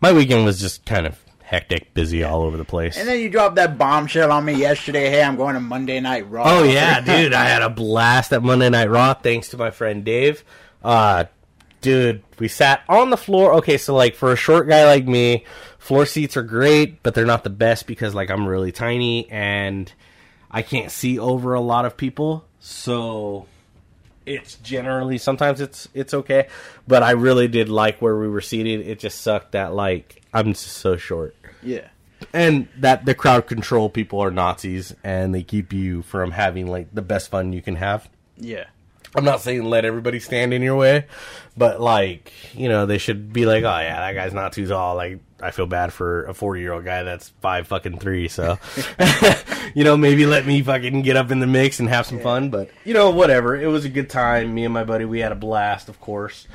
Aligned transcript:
my 0.00 0.12
weekend 0.12 0.44
was 0.44 0.60
just 0.60 0.84
kind 0.84 1.06
of 1.06 1.18
hectic, 1.42 1.92
busy 1.94 2.22
all 2.22 2.42
over 2.42 2.56
the 2.56 2.64
place. 2.64 2.96
And 2.96 3.08
then 3.08 3.20
you 3.20 3.28
dropped 3.28 3.56
that 3.56 3.76
bombshell 3.76 4.30
on 4.30 4.44
me 4.44 4.54
yesterday. 4.54 5.10
Hey, 5.10 5.22
I'm 5.22 5.36
going 5.36 5.54
to 5.54 5.60
Monday 5.60 5.98
Night 6.00 6.30
Raw. 6.30 6.44
Oh 6.46 6.62
yeah, 6.62 7.00
dude, 7.00 7.32
I 7.34 7.44
had 7.44 7.62
a 7.62 7.70
blast 7.70 8.32
at 8.32 8.42
Monday 8.42 8.70
Night 8.70 8.88
Raw 8.88 9.14
thanks 9.14 9.48
to 9.48 9.56
my 9.56 9.70
friend 9.70 10.04
Dave. 10.04 10.44
Uh 10.82 11.24
dude, 11.80 12.22
we 12.38 12.48
sat 12.48 12.82
on 12.88 13.10
the 13.10 13.16
floor. 13.16 13.54
Okay, 13.54 13.78
so 13.78 13.94
like 13.94 14.14
for 14.14 14.32
a 14.32 14.36
short 14.36 14.68
guy 14.68 14.84
like 14.84 15.06
me, 15.06 15.44
floor 15.78 16.06
seats 16.06 16.36
are 16.36 16.42
great, 16.42 17.02
but 17.02 17.14
they're 17.14 17.26
not 17.26 17.44
the 17.44 17.50
best 17.50 17.86
because 17.86 18.14
like 18.14 18.30
I'm 18.30 18.46
really 18.46 18.72
tiny 18.72 19.28
and 19.30 19.92
I 20.50 20.62
can't 20.62 20.90
see 20.90 21.18
over 21.18 21.54
a 21.54 21.60
lot 21.60 21.84
of 21.84 21.96
people. 21.96 22.44
So 22.60 23.46
it's 24.26 24.56
generally 24.56 25.18
sometimes 25.18 25.60
it's 25.60 25.88
it's 25.94 26.14
okay, 26.14 26.48
but 26.86 27.02
I 27.02 27.12
really 27.12 27.48
did 27.48 27.68
like 27.68 28.00
where 28.02 28.16
we 28.18 28.28
were 28.28 28.40
seated. 28.40 28.86
It 28.86 28.98
just 28.98 29.20
sucked 29.22 29.52
that 29.52 29.74
like 29.74 30.22
I'm 30.32 30.52
just 30.52 30.66
so 30.68 30.96
short 30.96 31.34
Yeah. 31.62 31.88
and 32.32 32.68
that 32.78 33.04
the 33.06 33.14
crowd 33.14 33.46
control 33.46 33.88
people 33.88 34.20
are 34.20 34.30
Nazis 34.30 34.94
and 35.02 35.34
they 35.34 35.42
keep 35.42 35.72
you 35.72 36.02
from 36.02 36.30
having 36.32 36.66
like 36.66 36.94
the 36.94 37.02
best 37.02 37.30
fun 37.30 37.52
you 37.52 37.62
can 37.62 37.76
have. 37.76 38.08
Yeah. 38.36 38.64
I'm 39.16 39.24
not 39.24 39.40
saying 39.40 39.64
let 39.64 39.84
everybody 39.84 40.20
stand 40.20 40.54
in 40.54 40.62
your 40.62 40.76
way, 40.76 41.06
but 41.56 41.80
like 41.80 42.32
you 42.54 42.68
know 42.68 42.86
they 42.86 42.98
should 42.98 43.32
be 43.32 43.44
like, 43.46 43.64
oh 43.64 43.78
yeah, 43.80 43.98
that 44.00 44.12
guy's 44.12 44.32
not 44.34 44.52
too 44.52 44.68
tall. 44.68 44.94
Like 44.94 45.18
I 45.42 45.50
feel 45.50 45.66
bad 45.66 45.92
for 45.92 46.24
a 46.24 46.34
40 46.34 46.60
year 46.60 46.72
old 46.72 46.84
guy 46.84 47.02
that's 47.02 47.28
five 47.40 47.66
fucking 47.68 47.98
three. 47.98 48.28
So 48.28 48.58
you 49.74 49.84
know 49.84 49.96
maybe 49.96 50.26
let 50.26 50.46
me 50.46 50.62
fucking 50.62 51.02
get 51.02 51.16
up 51.16 51.30
in 51.30 51.40
the 51.40 51.46
mix 51.46 51.80
and 51.80 51.88
have 51.88 52.06
some 52.06 52.20
fun. 52.20 52.50
But 52.50 52.70
you 52.84 52.94
know 52.94 53.10
whatever, 53.10 53.56
it 53.56 53.66
was 53.66 53.84
a 53.84 53.88
good 53.88 54.10
time. 54.10 54.54
Me 54.54 54.64
and 54.64 54.74
my 54.74 54.84
buddy 54.84 55.04
we 55.04 55.20
had 55.20 55.32
a 55.32 55.36
blast, 55.36 55.88
of 55.88 56.00
course. 56.00 56.46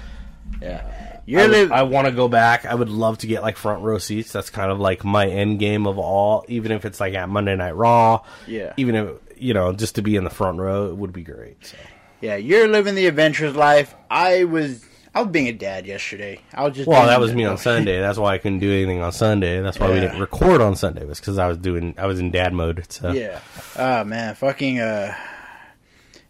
Yeah. 0.61 0.83
I, 0.85 1.19
You're 1.25 1.41
would- 1.41 1.51
live. 1.51 1.71
I 1.71 1.83
want 1.83 2.05
to 2.07 2.11
go 2.13 2.27
back. 2.27 2.65
I 2.65 2.75
would 2.75 2.89
love 2.89 3.17
to 3.19 3.27
get 3.27 3.41
like 3.41 3.57
front 3.57 3.81
row 3.83 3.97
seats. 3.97 4.31
That's 4.31 4.49
kind 4.49 4.71
of 4.71 4.79
like 4.79 5.03
my 5.03 5.27
end 5.27 5.59
game 5.59 5.87
of 5.87 5.97
all. 5.97 6.45
Even 6.47 6.71
if 6.71 6.85
it's 6.85 6.99
like 6.99 7.13
at 7.15 7.29
Monday 7.29 7.55
Night 7.55 7.75
Raw. 7.75 8.23
Yeah. 8.47 8.73
Even 8.77 8.95
if 8.95 9.09
you 9.37 9.53
know, 9.53 9.73
just 9.73 9.95
to 9.95 10.01
be 10.01 10.15
in 10.15 10.23
the 10.23 10.29
front 10.29 10.59
row, 10.59 10.87
it 10.89 10.95
would 10.95 11.11
be 11.13 11.23
great. 11.23 11.65
So. 11.65 11.77
yeah. 12.21 12.35
You're 12.35 12.67
living 12.67 12.93
the 12.95 13.07
adventurous 13.07 13.55
life. 13.55 13.95
I 14.09 14.43
was. 14.43 14.85
I 15.15 15.21
was 15.21 15.31
being 15.31 15.47
a 15.47 15.53
dad 15.53 15.87
yesterday. 15.87 16.41
I 16.53 16.65
was 16.65 16.75
just. 16.75 16.89
Well, 16.89 17.07
that 17.07 17.21
was 17.21 17.33
me 17.33 17.45
on 17.45 17.57
Sunday. 17.57 18.01
That's 18.01 18.17
why 18.17 18.33
I 18.33 18.37
couldn't 18.37 18.59
do 18.59 18.69
anything 18.69 19.01
on 19.01 19.13
Sunday. 19.13 19.61
That's 19.61 19.79
why 19.79 19.89
we 19.89 20.01
didn't 20.01 20.19
record 20.19 20.59
on 20.59 20.75
Sunday. 20.75 21.05
Was 21.05 21.21
because 21.21 21.37
I 21.37 21.47
was 21.47 21.57
doing. 21.57 21.95
I 21.97 22.05
was 22.05 22.19
in 22.19 22.31
dad 22.31 22.53
mode. 22.53 22.85
So. 22.89 23.11
Yeah. 23.11 23.39
Oh 23.77 24.03
man, 24.03 24.35
fucking. 24.35 24.79
Uh, 24.79 25.15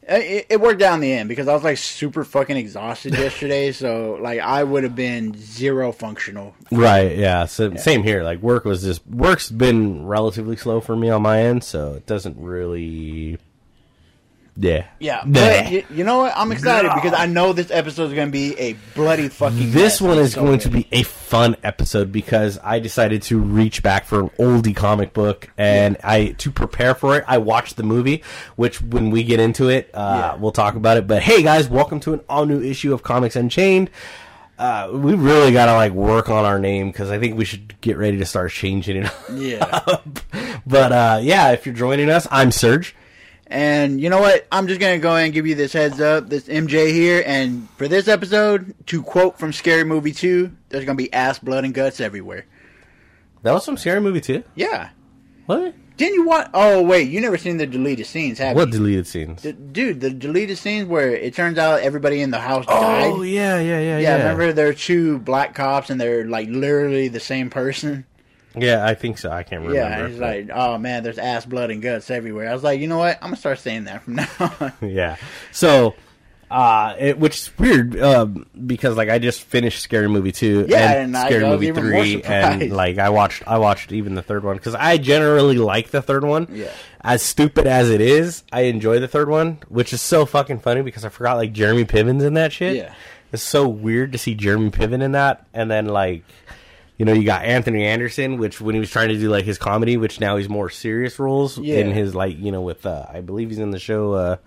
it, 0.07 0.45
it 0.51 0.61
worked 0.61 0.83
out 0.83 0.93
in 0.93 0.99
the 0.99 1.11
end 1.11 1.29
because 1.29 1.47
I 1.47 1.55
was 1.55 1.63
like 1.63 1.79
super 1.79 2.23
fucking 2.23 2.57
exhausted 2.57 3.13
yesterday. 3.17 3.71
So 3.71 4.19
like 4.21 4.39
I 4.39 4.63
would 4.63 4.83
have 4.83 4.95
been 4.95 5.33
zero 5.35 5.91
functional. 5.91 6.53
Right. 6.71 7.17
Yeah. 7.17 7.45
So 7.45 7.73
same 7.77 8.03
here. 8.03 8.21
Like 8.21 8.39
work 8.43 8.65
was 8.65 8.83
just 8.83 9.05
work's 9.07 9.49
been 9.49 10.05
relatively 10.05 10.57
slow 10.57 10.79
for 10.79 10.95
me 10.95 11.09
on 11.09 11.23
my 11.23 11.41
end, 11.41 11.63
so 11.63 11.93
it 11.95 12.05
doesn't 12.05 12.37
really. 12.37 13.39
Yeah. 14.57 14.85
Yeah, 14.99 15.23
but 15.25 15.69
you, 15.69 15.83
you 15.93 16.03
know 16.05 16.19
what? 16.19 16.33
I'm 16.35 16.51
excited 16.53 16.89
because 16.95 17.11
I 17.13 17.25
know 17.25 17.51
this 17.51 17.71
episode 17.71 18.05
is 18.05 18.13
going 18.13 18.29
to 18.29 18.31
be 18.31 18.57
a 18.57 18.73
bloody 18.95 19.27
fucking. 19.27 19.71
This 19.71 19.99
mess. 19.99 20.01
one 20.01 20.17
is 20.17 20.33
So 20.33 20.43
going 20.45 20.59
to 20.59 20.69
be 20.69 20.87
a 20.93 21.03
fun 21.03 21.57
episode 21.61 22.11
because 22.13 22.57
I 22.63 22.79
decided 22.79 23.21
to 23.23 23.37
reach 23.37 23.83
back 23.83 24.05
for 24.05 24.21
an 24.21 24.29
oldie 24.39 24.73
comic 24.75 25.11
book 25.11 25.49
and 25.57 25.97
I 26.05 26.27
to 26.37 26.51
prepare 26.51 26.95
for 26.95 27.17
it. 27.17 27.25
I 27.27 27.39
watched 27.39 27.75
the 27.75 27.83
movie, 27.83 28.23
which 28.55 28.81
when 28.81 29.09
we 29.11 29.23
get 29.25 29.41
into 29.41 29.67
it, 29.67 29.89
uh, 29.93 30.17
Yeah. 30.33 30.35
we'll 30.41 30.53
talk 30.53 30.75
about 30.75 30.95
it. 30.95 31.05
But 31.05 31.21
hey, 31.21 31.43
guys, 31.43 31.67
welcome 31.67 31.99
to 32.01 32.13
an 32.13 32.21
all 32.29 32.45
new 32.45 32.61
issue 32.61 32.93
of 32.93 33.03
Comics 33.03 33.35
Unchained. 33.35 33.89
Uh, 34.57 34.89
we 34.93 35.15
really 35.15 35.51
got 35.51 35.65
to 35.65 35.73
like 35.73 35.91
work 35.91 36.29
on 36.29 36.45
our 36.45 36.59
name 36.59 36.87
because 36.89 37.11
I 37.11 37.19
think 37.19 37.37
we 37.37 37.43
should 37.43 37.75
get 37.81 37.97
ready 37.97 38.15
to 38.19 38.25
start 38.25 38.51
changing 38.51 39.03
it 39.03 39.11
Yeah. 39.33 39.81
but 40.65 40.91
uh, 40.93 41.19
yeah, 41.21 41.51
if 41.51 41.65
you're 41.65 41.75
joining 41.75 42.09
us, 42.09 42.25
I'm 42.31 42.51
Serg. 42.51 42.93
And 43.55 44.01
you 44.01 44.09
know 44.09 44.19
what? 44.19 44.45
I'm 44.51 44.67
just 44.67 44.81
gonna 44.81 44.97
go 44.99 45.11
ahead 45.13 45.23
and 45.23 45.33
give 45.33 45.47
you 45.47 45.55
this 45.55 45.71
heads 45.71 46.01
up. 46.01 46.27
This 46.27 46.43
MJ 46.49 46.91
here, 46.91 47.23
and 47.25 47.69
for 47.77 47.87
this 47.87 48.09
episode, 48.09 48.75
to 48.87 49.01
quote 49.01 49.39
from 49.39 49.53
Scary 49.53 49.85
Movie 49.85 50.11
2, 50.11 50.51
there's 50.67 50.83
gonna 50.83 50.97
be 50.97 51.13
ass, 51.13 51.39
blood, 51.39 51.63
and 51.63 51.73
guts 51.73 52.01
everywhere. 52.01 52.45
That 53.43 53.53
was 53.53 53.63
from 53.63 53.77
scary 53.77 54.01
movie 54.01 54.19
2? 54.19 54.43
Yeah. 54.55 54.89
What? 55.45 55.73
Didn't 55.95 56.15
you 56.15 56.25
watch? 56.25 56.49
Oh 56.53 56.81
wait, 56.83 57.09
you 57.09 57.21
never 57.21 57.37
seen 57.37 57.55
the 57.55 57.65
deleted 57.65 58.07
scenes, 58.07 58.39
have 58.39 58.57
What 58.57 58.63
you? 58.63 58.65
What 58.65 58.71
deleted 58.73 59.07
scenes? 59.07 59.41
D- 59.41 59.53
Dude, 59.53 60.01
the 60.01 60.09
deleted 60.09 60.57
scenes 60.57 60.89
where 60.89 61.15
it 61.15 61.33
turns 61.33 61.57
out 61.57 61.79
everybody 61.79 62.19
in 62.21 62.31
the 62.31 62.39
house 62.39 62.65
Oh 62.67 62.81
died. 62.81 63.05
Oh 63.05 63.21
yeah, 63.21 63.57
yeah, 63.61 63.79
yeah, 63.79 63.79
yeah, 63.79 63.99
yeah. 63.99 64.17
remember 64.17 64.51
there 64.51 64.67
are 64.67 64.73
two 64.73 65.19
black 65.19 65.55
cops 65.55 65.89
and 65.89 66.01
they're 66.01 66.25
like 66.25 66.49
literally 66.49 67.07
the 67.07 67.21
same 67.21 67.49
person. 67.49 68.05
Yeah, 68.57 68.85
I 68.85 68.93
think 68.93 69.17
so. 69.17 69.31
I 69.31 69.43
can't 69.43 69.61
remember. 69.61 69.75
Yeah, 69.75 70.05
it's 70.05 70.19
like, 70.19 70.49
oh 70.53 70.77
man, 70.77 71.03
there's 71.03 71.17
ass, 71.17 71.45
blood, 71.45 71.71
and 71.71 71.81
guts 71.81 72.09
everywhere. 72.09 72.49
I 72.49 72.53
was 72.53 72.63
like, 72.63 72.79
you 72.79 72.87
know 72.87 72.97
what? 72.97 73.17
I'm 73.21 73.27
gonna 73.29 73.37
start 73.37 73.59
saying 73.59 73.85
that 73.85 74.03
from 74.03 74.15
now 74.15 74.27
on. 74.59 74.73
yeah. 74.81 75.17
So, 75.51 75.95
uh, 76.49 76.95
it, 76.99 77.19
which 77.19 77.37
is 77.37 77.57
weird 77.57 77.99
um, 77.99 78.45
because 78.65 78.95
like 78.95 79.09
I 79.09 79.19
just 79.19 79.41
finished 79.41 79.81
Scary 79.81 80.07
Movie 80.07 80.31
two 80.31 80.65
Yeah, 80.69 80.91
and, 80.91 81.15
and 81.15 81.25
Scary 81.25 81.43
I 81.43 81.49
was 81.49 81.59
Movie 81.59 81.71
three, 81.79 82.23
and 82.23 82.71
like 82.71 82.97
I 82.97 83.09
watched 83.09 83.43
I 83.47 83.57
watched 83.57 83.91
even 83.91 84.15
the 84.15 84.21
third 84.21 84.43
one 84.43 84.55
because 84.55 84.75
I 84.75 84.97
generally 84.97 85.57
like 85.57 85.89
the 85.89 86.01
third 86.01 86.23
one. 86.23 86.47
Yeah. 86.51 86.71
As 87.01 87.21
stupid 87.21 87.67
as 87.67 87.89
it 87.89 88.01
is, 88.01 88.43
I 88.51 88.61
enjoy 88.61 88.99
the 88.99 89.07
third 89.07 89.29
one, 89.29 89.59
which 89.69 89.91
is 89.93 90.01
so 90.01 90.25
fucking 90.25 90.59
funny 90.59 90.81
because 90.81 91.03
I 91.05 91.09
forgot 91.09 91.37
like 91.37 91.51
Jeremy 91.51 91.85
Piven's 91.85 92.23
in 92.23 92.35
that 92.35 92.51
shit. 92.53 92.75
Yeah. 92.77 92.93
It's 93.31 93.43
so 93.43 93.67
weird 93.67 94.11
to 94.13 94.17
see 94.17 94.33
Jeremy 94.33 94.69
Piven 94.69 95.01
in 95.01 95.11
that, 95.13 95.45
and 95.53 95.69
then 95.69 95.87
like. 95.87 96.23
You 96.97 97.03
know, 97.05 97.11
you 97.13 97.23
got 97.25 97.43
Anthony 97.43 97.83
Anderson, 97.85 98.37
which 98.37 98.61
when 98.61 98.73
he 98.73 98.79
was 98.79 98.89
trying 98.89 99.09
to 99.09 99.17
do 99.17 99.29
like 99.29 99.43
his 99.45 99.57
comedy, 99.57 99.97
which 99.97 100.19
now 100.21 100.37
he's 100.37 100.47
more 100.47 100.69
serious 100.69 101.19
roles 101.19 101.57
Yeah. 101.57 101.79
in 101.79 101.91
his 101.91 102.15
like 102.15 102.37
you 102.39 102.51
know 102.51 102.61
with 102.61 102.85
uh, 102.85 103.05
I 103.11 103.21
believe 103.21 103.49
he's 103.49 103.59
in 103.59 103.71
the 103.71 103.79
show 103.79 104.13
uh, 104.13 104.37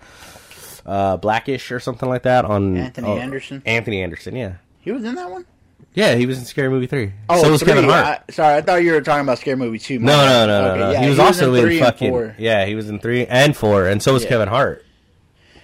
uh, 0.86 1.16
Black-ish 1.18 1.70
or 1.72 1.80
something 1.80 2.08
like 2.08 2.22
that 2.22 2.44
on 2.46 2.76
Anthony 2.76 3.08
oh, 3.08 3.18
Anderson? 3.18 3.62
Anthony 3.66 4.02
Anderson, 4.02 4.34
yeah, 4.34 4.54
he 4.80 4.92
was 4.92 5.04
in 5.04 5.14
that 5.16 5.30
one. 5.30 5.44
yeah, 5.92 6.14
he 6.14 6.24
was 6.24 6.38
in 6.38 6.44
Scary 6.46 6.70
Movie 6.70 6.86
three. 6.86 7.12
Oh, 7.28 7.42
so 7.42 7.50
was 7.50 7.60
three. 7.62 7.72
Kevin 7.74 7.90
Hart. 7.90 8.22
I, 8.28 8.32
sorry, 8.32 8.54
I 8.56 8.62
thought 8.62 8.82
you 8.82 8.92
were 8.92 9.02
talking 9.02 9.22
about 9.26 9.38
Scary 9.38 9.56
Movie 9.56 9.78
two. 9.78 9.98
no, 9.98 10.16
no, 10.16 10.46
no, 10.46 10.62
no, 10.62 10.70
Okay, 10.70 10.80
no. 10.80 10.90
yeah, 10.92 11.02
he 11.02 11.10
was 11.10 11.18
also 11.18 11.52
in, 11.52 11.60
three 11.62 11.78
and 11.78 11.86
fucking 11.86 12.10
four. 12.10 12.34
yeah. 12.38 12.64
He 12.64 12.74
was 12.74 12.88
in 12.88 12.98
three 12.98 13.26
and 13.26 13.54
four, 13.54 13.86
and 13.86 14.02
so 14.02 14.14
was 14.14 14.22
Yeah. 14.22 14.30
Kevin 14.30 14.48
Hart. 14.48 14.86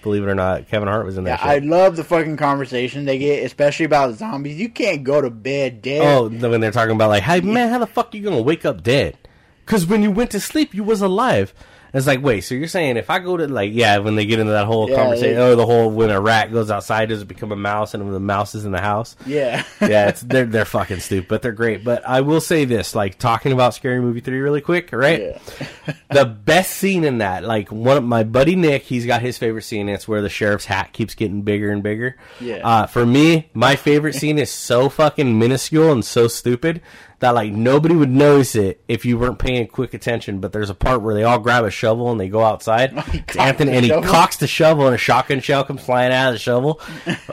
Believe 0.05 0.21
it 0.23 0.27
or 0.29 0.35
not, 0.35 0.67
Kevin 0.69 0.87
Hart 0.87 1.03
was 1.05 1.17
in 1.17 1.25
Yeah, 1.25 1.35
that. 1.37 1.45
I 1.45 1.55
shit. 1.55 1.65
love 1.65 1.95
the 1.95 2.03
fucking 2.03 2.37
conversation 2.37 3.05
they 3.05 3.17
get, 3.17 3.43
especially 3.43 3.85
about 3.87 4.13
zombies. 4.13 4.59
You 4.59 4.69
can't 4.69 5.03
go 5.03 5.19
to 5.19 5.31
bed 5.31 5.81
dead. 5.81 6.01
Oh, 6.01 6.29
when 6.29 6.61
they're 6.61 6.69
talking 6.69 6.95
about 6.95 7.09
like, 7.09 7.23
hey 7.23 7.41
man, 7.41 7.69
how 7.69 7.79
the 7.79 7.87
fuck 7.87 8.13
you 8.13 8.21
gonna 8.21 8.41
wake 8.41 8.65
up 8.65 8.83
dead? 8.83 9.17
Because 9.65 9.87
when 9.87 10.03
you 10.03 10.11
went 10.11 10.29
to 10.31 10.39
sleep, 10.39 10.75
you 10.75 10.83
was 10.83 11.01
alive. 11.01 11.55
It's 11.95 12.05
like, 12.07 12.21
wait, 12.21 12.41
so 12.41 12.53
you're 12.55 12.67
saying 12.67 12.97
if 12.97 13.09
I 13.09 13.19
go 13.19 13.37
to 13.37 13.47
like, 13.47 13.71
yeah, 13.73 13.97
when 13.99 14.15
they 14.15 14.25
get 14.25 14.39
into 14.39 14.51
that 14.51 14.65
whole 14.65 14.89
Yeah, 14.89 14.95
conversation, 14.97 15.35
they- 15.35 15.41
oh, 15.41 15.55
the 15.55 15.65
whole 15.65 15.89
when 15.89 16.09
a 16.09 16.19
rat 16.19 16.51
goes 16.51 16.69
outside, 16.69 17.09
does 17.09 17.21
it 17.21 17.27
become 17.27 17.51
a 17.51 17.55
mouse, 17.55 17.93
and 17.93 18.03
when 18.03 18.13
the 18.13 18.19
mouse 18.19 18.53
is 18.53 18.65
in 18.65 18.71
the 18.71 18.81
house? 18.81 19.15
yeah, 19.25 19.63
yeah, 19.81 20.07
it's 20.09 20.21
they're 20.21 20.45
they're 20.45 20.65
fucking 20.65 20.99
stupid, 20.99 21.27
but 21.29 21.41
they're 21.41 21.51
great. 21.53 21.83
But 21.83 22.05
I 22.07 22.21
will 22.21 22.41
say 22.41 22.65
this, 22.65 22.93
like 22.95 23.17
talking 23.17 23.51
about 23.53 23.73
Scary 23.73 24.01
Movie 24.01 24.19
three 24.19 24.39
really 24.39 24.61
quick, 24.61 24.89
right? 24.91 25.21
Yeah. 25.21 25.93
the 26.11 26.25
best 26.25 26.71
scene 26.75 27.03
in 27.05 27.19
that, 27.19 27.43
like 27.45 27.71
one 27.71 27.97
of 27.97 28.03
my 28.03 28.23
buddy 28.23 28.55
Nick, 28.55 28.83
he's 28.83 29.05
got 29.05 29.21
his 29.21 29.37
favorite 29.37 29.63
scene. 29.63 29.87
It's 29.89 30.07
where 30.07 30.21
the 30.21 30.29
sheriff's 30.29 30.65
hat 30.65 30.91
keeps 30.93 31.15
getting 31.15 31.43
bigger 31.43 31.71
and 31.71 31.81
bigger. 31.81 32.17
Yeah. 32.41 32.67
Uh, 32.67 32.87
for 32.87 33.05
me, 33.05 33.49
my 33.53 33.75
favorite 33.77 34.15
scene 34.15 34.37
is 34.37 34.51
so 34.51 34.89
fucking 34.89 35.39
minuscule 35.39 35.91
and 35.91 36.03
so 36.03 36.27
stupid 36.27 36.81
that 37.19 37.31
like 37.31 37.51
nobody 37.51 37.95
would 37.95 38.09
notice 38.11 38.55
it 38.55 38.83
if 38.87 39.05
you 39.05 39.17
weren't 39.17 39.39
paying 39.39 39.67
quick 39.67 39.93
attention. 39.93 40.39
But 40.39 40.51
there's 40.53 40.69
a 40.69 40.75
part 40.75 41.01
where 41.01 41.13
they 41.15 41.23
all 41.23 41.39
grab 41.39 41.63
a 41.65 41.71
shovel 41.71 42.11
and 42.11 42.19
they 42.19 42.29
go 42.29 42.43
outside. 42.43 42.93
It's 43.27 43.37
Anthony 43.37 43.71
and 43.71 43.83
he 43.83 43.89
shovel? 43.89 44.09
cocks 44.09 44.37
the 44.37 44.47
shovel 44.47 44.85
and 44.85 44.95
a 44.95 44.97
shotgun 44.97 45.39
shell 45.39 45.63
comes 45.63 45.83
flying 45.83 46.11
out 46.11 46.29
of 46.29 46.33
the 46.35 46.39
shovel. 46.39 46.79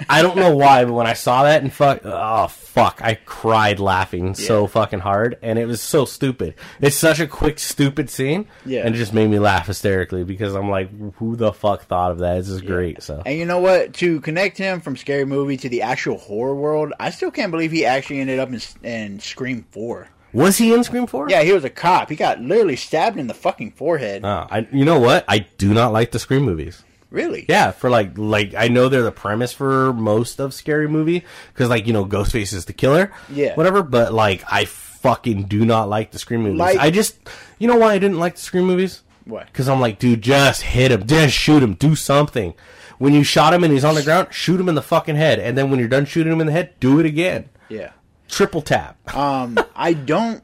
I 0.09 0.23
don't 0.23 0.37
know 0.37 0.55
why, 0.57 0.85
but 0.85 0.93
when 0.93 1.07
I 1.07 1.13
saw 1.15 1.43
that 1.45 1.63
and 1.63 1.73
fuck, 1.73 2.01
oh 2.05 2.47
fuck, 2.73 3.01
I 3.03 3.15
cried 3.27 3.79
laughing 3.81 4.35
so 4.35 4.67
fucking 4.67 5.01
hard, 5.01 5.39
and 5.43 5.59
it 5.59 5.67
was 5.67 5.81
so 5.83 6.05
stupid. 6.05 6.55
It's 6.81 6.97
such 6.97 7.21
a 7.21 7.27
quick, 7.27 7.59
stupid 7.59 8.09
scene, 8.11 8.47
Yeah. 8.65 8.85
and 8.87 8.95
it 8.95 8.99
just 8.99 9.13
made 9.13 9.29
me 9.31 9.39
laugh 9.39 9.67
hysterically 9.67 10.25
because 10.25 10.55
I'm 10.55 10.71
like, 10.71 10.89
who 11.17 11.37
the 11.37 11.53
fuck 11.53 11.85
thought 11.85 12.13
of 12.13 12.19
that? 12.19 12.37
This 12.37 12.49
is 12.49 12.61
great. 12.63 13.03
So 13.03 13.23
And 13.27 13.39
you 13.39 13.45
know 13.45 13.59
what? 13.61 13.93
To 13.95 14.21
connect 14.21 14.57
him 14.59 14.81
from 14.81 14.97
Scary 14.97 15.25
Movie 15.27 15.57
to 15.59 15.69
the 15.69 15.83
actual 15.83 16.17
horror 16.19 16.55
world, 16.55 16.93
I 16.99 17.11
still 17.11 17.31
can't 17.31 17.51
believe 17.51 17.71
he 17.73 17.85
actually 17.85 18.21
ended 18.21 18.39
up 18.39 18.49
in, 18.51 18.61
in 18.83 19.21
Scream 19.21 19.67
4. 19.71 20.09
was 20.33 20.57
he 20.57 20.73
in 20.73 20.83
Scream 20.83 21.07
Four? 21.07 21.29
Yeah, 21.29 21.43
he 21.43 21.53
was 21.53 21.65
a 21.65 21.71
cop. 21.71 22.09
He 22.09 22.17
got 22.17 22.41
literally 22.41 22.77
stabbed 22.77 23.19
in 23.19 23.27
the 23.27 23.35
fucking 23.35 23.73
forehead. 23.73 24.25
Oh, 24.25 24.47
I, 24.51 24.67
you 24.73 24.85
know 24.87 24.99
what? 24.99 25.25
I 25.29 25.41
do 25.59 25.75
not 25.75 25.93
like 25.93 26.11
the 26.13 26.19
Scream 26.19 26.43
movies. 26.43 26.83
Really? 27.13 27.47
Yeah, 27.49 27.71
for 27.71 27.89
like 27.91 28.19
like 28.19 28.55
I 28.57 28.69
know 28.69 28.89
they're 28.89 29.03
the 29.03 29.13
premise 29.13 29.53
for 29.53 29.93
most 29.93 30.41
of 30.41 30.53
scary 30.55 30.89
movie 30.89 31.25
because 31.53 31.69
like 31.69 31.87
you 31.87 31.93
know 31.93 32.05
Ghostface 32.05 32.53
is 32.53 32.65
the 32.65 32.73
killer, 32.73 33.13
Yeah. 33.31 33.55
whatever. 33.55 33.83
But 33.83 34.13
like 34.13 34.43
I 34.51 34.65
fucking 34.65 35.45
do 35.45 35.65
not 35.65 35.89
like 35.89 36.11
the 36.13 36.19
Scream 36.19 36.43
movies. 36.43 36.59
Like- 36.59 36.79
I 36.79 36.91
just 36.91 37.17
you 37.59 37.69
know 37.69 37.77
why 37.77 37.93
I 37.95 37.99
didn't 37.99 38.19
like 38.19 38.35
the 38.37 38.41
Scream 38.41 38.65
movies? 38.65 39.03
What? 39.25 39.47
Because 39.47 39.69
I'm 39.69 39.81
like, 39.81 39.99
dude, 40.01 40.23
just 40.23 40.63
hit 40.63 40.91
him, 40.91 41.07
just 41.07 41.35
shoot 41.35 41.63
him, 41.63 41.75
do 41.75 41.95
something. 41.95 42.55
When 42.99 43.13
you 43.15 43.23
shot 43.25 43.53
him 43.55 43.63
and 43.65 43.73
he's 43.73 43.85
on 43.85 43.95
the 43.95 44.03
ground, 44.03 44.29
shoot 44.33 44.61
him 44.61 44.69
in 44.69 44.75
the 44.75 44.83
fucking 44.83 45.17
head, 45.17 45.39
and 45.39 45.57
then 45.59 45.71
when 45.71 45.79
you're 45.79 45.89
done 45.89 46.07
shooting 46.07 46.33
him 46.33 46.41
in 46.41 46.47
the 46.47 46.53
head, 46.53 46.73
do 46.81 46.99
it 46.99 47.07
again. 47.07 47.49
Yeah. 47.69 47.93
triple 48.29 48.63
tap. 48.63 48.97
Um, 49.15 49.59
I 49.77 49.93
don't, 49.93 50.43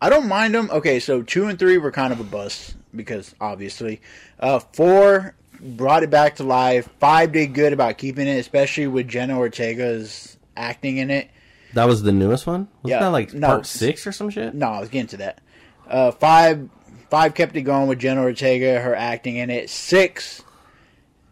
I 0.00 0.08
don't 0.10 0.28
mind 0.28 0.54
them. 0.54 0.68
Okay, 0.72 0.98
so 1.00 1.22
two 1.22 1.46
and 1.46 1.58
three 1.58 1.78
were 1.78 1.90
kind 1.92 2.12
of 2.12 2.18
a 2.20 2.24
bust 2.24 2.74
because 2.94 3.34
obviously, 3.40 4.00
uh, 4.40 4.58
four 4.72 5.34
brought 5.62 6.02
it 6.02 6.10
back 6.10 6.36
to 6.36 6.44
life. 6.44 6.88
Five 7.00 7.32
did 7.32 7.54
good 7.54 7.72
about 7.72 7.98
keeping 7.98 8.26
it, 8.26 8.38
especially 8.38 8.86
with 8.88 9.08
Jenna 9.08 9.38
Ortega's 9.38 10.36
acting 10.56 10.96
in 10.98 11.10
it. 11.10 11.30
That 11.74 11.86
was 11.86 12.02
the 12.02 12.12
newest 12.12 12.46
one. 12.46 12.68
Was 12.82 12.90
Yeah, 12.90 13.00
that 13.00 13.06
like 13.08 13.32
no. 13.32 13.46
part 13.46 13.66
six 13.66 14.06
or 14.06 14.12
some 14.12 14.28
shit? 14.30 14.54
No, 14.54 14.66
I 14.68 14.80
was 14.80 14.88
getting 14.88 15.06
to 15.08 15.16
that. 15.18 15.40
Uh, 15.88 16.10
five, 16.10 16.68
five 17.10 17.34
kept 17.34 17.56
it 17.56 17.62
going 17.62 17.88
with 17.88 17.98
Jenna 17.98 18.22
Ortega, 18.22 18.80
her 18.80 18.94
acting 18.94 19.36
in 19.36 19.48
it. 19.50 19.70
Six, 19.70 20.42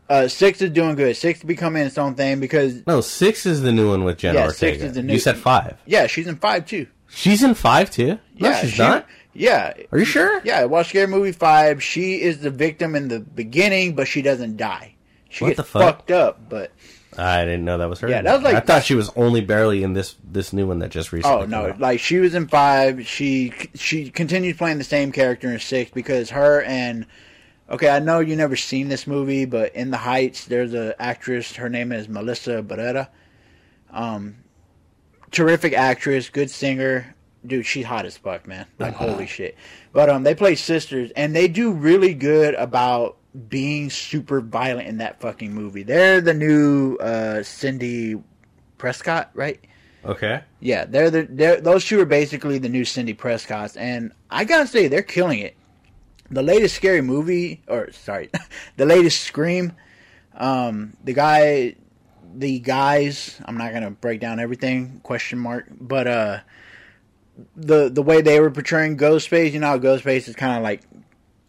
uh, 0.08 0.28
six 0.28 0.62
is 0.62 0.70
doing 0.70 0.94
good. 0.96 1.14
Six 1.16 1.42
becoming 1.42 1.82
its 1.86 1.98
own 1.98 2.14
thing 2.14 2.40
because 2.40 2.86
No, 2.86 3.00
six 3.00 3.44
is 3.46 3.62
the 3.62 3.72
new 3.72 3.90
one 3.90 4.04
with 4.04 4.18
Jenna 4.18 4.38
Yeah, 4.38 4.44
Ortega. 4.46 4.56
six 4.78 4.82
is 4.82 4.92
the 4.94 5.02
new- 5.02 5.12
You 5.14 5.18
said 5.18 5.36
five. 5.36 5.76
yeah, 5.86 6.06
she's 6.06 6.26
in 6.26 6.36
five 6.36 6.66
too. 6.66 6.86
She's 7.08 7.42
in 7.42 7.54
five 7.54 7.90
too. 7.90 8.18
No, 8.38 8.48
yeah, 8.50 8.60
she's 8.60 8.70
she- 8.72 8.82
not. 8.82 9.06
Yeah, 9.32 9.74
Are 9.92 9.98
you 9.98 10.04
sure? 10.04 10.40
Yeah, 10.44 10.64
watch 10.64 10.88
Scary 10.88 11.06
Movie 11.06 11.32
Five. 11.32 11.82
She 11.82 12.20
is 12.20 12.40
the 12.40 12.50
victim 12.50 12.94
in 12.96 13.08
the 13.08 13.20
beginning, 13.20 13.94
but 13.94 14.08
she 14.08 14.22
doesn't 14.22 14.56
die. 14.56 14.94
She 15.28 15.44
What 15.44 15.50
gets 15.50 15.56
the 15.58 15.64
fuck? 15.64 15.82
fucked 15.82 16.10
up, 16.10 16.48
but 16.48 16.72
I 17.16 17.44
didn't 17.44 17.64
know 17.64 17.78
that 17.78 17.88
was 17.88 18.00
her. 18.00 18.08
Yeah, 18.08 18.22
that 18.22 18.34
was 18.34 18.42
like- 18.42 18.54
I 18.56 18.60
thought 18.60 18.82
she 18.84 18.94
was 18.96 19.10
only 19.14 19.40
barely 19.40 19.84
in 19.84 19.92
this 19.92 20.16
this 20.24 20.52
new 20.52 20.66
one 20.66 20.80
that 20.80 20.90
just 20.90 21.12
recently. 21.12 21.42
oh 21.42 21.46
no, 21.46 21.74
like 21.78 22.00
she 22.00 22.18
was 22.18 22.34
in 22.34 22.48
five. 22.48 23.06
She 23.06 23.52
she 23.76 24.10
continues 24.10 24.56
playing 24.56 24.78
the 24.78 24.84
same 24.84 25.12
character 25.12 25.48
in 25.52 25.60
six 25.60 25.90
because 25.92 26.30
her 26.30 26.62
and 26.62 27.06
okay, 27.70 27.88
I 27.88 28.00
know 28.00 28.18
you 28.18 28.34
never 28.34 28.56
seen 28.56 28.88
this 28.88 29.06
movie, 29.06 29.44
but 29.44 29.76
in 29.76 29.92
the 29.92 29.96
Heights, 29.96 30.46
there's 30.46 30.74
an 30.74 30.94
actress. 30.98 31.54
Her 31.54 31.68
name 31.68 31.92
is 31.92 32.08
Melissa 32.08 32.64
Barrera. 32.64 33.06
Um, 33.92 34.38
terrific 35.30 35.72
actress, 35.72 36.28
good 36.30 36.50
singer. 36.50 37.14
Dude, 37.46 37.64
she's 37.64 37.86
hot 37.86 38.04
as 38.04 38.16
fuck, 38.16 38.46
man. 38.46 38.66
Like 38.78 38.94
holy 38.94 39.26
shit. 39.26 39.56
But 39.92 40.10
um, 40.10 40.24
they 40.24 40.34
play 40.34 40.54
sisters, 40.54 41.10
and 41.16 41.34
they 41.34 41.48
do 41.48 41.72
really 41.72 42.14
good 42.14 42.54
about 42.54 43.16
being 43.48 43.90
super 43.90 44.40
violent 44.40 44.88
in 44.88 44.98
that 44.98 45.20
fucking 45.20 45.54
movie. 45.54 45.82
They're 45.82 46.20
the 46.20 46.34
new 46.34 46.96
uh, 46.96 47.42
Cindy 47.42 48.22
Prescott, 48.78 49.30
right? 49.34 49.60
Okay. 50.04 50.42
Yeah, 50.60 50.84
they're 50.86 51.10
the 51.10 51.22
they're, 51.28 51.60
those 51.60 51.84
two 51.84 52.00
are 52.00 52.06
basically 52.06 52.58
the 52.58 52.68
new 52.68 52.84
Cindy 52.84 53.14
Prescotts, 53.14 53.76
and 53.76 54.12
I 54.30 54.44
gotta 54.44 54.66
say 54.66 54.88
they're 54.88 55.02
killing 55.02 55.40
it. 55.40 55.56
The 56.30 56.42
latest 56.42 56.76
scary 56.76 57.02
movie, 57.02 57.62
or 57.68 57.92
sorry, 57.92 58.30
the 58.76 58.86
latest 58.86 59.22
Scream, 59.22 59.72
um, 60.34 60.96
the 61.04 61.12
guy, 61.12 61.76
the 62.34 62.60
guys. 62.60 63.40
I'm 63.44 63.58
not 63.58 63.72
gonna 63.72 63.90
break 63.90 64.20
down 64.20 64.40
everything. 64.40 65.00
Question 65.02 65.38
mark, 65.38 65.66
but 65.78 66.06
uh, 66.06 66.38
the 67.56 67.88
the 67.88 68.02
way 68.02 68.20
they 68.22 68.40
were 68.40 68.50
portraying 68.50 68.96
Ghostface, 68.96 69.52
you 69.52 69.60
know, 69.60 69.68
how 69.68 69.78
Ghostface 69.78 70.28
is 70.28 70.34
kind 70.36 70.56
of 70.56 70.62
like, 70.62 70.82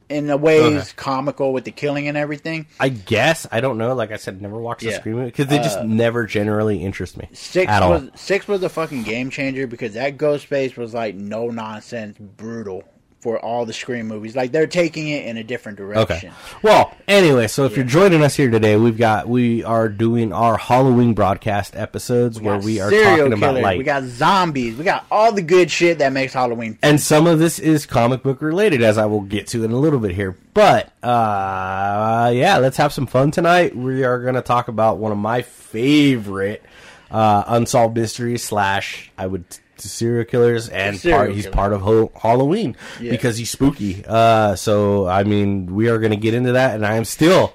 in 0.10 0.30
a 0.30 0.36
way, 0.38 0.60
Okay. 0.62 0.76
is 0.76 0.92
comical 0.94 1.54
with 1.54 1.64
the 1.64 1.72
killing 1.72 2.08
and 2.08 2.18
everything. 2.18 2.66
I 2.80 2.90
guess 2.90 3.48
I 3.52 3.62
don't 3.62 3.78
know. 3.78 3.94
Like 3.96 4.12
I 4.12 4.18
said, 4.18 4.42
never 4.42 4.58
watched 4.60 4.82
the 4.82 4.90
Yeah. 4.92 5.00
Scream 5.00 5.24
because 5.26 5.48
they 5.48 5.58
just 5.60 5.78
Uh, 5.80 5.84
never 5.84 6.26
generally 6.26 6.84
interest 6.84 7.18
me 7.18 7.30
Six 7.34 7.72
at 7.72 7.82
all. 7.82 7.92
was 7.92 8.10
six 8.16 8.48
was 8.48 8.62
a 8.64 8.70
fucking 8.70 9.04
game 9.04 9.30
changer 9.30 9.68
because 9.68 9.94
that 9.94 10.18
Ghostface 10.18 10.76
was 10.76 10.94
like 10.94 11.16
no 11.16 11.48
nonsense, 11.50 12.18
brutal 12.18 12.84
for 13.22 13.40
all 13.40 13.66
the 13.66 13.74
Scream 13.74 14.08
movies. 14.08 14.36
Like 14.36 14.52
they're 14.52 14.68
taking 14.68 15.08
it 15.08 15.26
in 15.26 15.38
a 15.38 15.44
different 15.44 15.78
direction. 15.78 16.30
Okay. 16.30 16.32
Well, 16.64 16.94
anyway, 17.08 17.48
so 17.48 17.66
if 17.66 17.76
you're 17.76 17.86
joining 17.86 18.24
us 18.24 18.36
here 18.36 18.50
today, 18.50 18.76
we've 18.76 18.98
got 18.98 19.30
we 19.30 19.64
are 19.64 19.88
doing 19.88 20.34
our 20.34 20.58
Halloween 20.58 21.14
broadcast 21.14 21.76
episodes 21.76 22.40
We 22.40 22.46
where 22.48 22.58
we 22.58 22.80
are 22.80 22.90
talking 22.90 23.34
about 23.34 23.62
like 23.62 23.78
we 23.78 23.84
got 23.84 24.04
zombies, 24.04 24.76
we 24.76 24.84
got 24.84 25.06
all 25.12 25.32
the 25.32 25.42
good 25.44 25.70
shit 25.72 26.00
that 26.00 26.12
makes 26.12 26.34
Halloween. 26.34 26.78
and 26.82 27.00
some 27.00 27.28
of 27.28 27.40
this 27.40 27.60
is 27.60 27.86
comic 27.86 28.24
book 28.24 28.42
related 28.42 28.82
as 28.82 28.98
I 28.98 29.06
will 29.06 29.22
get 29.22 29.48
to 29.48 29.64
in 29.64 29.72
a 29.72 29.78
little 29.78 30.00
bit 30.00 30.12
here. 30.12 30.36
But 30.54 30.92
uh 31.04 32.32
yeah, 32.34 32.58
let's 32.58 32.78
have 32.78 32.92
some 32.92 33.06
fun 33.06 33.32
tonight. 33.32 33.76
We 33.76 34.04
are 34.04 34.20
going 34.22 34.36
to 34.36 34.42
talk 34.42 34.68
about 34.68 34.98
one 34.98 35.12
of 35.12 35.18
my 35.18 35.44
favorite 35.44 36.64
uh 37.12 37.44
unsolved 37.48 37.96
mysteries 37.96 38.44
slash 38.44 39.12
I 39.18 39.28
would 39.28 39.44
serial 39.89 40.25
killers 40.25 40.69
and 40.69 40.98
Serial 40.98 41.19
part, 41.19 41.31
he's 41.33 41.44
killer. 41.45 41.56
part 41.56 41.74
of 41.74 41.81
ho- 41.81 42.12
Halloween 42.22 42.75
Yeah. 43.00 43.12
because 43.12 43.38
he's 43.38 43.50
spooky. 43.50 44.04
Uh 44.07 44.56
so 44.56 45.07
I 45.07 45.24
mean, 45.24 45.74
we 45.74 45.89
are 45.89 46.00
going 46.00 46.12
to 46.12 46.18
get 46.18 46.33
into 46.33 46.51
that 46.54 46.75
and 46.75 46.86
I 46.86 46.95
am 46.95 47.06
still 47.06 47.54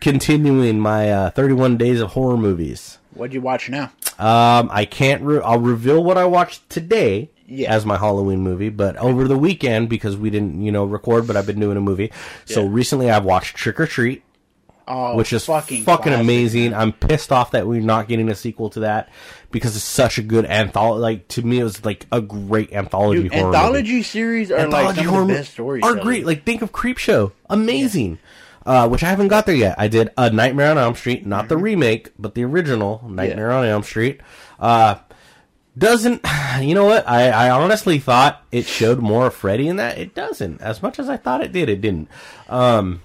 continuing 0.00 0.78
my 0.78 1.10
uh 1.10 1.30
31 1.30 1.76
days 1.76 2.00
of 2.00 2.10
horror 2.12 2.36
movies. 2.36 2.98
What'd 3.14 3.32
you 3.34 3.40
watch 3.40 3.70
now? 3.70 3.92
Um, 4.18 4.68
I 4.70 4.84
can't. 4.84 5.22
Re- 5.22 5.40
I'll 5.42 5.58
reveal 5.58 6.02
what 6.04 6.18
I 6.18 6.24
watched 6.26 6.68
today 6.68 7.30
Yeah. 7.46 7.72
as 7.74 7.86
my 7.86 7.96
Halloween 7.96 8.40
movie, 8.40 8.68
but 8.68 8.96
over 8.98 9.26
the 9.26 9.38
weekend 9.38 9.88
because 9.88 10.16
we 10.18 10.28
didn't, 10.30 10.62
you 10.62 10.70
know, 10.70 10.84
record. 10.84 11.26
But 11.26 11.36
I've 11.36 11.46
been 11.46 11.60
doing 11.60 11.76
a 11.78 11.80
movie. 11.80 12.12
So 12.44 12.62
Yeah. 12.64 12.68
recently, 12.72 13.10
I've 13.10 13.24
watched 13.24 13.56
Trick 13.56 13.80
or 13.80 13.86
Treat, 13.86 14.22
Oh, 14.88 15.16
which 15.16 15.32
is 15.32 15.44
fucking 15.46 15.82
fucking, 15.84 16.04
classic, 16.04 16.20
amazing. 16.20 16.70
man. 16.70 16.80
I'm 16.80 16.92
pissed 16.92 17.32
off 17.32 17.50
that 17.50 17.66
we're 17.66 17.80
not 17.80 18.06
getting 18.06 18.28
a 18.28 18.34
sequel 18.36 18.70
to 18.70 18.80
that 18.80 19.08
because 19.50 19.74
it's 19.74 19.84
such 19.84 20.16
a 20.18 20.22
good 20.22 20.44
anthology. 20.46 21.00
Like 21.02 21.28
to 21.28 21.42
me, 21.42 21.58
it 21.58 21.64
was 21.64 21.84
like 21.84 22.06
a 22.12 22.20
great 22.20 22.72
anthology 22.72 23.22
Dude, 23.24 23.32
horror 23.34 23.46
anthology 23.54 23.92
movie. 23.92 24.02
series 24.04 24.50
are 24.52 24.56
like 24.58 24.64
Anthology 24.66 25.00
some 25.02 25.08
horror 25.08 25.26
best 25.26 25.52
stories. 25.52 25.82
are 25.84 25.96
great. 25.96 26.24
Like 26.24 26.44
think 26.44 26.62
of 26.62 26.70
Creepshow, 26.72 27.32
amazing. 27.50 28.18
Uh, 28.64 28.88
which 28.88 29.04
I 29.04 29.08
haven't 29.10 29.28
got 29.28 29.46
there 29.46 29.54
yet. 29.54 29.76
I 29.78 29.86
did 29.86 30.10
a 30.18 30.28
Nightmare 30.30 30.72
on 30.72 30.78
Elm 30.78 30.94
Street, 30.96 31.24
not 31.24 31.42
Mm-hmm. 31.44 31.48
the 31.48 31.56
remake, 31.56 32.10
but 32.18 32.34
the 32.34 32.44
original 32.44 33.00
Nightmare 33.08 33.52
on 33.52 33.64
Elm 33.64 33.84
Street. 33.84 34.20
Uh, 34.58 34.96
doesn't 35.78 36.24
you 36.60 36.74
know 36.74 36.84
what? 36.84 37.08
I, 37.08 37.28
I 37.30 37.50
honestly 37.50 37.98
thought 37.98 38.42
it 38.52 38.66
showed 38.66 38.98
more 39.00 39.26
of 39.26 39.34
Freddy 39.34 39.68
in 39.68 39.76
that. 39.76 39.98
It 39.98 40.14
doesn't. 40.14 40.60
As 40.60 40.82
much 40.82 40.98
as 40.98 41.08
I 41.08 41.16
thought 41.16 41.42
it 41.42 41.52
did, 41.52 41.68
it 41.68 41.80
didn't. 41.80 42.08
Um, 42.48 43.02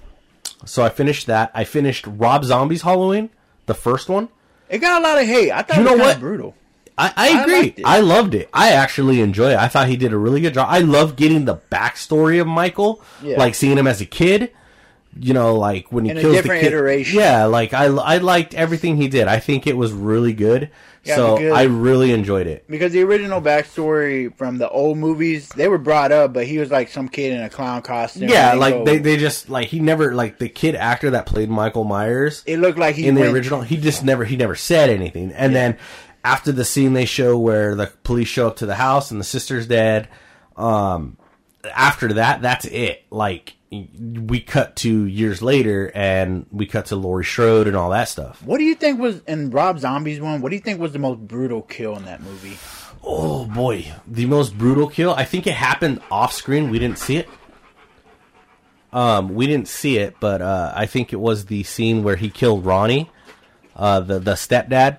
so 0.64 0.82
I 0.84 0.88
finished 0.88 1.26
that. 1.26 1.50
I 1.54 1.64
finished 1.64 2.06
Rob 2.06 2.44
Zombie's 2.44 2.82
Halloween, 2.82 3.30
the 3.66 3.74
first 3.74 4.08
one. 4.08 4.28
It 4.68 4.78
got 4.78 5.00
a 5.00 5.04
lot 5.04 5.18
of 5.20 5.26
hate. 5.26 5.50
I 5.50 5.62
thought 5.62 5.76
You 5.78 5.82
it 5.86 5.90
was 5.90 5.98
know 5.98 6.04
what? 6.04 6.20
brutal. 6.20 6.54
I, 6.98 7.12
I 7.16 7.28
I 7.38 7.42
agree. 7.42 7.74
it. 7.78 7.82
I 7.84 8.00
loved 8.00 8.34
it. 8.34 8.48
I 8.52 8.70
actually 8.72 9.20
enjoy 9.20 9.52
it. 9.52 9.58
I 9.58 9.68
thought 9.68 9.88
he 9.88 9.96
did 9.96 10.12
a 10.12 10.18
really 10.18 10.40
good 10.42 10.54
job. 10.54 10.66
I 10.70 10.80
love 10.80 11.16
getting 11.16 11.44
the 11.46 11.56
backstory 11.70 12.40
of 12.40 12.46
Michael, 12.46 13.02
Yeah. 13.22 13.38
like 13.38 13.54
seeing 13.54 13.78
him 13.78 13.86
as 13.86 14.00
a 14.00 14.06
kid. 14.06 14.52
You 15.18 15.34
know, 15.34 15.56
like 15.56 15.92
when 15.92 16.06
he 16.06 16.10
In 16.12 16.16
kills 16.18 16.36
the 16.42 16.48
kid. 16.48 16.64
iteration. 16.64 17.18
Yeah, 17.18 17.44
like 17.44 17.74
I, 17.74 17.84
I 17.84 18.16
liked 18.18 18.54
everything 18.54 18.96
he 18.96 19.08
did. 19.08 19.28
I 19.28 19.40
think 19.40 19.66
it 19.66 19.76
was 19.76 19.92
really 19.92 20.32
good. 20.32 20.70
Yeah, 21.04 21.16
so 21.16 21.36
because- 21.36 21.52
I 21.52 21.64
really 21.64 22.12
enjoyed 22.12 22.46
it. 22.46 22.64
Because 22.68 22.92
the 22.92 23.02
original 23.02 23.42
backstory 23.42 24.34
from 24.38 24.56
the 24.58 24.70
old 24.70 24.96
movies, 24.98 25.48
they 25.50 25.68
were 25.68 25.76
brought 25.78 26.12
up, 26.12 26.32
but 26.32 26.46
he 26.46 26.58
was 26.58 26.70
like 26.70 26.88
some 26.88 27.08
kid 27.08 27.32
in 27.32 27.42
a 27.42 27.50
clown 27.50 27.82
costume. 27.82 28.28
Yeah, 28.30 28.52
and 28.52 28.60
like 28.60 28.74
go- 28.74 28.84
they, 28.84 28.98
they 28.98 29.16
just 29.18 29.50
like 29.50 29.68
he 29.68 29.80
never 29.80 30.14
like 30.14 30.38
the 30.38 30.48
kid 30.48 30.74
actor 30.76 31.10
that 31.10 31.26
played 31.26 31.50
Michael 31.50 31.84
Myers 31.84 32.42
It 32.46 32.58
looked 32.58 32.78
like 32.78 32.94
he 32.96 33.06
in 33.06 33.14
the 33.14 33.20
went- 33.22 33.34
original. 33.34 33.60
He 33.62 33.76
just 33.76 34.02
never 34.04 34.24
he 34.24 34.36
never 34.36 34.54
said 34.54 34.88
anything. 34.90 35.32
And 35.32 35.54
then 35.54 35.76
after 36.24 36.52
the 36.52 36.64
scene 36.64 36.92
they 36.94 37.04
show 37.04 37.36
where 37.36 37.74
the 37.74 37.92
police 38.04 38.28
show 38.28 38.46
up 38.46 38.56
to 38.56 38.66
the 38.66 38.76
house 38.76 39.10
and 39.10 39.18
the 39.20 39.24
sister's 39.24 39.66
dead, 39.66 40.08
um, 40.56 41.16
after 41.74 42.14
that 42.14 42.42
that's 42.42 42.64
it. 42.64 43.04
Like 43.10 43.54
we 43.70 44.40
cut 44.40 44.76
to 44.76 45.04
years 45.06 45.40
later 45.40 45.90
and 45.94 46.44
we 46.50 46.66
cut 46.66 46.86
to 46.86 46.96
Laurie 46.96 47.24
Strode 47.24 47.66
and 47.66 47.76
all 47.76 47.90
that 47.90 48.08
stuff. 48.08 48.42
What 48.44 48.58
do 48.58 48.64
you 48.64 48.74
think 48.74 49.00
was 49.00 49.20
in 49.26 49.50
Rob 49.50 49.78
Zombie's 49.78 50.20
one? 50.20 50.40
What 50.42 50.50
do 50.50 50.56
you 50.56 50.60
think 50.62 50.78
was 50.80 50.92
the 50.92 50.98
most 50.98 51.20
brutal 51.20 51.62
kill 51.62 51.96
in 51.96 52.04
that 52.04 52.22
movie? 52.22 52.58
Oh 53.02 53.46
boy, 53.46 53.92
the 54.06 54.26
most 54.26 54.56
brutal 54.58 54.88
kill. 54.88 55.12
I 55.14 55.24
think 55.24 55.46
it 55.46 55.54
happened 55.54 56.00
off 56.10 56.32
screen. 56.32 56.70
We 56.70 56.78
didn't 56.78 56.98
see 56.98 57.16
it. 57.16 57.28
Um, 58.92 59.34
we 59.34 59.46
didn't 59.46 59.68
see 59.68 59.96
it, 59.98 60.16
but 60.20 60.42
uh, 60.42 60.72
I 60.76 60.84
think 60.86 61.12
it 61.12 61.16
was 61.20 61.46
the 61.46 61.62
scene 61.62 62.02
where 62.02 62.16
he 62.16 62.28
killed 62.28 62.66
Ronnie, 62.66 63.10
uh, 63.74 64.00
the 64.00 64.18
the 64.18 64.32
stepdad. 64.34 64.98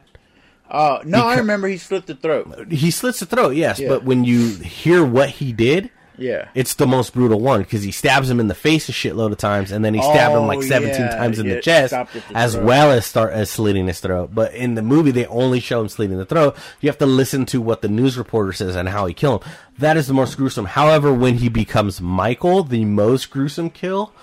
Oh 0.72 1.00
no, 1.06 1.28
I 1.28 1.38
remember 1.38 1.68
he 1.68 1.78
slit 1.78 2.08
the 2.08 2.16
throat. 2.16 2.72
He 2.72 2.90
slits 2.90 3.20
the 3.20 3.28
throat, 3.28 3.52
yes, 3.52 3.80
Yeah. 3.80 3.90
but 3.90 4.04
when 4.04 4.24
you 4.24 4.56
hear 4.56 5.06
what 5.06 5.30
he 5.30 5.54
did, 5.54 5.92
Yeah, 6.18 6.50
it's 6.54 6.76
the 6.76 6.86
most 6.86 7.14
brutal 7.14 7.40
one 7.40 7.62
because 7.62 7.82
he 7.82 7.92
stabs 7.92 8.30
him 8.30 8.40
in 8.40 8.48
the 8.48 8.54
face 8.56 8.88
a 8.88 8.92
shitload 8.92 9.32
of 9.32 9.38
times, 9.40 9.72
and 9.72 9.84
then 9.84 9.94
he 9.96 10.02
stabbed 10.02 10.36
him 10.36 10.44
Oh, 10.44 10.46
like 10.46 10.62
seventeen 10.62 11.02
yeah, 11.02 11.16
times 11.18 11.40
in 11.40 11.48
yeah, 11.48 11.56
the 11.56 11.62
chest, 11.62 11.92
the 11.92 12.22
as 12.36 12.54
throat. 12.54 12.66
well 12.66 12.92
as 12.92 13.06
start 13.06 13.34
as 13.34 13.50
slitting 13.50 13.88
his 13.88 14.00
throat. 14.00 14.30
But 14.34 14.54
in 14.54 14.76
the 14.76 14.84
movie, 14.84 15.10
they 15.12 15.26
only 15.26 15.60
show 15.60 15.82
him 15.82 15.90
slitting 15.90 16.18
the 16.18 16.26
throat. 16.26 16.56
You 16.82 16.90
have 16.90 17.00
to 17.00 17.06
listen 17.08 17.46
to 17.48 17.62
what 17.62 17.82
the 17.82 17.88
news 17.88 18.18
reporter 18.18 18.54
says 18.54 18.76
and 18.76 18.90
how 18.90 19.08
he 19.08 19.14
killed 19.16 19.44
him. 19.44 19.52
That 19.80 19.98
is 19.98 20.06
the 20.08 20.14
most 20.14 20.38
gruesome. 20.38 20.66
However, 20.66 21.12
when 21.12 21.40
he 21.40 21.50
becomes 21.50 22.00
Michael, 22.00 22.64
the 22.64 22.86
most 22.86 23.32
gruesome 23.32 23.72
kill 23.72 24.14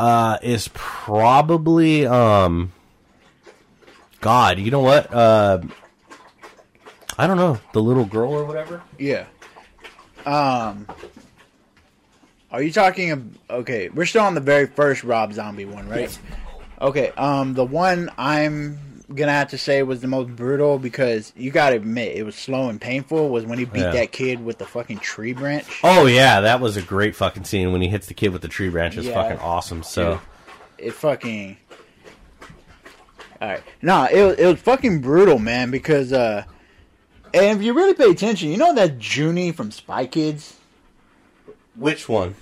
uh, 0.00 0.38
is 0.42 0.68
probably 0.74 2.06
um, 2.06 2.72
God. 4.20 4.58
You 4.58 4.72
know 4.72 4.80
what? 4.80 5.12
Uh, 5.14 5.60
I 7.16 7.26
don't 7.28 7.36
know 7.36 7.60
the 7.72 7.80
little 7.80 8.04
girl 8.04 8.32
or 8.32 8.44
whatever. 8.44 8.82
yeah. 8.98 9.26
Um, 10.26 10.88
are 12.56 12.62
you 12.62 12.72
talking? 12.72 13.10
ab- 13.10 13.38
Okay, 13.50 13.88
we're 13.90 14.06
still 14.06 14.22
on 14.22 14.34
the 14.34 14.40
very 14.40 14.66
first 14.66 15.04
Rob 15.04 15.32
Zombie 15.32 15.64
one, 15.64 15.88
right? 15.88 16.16
Okay. 16.80 17.10
Um, 17.16 17.54
the 17.54 17.64
one 17.64 18.10
I'm 18.18 18.78
gonna 19.14 19.30
have 19.32 19.48
to 19.48 19.58
say 19.58 19.82
was 19.84 20.00
the 20.00 20.08
most 20.08 20.34
brutal 20.34 20.78
because 20.78 21.32
you 21.36 21.50
gotta 21.52 21.76
admit 21.76 22.16
it 22.16 22.24
was 22.24 22.34
slow 22.34 22.68
and 22.68 22.80
painful 22.80 23.28
was 23.28 23.44
when 23.46 23.58
he 23.58 23.64
beat 23.64 23.80
Yeah. 23.80 23.90
that 23.92 24.10
kid 24.12 24.44
with 24.44 24.58
the 24.58 24.64
fucking 24.66 24.98
tree 24.98 25.32
branch. 25.32 25.64
Oh 25.84 26.06
yeah, 26.06 26.40
that 26.40 26.60
was 26.60 26.76
a 26.76 26.82
great 26.82 27.14
fucking 27.14 27.44
scene 27.44 27.70
when 27.72 27.80
he 27.82 27.88
hits 27.88 28.08
the 28.08 28.14
kid 28.14 28.32
with 28.32 28.42
the 28.42 28.48
tree 28.48 28.68
branch. 28.68 28.96
It's 28.96 29.06
Yeah. 29.06 29.14
fucking 29.14 29.38
awesome. 29.38 29.82
So 29.84 30.14
Dude. 30.78 30.86
It 30.88 30.90
fucking. 30.94 31.56
All 33.40 33.48
right, 33.48 33.62
no, 33.82 34.04
it 34.10 34.22
was- 34.22 34.36
it 34.38 34.46
was 34.46 34.60
fucking 34.60 35.00
brutal, 35.02 35.38
man. 35.38 35.70
Because 35.70 36.12
uh, 36.12 36.44
and 37.34 37.58
if 37.58 37.64
you 37.64 37.74
really 37.74 37.94
pay 37.94 38.10
attention, 38.10 38.48
you 38.50 38.56
know 38.56 38.74
that 38.74 38.98
Junie 38.98 39.52
from 39.52 39.70
Spy 39.70 40.06
Kids, 40.06 40.54
which 41.76 42.08
one? 42.08 42.34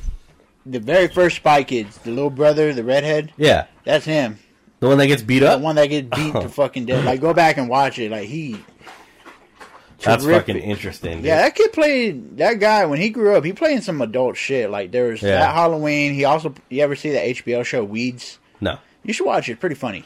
the 0.66 0.80
very 0.80 1.08
first 1.08 1.36
Spy 1.36 1.62
Kids, 1.62 1.98
the 1.98 2.10
little 2.10 2.30
brother, 2.30 2.72
the 2.72 2.82
redhead, 2.84 3.32
Yeah, 3.36 3.66
that's 3.84 4.06
him. 4.06 4.38
the 4.80 4.88
one 4.88 4.96
that 4.98 5.06
gets 5.08 5.22
beat 5.22 5.42
up. 5.42 5.58
The 5.58 5.64
one 5.64 5.76
that 5.76 5.86
gets 5.88 6.08
beat 6.16 6.32
Oh. 6.34 6.40
to 6.42 6.48
fucking 6.48 6.86
death. 6.86 7.04
Like, 7.04 7.20
go 7.20 7.34
back 7.34 7.58
and 7.58 7.68
watch 7.68 7.98
it. 7.98 8.10
Like 8.10 8.28
he. 8.28 8.56
That's 10.02 10.24
terrific. 10.24 10.46
fucking 10.54 10.62
interesting. 10.62 11.16
Dude. 11.18 11.26
Yeah, 11.26 11.36
that 11.42 11.54
kid 11.54 11.72
played 11.72 12.36
that 12.38 12.60
guy 12.60 12.84
when 12.86 13.00
he 13.00 13.08
grew 13.10 13.36
up. 13.36 13.44
He 13.44 13.52
played 13.52 13.76
in 13.76 13.82
some 13.82 14.02
adult 14.02 14.36
shit. 14.36 14.70
Like 14.70 14.90
there 14.90 15.08
was 15.10 15.22
Yeah. 15.22 15.38
that 15.38 15.54
Halloween. 15.54 16.12
He 16.14 16.24
also 16.24 16.54
you 16.68 16.82
ever 16.82 16.96
see 16.96 17.10
that 17.12 17.24
HBO 17.26 17.64
show 17.64 17.82
Weeds? 17.84 18.38
No, 18.60 18.78
You 19.02 19.12
should 19.12 19.26
watch 19.26 19.48
it. 19.48 19.60
Pretty 19.60 19.74
funny. 19.76 20.04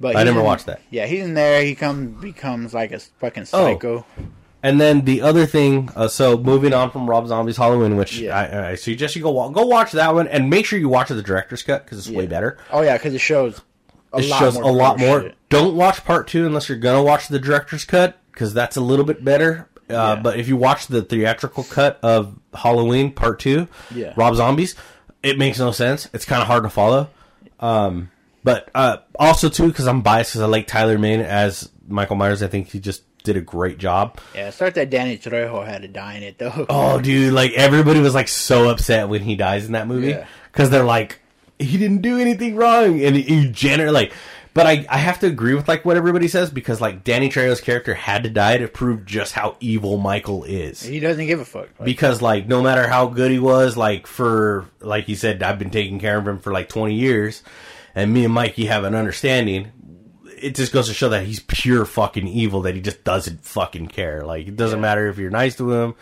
But 0.00 0.14
I 0.16 0.20
he's 0.20 0.26
never 0.26 0.40
in- 0.40 0.44
watched 0.46 0.66
that. 0.66 0.80
Yeah, 0.90 1.06
he's 1.06 1.22
in 1.24 1.34
there. 1.34 1.62
He 1.64 1.74
comes 1.74 2.20
becomes 2.20 2.74
like 2.74 2.92
a 2.92 2.98
fucking 3.20 3.44
Oh. 3.52 3.74
psycho. 3.74 4.06
And 4.64 4.80
then 4.80 5.04
the 5.04 5.20
other 5.20 5.44
thing, 5.46 5.90
uh, 5.94 6.08
so 6.08 6.38
moving 6.38 6.72
on 6.72 6.90
from 6.90 7.08
Rob 7.08 7.28
Zombie's 7.28 7.56
Halloween, 7.58 7.96
which 7.96 8.18
Yeah. 8.18 8.36
I, 8.36 8.70
I 8.70 8.74
suggest 8.76 9.14
you 9.14 9.22
go 9.22 9.30
wa- 9.30 9.50
go 9.50 9.66
watch 9.66 9.92
that 9.92 10.14
one, 10.14 10.26
and 10.26 10.48
make 10.50 10.64
sure 10.66 10.78
you 10.78 10.88
watch 10.88 11.08
the 11.10 11.22
director's 11.22 11.62
cut 11.62 11.84
because 11.84 11.98
it's 11.98 12.08
way 12.08 12.26
better. 12.26 12.56
Oh 12.72 12.80
yeah, 12.80 12.96
because 12.96 13.12
it 13.14 13.18
shows. 13.20 13.60
A 14.14 14.18
It 14.20 14.28
lot 14.30 14.38
shows 14.38 14.54
more 14.54 14.62
a 14.64 14.72
lot 14.72 14.98
more. 14.98 15.20
shit. 15.22 15.34
Don't 15.50 15.76
watch 15.76 16.02
part 16.04 16.28
two 16.28 16.46
unless 16.46 16.68
you're 16.68 16.78
gonna 16.78 17.02
watch 17.02 17.28
the 17.28 17.38
director's 17.38 17.84
cut 17.84 18.18
because 18.32 18.54
that's 18.54 18.76
a 18.76 18.80
little 18.80 19.04
bit 19.04 19.22
better. 19.24 19.68
Uh, 19.90 19.92
Yeah. 19.92 20.14
But 20.16 20.38
if 20.40 20.48
you 20.48 20.56
watch 20.56 20.86
the 20.86 21.02
theatrical 21.02 21.64
cut 21.64 21.98
of 22.02 22.34
Halloween 22.54 23.12
Part 23.12 23.40
Two, 23.40 23.68
Yeah. 23.94 24.14
Rob 24.16 24.34
Zombies, 24.34 24.76
it 25.22 25.36
makes 25.36 25.58
no 25.58 25.72
sense. 25.72 26.08
It's 26.14 26.24
kind 26.24 26.40
of 26.40 26.48
hard 26.48 26.62
to 26.62 26.70
follow. 26.70 27.10
Um, 27.60 28.10
but 28.42 28.70
uh, 28.74 28.98
also 29.18 29.48
too 29.50 29.66
because 29.68 29.86
I'm 29.86 30.00
biased 30.00 30.30
because 30.32 30.40
I 30.42 30.46
like 30.46 30.66
Tyler 30.66 30.96
Mane 30.98 31.20
as 31.20 31.68
Michael 31.86 32.16
Myers. 32.16 32.42
I 32.42 32.46
think 32.46 32.68
he 32.70 32.80
just 32.80 33.02
did 33.24 33.36
a 33.36 33.40
great 33.40 33.78
job. 33.78 34.18
Yeah, 34.34 34.50
start 34.50 34.74
that 34.76 34.90
Danny 34.90 35.18
Trejo 35.18 35.66
had 35.66 35.82
to 35.82 35.88
die 35.88 36.14
in 36.14 36.22
it 36.22 36.38
though. 36.38 36.66
Oh, 36.68 37.00
dude, 37.00 37.32
like 37.32 37.52
everybody 37.54 37.98
was 38.00 38.14
like 38.14 38.28
so 38.28 38.68
upset 38.68 39.08
when 39.08 39.22
he 39.22 39.34
dies 39.34 39.66
in 39.66 39.72
that 39.72 39.88
movie 39.88 40.08
Yeah. 40.10 40.26
because 40.52 40.70
they're 40.70 40.84
like, 40.84 41.20
he 41.58 41.76
didn't 41.78 42.02
do 42.02 42.18
anything 42.18 42.54
wrong, 42.54 43.02
and 43.02 43.16
he 43.16 43.48
gener 43.48 43.92
like. 43.92 44.12
But 44.52 44.68
I, 44.68 44.86
I 44.88 44.98
have 44.98 45.18
to 45.20 45.26
agree 45.26 45.54
with 45.54 45.66
like 45.66 45.84
what 45.84 45.96
everybody 45.96 46.28
says 46.28 46.48
because 46.48 46.80
like 46.80 47.02
Danny 47.02 47.28
Trejo's 47.28 47.60
character 47.60 47.92
had 47.92 48.22
to 48.22 48.30
die 48.30 48.56
to 48.58 48.68
prove 48.68 49.04
just 49.04 49.32
how 49.32 49.56
evil 49.58 49.96
Michael 49.96 50.44
is. 50.44 50.80
he 50.80 51.00
doesn't 51.00 51.26
give 51.26 51.40
a 51.40 51.44
fuck. 51.44 51.70
Like, 51.76 51.86
Because 51.86 52.22
like 52.22 52.46
no 52.46 52.62
matter 52.62 52.86
how 52.86 53.08
good 53.08 53.32
he 53.32 53.40
was, 53.40 53.76
like 53.76 54.06
for 54.06 54.66
like 54.80 55.06
he 55.06 55.16
said, 55.16 55.42
I've 55.42 55.58
been 55.58 55.70
taking 55.70 55.98
care 55.98 56.16
of 56.18 56.28
him 56.28 56.38
for 56.38 56.52
like 56.52 56.68
twenty 56.68 56.94
years, 56.94 57.42
and 57.96 58.12
me 58.12 58.24
and 58.24 58.32
Mikey 58.32 58.66
have 58.66 58.84
an 58.84 58.94
understanding. 58.94 59.72
It 60.44 60.54
just 60.54 60.72
goes 60.72 60.88
to 60.88 60.94
show 60.94 61.08
that 61.10 61.24
he's 61.24 61.40
pure 61.40 61.84
fucking 61.84 62.26
evil. 62.28 62.62
That 62.62 62.74
he 62.74 62.80
just 62.80 63.02
doesn't 63.04 63.44
fucking 63.44 63.88
care. 63.88 64.22
Like 64.24 64.46
it 64.48 64.56
doesn't 64.56 64.78
Yeah. 64.78 64.82
matter 64.82 65.08
if 65.08 65.18
you're 65.18 65.30
nice 65.30 65.56
to 65.56 65.72
him, 65.72 65.94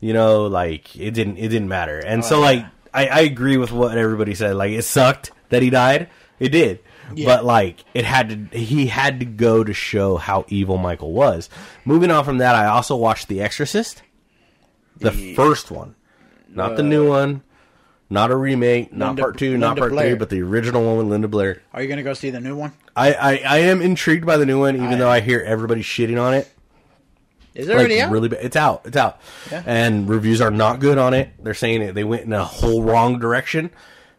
you 0.00 0.12
know. 0.12 0.46
Like 0.46 0.94
it 0.96 1.12
didn't 1.12 1.38
it 1.38 1.48
didn't 1.48 1.68
matter. 1.68 1.98
And 1.98 2.24
so 2.24 2.36
Oh, 2.38 2.40
like. 2.40 2.66
I, 2.94 3.06
I 3.08 3.20
agree 3.20 3.58
with 3.58 3.72
what 3.72 3.98
everybody 3.98 4.34
said. 4.34 4.56
Like 4.56 4.72
it 4.72 4.82
sucked 4.82 5.30
that 5.50 5.60
he 5.60 5.68
died. 5.68 6.08
It 6.40 6.48
did. 6.48 6.80
Yeah. 7.14 7.26
But 7.26 7.44
like 7.44 7.84
it 7.92 8.06
had 8.06 8.50
to 8.50 8.58
he 8.58 8.86
had 8.86 9.20
to 9.20 9.26
go 9.26 9.62
to 9.62 9.74
show 9.74 10.16
how 10.16 10.46
evil 10.48 10.78
Michael 10.78 11.12
was. 11.12 11.50
Moving 11.84 12.10
on 12.10 12.24
from 12.24 12.38
that, 12.38 12.54
I 12.54 12.66
also 12.66 12.96
watched 12.96 13.28
The 13.28 13.42
Exorcist. 13.42 14.02
The 14.98 15.10
The- 15.10 15.34
first 15.34 15.70
one. 15.70 15.94
Not 16.48 16.76
the 16.76 16.82
Uh, 16.84 16.86
new 16.86 17.06
one. 17.08 17.42
Not 18.08 18.30
a 18.30 18.36
remake, 18.36 18.92
not 18.92 19.08
Linda- 19.08 19.22
part 19.22 19.38
two, 19.38 19.56
not 19.58 19.76
Linda 19.76 19.80
part 19.80 19.92
three, 20.06 20.14
but 20.14 20.30
the 20.30 20.40
original 20.42 20.84
one 20.84 20.96
with 20.98 21.06
Linda 21.08 21.26
Blair. 21.28 21.62
are 21.72 21.82
you 21.82 21.88
gonna 21.88 22.04
go 22.04 22.14
see 22.14 22.30
the 22.30 22.40
new 22.40 22.54
one? 22.56 22.72
I, 22.94 23.12
I, 23.14 23.30
I 23.44 23.58
am 23.58 23.82
intrigued 23.82 24.24
by 24.24 24.36
the 24.36 24.46
new 24.46 24.60
one, 24.60 24.76
even 24.76 24.94
I- 24.94 24.96
though 24.96 25.10
I 25.10 25.20
hear 25.20 25.40
everybody 25.40 25.82
shitting 25.82 26.20
on 26.20 26.32
it. 26.34 26.48
Is 27.54 27.68
it 27.68 27.74
already 27.74 28.00
out? 28.02 28.10
really. 28.12 28.28
It's 28.36 28.54
out. 28.56 28.82
It's 28.84 28.96
out. 28.98 29.18
Yeah. 29.50 29.62
And 29.66 30.08
reviews 30.08 30.40
are 30.42 30.50
not 30.50 30.78
good 30.78 30.98
on 30.98 31.14
it. 31.14 31.30
They're 31.42 31.54
saying 31.54 31.80
it, 31.82 31.94
they 31.94 32.04
went 32.04 32.24
in 32.24 32.32
a 32.34 32.44
whole 32.44 32.82
wrong 32.82 33.18
direction. 33.18 33.70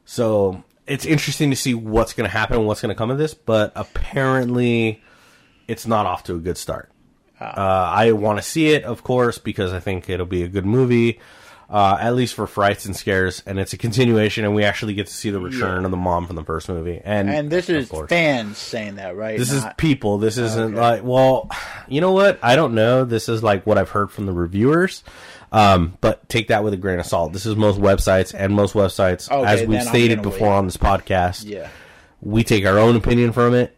So 0.06 0.64
it's 0.88 1.06
interesting 1.06 1.52
to 1.52 1.56
see 1.56 1.76
what's 1.76 2.14
going 2.14 2.28
to 2.28 2.36
happen, 2.36 2.66
what's 2.66 2.82
going 2.82 2.90
to 2.90 2.96
come 2.98 3.12
of 3.12 3.20
this. 3.20 3.36
But 3.36 3.74
apparently, 3.76 5.04
it's 5.68 5.86
not 5.86 6.08
off 6.08 6.24
to 6.26 6.36
a 6.36 6.40
good 6.40 6.58
start. 6.58 6.90
Ah. 7.40 7.46
Uh, 7.46 7.92
I 7.92 8.12
want 8.14 8.40
to 8.40 8.44
see 8.44 8.70
it, 8.70 8.84
of 8.84 9.04
course, 9.04 9.38
because 9.38 9.72
I 9.72 9.80
think 9.80 10.10
it'll 10.10 10.26
be 10.26 10.42
a 10.42 10.48
good 10.48 10.66
movie. 10.66 11.20
Uh, 11.70 11.98
at 12.00 12.16
least 12.16 12.34
for 12.34 12.48
frights 12.48 12.86
and 12.86 12.96
scares, 12.96 13.44
and 13.46 13.60
it's 13.60 13.74
a 13.74 13.78
continuation, 13.78 14.46
and 14.46 14.56
we 14.56 14.64
actually 14.64 14.94
get 14.94 15.06
to 15.06 15.14
see 15.14 15.30
the 15.32 15.40
return 15.40 15.82
Yeah. 15.82 15.86
of 15.86 15.92
the 15.92 15.98
mom 15.98 16.26
from 16.26 16.38
the 16.38 16.44
first 16.46 16.70
movie. 16.70 17.02
And 17.04 17.30
And 17.30 17.50
this 17.50 17.68
is 17.70 17.90
course. 17.90 18.08
fans 18.08 18.58
saying 18.58 18.96
that, 18.96 19.18
right? 19.18 19.38
This 19.38 19.52
is 19.52 19.66
people. 19.76 20.18
This 20.18 20.38
isn't 20.38 20.76
Okay. 20.76 20.80
like, 20.80 21.04
well, 21.04 21.50
you 21.90 22.00
know 22.00 22.14
what? 22.14 22.40
I 22.42 22.56
don't 22.56 22.74
know. 22.74 23.04
This 23.04 23.28
is 23.28 23.44
like 23.44 23.68
what 23.68 23.78
I've 23.78 23.90
heard 23.90 24.12
from 24.12 24.28
the 24.28 24.32
reviewers. 24.32 25.04
Um, 25.52 25.98
but 26.00 26.30
take 26.30 26.48
that 26.48 26.64
with 26.64 26.74
a 26.74 26.78
grain 26.78 27.00
of 27.00 27.06
salt. 27.06 27.34
This 27.34 27.46
is 27.46 27.58
most 27.58 27.82
websites, 27.82 28.34
and 28.34 28.54
most 28.54 28.74
websites, 28.74 29.30
Okay, 29.30 29.46
as 29.46 29.68
we've 29.68 29.84
stated 29.84 30.22
before 30.22 30.48
wait. 30.52 30.56
on 30.56 30.66
this 30.68 30.78
podcast, 30.78 31.44
yeah. 31.46 31.68
we 32.22 32.46
take 32.46 32.66
our 32.66 32.80
own 32.80 32.96
opinion 32.96 33.34
from 33.34 33.54
it. 33.54 33.76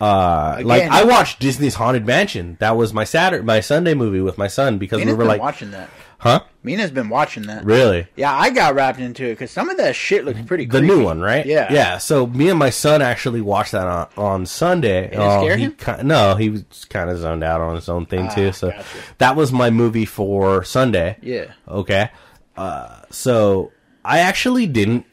Uh, 0.00 0.54
Again- 0.56 0.66
like 0.66 0.82
I 0.90 1.04
watched 1.04 1.38
Disney's 1.38 1.74
Haunted 1.76 2.04
Mansion. 2.06 2.56
That 2.58 2.76
was 2.76 2.92
my 2.92 3.04
Saturday, 3.04 3.44
my 3.44 3.60
Sunday 3.60 3.94
movie 3.94 4.20
with 4.20 4.36
my 4.36 4.48
son 4.48 4.78
because 4.78 5.04
we 5.04 5.12
were 5.12 5.24
like, 5.24 5.40
watching 5.40 5.70
that. 5.70 5.88
Huh? 6.24 6.40
Mina's 6.64 6.90
been 6.90 7.08
watching 7.10 7.44
that. 7.44 7.64
Really? 7.64 8.08
Yeah, 8.16 8.34
I 8.34 8.50
got 8.50 8.74
wrapped 8.74 8.98
into 8.98 9.24
it 9.26 9.34
because 9.34 9.50
some 9.52 9.68
of 9.68 9.76
that 9.76 9.94
shit 9.94 10.24
looks 10.24 10.40
pretty. 10.42 10.64
The 10.64 10.78
creepy. 10.80 10.86
new 10.86 11.04
one, 11.04 11.20
right? 11.20 11.44
Yeah. 11.46 11.72
yeah. 11.72 11.98
So 11.98 12.26
me 12.26 12.48
and 12.48 12.58
my 12.58 12.70
son 12.70 13.02
actually 13.02 13.42
watched 13.42 13.72
that 13.72 13.86
on, 13.86 14.08
on 14.16 14.46
Sunday. 14.46 15.10
Did 15.10 15.20
it 15.20 15.40
scare 15.40 15.56
he 15.58 15.68
ki- 15.70 16.02
no, 16.02 16.34
he 16.34 16.48
was 16.50 16.64
kind 16.88 17.10
of 17.10 17.18
zoned 17.18 17.44
out 17.44 17.60
on 17.60 17.76
his 17.76 17.88
own 17.88 18.06
thing 18.06 18.26
Ah, 18.30 18.34
too. 18.34 18.52
So 18.52 18.70
gotcha. 18.70 18.84
that 19.18 19.36
was 19.36 19.52
my 19.52 19.68
movie 19.70 20.06
for 20.06 20.64
Sunday. 20.64 21.18
Yeah. 21.22 21.52
Okay. 21.68 22.10
Uh, 22.56 23.02
so 23.10 23.70
I 24.04 24.20
actually 24.20 24.66
didn't 24.66 25.04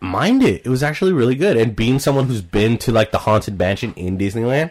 mind 0.00 0.42
it. 0.42 0.62
It 0.66 0.68
was 0.68 0.82
actually 0.82 1.14
really 1.14 1.34
good. 1.34 1.56
And 1.56 1.74
being 1.74 1.98
someone 1.98 2.26
who's 2.26 2.42
been 2.42 2.76
to 2.78 2.92
like 2.92 3.10
the 3.10 3.18
haunted 3.18 3.58
mansion 3.58 3.94
in 3.94 4.18
Disneyland. 4.18 4.70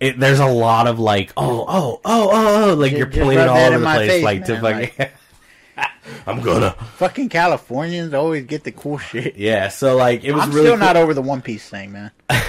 It, 0.00 0.18
there's 0.18 0.40
a 0.40 0.46
lot 0.46 0.86
of 0.86 0.98
like, 0.98 1.32
oh, 1.36 1.64
oh, 1.66 2.00
oh, 2.04 2.30
oh, 2.32 2.70
oh, 2.70 2.74
like 2.74 2.90
Just- 2.92 2.98
you're 2.98 3.06
pulling 3.10 3.38
it 3.38 3.48
all 3.48 3.56
over 3.56 3.78
the 3.78 3.84
place, 3.84 4.10
face, 4.10 4.24
like 4.24 4.44
to 4.46 4.60
man, 4.60 4.86
fucking. 4.88 5.08
I'm 6.26 6.40
gonna. 6.40 6.70
Fucking 6.96 7.28
Californians 7.28 8.14
always 8.14 8.44
get 8.44 8.64
the 8.64 8.72
cool 8.72 8.98
shit. 8.98 9.36
Yeah. 9.36 9.68
So 9.68 9.96
like, 9.96 10.22
it 10.24 10.32
was 10.32 10.42
I'm 10.44 10.50
really 10.50 10.66
still 10.66 10.76
cool. 10.76 10.86
not 10.86 10.96
over 10.96 11.14
the 11.14 11.22
One 11.22 11.42
Piece 11.42 11.68
thing, 11.68 11.92
man. 11.92 12.10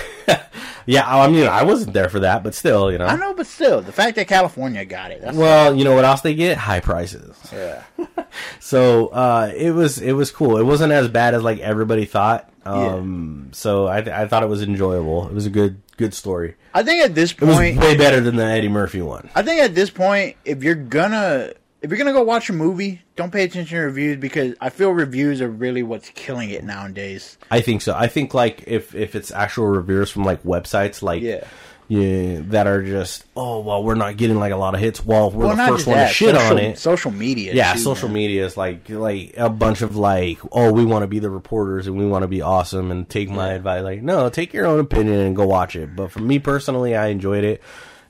Yeah, 0.90 1.04
I 1.06 1.28
mean, 1.28 1.46
I 1.48 1.64
wasn't 1.64 1.92
there 1.94 2.08
for 2.08 2.22
that, 2.22 2.44
but 2.44 2.56
still, 2.56 2.90
you 2.90 2.98
know. 2.98 3.08
I 3.08 3.18
know, 3.18 3.34
but 3.34 3.46
still, 3.46 3.82
the 3.82 3.92
fact 3.92 4.16
that 4.16 4.30
California 4.30 4.86
got 4.86 5.12
it. 5.12 5.20
That's, 5.22 5.36
Well, 5.36 5.76
you 5.76 5.84
know 5.84 5.94
what 5.94 6.06
else 6.06 6.22
they 6.22 6.34
get? 6.34 6.58
High 6.58 6.80
prices. 6.80 7.36
yeah. 7.52 7.84
So 8.62 9.08
uh, 9.08 9.52
it 9.56 9.72
was 9.72 10.00
it 10.00 10.14
was 10.14 10.32
cool. 10.32 10.58
It 10.58 10.64
wasn't 10.64 10.94
as 10.94 11.10
bad 11.10 11.34
as 11.34 11.44
like 11.44 11.60
everybody 11.60 12.06
thought. 12.06 12.50
Um, 12.66 13.50
So 13.52 13.88
I, 13.88 14.00
th- 14.02 14.16
I 14.16 14.28
thought 14.28 14.44
it 14.44 14.50
was 14.50 14.62
enjoyable. 14.62 15.28
It 15.28 15.34
was 15.34 15.46
a 15.46 15.50
good 15.50 15.82
good 15.98 16.14
story. 16.14 16.56
I 16.74 16.84
think 16.84 17.04
at 17.04 17.16
this 17.16 17.32
It 17.34 17.42
was 17.42 17.56
point, 17.56 17.78
way 17.80 17.98
better 17.98 18.22
than 18.22 18.36
the 18.36 18.46
Eddie 18.46 18.70
Murphy 18.70 19.02
one. 19.02 19.30
I 19.36 19.42
think 19.42 19.62
at 19.62 19.76
this 19.76 19.90
point, 19.90 20.38
if 20.46 20.64
you're 20.64 20.76
gonna 20.76 21.52
if 21.82 21.92
you're 21.92 21.98
gonna 21.98 22.14
go 22.14 22.24
watch 22.24 22.50
a 22.50 22.54
movie, 22.54 23.02
don't 23.16 23.32
pay 23.32 23.44
attention 23.44 23.78
to 23.78 23.84
reviews 23.84 24.18
because 24.18 24.56
I 24.62 24.70
feel 24.70 24.92
reviews 24.92 25.42
are 25.42 25.50
really 25.50 25.84
what's 25.84 26.10
killing 26.12 26.50
it 26.50 26.64
nowadays. 26.64 27.38
I 27.52 27.62
think 27.62 27.82
so. 27.82 27.94
I 27.96 28.08
think 28.08 28.34
like 28.34 28.64
if 28.68 28.96
if 28.96 29.16
it's 29.16 29.32
actual 29.32 29.68
reviews 29.68 30.10
from 30.10 30.24
like 30.24 30.42
websites 30.44 31.02
like 31.02 31.22
Yeah. 31.22 31.46
Yeah 31.88 32.42
that 32.46 32.68
are 32.68 32.84
just 32.84 33.26
oh 33.36 33.62
well 33.62 33.84
we're 33.84 33.96
not 33.96 34.18
getting 34.18 34.38
like 34.38 34.52
a 34.52 34.58
lot 34.58 34.74
of 34.74 34.80
hits. 34.80 35.06
Well, 35.06 35.32
we're 35.32 35.48
well, 35.48 35.56
the 35.56 35.68
first 35.68 35.88
one 35.88 35.98
that, 35.98 36.10
to 36.10 36.14
shit 36.14 36.36
social, 36.36 36.52
on 36.52 36.58
it. 36.58 36.78
Social 36.78 37.12
media, 37.12 37.54
yeah, 37.54 37.74
too, 37.74 37.80
social 37.80 38.10
man. 38.10 38.16
media 38.16 38.46
is 38.46 38.58
like 38.58 38.90
like 38.90 39.34
a 39.38 39.50
bunch 39.50 39.82
of 39.82 39.96
like, 39.96 40.40
oh, 40.52 40.72
we 40.72 40.86
want 40.86 41.04
to 41.04 41.08
be 41.08 41.20
the 41.20 41.30
reporters 41.30 41.88
and 41.88 41.98
we 41.98 42.06
want 42.06 42.24
to 42.24 42.28
be 42.28 42.42
awesome 42.42 42.92
and 42.92 43.08
take 43.08 43.30
my 43.30 43.54
advice. 43.54 43.84
Like, 43.84 44.02
no, 44.02 44.30
take 44.30 44.54
your 44.54 44.66
own 44.66 44.80
opinion 44.80 45.20
and 45.20 45.36
go 45.36 45.46
watch 45.46 45.76
it. 45.76 45.96
But 45.96 46.12
for 46.12 46.20
me 46.20 46.40
personally, 46.40 46.96
I 46.96 47.08
enjoyed 47.08 47.44
it, 47.44 47.62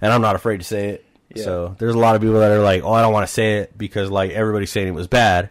and 0.01 0.11
I'm 0.11 0.21
not 0.21 0.35
afraid 0.35 0.57
to 0.57 0.63
say 0.63 0.89
it. 0.89 1.05
Yeah. 1.33 1.43
So 1.43 1.75
there's 1.77 1.95
a 1.95 1.99
lot 1.99 2.15
of 2.15 2.21
people 2.21 2.39
that 2.39 2.51
are 2.51 2.63
like, 2.63 2.83
oh, 2.83 2.93
I 2.93 3.01
don't 3.01 3.13
want 3.13 3.27
to 3.27 3.33
say 3.33 3.57
it 3.57 3.77
because 3.77 4.09
like 4.09 4.31
everybody's 4.31 4.71
saying 4.71 4.87
it 4.87 4.91
was 4.91 5.07
bad. 5.07 5.49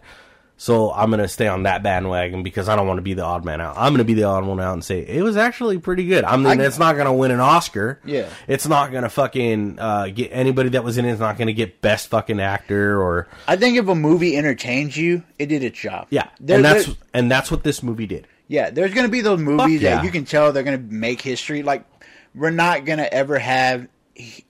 So 0.59 0.91
I'm 0.91 1.11
gonna 1.11 1.29
stay 1.29 1.49
on 1.49 1.65
that 1.65 1.83
bandwagon 1.83 2.43
because 2.43 2.67
I 2.69 2.77
don't 2.77 2.87
want 2.87 2.97
to 2.97 3.03
be 3.03 3.13
the 3.13 3.23
odd 3.25 3.45
man 3.45 3.61
out. 3.61 3.75
I'm 3.77 3.93
gonna 3.93 4.05
be 4.05 4.15
the 4.15 4.23
odd 4.25 4.45
one 4.47 4.59
out 4.59 4.73
and 4.73 4.83
say 4.83 5.01
it 5.01 5.23
was 5.23 5.37
actually 5.37 5.77
pretty 5.79 6.07
good. 6.07 6.25
I 6.25 6.37
mean, 6.39 6.61
I- 6.61 6.65
it's 6.65 6.79
not 6.79 6.97
gonna 6.97 7.13
win 7.13 7.31
an 7.31 7.41
Oscar. 7.41 8.01
Yeah. 8.07 8.29
it's 8.49 8.67
not 8.67 8.91
gonna 8.91 9.11
fucking 9.11 9.79
uh, 9.79 10.07
get 10.09 10.31
anybody 10.33 10.71
that 10.71 10.83
was 10.83 10.97
in 10.97 11.05
it 11.05 11.13
is 11.13 11.21
not 11.21 11.37
gonna 11.37 11.53
get 11.53 11.83
best 11.83 12.09
fucking 12.09 12.41
actor 12.41 12.99
or 13.03 13.29
I 13.47 13.57
think 13.57 13.77
if 13.77 13.87
a 13.89 13.95
movie 13.95 14.35
entertains 14.37 14.97
you, 14.97 15.25
it 15.39 15.47
did 15.47 15.63
its 15.63 15.79
job. 15.79 16.07
yeah, 16.11 16.29
There- 16.41 16.57
and 16.57 16.65
that's 16.65 16.87
there- 16.87 16.95
and 17.13 17.31
that's 17.31 17.51
what 17.51 17.63
this 17.63 17.83
movie 17.83 18.07
did. 18.07 18.27
yeah. 18.49 18.71
There's 18.71 18.95
gonna 18.95 19.09
be 19.09 19.21
those 19.21 19.41
movies 19.41 19.83
yeah. 19.83 19.97
that 19.97 20.05
you 20.05 20.11
can 20.11 20.25
tell 20.25 20.53
they're 20.53 20.63
gonna 20.63 20.79
make 20.79 21.21
history. 21.21 21.63
Like 21.63 21.85
we're 22.35 22.51
not 22.51 22.87
gonna 22.87 23.09
ever 23.13 23.39
have 23.39 23.89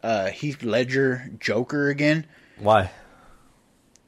uh, 0.05 0.27
Heath 0.27 0.63
Ledger 0.63 1.29
Joker 1.41 1.89
again. 1.89 2.27
Why? 2.61 2.91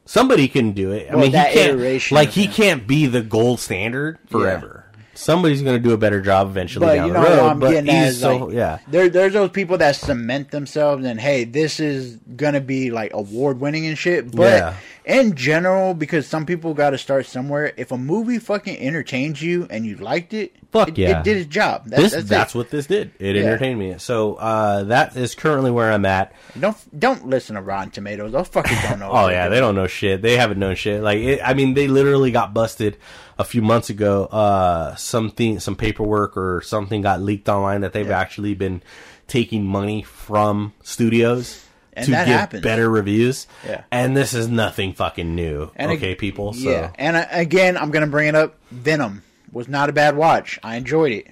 Somebody 0.09 0.49
can 0.49 0.73
do 0.73 0.93
it. 0.93 1.11
I 1.11 1.17
Well, 1.17 1.25
mean, 1.31 1.33
he 1.33 1.53
can't. 1.53 2.13
Like 2.13 2.31
he 2.31 2.49
can't 2.49 2.87
be 2.87 3.05
the 3.05 3.21
gold 3.21 3.61
standard 3.61 4.19
forever. 4.31 4.87
Somebody's 5.13 5.61
going 5.61 5.77
to 5.77 5.83
do 5.83 5.93
a 5.93 5.99
better 5.99 6.23
job 6.23 6.49
eventually 6.49 6.87
But 6.87 6.95
down 6.95 7.09
you 7.09 7.13
the 7.13 7.19
road. 7.19 7.39
I'm 7.41 7.61
but 7.61 7.73
getting 7.73 7.91
at 7.91 8.15
so 8.15 8.37
like, 8.47 8.55
yeah. 8.55 8.79
there, 8.89 9.11
there's 9.11 9.35
those 9.35 9.51
people 9.51 9.77
that 9.79 9.97
cement 9.97 10.51
themselves 10.51 11.05
and 11.05 11.21
hey, 11.21 11.45
this 11.45 11.79
is 11.79 12.17
gonna 12.37 12.63
be 12.63 12.91
like 12.91 13.13
award 13.13 13.61
winning 13.61 13.85
and 13.85 13.99
shit. 13.99 14.35
But 14.35 14.59
Yeah. 14.59 14.75
In 15.09 15.35
general, 15.35 15.95
because 15.95 16.27
some 16.27 16.45
people 16.47 16.75
got 16.75 16.91
to 16.91 16.99
start 16.99 17.27
somewhere. 17.27 17.73
If 17.77 17.91
a 17.91 17.97
movie 17.99 18.39
fucking 18.39 18.77
entertains 18.79 19.41
you 19.43 19.67
and 19.71 19.85
you 19.87 19.97
liked 19.97 20.35
it, 20.35 20.55
Fuck 20.71 20.91
it, 20.91 20.99
yeah. 20.99 21.21
it 21.21 21.25
did 21.25 21.39
its 21.39 21.49
job. 21.49 21.87
That's, 21.87 22.03
This 22.03 22.13
that's, 22.13 22.29
that's, 22.29 22.55
it. 22.55 22.59
what 22.59 22.71
this 22.71 22.87
did. 22.87 23.13
It 23.19 23.35
Yeah. 23.37 23.43
entertained 23.45 23.79
me. 23.79 23.95
So 23.99 24.35
uh, 24.35 24.85
that 24.85 25.17
is 25.17 25.35
currently 25.35 25.71
where 25.71 25.91
I'm 25.91 26.05
at. 26.05 26.33
Don't 26.61 26.77
don't 27.01 27.27
listen 27.27 27.57
to 27.57 27.63
Rotten 27.63 27.91
Tomatoes. 27.91 28.33
Those 28.33 28.49
fuckers 28.51 28.81
don't 28.91 28.99
know. 28.99 29.11
Oh 29.11 29.29
yeah, 29.29 29.49
they're 29.49 29.51
they 29.57 29.61
don't 29.61 29.75
know 29.75 29.87
shit. 29.87 30.21
They 30.21 30.37
haven't 30.37 30.59
known 30.59 30.75
shit. 30.77 31.03
Like 31.03 31.19
it, 31.19 31.41
I 31.43 31.55
mean, 31.55 31.73
they 31.75 31.89
literally 31.89 32.31
got 32.31 32.53
busted 32.53 32.99
a 33.39 33.45
few 33.45 33.63
months 33.63 33.89
ago. 33.89 34.27
Uh, 34.27 34.95
something, 34.97 35.59
some 35.59 35.75
paperwork 35.75 36.37
or 36.37 36.61
something 36.61 37.01
got 37.01 37.23
leaked 37.23 37.49
online 37.49 37.81
that 37.81 37.95
they've 37.95 38.07
Yeah. 38.09 38.21
actually 38.21 38.55
been 38.55 38.83
taking 39.27 39.65
money 39.65 40.03
from 40.03 40.75
studios 40.83 41.65
And 41.99 42.05
to 42.07 42.11
that 42.13 42.27
give 42.27 42.35
happens. 42.37 42.63
better 42.63 42.89
reviews. 42.89 43.47
Yeah. 43.67 43.83
and 43.91 44.17
this 44.17 44.35
is 44.35 44.49
nothing 44.49 44.93
fucking 44.95 45.35
new. 45.35 45.71
And 45.77 45.91
okay, 45.93 46.13
ag- 46.13 46.19
people. 46.19 46.53
So 46.53 46.71
Yeah, 46.71 46.91
and 46.97 47.17
uh, 47.17 47.27
again, 47.31 47.77
I'm 47.77 47.91
gonna 47.91 48.07
bring 48.07 48.29
it 48.29 48.35
up. 48.35 48.57
Venom 48.71 49.23
was 49.53 49.69
not 49.69 49.89
a 49.89 49.93
bad 49.93 50.17
watch. 50.17 50.59
I 50.63 50.77
enjoyed 50.77 51.13
it. 51.13 51.27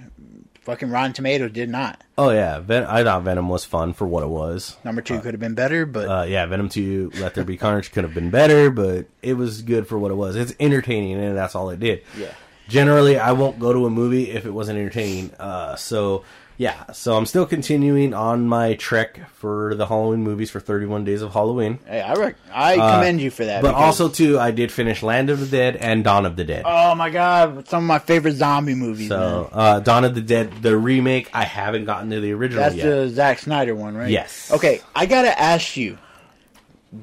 Fucking 0.63 0.91
Rotten 0.91 1.13
Tomatoes 1.13 1.53
did 1.53 1.71
not. 1.71 2.03
oh 2.19 2.31
yeah, 2.31 2.59
Ven- 2.59 2.83
I 2.87 3.05
thought 3.05 3.23
Venom 3.23 3.49
was 3.49 3.65
fun 3.65 3.93
for 3.93 4.05
what 4.05 4.25
it 4.25 4.29
was. 4.29 4.77
Number 4.83 5.01
two 5.01 5.21
could 5.21 5.33
have 5.33 5.41
been 5.41 5.55
better, 5.55 5.87
but 5.87 6.09
Uh, 6.09 6.25
yeah, 6.25 6.45
Venom 6.47 6.69
2, 6.69 7.13
Let 7.21 7.35
There 7.35 7.45
Be 7.45 7.57
Carnage 7.57 7.93
could 7.93 8.03
have 8.03 8.15
been 8.15 8.31
better, 8.31 8.69
but 8.71 9.07
it 9.23 9.35
was 9.35 9.63
good 9.63 9.87
for 9.87 9.97
what 9.97 10.11
it 10.11 10.15
was. 10.17 10.35
It's 10.35 10.53
entertaining, 10.59 11.21
and 11.23 11.37
that's 11.37 11.55
all 11.55 11.71
it 11.71 11.79
did. 11.79 12.03
Yeah. 12.19 12.33
Generally, 12.69 13.17
I 13.21 13.31
won't 13.31 13.61
go 13.61 13.73
to 13.73 13.87
a 13.87 13.91
movie 13.91 14.31
if 14.33 14.45
it 14.45 14.51
wasn't 14.51 14.79
entertaining. 14.81 15.31
Uh, 15.39 15.77
so, 15.77 16.25
yeah. 16.59 16.91
So 16.93 17.17
I'm 17.17 17.27
still 17.27 17.47
continuing 17.47 18.15
on 18.15 18.47
my 18.49 18.75
trek 18.75 19.21
for 19.35 19.75
the 19.75 19.87
Halloween 19.87 20.23
movies 20.23 20.51
for 20.51 20.61
31 20.61 21.05
Days 21.05 21.23
of 21.23 21.33
Halloween. 21.33 21.79
hey, 21.87 22.01
I 22.01 22.15
rec- 22.15 22.37
I 22.53 22.77
commend 22.77 23.21
you 23.21 23.31
for 23.31 23.45
that. 23.45 23.63
But 23.63 23.69
because- 23.73 24.01
also, 24.01 24.09
too, 24.09 24.39
I 24.39 24.51
did 24.51 24.73
finish 24.73 25.03
Land 25.03 25.31
of 25.31 25.41
the 25.41 25.47
Dead 25.47 25.77
and 25.77 26.03
Dawn 26.05 26.25
of 26.27 26.37
the 26.37 26.45
Dead. 26.45 26.63
oh 26.67 26.95
my 26.95 27.11
god, 27.11 27.69
some 27.69 27.85
of 27.85 27.89
my 27.89 27.99
favorite 27.99 28.35
zombie 28.35 28.75
movies. 28.75 29.09
so, 29.09 29.49
uh, 29.53 29.81
Dawn 29.81 30.05
of 30.05 30.15
the 30.15 30.23
Dead, 30.23 30.51
the 30.63 30.77
remake, 30.77 31.29
I 31.33 31.45
haven't 31.45 31.85
gotten 31.85 32.11
to 32.11 32.21
the 32.21 32.33
original 32.33 32.63
That's 32.65 32.75
yet. 32.77 32.85
the 32.87 33.09
Zack 33.11 33.39
Snyder 33.41 33.75
one, 33.75 33.97
right? 33.97 34.11
Yes. 34.11 34.51
Okay, 34.53 34.81
I 34.95 35.07
gotta 35.07 35.39
ask 35.39 35.77
you, 35.77 35.99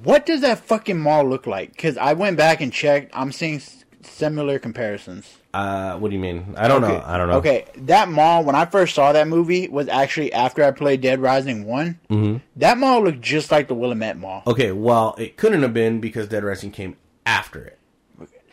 what 0.04 0.26
does 0.26 0.42
that 0.42 0.60
fucking 0.60 1.00
mall 1.00 1.28
look 1.28 1.46
like? 1.46 1.72
Because 1.72 1.98
I 1.98 2.14
went 2.14 2.38
back 2.38 2.62
and 2.62 2.74
checked. 2.74 3.12
I'm 3.14 3.32
seeing 3.32 3.62
similar 4.02 4.58
comparisons. 4.60 5.38
Uh, 5.54 5.98
what 6.00 6.10
do 6.10 6.16
you 6.16 6.22
mean? 6.22 6.56
I 6.58 6.68
don't 6.68 6.82
know. 6.82 6.88
Okay, 6.88 7.04
I 7.06 7.18
don't 7.18 7.28
know. 7.28 7.38
Okay, 7.38 7.66
that 7.78 8.10
mall 8.10 8.44
when 8.44 8.56
I 8.56 8.66
first 8.66 8.96
saw 8.96 9.12
that 9.12 9.28
movie 9.28 9.68
was 9.68 9.88
actually 9.88 10.34
after 10.34 10.64
I 10.64 10.72
played 10.72 11.02
Dead 11.02 11.22
Rising 11.22 11.66
one. 11.66 12.00
Mm-hmm. 12.10 12.38
That 12.56 12.80
mall 12.80 13.04
looked 13.04 13.22
just 13.22 13.52
like 13.52 13.68
the 13.68 13.76
Willamette 13.76 14.18
Mall. 14.18 14.42
Okay, 14.48 14.72
well, 14.72 15.16
it 15.20 15.38
couldn't 15.38 15.62
have 15.62 15.74
been 15.74 16.00
because 16.00 16.28
Dead 16.28 16.44
Rising 16.44 16.72
came 16.72 16.98
after 17.26 17.64
it. 17.64 17.80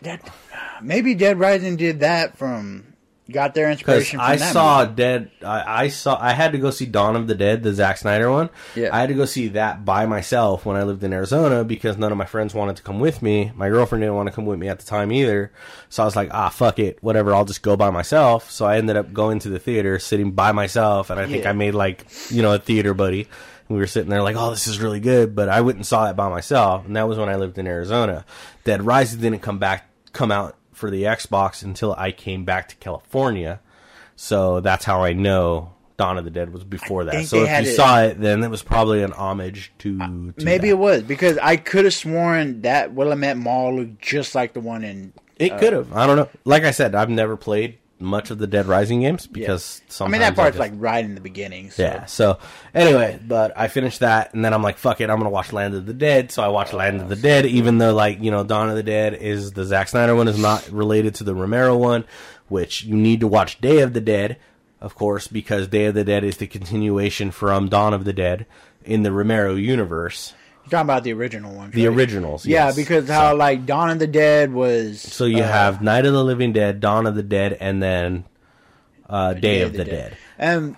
That 0.02 0.30
maybe 0.82 1.14
Dead 1.14 1.38
Rising 1.38 1.76
did 1.76 2.00
that 2.00 2.36
from 2.36 2.89
got 3.32 3.54
their 3.54 3.70
inspiration 3.70 4.18
from 4.18 4.28
I 4.28 4.36
that 4.36 4.52
saw 4.52 4.82
movie. 4.84 4.94
Dead, 4.96 5.30
I, 5.42 5.84
I 5.84 5.88
saw, 5.88 6.18
I 6.20 6.32
had 6.32 6.52
to 6.52 6.58
go 6.58 6.70
see 6.70 6.86
Dawn 6.86 7.16
of 7.16 7.26
the 7.26 7.34
Dead, 7.34 7.62
the 7.62 7.72
Zack 7.72 7.98
Snyder 7.98 8.30
one. 8.30 8.50
Yeah. 8.74 8.90
I 8.94 9.00
had 9.00 9.08
to 9.08 9.14
go 9.14 9.24
see 9.24 9.48
that 9.48 9.84
by 9.84 10.06
myself 10.06 10.66
when 10.66 10.76
I 10.76 10.82
lived 10.82 11.02
in 11.04 11.12
Arizona 11.12 11.64
because 11.64 11.96
none 11.96 12.12
of 12.12 12.18
my 12.18 12.24
friends 12.26 12.54
wanted 12.54 12.76
to 12.76 12.82
come 12.82 13.00
with 13.00 13.22
me. 13.22 13.52
My 13.54 13.68
girlfriend 13.68 14.02
didn't 14.02 14.16
want 14.16 14.28
to 14.28 14.34
come 14.34 14.46
with 14.46 14.58
me 14.58 14.68
at 14.68 14.78
the 14.78 14.86
time 14.86 15.12
either. 15.12 15.52
So 15.88 16.02
I 16.02 16.06
was 16.06 16.16
like, 16.16 16.28
ah, 16.32 16.48
fuck 16.48 16.78
it, 16.78 17.02
whatever. 17.02 17.34
I'll 17.34 17.44
just 17.44 17.62
go 17.62 17.76
by 17.76 17.90
myself. 17.90 18.50
So 18.50 18.66
I 18.66 18.76
ended 18.76 18.96
up 18.96 19.12
going 19.12 19.38
to 19.40 19.48
the 19.48 19.58
theater, 19.58 19.98
sitting 19.98 20.32
by 20.32 20.52
myself, 20.52 21.10
and 21.10 21.18
I 21.18 21.26
think 21.26 21.44
Yeah. 21.44 21.50
I 21.50 21.52
made 21.52 21.74
like, 21.74 22.06
you 22.30 22.42
know, 22.42 22.54
a 22.54 22.58
theater 22.58 22.94
buddy. 22.94 23.28
We 23.68 23.76
were 23.78 23.86
sitting 23.86 24.10
there 24.10 24.22
like, 24.22 24.34
oh, 24.34 24.50
this 24.50 24.66
is 24.66 24.80
really 24.80 24.98
good, 24.98 25.36
but 25.36 25.48
I 25.48 25.60
went 25.60 25.76
and 25.76 25.86
saw 25.86 26.10
it 26.10 26.16
by 26.16 26.28
myself, 26.28 26.86
and 26.86 26.96
that 26.96 27.06
was 27.06 27.18
when 27.18 27.28
I 27.28 27.36
lived 27.36 27.56
in 27.56 27.68
Arizona. 27.68 28.24
Dead 28.64 28.82
Rising 28.84 29.20
didn't 29.20 29.42
come 29.42 29.60
back, 29.60 29.88
come 30.12 30.32
out 30.32 30.56
for 30.80 30.90
the 30.90 31.04
Xbox 31.04 31.62
until 31.62 31.94
I 31.96 32.10
came 32.10 32.44
back 32.44 32.68
to 32.70 32.76
California. 32.76 33.60
So 34.16 34.60
that's 34.60 34.84
how 34.84 35.04
I 35.04 35.12
know 35.12 35.72
Dawn 35.96 36.18
of 36.18 36.24
the 36.24 36.30
Dead 36.30 36.52
was 36.52 36.64
before 36.64 37.04
that. 37.04 37.26
So 37.26 37.44
if 37.44 37.66
you 37.66 37.70
it- 37.70 37.76
saw 37.76 38.02
it, 38.02 38.20
then 38.20 38.42
it 38.42 38.48
was 38.48 38.62
probably 38.62 39.02
an 39.02 39.12
homage 39.12 39.72
to, 39.78 39.98
uh, 40.00 40.06
to 40.06 40.44
Maybe 40.44 40.68
that. 40.68 40.74
it 40.74 40.78
was 40.78 41.02
because 41.02 41.38
I 41.38 41.56
could 41.56 41.84
have 41.84 41.94
sworn 41.94 42.62
that 42.62 42.92
Willamette 42.94 43.36
Mall 43.36 43.76
looked 43.76 44.00
just 44.02 44.34
like 44.34 44.54
the 44.54 44.60
one 44.60 44.82
in. 44.82 45.12
It 45.38 45.52
uh, 45.52 45.58
could 45.58 45.72
have. 45.72 45.92
I 45.92 46.06
don't 46.06 46.16
know. 46.16 46.28
Like 46.44 46.64
I 46.64 46.70
said, 46.70 46.94
I've 46.94 47.10
never 47.10 47.36
played 47.36 47.78
much 48.00 48.30
of 48.30 48.38
the 48.38 48.46
Dead 48.46 48.66
Rising 48.66 49.02
games 49.02 49.26
because 49.26 49.82
I 49.86 49.92
sometimes 49.92 50.12
mean, 50.12 50.20
that 50.22 50.34
part's 50.36 50.56
just- 50.56 50.60
like 50.60 50.72
right 50.80 51.04
in 51.04 51.14
the 51.14 51.20
beginning. 51.20 51.70
So. 51.70 51.82
Yeah. 51.82 52.04
So 52.06 52.38
anyway, 52.74 53.18
but 53.26 53.52
I 53.56 53.68
finished 53.68 54.00
that, 54.00 54.34
and 54.34 54.44
then 54.44 54.52
I'm 54.54 54.62
like, 54.62 54.78
"Fuck 54.78 55.00
it, 55.00 55.10
I'm 55.10 55.18
gonna 55.18 55.30
watch 55.30 55.52
Land 55.52 55.74
of 55.74 55.86
the 55.86 55.94
Dead." 55.94 56.32
So 56.32 56.42
I 56.42 56.48
watched 56.48 56.74
oh, 56.74 56.78
Land 56.78 57.00
of 57.00 57.08
the 57.08 57.16
Dead, 57.16 57.46
even 57.46 57.78
though 57.78 57.94
like 57.94 58.22
you 58.22 58.30
know, 58.30 58.44
Dawn 58.44 58.70
of 58.70 58.76
the 58.76 58.82
Dead 58.82 59.14
is 59.14 59.52
the 59.52 59.64
Zack 59.64 59.88
Snyder 59.88 60.14
one 60.14 60.28
is 60.28 60.38
not 60.38 60.68
related 60.70 61.14
to 61.16 61.24
the 61.24 61.34
Romero 61.34 61.76
one, 61.76 62.04
which 62.48 62.84
you 62.84 62.96
need 62.96 63.20
to 63.20 63.26
watch 63.28 63.60
Day 63.60 63.80
of 63.80 63.92
the 63.92 64.00
Dead, 64.00 64.38
of 64.80 64.94
course, 64.94 65.26
because 65.28 65.68
Day 65.68 65.86
of 65.86 65.94
the 65.94 66.04
Dead 66.04 66.24
is 66.24 66.38
the 66.38 66.46
continuation 66.46 67.30
from 67.30 67.68
Dawn 67.68 67.94
of 67.94 68.04
the 68.04 68.12
Dead 68.12 68.46
in 68.84 69.02
the 69.02 69.12
Romero 69.12 69.54
universe, 69.54 70.32
You're 70.64 70.70
talking 70.70 70.86
about 70.86 71.04
the 71.04 71.12
original 71.12 71.54
one. 71.54 71.70
the 71.70 71.88
right? 71.88 71.96
originals. 71.96 72.46
Yeah, 72.46 72.66
yes. 72.66 72.76
because 72.76 73.08
how 73.08 73.34
like 73.34 73.66
Dawn 73.66 73.90
of 73.90 73.98
the 73.98 74.06
Dead 74.06 74.52
was. 74.52 75.00
So 75.00 75.24
you 75.24 75.42
uh, 75.42 75.48
have 75.48 75.82
Night 75.82 76.06
of 76.06 76.12
the 76.12 76.22
Living 76.24 76.52
Dead, 76.52 76.80
Dawn 76.80 77.06
of 77.06 77.14
the 77.14 77.22
Dead, 77.22 77.56
and 77.60 77.82
then 77.82 78.24
uh, 79.08 79.34
Day, 79.34 79.62
of 79.62 79.72
the, 79.72 79.84
Dead. 79.84 80.16
And 80.38 80.76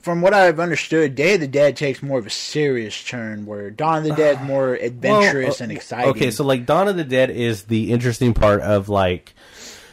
from 0.00 0.20
what 0.20 0.34
I've 0.34 0.60
understood, 0.60 1.14
Day 1.14 1.34
of 1.34 1.40
the 1.40 1.48
Dead 1.48 1.76
takes 1.76 2.02
more 2.02 2.18
of 2.18 2.26
a 2.26 2.30
serious 2.30 3.02
turn, 3.04 3.46
where 3.46 3.70
Dawn 3.70 3.98
of 3.98 4.04
the 4.04 4.14
Dead 4.14 4.40
is 4.40 4.42
more 4.46 4.74
adventurous 4.74 5.60
Well, 5.60 5.64
and 5.68 5.72
exciting. 5.72 6.10
Okay, 6.10 6.30
so 6.30 6.44
like 6.44 6.66
Dawn 6.66 6.88
of 6.88 6.96
the 6.96 7.04
Dead 7.04 7.30
is 7.30 7.64
the 7.64 7.92
interesting 7.92 8.34
part 8.34 8.60
of 8.60 8.88
like 8.88 9.34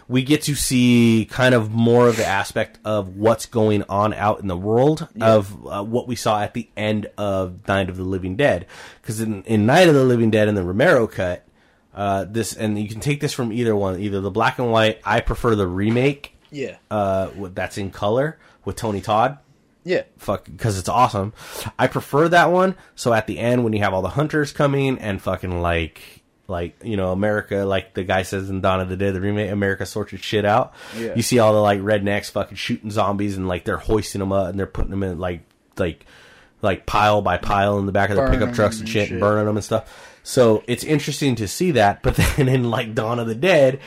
we 0.09 0.23
get 0.23 0.41
to 0.43 0.55
see 0.55 1.27
kind 1.29 1.55
of 1.55 1.71
more 1.71 2.09
of 2.09 2.17
the 2.17 2.25
aspect 2.25 2.79
of 2.83 3.15
what's 3.15 3.45
going 3.45 3.83
on 3.83 4.13
out 4.13 4.41
in 4.41 4.47
the 4.47 4.57
world 4.57 5.07
of 5.21 5.67
uh, 5.67 5.83
what 5.83 6.07
we 6.07 6.15
saw 6.15 6.41
at 6.41 6.53
the 6.53 6.67
end 6.75 7.05
of 7.17 7.65
Night 7.67 7.89
of 7.89 7.95
the 7.95 8.03
Living 8.03 8.35
Dead. 8.35 8.65
Because 9.01 9.21
in, 9.21 9.43
in 9.43 9.65
Night 9.65 9.87
of 9.87 9.93
the 9.93 10.03
Living 10.03 10.31
Dead 10.31 10.47
in 10.47 10.55
the 10.55 10.63
Romero 10.63 11.07
cut, 11.07 11.45
uh, 11.93 12.25
this 12.27 12.53
and 12.53 12.77
you 12.79 12.89
can 12.89 12.99
take 12.99 13.21
this 13.21 13.33
from 13.33 13.53
either 13.53 13.75
one, 13.75 13.99
either 13.99 14.19
the 14.19 14.31
black 14.31 14.57
and 14.57 14.71
white. 14.71 14.99
I 15.05 15.21
prefer 15.21 15.55
the 15.55 15.67
remake 15.67 16.35
yeah, 16.51 16.77
uh, 16.89 17.29
that's 17.53 17.77
in 17.77 17.91
color 17.91 18.39
with 18.65 18.75
Tony 18.75 19.01
Todd 19.01 19.37
yeah, 19.83 20.03
fuck 20.17 20.45
because 20.45 20.77
it's 20.77 20.89
awesome. 20.89 21.33
I 21.77 21.87
prefer 21.87 22.27
that 22.29 22.51
one. 22.51 22.75
So 22.95 23.13
at 23.13 23.27
the 23.27 23.39
end, 23.39 23.63
when 23.63 23.73
you 23.73 23.79
have 23.79 23.93
all 23.93 24.01
the 24.01 24.09
hunters 24.09 24.51
coming 24.51 24.99
and 24.99 25.21
fucking 25.21 25.61
like, 25.61 26.18
like 26.49 26.83
you 26.83 26.97
know, 26.97 27.11
America, 27.11 27.57
like 27.57 27.93
the 27.93 28.03
guy 28.03 28.23
says 28.23 28.49
in 28.49 28.61
Dawn 28.61 28.81
of 28.81 28.89
the 28.89 28.97
Dead, 28.97 29.13
the 29.13 29.21
remake, 29.21 29.51
America 29.51 29.85
sorts 29.85 30.13
its 30.13 30.23
shit 30.23 30.45
out. 30.45 30.73
Yeah. 30.97 31.13
You 31.15 31.21
see 31.21 31.39
all 31.39 31.53
the 31.53 31.61
like 31.61 31.79
rednecks 31.79 32.31
fucking 32.31 32.57
shooting 32.57 32.91
zombies 32.91 33.37
and 33.37 33.47
like 33.47 33.63
they're 33.63 33.77
hoisting 33.77 34.19
them 34.19 34.31
up 34.31 34.49
and 34.49 34.59
they're 34.59 34.65
putting 34.67 34.91
them 34.91 35.03
in 35.03 35.19
like 35.19 35.41
like 35.77 36.05
like 36.61 36.85
pile 36.85 37.21
by 37.21 37.37
pile 37.37 37.79
in 37.79 37.85
the 37.85 37.91
back 37.91 38.09
of 38.09 38.15
their 38.17 38.25
Burning 38.25 38.39
pickup 38.39 38.55
trucks 38.55 38.77
and 38.77 38.83
and 38.83 38.89
shit, 38.89 39.03
shit. 39.03 39.11
and 39.11 39.19
burning 39.19 39.45
them 39.45 39.55
and 39.55 39.63
stuff. 39.63 40.08
So 40.23 40.63
it's 40.67 40.83
interesting 40.83 41.35
to 41.35 41.47
see 41.47 41.71
that, 41.71 42.01
but 42.03 42.15
then 42.37 42.47
in 42.47 42.69
like 42.69 42.93
Dawn 42.93 43.19
of 43.19 43.27
the 43.27 43.35
Dead, 43.35 43.79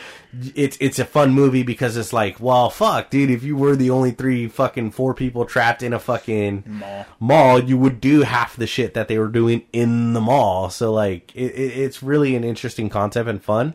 it's 0.54 0.76
it's 0.80 0.98
a 0.98 1.04
fun 1.04 1.32
movie 1.32 1.62
because 1.62 1.96
it's 1.96 2.12
like, 2.12 2.40
well, 2.40 2.70
fuck, 2.70 3.10
dude, 3.10 3.30
if 3.30 3.42
you 3.42 3.56
were 3.56 3.76
the 3.76 3.90
only 3.90 4.12
three 4.12 4.48
fucking 4.48 4.92
four 4.92 5.14
people 5.14 5.44
trapped 5.44 5.82
in 5.82 5.92
a 5.92 5.98
fucking 5.98 6.64
Mall. 6.66 7.06
mall, 7.20 7.62
you 7.62 7.76
would 7.76 8.00
do 8.00 8.22
half 8.22 8.56
the 8.56 8.66
shit 8.66 8.94
that 8.94 9.08
they 9.08 9.18
were 9.18 9.28
doing 9.28 9.66
in 9.72 10.14
the 10.14 10.20
mall. 10.20 10.70
So 10.70 10.92
like, 10.92 11.34
it, 11.36 11.52
it, 11.52 11.78
it's 11.78 12.02
really 12.02 12.34
an 12.34 12.44
interesting 12.44 12.88
concept 12.88 13.28
and 13.28 13.42
fun. 13.42 13.74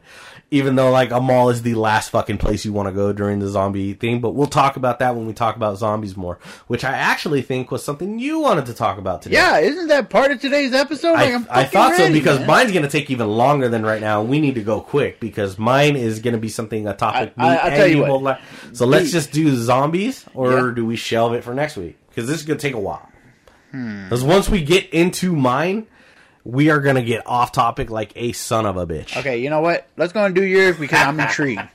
Even 0.49 0.75
though 0.75 0.91
like 0.91 1.11
a 1.11 1.19
mall 1.19 1.49
is 1.49 1.61
the 1.63 1.75
last 1.75 2.09
fucking 2.11 2.37
place 2.37 2.63
you 2.63 2.71
want 2.71 2.87
to 2.87 2.93
go 2.93 3.11
during 3.11 3.39
the 3.39 3.49
zombie 3.49 3.93
thing, 3.93 4.21
but 4.21 4.31
we'll 4.31 4.47
talk 4.47 4.77
about 4.77 4.99
that 4.99 5.13
when 5.13 5.27
we 5.27 5.33
talk 5.33 5.57
about 5.57 5.77
zombies 5.77 6.15
more, 6.15 6.39
which 6.67 6.85
I 6.85 6.93
actually 6.93 7.41
think 7.41 7.69
was 7.69 7.83
something 7.83 8.17
you 8.17 8.39
wanted 8.39 8.65
to 8.67 8.73
talk 8.73 8.97
about 8.97 9.21
today. 9.21 9.35
yeah. 9.35 9.57
Isn't 9.59 9.87
that 9.89 10.09
part 10.09 10.31
of 10.31 10.39
today's 10.39 10.73
episode? 10.73 11.15
Like, 11.15 11.33
I, 11.49 11.61
I 11.61 11.63
thought 11.65 11.95
so 11.97 12.09
because 12.13 12.37
man. 12.39 12.47
mine's 12.47 12.71
going 12.71 12.83
to 12.83 12.89
take 12.89 13.11
even 13.11 13.27
longer 13.27 13.67
than 13.67 13.85
right 13.85 13.99
now. 13.99 14.21
We 14.23 14.39
need 14.39 14.55
to 14.55 14.63
go 14.63 14.79
quick 14.79 15.19
because 15.19 15.57
mine 15.59 15.97
is 15.97 16.19
going 16.19 16.33
to 16.33 16.39
be 16.39 16.47
something 16.47 16.87
a 16.87 16.95
topic. 16.95 17.33
I- 17.37 17.43
I- 17.43 17.49
me 17.51 17.57
I'll 17.59 17.67
and 17.67 17.75
tell 17.75 17.87
you 17.87 18.01
what. 18.03 18.21
will. 18.21 18.37
So 18.71 18.85
let's 18.85 19.11
just 19.11 19.33
do 19.33 19.53
zombies, 19.53 20.23
or 20.33 20.51
Yeah. 20.69 20.73
do 20.73 20.85
we 20.85 20.95
shelve 20.95 21.33
it 21.33 21.43
for 21.43 21.53
next 21.53 21.75
week? 21.75 21.97
Because 22.07 22.25
this 22.25 22.37
is 22.39 22.45
going 22.45 22.57
to 22.57 22.61
take 22.65 22.73
a 22.73 22.79
while. 22.79 23.09
Hmm. 23.71 24.05
Because 24.05 24.23
once 24.23 24.47
we 24.47 24.63
get 24.63 24.89
into 24.93 25.35
mine, 25.35 25.87
we 26.47 26.69
are 26.69 26.79
going 26.79 26.95
to 26.95 27.03
get 27.03 27.27
off 27.27 27.51
topic 27.51 27.89
like 27.89 28.13
a 28.15 28.31
son 28.31 28.65
of 28.65 28.77
a 28.77 28.87
bitch. 28.87 29.17
Okay, 29.17 29.39
you 29.39 29.49
know 29.49 29.59
what? 29.59 29.85
Let's 29.97 30.13
go 30.13 30.23
and 30.23 30.33
do 30.33 30.43
yours 30.43 30.77
because 30.77 30.99
I'm 30.99 31.19
intrigued. 31.19 31.61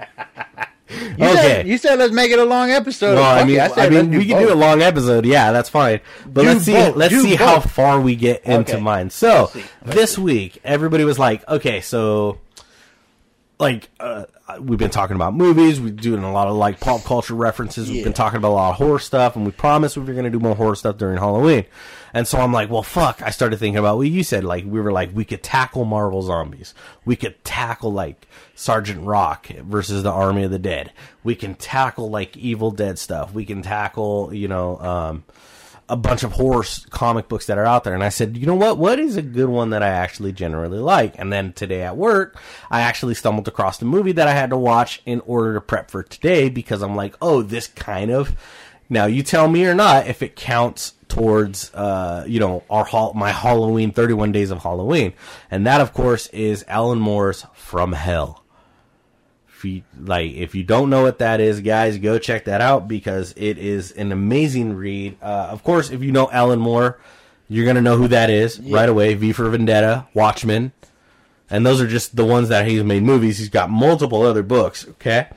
You 0.90 1.24
okay. 1.24 1.34
Said, 1.36 1.66
you 1.68 1.78
said 1.78 1.98
let's 1.98 2.12
make 2.12 2.30
it 2.32 2.38
a 2.38 2.44
long 2.44 2.70
episode. 2.70 3.14
well, 3.14 3.38
I 3.38 3.44
mean, 3.44 3.58
I, 3.58 3.68
said 3.68 3.90
mean, 3.90 4.10
we 4.10 4.26
can 4.26 4.42
do 4.42 4.52
a 4.52 4.54
long 4.54 4.82
episode. 4.82 5.24
Yeah, 5.24 5.50
that's 5.50 5.70
fine. 5.70 6.00
But 6.26 6.42
Do 6.42 6.48
let's 6.48 6.64
see. 6.66 6.72
both. 6.74 6.96
Let's 6.96 7.14
Do 7.14 7.22
see 7.22 7.34
how 7.34 7.60
far 7.60 7.98
we 7.98 8.14
get 8.14 8.44
into 8.44 8.74
Okay. 8.74 8.80
mine. 8.82 9.08
So 9.08 9.50
Let's. 9.54 9.54
Let's 9.54 9.96
this 9.96 10.18
week, 10.18 10.60
everybody 10.64 11.04
was 11.04 11.18
like, 11.18 11.48
"Okay, 11.48 11.80
so 11.80 12.40
like 13.58 13.88
uh, 14.00 14.24
we've 14.60 14.78
been 14.78 14.90
talking 14.90 15.16
about 15.16 15.34
movies. 15.34 15.80
We're 15.80 15.90
doing 15.90 16.22
a 16.22 16.32
lot 16.32 16.48
of 16.48 16.56
like 16.56 16.80
pop 16.80 17.04
culture 17.04 17.34
references. 17.34 17.90
We've 17.90 18.04
been 18.04 18.12
talking 18.12 18.36
about 18.36 18.50
a 18.50 18.54
lot 18.54 18.70
of 18.70 18.76
horror 18.76 18.98
stuff, 18.98 19.36
and 19.36 19.44
we 19.44 19.52
promised 19.52 19.96
we 19.96 20.04
were 20.04 20.12
going 20.12 20.24
to 20.24 20.30
do 20.30 20.38
more 20.40 20.54
horror 20.54 20.74
stuff 20.74 20.98
during 20.98 21.18
Halloween. 21.18 21.64
And 22.14 22.28
so 22.28 22.38
I'm 22.38 22.52
like, 22.52 22.68
well, 22.70 22.82
fuck. 22.82 23.22
I 23.22 23.30
started 23.30 23.58
thinking 23.58 23.78
about 23.78 23.96
what 23.96 24.08
you 24.08 24.22
said. 24.22 24.44
Like 24.44 24.64
we 24.64 24.80
were 24.80 24.92
like, 24.92 25.10
we 25.14 25.24
could 25.24 25.42
tackle 25.42 25.84
Marvel 25.84 26.22
zombies. 26.22 26.74
We 27.04 27.16
could 27.16 27.42
tackle 27.44 27.92
like 27.92 28.26
Sergeant 28.54 29.04
Rock 29.06 29.46
versus 29.48 30.02
the 30.02 30.12
Army 30.12 30.44
of 30.44 30.50
the 30.50 30.58
Dead. 30.58 30.92
We 31.24 31.34
can 31.34 31.54
tackle 31.54 32.10
like 32.10 32.36
Evil 32.36 32.70
Dead 32.70 32.98
stuff. 32.98 33.32
We 33.32 33.44
can 33.44 33.62
tackle, 33.62 34.32
you 34.34 34.48
know. 34.48 34.78
um 34.78 35.24
a 35.92 35.96
bunch 35.96 36.22
of 36.22 36.32
horror 36.32 36.64
comic 36.88 37.28
books 37.28 37.46
that 37.46 37.58
are 37.58 37.66
out 37.66 37.84
there. 37.84 37.92
And 37.92 38.02
I 38.02 38.08
said, 38.08 38.38
you 38.38 38.46
know 38.46 38.54
what? 38.54 38.78
What 38.78 38.98
is 38.98 39.18
a 39.18 39.22
good 39.22 39.50
one 39.50 39.70
that 39.70 39.82
I 39.82 39.88
actually 39.88 40.32
generally 40.32 40.78
like? 40.78 41.18
And 41.18 41.30
then 41.30 41.52
today 41.52 41.82
at 41.82 41.98
work, 41.98 42.40
I 42.70 42.80
actually 42.80 43.12
stumbled 43.12 43.46
across 43.46 43.76
the 43.76 43.84
movie 43.84 44.12
that 44.12 44.26
I 44.26 44.32
had 44.32 44.48
to 44.50 44.56
watch 44.56 45.02
in 45.04 45.20
order 45.26 45.52
to 45.52 45.60
prep 45.60 45.90
for 45.90 46.02
today 46.02 46.48
because 46.48 46.80
I'm 46.80 46.96
like, 46.96 47.14
oh, 47.20 47.42
this 47.42 47.66
kind 47.66 48.10
of. 48.10 48.34
Now 48.88 49.04
you 49.04 49.22
tell 49.22 49.48
me 49.48 49.66
or 49.66 49.74
not 49.74 50.06
if 50.06 50.22
it 50.22 50.34
counts 50.34 50.94
towards, 51.08 51.72
uh, 51.74 52.24
you 52.26 52.40
know, 52.40 52.64
our 52.70 52.84
hall, 52.84 53.12
my 53.12 53.30
Halloween, 53.30 53.92
31 53.92 54.32
Days 54.32 54.50
of 54.50 54.62
Halloween, 54.62 55.12
and 55.50 55.66
that 55.66 55.82
of 55.82 55.92
course 55.92 56.26
is 56.28 56.64
Alan 56.68 57.00
Moore's 57.00 57.44
From 57.52 57.92
Hell 57.92 58.41
if 59.62 59.70
you 59.70 59.82
like 60.00 60.32
if 60.32 60.54
you 60.54 60.64
don't 60.64 60.90
know 60.90 61.02
what 61.02 61.18
that 61.20 61.40
is 61.40 61.60
guys 61.60 61.96
go 61.98 62.18
check 62.18 62.46
that 62.46 62.60
out 62.60 62.88
because 62.88 63.32
it 63.36 63.58
is 63.58 63.92
an 63.92 64.10
amazing 64.10 64.74
read. 64.74 65.16
Uh, 65.22 65.48
of 65.50 65.62
course 65.62 65.90
if 65.90 66.02
you 66.02 66.10
know 66.10 66.28
alan 66.32 66.58
moore 66.58 66.98
you're 67.48 67.66
gonna 67.66 67.82
know 67.82 67.96
who 67.96 68.08
that 68.08 68.28
is 68.28 68.58
right 68.60 68.88
away. 68.88 69.14
V 69.14 69.32
for 69.32 69.48
vendetta 69.50 70.08
watchmen. 70.14 70.72
And 71.48 71.66
those 71.66 71.80
are 71.80 71.86
just 71.86 72.16
the 72.16 72.24
ones 72.24 72.48
that 72.48 72.66
he's 72.66 72.82
made 72.82 73.02
movies. 73.02 73.38
He's 73.38 73.50
got 73.50 73.70
multiple 73.70 74.22
other 74.22 74.42
books 74.42 74.88
okay? 74.88 75.28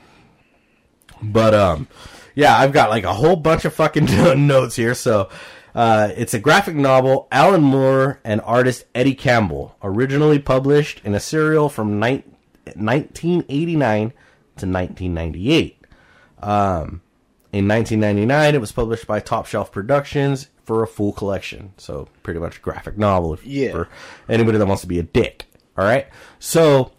But 1.22 1.54
um 1.54 1.88
yeah 2.34 2.54
i've 2.58 2.72
got 2.72 2.90
like 2.90 3.04
a 3.04 3.14
whole 3.14 3.36
bunch 3.36 3.64
of 3.64 3.74
fucking 3.74 4.06
notes 4.46 4.74
here. 4.76 4.94
So 4.94 5.28
uh, 5.74 6.10
it's 6.16 6.32
a 6.32 6.38
graphic 6.38 6.74
novel. 6.74 7.28
Alan 7.30 7.62
moore 7.62 8.18
and 8.24 8.40
artist 8.40 8.86
eddie 8.94 9.14
campbell. 9.14 9.76
Originally 9.82 10.38
published 10.38 11.02
in 11.04 11.14
a 11.14 11.20
serial 11.20 11.68
from 11.68 12.00
19 12.00 12.35
1989 12.74 14.10
to 14.10 14.66
1998. 14.66 15.84
Um, 16.42 17.00
in 17.52 17.66
1999, 17.68 18.54
it 18.54 18.60
was 18.60 18.72
published 18.72 19.06
by 19.06 19.20
Top 19.20 19.46
Shelf 19.46 19.72
Productions 19.72 20.48
for 20.64 20.82
a 20.82 20.86
full 20.86 21.12
collection. 21.12 21.72
So, 21.78 22.08
pretty 22.22 22.40
much 22.40 22.58
a 22.58 22.60
graphic 22.60 22.98
novel 22.98 23.34
if, 23.34 23.46
Yeah. 23.46 23.72
for 23.72 23.88
anybody 24.28 24.58
that 24.58 24.66
wants 24.66 24.82
to 24.82 24.88
be 24.88 24.98
a 24.98 25.02
dick. 25.02 25.44
All 25.78 25.84
right. 25.84 26.06
So, 26.38 26.92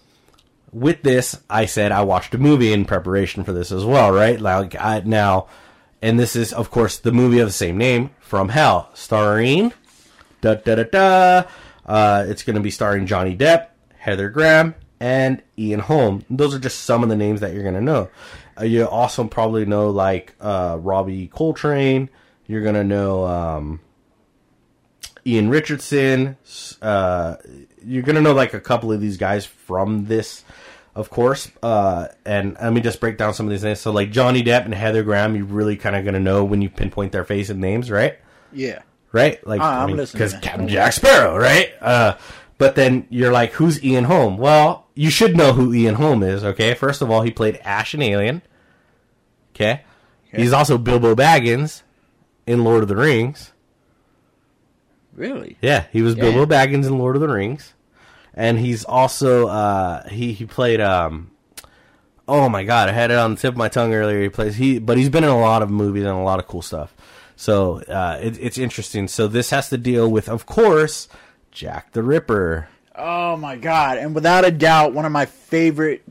with 0.72 1.02
this, 1.04 1.40
I 1.50 1.66
said 1.66 1.92
I 1.92 2.02
watched 2.04 2.34
a 2.34 2.38
movie 2.38 2.74
in 2.74 2.86
preparation 2.86 3.44
for 3.44 3.54
this 3.54 3.72
as 3.72 3.84
well, 3.86 4.12
right? 4.12 4.40
Like 4.40 4.76
I, 4.80 5.02
now, 5.06 5.48
and 6.02 6.20
this 6.20 6.36
is 6.36 6.54
of 6.54 6.70
course 6.72 6.98
the 6.98 7.12
movie 7.12 7.40
of 7.40 7.48
the 7.48 7.54
same 7.54 7.78
name, 7.78 8.12
From 8.20 8.50
Hell, 8.50 8.90
starring 8.94 9.74
da 10.42 10.56
da 10.56 10.76
da 10.76 10.84
da. 10.84 11.44
Uh, 11.86 12.26
it's 12.28 12.44
going 12.44 12.56
to 12.56 12.62
be 12.62 12.70
starring 12.72 13.06
Johnny 13.08 13.36
Depp, 13.36 13.68
Heather 13.98 14.30
Graham, 14.30 14.76
and 15.00 15.42
Ian 15.58 15.80
Holm. 15.82 16.26
Those 16.30 16.56
are 16.56 16.60
just 16.60 16.82
some 16.82 17.04
of 17.04 17.10
the 17.10 17.16
names 17.16 17.42
that 17.42 17.54
you're 17.54 17.64
going 17.64 17.76
to 17.76 17.82
know. 17.82 18.10
Uh, 18.60 18.66
you 18.66 18.88
also 18.88 19.24
probably 19.26 19.66
know 19.66 19.90
like 19.90 20.34
uh, 20.42 20.78
Robbie 20.80 21.28
Coltrane. 21.28 22.10
You're 22.48 22.64
going 22.64 22.76
to 22.76 22.84
know 22.84 23.26
um, 23.26 23.80
Ian 25.28 25.50
Richardson. 25.50 26.38
Uh, 26.82 27.36
you're 27.86 28.04
gonna 28.04 28.22
know 28.22 28.34
like 28.34 28.54
a 28.54 28.60
couple 28.60 28.92
of 28.92 29.02
these 29.02 29.18
guys 29.18 29.46
from 29.46 30.06
this, 30.06 30.44
of 30.96 31.10
course. 31.10 31.52
Uh, 31.62 32.08
and 32.26 32.56
let 32.62 32.74
me 32.74 32.82
just 32.82 33.00
break 33.00 33.18
down 33.18 33.34
some 33.34 33.46
of 33.46 33.52
these 33.52 33.64
names. 33.64 33.80
So 33.80 33.92
like 33.92 34.12
Johnny 34.12 34.42
Depp 34.44 34.66
and 34.66 34.74
Heather 34.74 35.04
Graham, 35.04 35.36
you're 35.36 35.46
really 35.46 35.76
kind 35.76 35.96
of 35.96 36.06
gonna 36.06 36.20
know 36.20 36.44
when 36.44 36.62
you 36.62 36.70
pinpoint 36.70 37.12
their 37.12 37.24
face 37.26 37.50
and 37.50 37.60
names, 37.60 37.92
right? 37.92 38.18
Yeah. 38.54 38.82
Right? 39.12 39.46
Like 39.46 39.62
Ah, 39.62 39.84
I'm 39.84 39.96
listening, 39.96 40.28
because. 40.30 40.42
Captain 40.42 40.68
Jack 40.68 40.94
Sparrow, 40.94 41.38
right? 41.38 41.72
Uh, 41.82 42.18
but 42.58 42.76
then 42.76 43.06
you're 43.10 43.32
like, 43.32 43.52
who's 43.54 43.84
Ian 43.84 44.06
Holm? 44.06 44.38
Well, 44.38 44.87
you 44.98 45.10
should 45.10 45.38
know 45.38 45.54
who 45.54 45.74
Ian 45.74 45.96
Holm 45.96 46.24
is. 46.24 46.44
Okay, 46.44 46.74
first 46.74 47.02
of 47.02 47.12
all, 47.12 47.22
he 47.22 47.32
played 47.32 47.58
Ash 47.64 47.94
in 47.94 48.02
Alien. 48.02 48.42
Okay, 49.54 49.82
he's 50.32 50.54
also 50.54 50.78
Bilbo 50.78 51.16
Baggins 51.16 51.84
in 52.46 52.64
Lord 52.64 52.84
of 52.84 52.90
the 52.90 52.96
Rings. 52.96 53.54
Really? 55.14 55.58
Yeah, 55.62 55.86
he 55.92 56.02
was. 56.02 56.16
Bilbo 56.16 56.46
Baggins 56.46 56.86
in 56.86 56.98
Lord 56.98 57.16
of 57.16 57.22
the 57.22 57.28
Rings, 57.28 57.74
and 58.34 58.60
he's 58.60 58.84
also 58.84 59.48
uh, 59.48 60.08
he 60.10 60.34
he 60.34 60.46
played 60.46 60.82
um. 60.82 61.32
Oh 62.28 62.50
my 62.50 62.64
god, 62.66 62.90
I 62.90 62.92
had 62.92 63.10
it 63.10 63.18
on 63.18 63.36
the 63.36 63.42
tip 63.42 63.54
of 63.54 63.58
my 63.58 63.70
tongue 63.70 63.94
earlier. 63.94 64.22
He 64.22 64.30
plays 64.30 64.56
he, 64.56 64.80
but 64.80 64.98
he's 64.98 65.10
been 65.10 65.24
in 65.24 65.30
a 65.30 65.40
lot 65.40 65.62
of 65.62 65.70
movies 65.70 66.04
and 66.04 66.12
a 66.12 66.24
lot 66.24 66.40
of 66.40 66.48
cool 66.48 66.62
stuff. 66.62 66.94
So 67.38 67.82
uh, 67.84 68.20
it, 68.22 68.38
it's 68.40 68.58
interesting. 68.58 69.08
So 69.08 69.28
this 69.28 69.52
has 69.52 69.70
to 69.70 69.78
deal 69.78 70.12
with, 70.12 70.28
of 70.28 70.46
course, 70.46 71.08
Jack 71.52 71.94
the 71.94 72.04
Ripper. 72.04 72.68
Oh 72.98 73.38
my 73.38 73.56
god! 73.58 73.98
And 73.98 74.16
without 74.16 74.46
a 74.46 74.52
doubt, 74.52 74.94
one 74.94 75.06
of 75.06 75.12
my 75.12 75.26
favorite, 75.26 76.04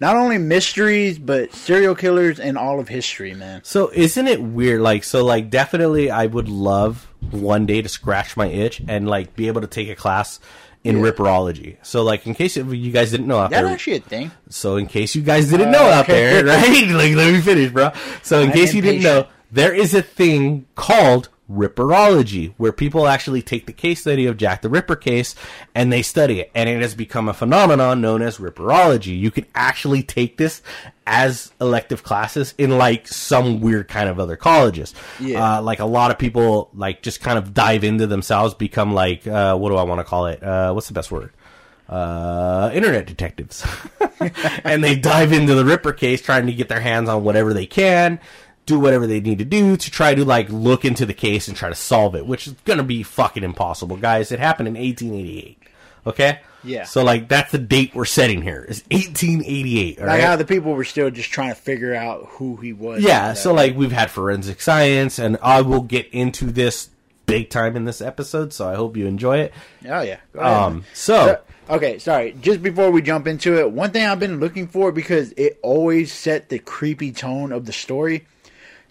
not 0.00 0.16
only 0.16 0.38
mysteries 0.38 1.18
but 1.18 1.52
serial 1.54 1.94
killers 1.94 2.38
in 2.38 2.56
all 2.56 2.80
of 2.80 2.88
history, 2.88 3.32
man. 3.34 3.60
So 3.64 3.90
isn't 3.94 4.26
it 4.26 4.42
weird? 4.42 4.80
Like, 4.80 5.04
so 5.04 5.24
like 5.24 5.50
definitely, 5.50 6.10
I 6.10 6.26
would 6.26 6.48
love 6.48 7.06
one 7.30 7.66
day 7.66 7.82
to 7.82 7.88
scratch 7.88 8.36
my 8.36 8.46
itch 8.48 8.82
and 8.88 9.08
like 9.08 9.36
be 9.36 9.46
able 9.48 9.60
to 9.60 9.66
take 9.66 9.88
a 9.88 9.94
class 9.96 10.40
in 10.84 10.98
Yeah. 10.98 11.10
ripperology. 11.10 11.76
So 11.82 12.02
like, 12.02 12.26
in 12.26 12.34
case 12.34 12.56
you 12.56 12.92
guys 12.92 13.10
didn't 13.10 13.26
know 13.26 13.38
out 13.38 13.50
That's 13.50 13.62
there, 13.64 13.72
actually 13.72 13.96
a 13.96 14.00
thing. 14.00 14.30
So 14.48 14.76
in 14.76 14.86
case 14.86 15.14
you 15.16 15.22
guys 15.22 15.48
didn't 15.50 15.70
know 15.72 15.86
oh, 15.86 15.90
out 15.90 16.04
okay. 16.04 16.42
there, 16.42 16.44
right? 16.46 16.88
Like 16.88 17.14
let 17.14 17.32
me 17.32 17.40
finish, 17.40 17.70
bro. 17.72 17.90
So 18.22 18.40
in 18.40 18.48
I'm 18.48 18.52
case 18.54 18.74
you 18.74 18.82
didn't 18.82 19.02
know, 19.02 19.26
there 19.50 19.72
is 19.74 19.94
a 19.94 20.02
thing 20.02 20.66
called 20.74 21.28
Ripperology, 21.50 22.54
where 22.56 22.72
people 22.72 23.06
actually 23.06 23.42
take 23.42 23.66
the 23.66 23.72
case 23.72 24.00
study 24.00 24.26
of 24.26 24.36
Jack 24.36 24.62
the 24.62 24.68
Ripper 24.68 24.96
case 24.96 25.34
and 25.74 25.92
they 25.92 26.02
study 26.02 26.40
it, 26.40 26.50
and 26.54 26.68
it 26.68 26.80
has 26.82 26.94
become 26.94 27.28
a 27.28 27.34
phenomenon 27.34 28.00
known 28.00 28.22
as 28.22 28.38
Ripperology. 28.38 29.18
You 29.18 29.30
can 29.30 29.46
actually 29.54 30.02
take 30.02 30.36
this 30.36 30.62
as 31.06 31.52
elective 31.60 32.02
classes 32.02 32.52
in 32.58 32.76
like 32.78 33.06
some 33.06 33.60
weird 33.60 33.88
kind 33.88 34.08
of 34.08 34.18
other 34.18 34.36
colleges. 34.36 34.94
Yeah. 35.20 35.58
Uh, 35.58 35.62
like 35.62 35.78
a 35.78 35.84
lot 35.84 36.10
of 36.10 36.18
people 36.18 36.70
like 36.74 37.02
just 37.02 37.20
kind 37.20 37.38
of 37.38 37.54
dive 37.54 37.84
into 37.84 38.06
themselves, 38.06 38.54
become 38.54 38.92
like 38.92 39.26
uh, 39.26 39.56
what 39.56 39.70
do 39.70 39.76
I 39.76 39.84
want 39.84 40.00
to 40.00 40.04
call 40.04 40.26
it? 40.26 40.42
Uh, 40.42 40.72
what's 40.72 40.88
the 40.88 40.94
best 40.94 41.12
word? 41.12 41.32
uh, 41.88 42.70
internet 42.74 43.06
detectives. 43.06 43.66
and 44.64 44.82
they 44.82 44.96
dive 44.96 45.32
into 45.32 45.54
the 45.54 45.64
Ripper 45.64 45.92
case 45.92 46.22
trying 46.22 46.46
to 46.46 46.52
get 46.52 46.68
their 46.68 46.80
hands 46.80 47.08
on 47.08 47.24
whatever 47.24 47.54
they 47.54 47.66
can, 47.66 48.20
do 48.66 48.78
whatever 48.78 49.06
they 49.06 49.20
need 49.20 49.38
to 49.38 49.44
do 49.44 49.76
to 49.76 49.90
try 49.90 50.14
to 50.14 50.24
like 50.24 50.48
look 50.50 50.84
into 50.84 51.06
the 51.06 51.14
case 51.14 51.48
and 51.48 51.56
try 51.56 51.68
to 51.68 51.74
solve 51.74 52.14
it, 52.14 52.26
which 52.26 52.46
is 52.46 52.52
going 52.64 52.78
to 52.78 52.84
be 52.84 53.02
fucking 53.02 53.42
impossible, 53.44 53.96
guys. 53.96 54.30
It 54.32 54.38
happened 54.40 54.68
in 54.68 54.74
1888. 54.74 55.58
Okay? 56.06 56.40
Yeah. 56.64 56.84
So 56.84 57.02
like 57.04 57.28
that's 57.28 57.52
the 57.52 57.58
date 57.58 57.94
we're 57.94 58.04
setting 58.04 58.42
here. 58.42 58.64
Is 58.68 58.82
1888, 58.90 59.98
all 60.00 60.06
Like 60.06 60.18
right? 60.18 60.24
how 60.24 60.36
the 60.36 60.44
people 60.44 60.72
were 60.74 60.84
still 60.84 61.10
just 61.10 61.30
trying 61.30 61.50
to 61.50 61.54
figure 61.60 61.94
out 61.94 62.26
who 62.30 62.56
he 62.56 62.72
was. 62.72 63.02
Yeah, 63.02 63.34
so 63.34 63.52
like 63.54 63.76
we've 63.76 63.92
had 63.92 64.10
forensic 64.10 64.60
science 64.60 65.18
and 65.18 65.38
I 65.42 65.60
will 65.62 65.82
get 65.82 66.08
into 66.12 66.46
this 66.46 66.90
big 67.26 67.50
time 67.50 67.76
in 67.76 67.84
this 67.84 68.00
episode, 68.00 68.52
so 68.52 68.68
I 68.68 68.74
hope 68.76 68.96
you 68.96 69.06
enjoy 69.06 69.38
it. 69.38 69.52
oh 69.88 70.00
yeah. 70.00 70.18
Go 70.32 70.40
ahead, 70.40 70.52
Um 70.52 70.72
man. 70.74 70.84
so 70.92 71.40
Okay, 71.68 71.98
sorry. 71.98 72.32
Just 72.40 72.62
before 72.62 72.92
we 72.92 73.02
jump 73.02 73.26
into 73.26 73.58
it, 73.58 73.72
one 73.72 73.90
thing 73.90 74.06
I've 74.06 74.20
been 74.20 74.38
looking 74.38 74.68
for 74.68 74.92
because 74.92 75.32
it 75.36 75.58
always 75.62 76.12
set 76.12 76.48
the 76.48 76.60
creepy 76.60 77.10
tone 77.10 77.50
of 77.50 77.66
the 77.66 77.72
story. 77.72 78.24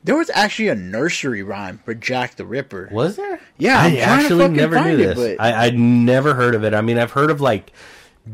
There 0.06 0.16
was 0.16 0.30
actually 0.34 0.70
a 0.70 0.76
nursery 0.76 1.44
rhyme 1.44 1.80
for 1.84 1.94
Jack 1.94 2.36
the 2.36 2.46
Ripper. 2.46 2.90
Was 2.92 3.16
there? 3.18 3.40
Yeah, 3.58 3.80
I 3.80 3.86
I'm 3.88 3.92
to 3.96 4.00
actually 4.02 4.48
never 4.50 4.76
knew 4.76 4.82
find 4.84 5.02
it, 5.02 5.16
this. 5.16 5.38
but- 5.38 5.44
I 5.44 5.66
I'd 5.66 5.78
never 5.80 6.34
heard 6.36 6.56
of 6.56 6.64
it. 6.64 6.74
I 6.74 6.82
mean, 6.82 6.98
I've 6.98 7.12
heard 7.12 7.32
of 7.32 7.42
like 7.42 7.72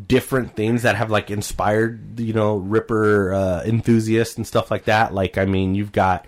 different 0.08 0.56
things 0.56 0.84
that 0.84 0.96
have 0.96 1.10
like 1.12 1.32
inspired, 1.32 2.20
you 2.20 2.34
know, 2.34 2.58
Ripper 2.58 3.34
uh, 3.34 3.64
enthusiasts 3.64 4.38
and 4.38 4.46
stuff 4.46 4.70
like 4.70 4.86
that. 4.86 5.14
Like, 5.14 5.38
I 5.38 5.46
mean, 5.46 5.74
you've 5.76 5.92
got, 5.92 6.26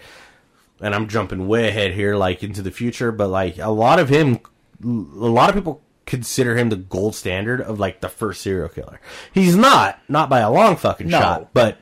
and 0.82 0.93
I'm 0.95 1.08
jumping 1.08 1.47
way 1.47 1.67
ahead 1.67 1.91
here, 1.93 2.15
like 2.15 2.43
into 2.43 2.62
the 2.62 2.71
future, 2.71 3.12
but 3.12 3.27
like 3.29 3.58
a 3.60 3.69
lot 3.69 3.99
of 3.99 4.10
him, 4.10 4.39
a 4.84 4.88
lot 4.88 5.49
of 5.49 5.56
people 5.56 5.82
consider 6.06 6.58
him 6.58 6.69
the 6.69 6.75
gold 6.75 7.15
standard 7.15 7.62
of 7.62 7.79
like 7.79 8.01
the 8.01 8.10
first 8.10 8.41
serial 8.41 8.67
killer. 8.69 8.99
He's 9.34 9.56
not, 9.56 9.99
not 10.10 10.29
by 10.29 10.39
a 10.39 10.51
long 10.51 10.75
fucking 10.75 11.08
No. 11.08 11.19
shot, 11.19 11.53
but 11.53 11.77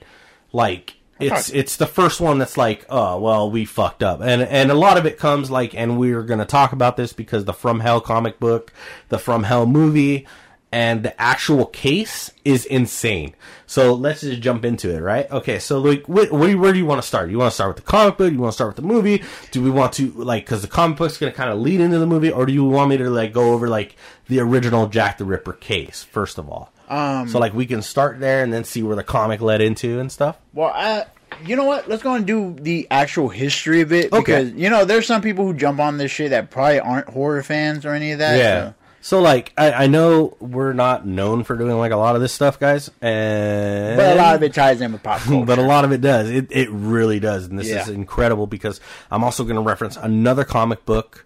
like 0.54 0.95
it's 1.21 1.49
it's 1.49 1.77
the 1.77 1.86
first 1.88 2.19
one 2.19 2.38
that's 2.39 2.57
like, 2.57 2.86
oh 2.89 3.19
well, 3.19 3.49
we 3.51 3.65
fucked 3.65 4.03
up, 4.03 4.21
and 4.21 4.41
and 4.41 4.71
a 4.71 4.75
lot 4.75 4.97
of 4.97 5.05
it 5.05 5.17
comes 5.17 5.49
like, 5.51 5.75
and 5.75 5.97
we're 5.99 6.23
gonna 6.23 6.45
talk 6.45 6.71
about 6.73 6.97
this 6.97 7.13
because 7.13 7.45
the 7.45 7.53
From 7.53 7.79
Hell 7.79 8.01
comic 8.01 8.39
book, 8.39 8.73
the 9.10 9.19
From 9.19 9.43
Hell 9.43 9.65
movie, 9.65 10.27
and 10.71 11.03
the 11.03 11.21
actual 11.21 11.65
case 11.65 12.31
is 12.45 12.65
insane. 12.65 13.36
So 13.67 13.93
let's 13.93 14.21
just 14.21 14.41
jump 14.41 14.65
into 14.65 14.93
it, 14.93 14.99
right? 14.99 15.29
Okay, 15.31 15.60
so 15.60 15.79
like, 15.79 16.03
wh- 16.05 16.31
where, 16.31 16.57
where 16.57 16.73
do 16.73 16.79
you 16.79 16.86
want 16.86 17.01
to 17.01 17.07
start? 17.07 17.29
You 17.29 17.38
want 17.38 17.51
to 17.51 17.55
start 17.55 17.75
with 17.75 17.86
the 17.86 17.89
comic 17.89 18.17
book? 18.17 18.31
You 18.31 18.39
want 18.39 18.51
to 18.51 18.55
start 18.55 18.69
with 18.69 18.75
the 18.77 18.93
movie? 18.93 19.23
Do 19.51 19.62
we 19.62 19.69
want 19.69 19.93
to 19.93 20.12
like 20.12 20.45
because 20.45 20.62
the 20.62 20.67
comic 20.67 20.97
book's 20.97 21.17
going 21.17 21.31
to 21.31 21.38
kind 21.38 21.49
of 21.49 21.60
lead 21.60 21.79
into 21.81 21.99
the 21.99 22.07
movie, 22.07 22.31
or 22.31 22.45
do 22.45 22.53
you 22.53 22.63
want 22.65 22.89
me 22.89 22.97
to 22.97 23.10
like 23.10 23.34
go 23.34 23.53
over 23.53 23.67
like 23.67 23.95
the 24.27 24.39
original 24.39 24.88
Jack 24.88 25.17
the 25.17 25.25
Ripper 25.25 25.53
case 25.53 26.03
first 26.03 26.38
of 26.38 26.49
all? 26.49 26.71
Um, 26.91 27.27
so 27.30 27.39
like 27.39 27.54
we 27.54 27.65
can 27.65 27.82
start 27.82 28.19
there 28.19 28.43
and 28.43 28.51
then 28.51 28.63
see 28.65 28.84
where 28.84 28.95
the 28.95 29.04
comic 29.04 29.39
led 29.41 29.62
into 29.62 29.99
and 29.99 30.12
stuff. 30.12 30.38
Well, 30.54 30.71
I, 30.75 31.06
you 31.45 31.56
know 31.56 31.63
what? 31.63 31.88
Let's 31.88 32.04
go 32.04 32.13
and 32.15 32.27
do 32.27 32.54
the 32.60 32.88
actual 32.91 33.30
history 33.30 33.82
of 33.82 33.93
it 33.93 34.12
because 34.12 34.51
you 34.51 34.69
know 34.69 34.84
there's 34.86 35.08
some 35.08 35.21
people 35.21 35.45
who 35.45 35.54
jump 35.54 35.80
on 35.80 35.97
this 35.97 36.12
shit 36.12 36.32
that 36.32 36.49
probably 36.51 36.80
aren't 36.82 37.08
horror 37.10 37.41
fans 37.43 37.86
or 37.86 37.93
any 37.93 38.12
of 38.12 38.19
that. 38.19 38.38
Yeah. 38.38 38.65
so- 38.69 38.73
So 39.04 39.19
like 39.21 39.51
I, 39.58 39.71
I 39.71 39.88
know 39.88 40.36
we're 40.39 40.73
not 40.73 41.08
known 41.08 41.43
for 41.43 41.56
doing 41.58 41.75
like 41.77 41.91
a 41.91 41.95
lot 41.97 42.15
of 42.15 42.21
this 42.21 42.34
stuff, 42.34 42.60
guys, 42.60 42.91
and 43.01 43.97
but 43.97 44.13
a 44.13 44.15
lot 44.15 44.36
of 44.36 44.43
it 44.43 44.54
ties 44.54 44.80
in 44.82 44.91
with 44.91 45.01
pop 45.01 45.21
culture. 45.21 45.45
but 45.47 45.58
a 45.58 45.63
lot 45.63 45.86
of 45.86 45.91
it 45.91 46.01
does. 46.01 46.30
It 46.30 46.47
it 46.51 46.69
really 46.69 47.19
does, 47.19 47.45
and 47.45 47.58
this 47.58 47.67
Yeah. 47.69 47.82
is 47.82 47.89
incredible 47.89 48.45
because 48.47 48.80
I'm 49.10 49.23
also 49.23 49.43
going 49.43 49.56
to 49.56 49.62
reference 49.62 49.97
another 49.97 50.43
comic 50.43 50.86
book 50.86 51.25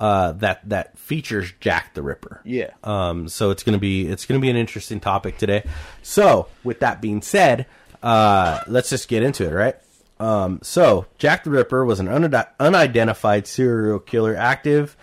uh, 0.00 0.32
that 0.32 0.66
that 0.68 0.98
features 0.98 1.52
Jack 1.60 1.94
the 1.94 2.02
Ripper. 2.02 2.40
Yeah. 2.44 2.70
Um. 2.82 3.28
So 3.28 3.50
it's 3.50 3.62
going 3.62 3.74
to 3.74 3.80
be 3.80 4.06
it's 4.06 4.24
to 4.40 4.42
be 4.42 4.50
an 4.50 4.56
interesting 4.56 4.98
topic 4.98 5.36
today. 5.38 5.64
So 6.02 6.48
with 6.64 6.80
that 6.80 7.00
being 7.02 7.22
said, 7.22 7.66
uh, 8.02 8.60
let's 8.66 8.90
just 8.90 9.08
get 9.08 9.22
into 9.22 9.46
it, 9.46 9.52
right? 9.52 9.76
Um. 10.18 10.60
So 10.62 11.06
Jack 11.18 11.44
the 11.44 11.50
Ripper 11.50 11.84
was 11.84 12.00
an 12.00 12.06
unide- 12.06 12.48
unidentified 12.58 13.46
serial 13.46 13.98
killer 13.98 14.34
active 14.34 14.96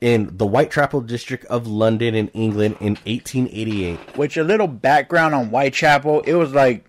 in 0.00 0.36
the 0.36 0.46
Whitechapel 0.46 1.02
district 1.02 1.44
of 1.46 1.66
London 1.66 2.14
in 2.14 2.28
England 2.28 2.76
in 2.80 2.94
1888. 3.04 4.16
Which 4.16 4.36
a 4.36 4.44
little 4.44 4.68
background 4.68 5.34
on 5.34 5.48
Whitechapel, 5.48 6.22
it 6.22 6.34
was 6.34 6.52
like 6.54 6.87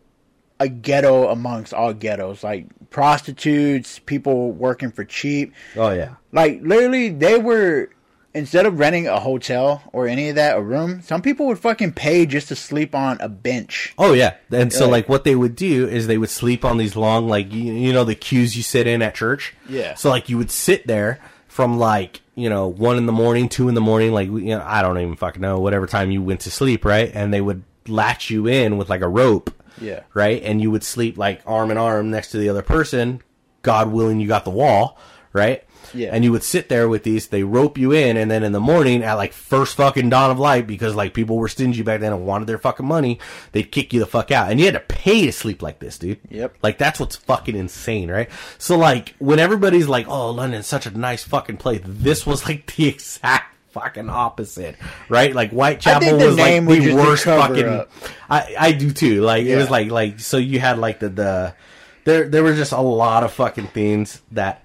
a 0.59 0.67
ghetto 0.67 1.29
amongst 1.29 1.73
all 1.73 1.93
ghettos, 1.93 2.43
like 2.43 2.65
prostitutes, 2.89 3.99
people 3.99 4.51
working 4.51 4.91
for 4.91 5.03
cheap. 5.05 5.53
Oh 5.75 5.91
yeah. 5.91 6.15
Like 6.31 6.61
literally, 6.61 7.09
they 7.09 7.37
were 7.37 7.89
instead 8.33 8.65
of 8.65 8.77
renting 8.77 9.07
a 9.07 9.19
hotel 9.19 9.81
or 9.91 10.07
any 10.07 10.29
of 10.29 10.35
that, 10.35 10.57
a 10.57 10.61
room. 10.61 11.01
Some 11.01 11.21
people 11.21 11.47
would 11.47 11.59
fucking 11.59 11.93
pay 11.93 12.25
just 12.25 12.49
to 12.49 12.55
sleep 12.55 12.93
on 12.93 13.19
a 13.21 13.27
bench. 13.29 13.93
Oh 13.97 14.13
yeah, 14.13 14.35
and 14.51 14.71
so 14.71 14.85
Yeah. 14.85 14.91
like 14.91 15.09
what 15.09 15.23
they 15.23 15.35
would 15.35 15.55
do 15.55 15.87
is 15.87 16.07
they 16.07 16.17
would 16.17 16.29
sleep 16.29 16.63
on 16.63 16.77
these 16.77 16.95
long 16.95 17.27
like 17.27 17.51
you, 17.53 17.73
you 17.73 17.93
know 17.93 18.03
the 18.03 18.15
queues 18.15 18.55
you 18.55 18.63
sit 18.63 18.85
in 18.87 19.01
at 19.01 19.15
church. 19.15 19.53
Yeah. 19.67 19.95
So 19.95 20.09
like 20.09 20.29
you 20.29 20.37
would 20.37 20.51
sit 20.51 20.85
there 20.87 21.19
from 21.47 21.77
like 21.79 22.21
you 22.35 22.49
know 22.49 22.67
one 22.67 22.97
in 22.97 23.05
the 23.05 23.11
morning, 23.11 23.49
two 23.49 23.67
in 23.69 23.75
the 23.75 23.81
morning, 23.81 24.11
like 24.11 24.27
you 24.27 24.55
know 24.55 24.63
I 24.65 24.81
don't 24.81 24.97
even 24.99 25.15
fucking 25.15 25.41
know 25.41 25.59
whatever 25.59 25.87
time 25.87 26.11
you 26.11 26.21
went 26.21 26.41
to 26.41 26.51
sleep, 26.51 26.85
right? 26.85 27.11
And 27.13 27.33
they 27.33 27.41
would 27.41 27.63
latch 27.87 28.29
you 28.29 28.45
in 28.47 28.77
with 28.77 28.89
like 28.89 29.01
a 29.01 29.07
rope. 29.09 29.51
Yeah. 29.81 30.01
Right, 30.13 30.41
and 30.43 30.61
you 30.61 30.71
would 30.71 30.83
sleep 30.83 31.17
like 31.17 31.41
arm 31.45 31.71
in 31.71 31.77
arm 31.77 32.11
next 32.11 32.31
to 32.31 32.37
the 32.37 32.49
other 32.49 32.61
person. 32.61 33.21
God 33.61 33.91
willing, 33.91 34.19
you 34.19 34.27
got 34.27 34.45
the 34.45 34.51
wall, 34.51 34.97
right? 35.33 35.63
Yeah. 35.93 36.09
And 36.13 36.23
you 36.23 36.31
would 36.31 36.43
sit 36.43 36.69
there 36.69 36.87
with 36.87 37.03
these. 37.03 37.27
They 37.27 37.43
rope 37.43 37.77
you 37.77 37.91
in, 37.91 38.17
and 38.17 38.29
then 38.29 38.43
in 38.43 38.51
the 38.51 38.59
morning 38.59 39.03
at 39.03 39.13
like 39.13 39.33
first 39.33 39.75
fucking 39.75 40.09
dawn 40.09 40.31
of 40.31 40.39
light, 40.39 40.67
because 40.67 40.95
like 40.95 41.13
people 41.13 41.37
were 41.37 41.47
stingy 41.47 41.81
back 41.81 42.01
then 42.01 42.13
and 42.13 42.25
wanted 42.25 42.45
their 42.45 42.57
fucking 42.57 42.85
money, 42.85 43.19
they'd 43.51 43.71
kick 43.71 43.93
you 43.93 43.99
the 43.99 44.05
fuck 44.05 44.31
out, 44.31 44.51
and 44.51 44.59
you 44.59 44.65
had 44.65 44.75
to 44.75 44.79
pay 44.81 45.25
to 45.25 45.31
sleep 45.31 45.61
like 45.61 45.79
this, 45.79 45.97
dude. 45.97 46.19
Yep. 46.29 46.57
Like 46.61 46.77
that's 46.77 46.99
what's 46.99 47.15
fucking 47.15 47.55
insane, 47.55 48.11
right? 48.11 48.29
So 48.57 48.77
like 48.77 49.15
when 49.19 49.39
everybody's 49.39 49.87
like, 49.87 50.07
"Oh, 50.07 50.31
London's 50.31 50.67
such 50.67 50.85
a 50.85 50.91
nice 50.91 51.23
fucking 51.23 51.57
place," 51.57 51.81
this 51.83 52.25
was 52.25 52.45
like 52.45 52.65
the 52.75 52.87
exact 52.87 53.55
fucking 53.71 54.09
opposite, 54.09 54.75
right? 55.09 55.33
Like 55.33 55.51
Whitechapel 55.51 56.17
was 56.17 56.37
like 56.37 56.65
the 56.65 56.93
worst 56.95 57.23
fucking. 57.25 57.65
up. 57.67 57.91
I 58.29 58.55
I 58.59 58.71
do 58.71 58.91
too. 58.91 59.21
Like 59.21 59.45
it 59.45 59.55
was 59.55 59.69
like 59.69 59.91
like 59.91 60.19
so 60.19 60.37
you 60.37 60.59
had 60.59 60.77
like 60.79 60.99
the 60.99 61.09
the 61.09 61.53
there 62.05 62.27
there 62.27 62.43
were 62.43 62.55
just 62.55 62.71
a 62.71 62.81
lot 62.81 63.23
of 63.23 63.31
fucking 63.33 63.67
things 63.67 64.21
that 64.31 64.63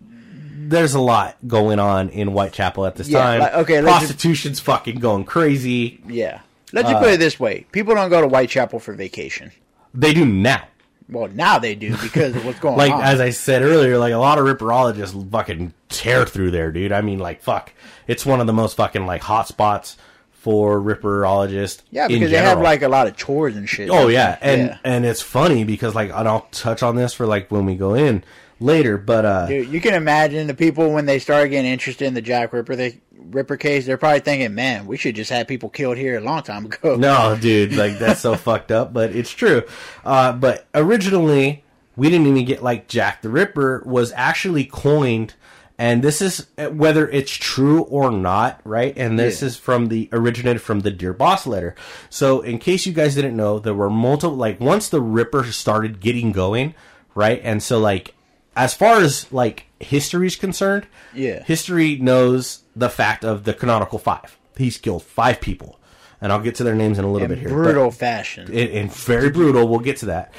there's 0.00 0.94
a 0.94 1.00
lot 1.00 1.36
going 1.46 1.78
on 1.78 2.08
in 2.10 2.28
Whitechapel 2.28 2.86
at 2.86 2.96
this 2.96 3.08
Yeah, 3.08 3.18
time. 3.22 3.40
like, 3.40 3.54
okay, 3.54 3.80
let's 3.80 3.98
just- 4.00 4.12
prostitution's 4.12 4.60
fucking 4.60 5.00
going 5.00 5.24
crazy. 5.24 6.00
Yeah. 6.08 6.40
Let's 6.72 6.88
Uh, 6.88 6.92
just 6.92 7.02
put 7.02 7.12
it 7.12 7.20
this 7.20 7.38
way: 7.38 7.66
people 7.72 7.94
don't 7.94 8.08
go 8.10 8.20
to 8.22 8.28
Whitechapel 8.28 8.78
for 8.80 8.94
vacation. 8.94 9.52
They 9.94 10.14
do 10.14 10.24
now. 10.24 10.62
Well, 11.08 11.28
now 11.28 11.58
they 11.58 11.74
do 11.74 11.96
because 11.98 12.34
of 12.36 12.44
what's 12.44 12.58
going 12.60 12.76
Like 12.76 12.92
on. 12.92 12.98
Like 13.00 13.08
as 13.08 13.20
I 13.20 13.30
said 13.30 13.62
earlier, 13.62 13.98
like 13.98 14.12
a 14.12 14.18
lot 14.18 14.38
of 14.38 14.44
ripperologists 14.46 15.30
fucking 15.30 15.74
tear 15.88 16.24
through 16.26 16.50
there, 16.52 16.70
dude. 16.72 16.92
I 16.92 17.00
mean, 17.00 17.18
like 17.18 17.42
fuck, 17.42 17.72
it's 18.06 18.24
one 18.26 18.40
of 18.40 18.46
the 18.46 18.52
most 18.52 18.76
fucking 18.76 19.06
like 19.06 19.22
hot 19.22 19.48
spots 19.48 19.96
for 20.32 20.80
ripperologists. 20.80 21.82
yeah, 21.90 22.08
because 22.08 22.30
they 22.30 22.36
have 22.38 22.60
like 22.60 22.82
a 22.82 22.88
lot 22.88 23.06
of 23.06 23.16
chores 23.16 23.56
and 23.56 23.68
shit. 23.68 23.90
Oh 23.90 24.08
yeah, 24.08 24.38
and 24.40 24.62
Yeah. 24.68 24.78
and 24.84 25.04
it's 25.06 25.22
funny 25.22 25.64
because 25.64 25.94
like 25.94 26.10
and 26.12 26.28
I'll 26.28 26.46
touch 26.50 26.82
on 26.82 26.96
this 26.96 27.14
for 27.14 27.26
like 27.26 27.50
when 27.50 27.64
we 27.66 27.74
go 27.76 27.94
in 27.94 28.24
later, 28.62 28.96
but 28.96 29.24
uh 29.24 29.46
Dude, 29.46 29.68
you 29.68 29.80
can 29.80 29.94
imagine 29.94 30.46
the 30.46 30.54
people 30.54 30.90
when 30.92 31.06
they 31.06 31.18
start 31.18 31.50
getting 31.50 31.70
interested 31.70 32.06
in 32.06 32.14
the 32.14 32.22
Jack 32.22 32.52
Ripper 32.52 32.76
they, 32.76 33.00
Ripper 33.18 33.56
case. 33.56 33.86
They're 33.86 33.96
probably 33.98 34.20
thinking, 34.20 34.54
"Man, 34.54 34.86
we 34.86 34.96
should 34.96 35.14
just 35.14 35.30
have 35.30 35.46
people 35.48 35.68
killed 35.68 35.96
here 35.96 36.16
a 36.18 36.20
long 36.20 36.42
time 36.42 36.66
ago." 36.66 36.96
no, 36.96 37.36
dude, 37.40 37.74
like 37.74 37.98
that's 37.98 38.20
so 38.20 38.34
fucked 38.36 38.70
up, 38.72 38.92
but 38.92 39.14
it's 39.14 39.30
true. 39.30 39.62
Uh 40.04 40.32
but 40.32 40.66
originally 40.74 41.64
we 41.96 42.08
didn't 42.08 42.26
even 42.26 42.44
get 42.44 42.62
like 42.62 42.88
Jack 42.88 43.20
the 43.22 43.28
Ripper 43.30 43.82
was 43.84 44.12
actually 44.16 44.64
coined 44.64 45.34
and 45.78 46.02
this 46.02 46.22
is 46.22 46.46
uh, 46.58 46.66
whether 46.68 47.08
it's 47.08 47.32
true 47.32 47.82
or 47.82 48.10
not, 48.12 48.60
right? 48.64 48.96
And 48.96 49.18
this 49.18 49.40
Yeah. 49.42 49.48
is 49.48 49.56
from 49.56 49.88
the 49.88 50.08
originated 50.12 50.62
from 50.62 50.80
the 50.80 50.90
Dear 50.90 51.12
Boss 51.12 51.46
letter. 51.46 51.74
So, 52.08 52.40
in 52.42 52.58
case 52.58 52.86
you 52.86 52.92
guys 52.92 53.14
didn't 53.16 53.34
know, 53.36 53.58
there 53.58 53.74
were 53.74 53.90
multiple 53.90 54.36
like 54.36 54.60
once 54.60 54.88
the 54.88 55.00
Ripper 55.00 55.44
started 55.50 55.98
getting 56.00 56.30
going, 56.30 56.74
right? 57.14 57.40
And 57.42 57.62
so 57.62 57.78
like 57.78 58.14
as 58.56 58.74
far 58.74 59.00
as 59.00 59.32
like 59.32 59.66
history 59.80 60.26
is 60.26 60.36
concerned, 60.36 60.86
Yeah. 61.14 61.42
history 61.44 61.96
knows 61.96 62.62
the 62.76 62.88
fact 62.88 63.24
of 63.24 63.44
the 63.44 63.54
canonical 63.54 63.98
five. 63.98 64.36
He's 64.56 64.76
killed 64.78 65.02
five 65.02 65.40
people, 65.40 65.78
and 66.20 66.30
I'll 66.32 66.40
get 66.40 66.54
to 66.56 66.64
their 66.64 66.74
names 66.74 66.98
in 66.98 67.04
a 67.04 67.10
little 67.10 67.24
in 67.26 67.30
bit 67.30 67.38
here. 67.38 67.48
brutal 67.48 67.90
fashion. 67.90 68.48
in, 68.52 68.68
in 68.68 68.88
very 68.90 69.30
brutal. 69.30 69.66
We'll 69.66 69.80
get 69.80 69.96
to 69.98 70.06
that. 70.06 70.34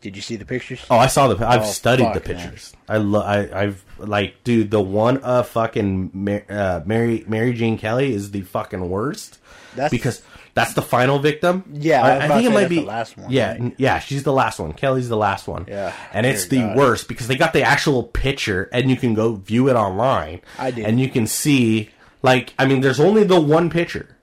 Did 0.00 0.14
you 0.14 0.22
see 0.22 0.36
the 0.36 0.44
pictures? 0.44 0.80
Oh, 0.90 0.96
I 0.96 1.08
saw 1.08 1.26
the. 1.28 1.44
I've 1.46 1.62
Oh, 1.62 1.64
studied 1.64 2.06
the 2.14 2.20
fuck, 2.20 2.28
man. 2.28 2.36
pictures. 2.36 2.72
I 2.88 2.98
love. 2.98 3.24
I, 3.26 3.48
I've 3.62 3.84
like, 3.98 4.44
dude, 4.44 4.70
the 4.70 4.80
one 4.80 5.16
of 5.18 5.48
fucking 5.48 6.10
Mar- 6.14 6.44
uh, 6.48 6.80
Mary 6.86 7.24
Mary 7.26 7.52
Jane 7.52 7.76
Kelly 7.78 8.14
is 8.14 8.30
the 8.30 8.42
fucking 8.42 8.88
worst. 8.88 9.38
That's- 9.74 9.90
because 9.90 10.22
that's 10.58 10.74
the 10.74 10.82
final 10.82 11.18
victim. 11.18 11.64
Yeah, 11.72 12.02
I 12.04 12.24
I, 12.24 12.28
think 12.28 12.44
it 12.50 12.52
might 12.52 12.68
be 12.68 12.80
the 12.80 12.86
last 12.86 13.16
one, 13.16 13.30
Yeah, 13.30 13.52
right? 13.58 13.74
yeah, 13.78 13.98
she's 13.98 14.22
the 14.22 14.32
last 14.32 14.58
one. 14.58 14.72
Kelly's 14.72 15.08
the 15.08 15.16
last 15.16 15.46
one. 15.48 15.66
Yeah, 15.68 15.92
and 16.12 16.26
it's 16.26 16.46
the 16.46 16.58
God. 16.60 16.76
worst 16.76 17.08
because 17.08 17.28
they 17.28 17.36
got 17.36 17.52
the 17.52 17.62
actual 17.62 18.02
picture, 18.04 18.68
and 18.72 18.90
you 18.90 18.96
can 18.96 19.14
go 19.14 19.34
view 19.36 19.68
it 19.68 19.74
online. 19.74 20.40
I 20.58 20.70
did. 20.70 20.84
and 20.86 21.00
you 21.00 21.08
can 21.08 21.26
see 21.26 21.90
like, 22.22 22.52
I 22.58 22.66
mean, 22.66 22.80
there's 22.80 23.00
only 23.00 23.24
the 23.24 23.40
one 23.40 23.70
picture 23.70 24.16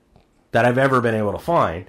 that 0.52 0.64
I've 0.64 0.78
ever 0.78 1.00
been 1.00 1.14
able 1.14 1.32
to 1.32 1.38
find. 1.38 1.86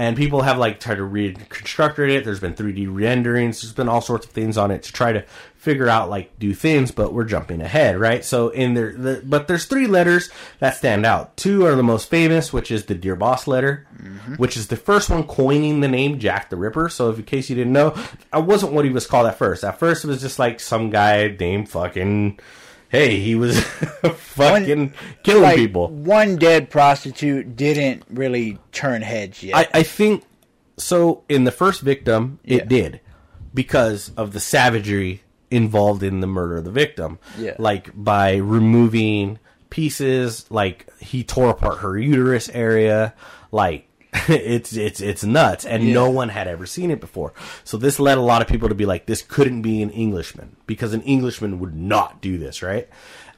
And 0.00 0.16
people 0.16 0.40
have 0.40 0.56
like 0.56 0.80
tried 0.80 0.94
to 0.94 1.04
reconstruct 1.04 1.98
it. 1.98 2.24
There's 2.24 2.40
been 2.40 2.54
3D 2.54 2.88
renderings. 2.90 3.60
There's 3.60 3.74
been 3.74 3.86
all 3.86 4.00
sorts 4.00 4.24
of 4.24 4.32
things 4.32 4.56
on 4.56 4.70
it 4.70 4.82
to 4.84 4.92
try 4.94 5.12
to 5.12 5.26
figure 5.56 5.90
out 5.90 6.08
like 6.08 6.38
do 6.38 6.54
things. 6.54 6.90
But 6.90 7.12
we're 7.12 7.24
jumping 7.24 7.60
ahead, 7.60 7.98
right? 7.98 8.24
So 8.24 8.48
in 8.48 8.72
there, 8.72 8.94
the, 8.96 9.22
but 9.22 9.46
there's 9.46 9.66
three 9.66 9.86
letters 9.86 10.30
that 10.58 10.74
stand 10.74 11.04
out. 11.04 11.36
Two 11.36 11.66
are 11.66 11.74
the 11.74 11.82
most 11.82 12.08
famous, 12.08 12.50
which 12.50 12.70
is 12.70 12.86
the 12.86 12.94
Dear 12.94 13.14
Boss 13.14 13.46
letter, 13.46 13.86
mm-hmm. 13.94 14.36
which 14.36 14.56
is 14.56 14.68
the 14.68 14.76
first 14.76 15.10
one 15.10 15.24
coining 15.24 15.80
the 15.80 15.88
name 15.88 16.18
Jack 16.18 16.48
the 16.48 16.56
Ripper. 16.56 16.88
So 16.88 17.10
if 17.10 17.18
in 17.18 17.24
case 17.26 17.50
you 17.50 17.56
didn't 17.56 17.74
know, 17.74 17.94
I 18.32 18.38
wasn't 18.38 18.72
what 18.72 18.86
he 18.86 18.90
was 18.90 19.06
called 19.06 19.26
at 19.26 19.36
first. 19.36 19.64
At 19.64 19.78
first, 19.78 20.02
it 20.06 20.08
was 20.08 20.22
just 20.22 20.38
like 20.38 20.60
some 20.60 20.88
guy 20.88 21.28
named 21.38 21.68
fucking. 21.68 22.40
Hey, 22.90 23.20
he 23.20 23.34
was 23.36 23.60
fucking 24.16 24.92
killing 25.22 25.42
like 25.42 25.56
people. 25.56 25.88
one 25.88 26.36
dead 26.36 26.70
prostitute 26.70 27.56
didn't 27.56 28.02
really 28.10 28.58
turn 28.72 29.02
heads 29.02 29.42
yet. 29.42 29.56
I, 29.56 29.78
I 29.80 29.82
think 29.84 30.24
so. 30.76 31.22
In 31.28 31.44
the 31.44 31.52
first 31.52 31.80
victim, 31.82 32.40
it 32.44 32.56
Yeah. 32.58 32.64
did 32.64 33.00
because 33.54 34.10
of 34.16 34.32
the 34.32 34.40
savagery 34.40 35.22
involved 35.50 36.02
in 36.02 36.20
the 36.20 36.26
murder 36.26 36.56
of 36.58 36.64
the 36.64 36.70
victim. 36.70 37.18
Yeah. 37.38 37.54
like 37.58 37.90
by 37.94 38.36
removing 38.36 39.38
pieces, 39.70 40.46
like 40.50 40.86
he 41.00 41.22
tore 41.24 41.50
apart 41.50 41.78
her 41.78 41.96
uterus 41.98 42.48
area, 42.48 43.14
like. 43.52 43.86
it's 44.28 44.72
it's 44.76 45.00
it's 45.00 45.22
nuts, 45.24 45.64
and 45.64 45.84
Yeah. 45.84 45.94
no 45.94 46.10
one 46.10 46.28
had 46.30 46.48
ever 46.48 46.66
seen 46.66 46.90
it 46.90 47.00
before. 47.00 47.32
So 47.64 47.76
this 47.76 48.00
led 48.00 48.18
a 48.18 48.22
lot 48.22 48.42
of 48.42 48.48
people 48.48 48.68
to 48.68 48.74
be 48.74 48.86
like, 48.86 49.06
"This 49.06 49.22
couldn't 49.22 49.62
be 49.62 49.82
an 49.82 49.90
Englishman 49.90 50.56
because 50.66 50.92
an 50.94 51.02
Englishman 51.02 51.60
would 51.60 51.74
not 51.76 52.20
do 52.20 52.36
this, 52.38 52.62
right?" 52.62 52.88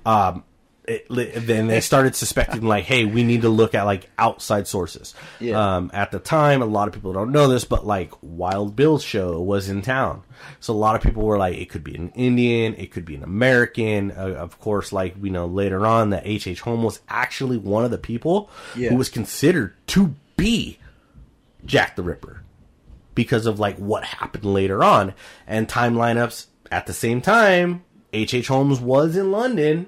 Um, 0.07 0.45
it, 0.85 1.07
then 1.47 1.69
they 1.69 1.81
started 1.81 2.17
suspecting 2.17 2.63
like, 2.63 2.83
hey, 2.85 3.05
we 3.05 3.23
need 3.23 3.43
to 3.43 3.49
look 3.49 3.73
at 3.73 3.85
like 3.85 4.11
outside 4.19 4.67
sources. 4.67 5.15
Yeah. 5.39 5.77
Um, 5.77 5.93
at 5.95 6.11
the 6.11 6.19
time, 6.19 6.61
a 6.61 6.67
lot 6.67 6.89
of 6.89 6.95
people 6.95 7.13
don't 7.13 7.31
know 7.31 7.47
this, 7.47 7.65
but 7.65 7.87
like 7.87 8.11
Wild 8.21 8.75
Bill's 8.75 9.05
show 9.05 9.41
was 9.41 9.69
in 9.69 9.83
town, 9.83 10.25
so 10.59 10.73
a 10.73 10.75
lot 10.75 10.97
of 10.97 11.03
people 11.03 11.23
were 11.23 11.39
like, 11.39 11.57
it 11.57 11.69
could 11.71 11.85
be 11.85 11.95
an 11.95 12.11
Indian, 12.17 12.75
it 12.75 12.91
could 12.91 13.05
be 13.05 13.15
an 13.15 13.23
American. 13.23 14.11
Uh, 14.11 14.35
of 14.37 14.59
course, 14.59 14.93
like 14.93 15.15
we 15.21 15.31
know 15.31 15.47
later 15.47 15.87
on 15.87 16.11
that 16.11 16.27
H. 16.27 16.49
H. 16.49 16.61
Holmes 16.63 16.83
was 16.83 17.01
actually 17.09 17.59
one 17.59 17.85
of 17.85 17.93
the 17.93 17.99
people 17.99 18.51
Yeah. 18.75 18.89
who 18.91 18.97
was 18.97 19.09
considered 19.09 19.75
to 19.89 20.17
be 20.37 20.79
Jack 21.65 21.97
the 21.97 22.03
Ripper 22.03 22.43
because 23.15 23.47
of 23.47 23.61
like 23.61 23.77
what 23.77 24.05
happened 24.05 24.45
later 24.45 24.83
on 24.83 25.15
and 25.47 25.69
time 25.69 25.95
lineups 25.95 26.47
at 26.71 26.87
the 26.87 26.93
same 26.93 27.21
time. 27.21 27.85
H. 28.13 28.35
H. 28.35 28.49
Holmes 28.49 28.81
was 28.81 29.17
in 29.17 29.31
London, 29.31 29.87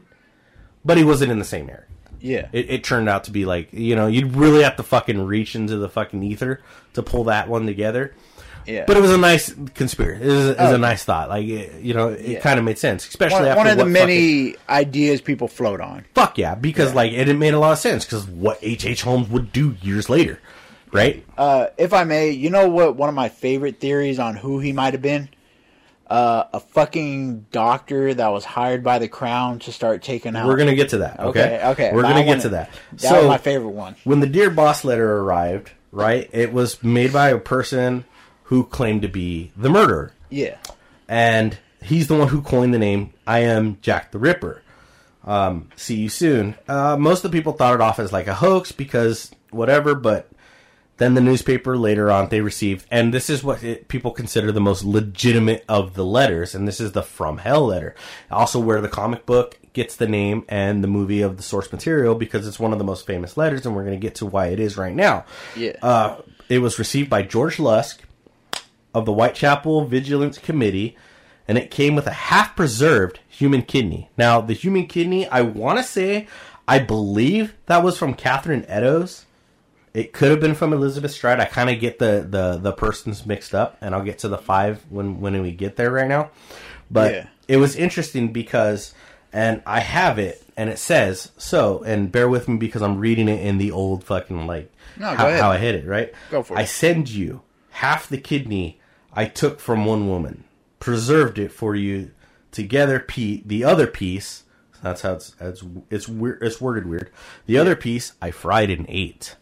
but 0.85 0.97
he 0.97 1.05
wasn't 1.05 1.33
in 1.33 1.39
the 1.39 1.45
same 1.45 1.69
area. 1.69 1.85
Yeah. 2.21 2.49
It, 2.53 2.71
it 2.71 2.85
turned 2.85 3.09
out 3.09 3.25
to 3.25 3.31
be 3.31 3.45
like 3.45 3.69
you 3.73 3.95
know 3.95 4.07
you'd 4.07 4.35
really 4.35 4.63
have 4.63 4.77
to 4.77 4.83
fucking 4.83 5.25
reach 5.25 5.55
into 5.55 5.77
the 5.77 5.89
fucking 5.89 6.23
ether 6.23 6.61
to 6.95 7.03
pull 7.03 7.25
that 7.25 7.49
one 7.49 7.67
together. 7.67 8.15
Yeah. 8.67 8.85
But 8.87 8.97
it 8.97 9.01
was 9.01 9.11
a 9.13 9.19
nice 9.19 9.55
conspiracy. 9.75 10.25
It 10.25 10.29
was, 10.29 10.47
it 10.51 10.59
was 10.59 10.73
Oh. 10.73 10.75
a 10.75 10.79
nice 10.79 11.05
thought. 11.05 11.29
Like 11.29 11.47
it, 11.47 11.81
you 11.83 11.95
know, 11.95 12.09
it 12.09 12.21
Yeah. 12.27 12.41
kind 12.41 12.59
of 12.59 12.65
made 12.65 12.79
sense, 12.79 13.07
especially 13.09 13.41
one, 13.41 13.49
after 13.49 13.59
one 13.59 13.67
of 13.69 13.79
the 13.79 13.85
many 13.85 14.57
ideas 14.69 15.21
people 15.21 15.49
float 15.49 15.81
on. 15.81 16.05
fuck 16.15 16.39
yeah, 16.39 16.55
because 16.55 16.91
Yeah. 16.91 16.97
like 16.97 17.13
it, 17.13 17.29
it 17.29 17.35
made 17.35 17.55
a 17.55 17.59
lot 17.59 17.73
of 17.73 17.79
sense 17.79 18.05
because 18.05 18.27
what 18.27 18.59
H. 18.63 18.85
H. 18.87 19.03
Holmes 19.03 19.29
would 19.29 19.53
do 19.53 19.77
years 19.83 20.09
later, 20.09 20.41
right? 20.93 21.25
Uh, 21.39 21.67
if 21.79 21.93
I 21.93 22.05
may, 22.05 22.31
you 22.31 22.51
know 22.51 22.69
what? 22.69 22.97
One 22.97 23.09
of 23.09 23.15
my 23.15 23.29
favorite 23.29 23.81
theories 23.81 24.19
on 24.19 24.37
who 24.37 24.59
he 24.61 24.73
might 24.73 24.93
have 24.95 25.03
been. 25.03 25.29
Uh, 26.07 26.45
a 26.53 26.61
fucking 26.61 27.47
doctor 27.51 28.13
that 28.13 28.29
was 28.29 28.45
hired 28.45 28.85
by 28.85 28.99
the 28.99 29.09
crown 29.09 29.59
to 29.59 29.73
start 29.73 30.03
taking 30.03 30.37
out. 30.37 30.47
We're 30.47 30.59
gonna 30.59 30.75
get 30.75 30.91
to 30.91 30.99
that. 30.99 31.19
Okay, 31.19 31.57
Okay, 31.57 31.67
okay. 31.69 31.91
We're 31.95 32.03
but 32.03 32.09
gonna 32.09 32.21
I 32.21 32.23
get 32.25 32.29
wanna- 32.29 32.41
to 32.43 32.49
that. 32.51 32.71
That 32.93 33.01
so 33.01 33.21
was 33.21 33.29
my 33.29 33.39
favorite 33.39 33.71
one. 33.71 33.97
when 34.05 34.21
the 34.21 34.27
Dear 34.27 34.51
Boss 34.51 34.85
letter 34.85 35.21
arrived, 35.21 35.71
right, 35.93 36.29
it 36.31 36.53
was 36.53 36.83
made 36.85 37.11
by 37.11 37.31
a 37.31 37.39
person 37.39 38.05
who 38.45 38.65
claimed 38.65 39.03
to 39.03 39.09
be 39.09 39.53
the 39.57 39.71
murderer. 39.71 40.13
Yeah. 40.31 40.57
and 41.09 41.57
he's 41.83 42.09
the 42.09 42.17
one 42.17 42.29
who 42.29 42.41
coined 42.43 42.73
the 42.75 42.79
name 42.79 43.13
I 43.27 43.41
am 43.41 43.79
Jack 43.83 44.11
the 44.11 44.19
Ripper. 44.19 44.63
Um, 45.25 45.69
see 45.77 45.97
you 45.97 46.09
soon. 46.09 46.55
Uh, 46.69 46.97
most 46.97 47.25
of 47.25 47.31
the 47.31 47.37
people 47.39 47.53
thought 47.53 47.75
it 47.75 47.81
off 47.81 47.99
as 47.99 48.13
like 48.13 48.27
a 48.27 48.35
hoax 48.35 48.73
because 48.73 49.31
whatever, 49.51 49.95
but 49.95 50.29
then 50.97 51.15
the 51.15 51.21
newspaper 51.21 51.77
later 51.79 52.11
on 52.11 52.29
they 52.29 52.41
received, 52.41 52.87
and 52.91 53.13
this 53.13 53.29
is 53.31 53.43
what 53.43 53.63
it, 53.65 53.89
people 53.89 54.11
consider 54.11 54.53
the 54.53 54.61
most 54.61 54.85
legitimate 54.85 55.65
of 55.69 55.95
the 55.95 56.05
letters, 56.05 56.55
and 56.55 56.69
this 56.69 56.81
is 56.81 56.93
the 56.93 57.03
From 57.03 57.39
Hell 57.39 57.67
letter. 57.67 57.95
Also, 58.31 58.61
where 58.61 58.81
the 58.81 58.89
comic 58.89 59.25
book 59.27 59.59
gets 59.73 59.97
the 59.97 60.07
name 60.07 60.45
and 60.49 60.85
the 60.85 60.89
movie 60.89 61.21
of 61.23 61.37
the 61.37 61.43
source 61.43 61.73
material 61.73 62.15
because 62.15 62.47
it's 62.47 62.61
one 62.61 62.73
of 62.73 62.79
the 62.79 62.85
most 62.85 63.07
famous 63.07 63.37
letters, 63.37 63.65
and 63.67 63.75
we're 63.75 63.85
going 63.85 63.99
to 63.99 64.07
get 64.07 64.17
to 64.17 64.27
why 64.27 64.49
it 64.49 64.61
is 64.61 64.77
right 64.77 64.95
now. 64.95 65.25
Yeah. 65.57 65.73
Uh, 65.83 66.21
it 66.49 66.59
was 66.59 66.79
received 66.79 67.09
by 67.11 67.23
George 67.23 67.59
Lusk 67.59 68.03
of 68.95 69.05
the 69.05 69.13
Whitechapel 69.13 69.87
Vigilance 69.87 70.39
Committee, 70.39 70.97
and 71.49 71.59
it 71.59 71.71
came 71.71 71.95
with 71.95 72.07
a 72.07 72.13
half 72.13 72.57
preserved 72.57 73.21
human 73.29 73.63
kidney. 73.63 74.09
Now, 74.17 74.41
the 74.41 74.55
human 74.55 74.87
kidney, 74.87 75.27
I 75.29 75.43
want 75.43 75.79
to 75.79 75.85
say, 75.85 76.27
I 76.67 76.79
believe 76.79 77.55
that 77.67 77.83
was 77.83 77.99
from 77.99 78.15
Catherine 78.15 78.65
Eddowes. 78.67 79.27
It 79.93 80.13
could 80.13 80.31
have 80.31 80.41
been 80.41 80.55
from 80.55 80.73
Elizabeth 80.73 81.13
Stride. 81.13 81.39
I 81.41 81.45
kind 81.45 81.71
of 81.71 81.79
get 81.81 81.99
the, 81.99 82.27
the, 82.29 82.57
the 82.59 82.73
persons 82.73 83.27
mixed 83.27 83.55
up, 83.55 83.77
and 83.81 83.95
I'll 83.95 84.03
get 84.03 84.21
to 84.21 84.29
the 84.29 84.39
five 84.39 84.83
when, 84.89 85.21
when 85.21 85.41
we 85.43 85.53
get 85.53 85.77
there 85.77 85.91
right 85.91 86.09
now. 86.09 86.31
But 86.91 87.13
Yeah. 87.13 87.27
it 87.49 87.57
was 87.59 87.77
interesting 87.77 88.33
because, 88.33 88.95
and 89.33 89.63
I 89.67 89.81
have 89.81 90.19
it, 90.19 90.43
and 90.57 90.71
it 90.71 90.79
says 90.79 91.31
so. 91.37 91.83
And 91.85 92.11
bear 92.11 92.29
with 92.29 92.49
me 92.49 92.57
because 92.57 92.83
I'm 92.83 92.99
reading 92.99 93.29
it 93.29 93.45
in 93.45 93.59
the 93.59 93.71
old 93.71 94.03
fucking 94.05 94.47
like 94.47 94.73
No, 94.99 95.07
how, 95.09 95.31
how 95.31 95.51
I 95.51 95.59
hit 95.59 95.75
it. 95.75 95.87
Right? 95.87 96.13
Go 96.31 96.43
for 96.43 96.55
it. 96.57 96.61
I 96.61 96.65
send 96.65 97.09
you 97.11 97.43
half 97.71 98.09
the 98.09 98.19
kidney 98.19 98.81
I 99.15 99.27
took 99.27 99.61
from 99.61 99.87
one 99.87 100.09
woman, 100.09 100.45
preserved 100.81 101.39
it 101.39 101.53
for 101.53 101.75
you. 101.75 102.11
Together, 102.51 103.01
pe- 103.01 103.43
the 103.45 103.65
other 103.65 103.87
piece. 103.87 104.45
That's 104.83 105.03
how 105.03 105.15
it's 105.15 105.35
it's 105.41 105.63
it's. 105.91 106.09
It's 106.09 106.61
worded 106.61 106.87
weird. 106.87 107.11
The 107.47 107.59
other 107.59 107.75
piece 107.75 108.13
I 108.21 108.31
fried 108.31 108.71
and 108.71 108.87
ate. 108.89 109.37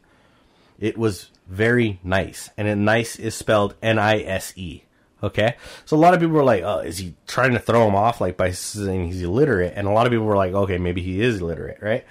It 0.79 0.97
was 0.97 1.31
very 1.47 2.01
nice, 2.03 2.51
and 2.57 2.85
nice 2.85 3.17
is 3.17 3.35
spelled 3.35 3.75
N 3.83 3.99
I 3.99 4.23
S 4.23 4.53
E. 4.57 4.85
Okay, 5.23 5.57
so 5.85 5.97
a 5.97 5.99
lot 5.99 6.15
of 6.15 6.21
people 6.21 6.35
were 6.35 6.45
like, 6.45 6.63
"Oh, 6.63 6.79
is 6.79 6.99
he 6.99 7.15
trying 7.27 7.53
to 7.53 7.59
throw 7.59 7.87
him 7.87 7.95
off 7.95 8.21
like 8.21 8.37
by 8.37 8.51
saying 8.51 9.07
he's 9.07 9.23
illiterate?" 9.23 9.75
And 9.77 9.87
a 9.87 9.91
lot 9.91 10.07
of 10.07 10.13
people 10.13 10.27
were 10.27 10.37
like, 10.37 10.55
"Okay, 10.55 10.79
maybe 10.79 11.03
he 11.03 11.21
is 11.21 11.41
illiterate, 11.41 11.79
right?" 11.83 12.05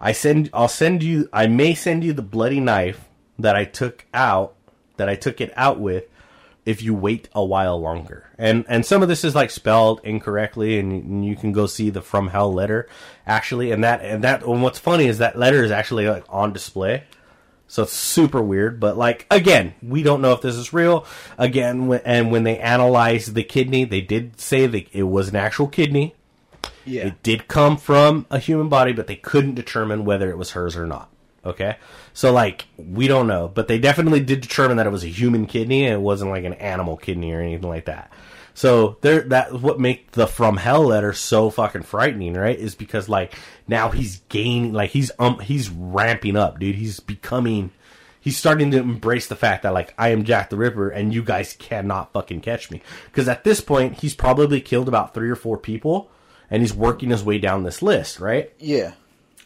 I 0.00 0.12
send, 0.12 0.50
I'll 0.52 0.68
send 0.68 1.02
you, 1.02 1.28
I 1.32 1.46
may 1.46 1.74
send 1.74 2.04
you 2.04 2.12
the 2.12 2.22
bloody 2.22 2.60
knife 2.60 3.08
that 3.38 3.56
I 3.56 3.64
took 3.64 4.06
out, 4.14 4.54
that 4.96 5.08
I 5.08 5.16
took 5.16 5.40
it 5.40 5.52
out 5.56 5.80
with, 5.80 6.04
if 6.68 6.82
you 6.82 6.92
wait 6.92 7.30
a 7.34 7.42
while 7.42 7.80
longer. 7.80 8.26
And 8.36 8.66
and 8.68 8.84
some 8.84 9.00
of 9.00 9.08
this 9.08 9.24
is 9.24 9.34
like 9.34 9.50
spelled 9.50 10.02
incorrectly, 10.04 10.78
and, 10.78 10.92
and 10.92 11.24
you 11.24 11.34
can 11.34 11.50
go 11.50 11.66
see 11.66 11.88
the 11.88 12.02
From 12.02 12.28
Hell 12.28 12.52
letter 12.52 12.86
actually. 13.26 13.72
And 13.72 13.82
that 13.84 14.02
and 14.02 14.22
that 14.22 14.42
and 14.42 14.62
what's 14.62 14.78
funny 14.78 15.06
is 15.06 15.16
that 15.16 15.38
letter 15.38 15.64
is 15.64 15.70
actually 15.70 16.06
like 16.06 16.24
on 16.28 16.52
display. 16.52 17.04
So 17.68 17.84
it's 17.84 17.92
super 17.92 18.42
weird, 18.42 18.80
but 18.80 18.98
like 18.98 19.26
again, 19.30 19.74
we 19.82 20.02
don't 20.02 20.20
know 20.20 20.32
if 20.32 20.42
this 20.42 20.56
is 20.56 20.74
real. 20.74 21.06
Again, 21.38 21.86
when, 21.86 22.02
and 22.04 22.30
when 22.30 22.42
they 22.42 22.58
analyzed 22.58 23.34
the 23.34 23.44
kidney, 23.44 23.84
they 23.84 24.02
did 24.02 24.38
say 24.38 24.66
that 24.66 24.88
it 24.92 25.04
was 25.04 25.28
an 25.30 25.36
actual 25.36 25.68
kidney. 25.68 26.14
Yeah. 26.84 27.06
It 27.06 27.22
did 27.22 27.48
come 27.48 27.78
from 27.78 28.26
a 28.30 28.38
human 28.38 28.68
body, 28.68 28.92
but 28.92 29.06
they 29.06 29.16
couldn't 29.16 29.54
determine 29.54 30.04
whether 30.04 30.30
it 30.30 30.36
was 30.36 30.50
hers 30.50 30.76
or 30.76 30.86
not. 30.86 31.10
Okay, 31.48 31.76
so 32.12 32.32
like 32.32 32.66
we 32.76 33.08
don't 33.08 33.26
know, 33.26 33.50
but 33.52 33.68
they 33.68 33.78
definitely 33.78 34.20
did 34.20 34.40
determine 34.40 34.76
that 34.76 34.86
it 34.86 34.90
was 34.90 35.04
a 35.04 35.08
human 35.08 35.46
kidney 35.46 35.84
and 35.84 35.94
it 35.94 36.00
wasn't 36.00 36.30
like 36.30 36.44
an 36.44 36.54
animal 36.54 36.96
kidney 36.96 37.32
or 37.32 37.40
anything 37.40 37.68
like 37.68 37.86
that. 37.86 38.12
So 38.58 38.96
there, 39.02 39.20
that's 39.20 39.52
what 39.52 39.78
make 39.78 40.10
the 40.10 40.26
from 40.26 40.56
hell 40.56 40.82
letter 40.82 41.12
so 41.12 41.48
fucking 41.48 41.84
frightening, 41.84 42.34
right? 42.34 42.58
Is 42.58 42.74
because 42.74 43.08
like 43.08 43.34
now 43.68 43.90
he's 43.90 44.22
gaining, 44.28 44.72
like 44.72 44.90
he's 44.90 45.12
um 45.20 45.38
he's 45.38 45.70
ramping 45.70 46.36
up, 46.36 46.58
dude. 46.58 46.74
He's 46.74 46.98
becoming, 46.98 47.70
he's 48.20 48.36
starting 48.36 48.72
to 48.72 48.78
embrace 48.78 49.28
the 49.28 49.36
fact 49.36 49.62
that 49.62 49.74
like 49.74 49.94
I 49.96 50.08
am 50.08 50.24
Jack 50.24 50.50
the 50.50 50.56
Ripper 50.56 50.90
and 50.90 51.14
you 51.14 51.22
guys 51.22 51.54
cannot 51.56 52.12
fucking 52.12 52.40
catch 52.40 52.68
me. 52.68 52.82
Because 53.04 53.28
at 53.28 53.44
this 53.44 53.60
point, 53.60 54.00
he's 54.00 54.14
probably 54.14 54.60
killed 54.60 54.88
about 54.88 55.14
three 55.14 55.30
or 55.30 55.36
four 55.36 55.56
people, 55.56 56.10
and 56.50 56.60
he's 56.60 56.74
working 56.74 57.10
his 57.10 57.22
way 57.22 57.38
down 57.38 57.62
this 57.62 57.80
list, 57.80 58.18
right? 58.18 58.52
yeah. 58.58 58.94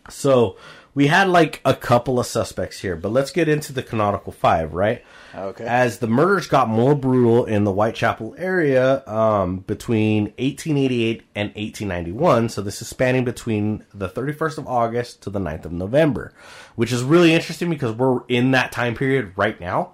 So 0.08 0.56
we 0.94 1.06
had 1.06 1.28
like 1.28 1.60
a 1.64 1.74
couple 1.74 2.20
of 2.20 2.26
suspects 2.26 2.80
here, 2.80 2.96
but 2.96 3.10
let's 3.10 3.30
get 3.30 3.48
into 3.48 3.72
the 3.72 3.82
canonical 3.82 4.32
five, 4.32 4.74
right? 4.74 5.02
Okay. 5.34 5.64
As 5.64 5.98
the 5.98 6.06
murders 6.06 6.46
got 6.46 6.68
more 6.68 6.94
brutal 6.94 7.46
in 7.46 7.64
the 7.64 7.72
Whitechapel 7.72 8.34
area 8.36 9.02
um, 9.06 9.58
between 9.60 10.24
1888 10.38 11.22
and 11.34 11.48
1891, 11.50 12.50
so 12.50 12.60
this 12.60 12.82
is 12.82 12.88
spanning 12.88 13.24
between 13.24 13.84
the 13.94 14.08
31st 14.08 14.58
of 14.58 14.66
August 14.66 15.22
to 15.22 15.30
the 15.30 15.38
9th 15.38 15.64
of 15.64 15.72
November, 15.72 16.32
which 16.76 16.92
is 16.92 17.02
really 17.02 17.32
interesting 17.32 17.70
because 17.70 17.92
we're 17.96 18.20
in 18.28 18.50
that 18.50 18.72
time 18.72 18.94
period 18.94 19.32
right 19.36 19.58
now. 19.58 19.92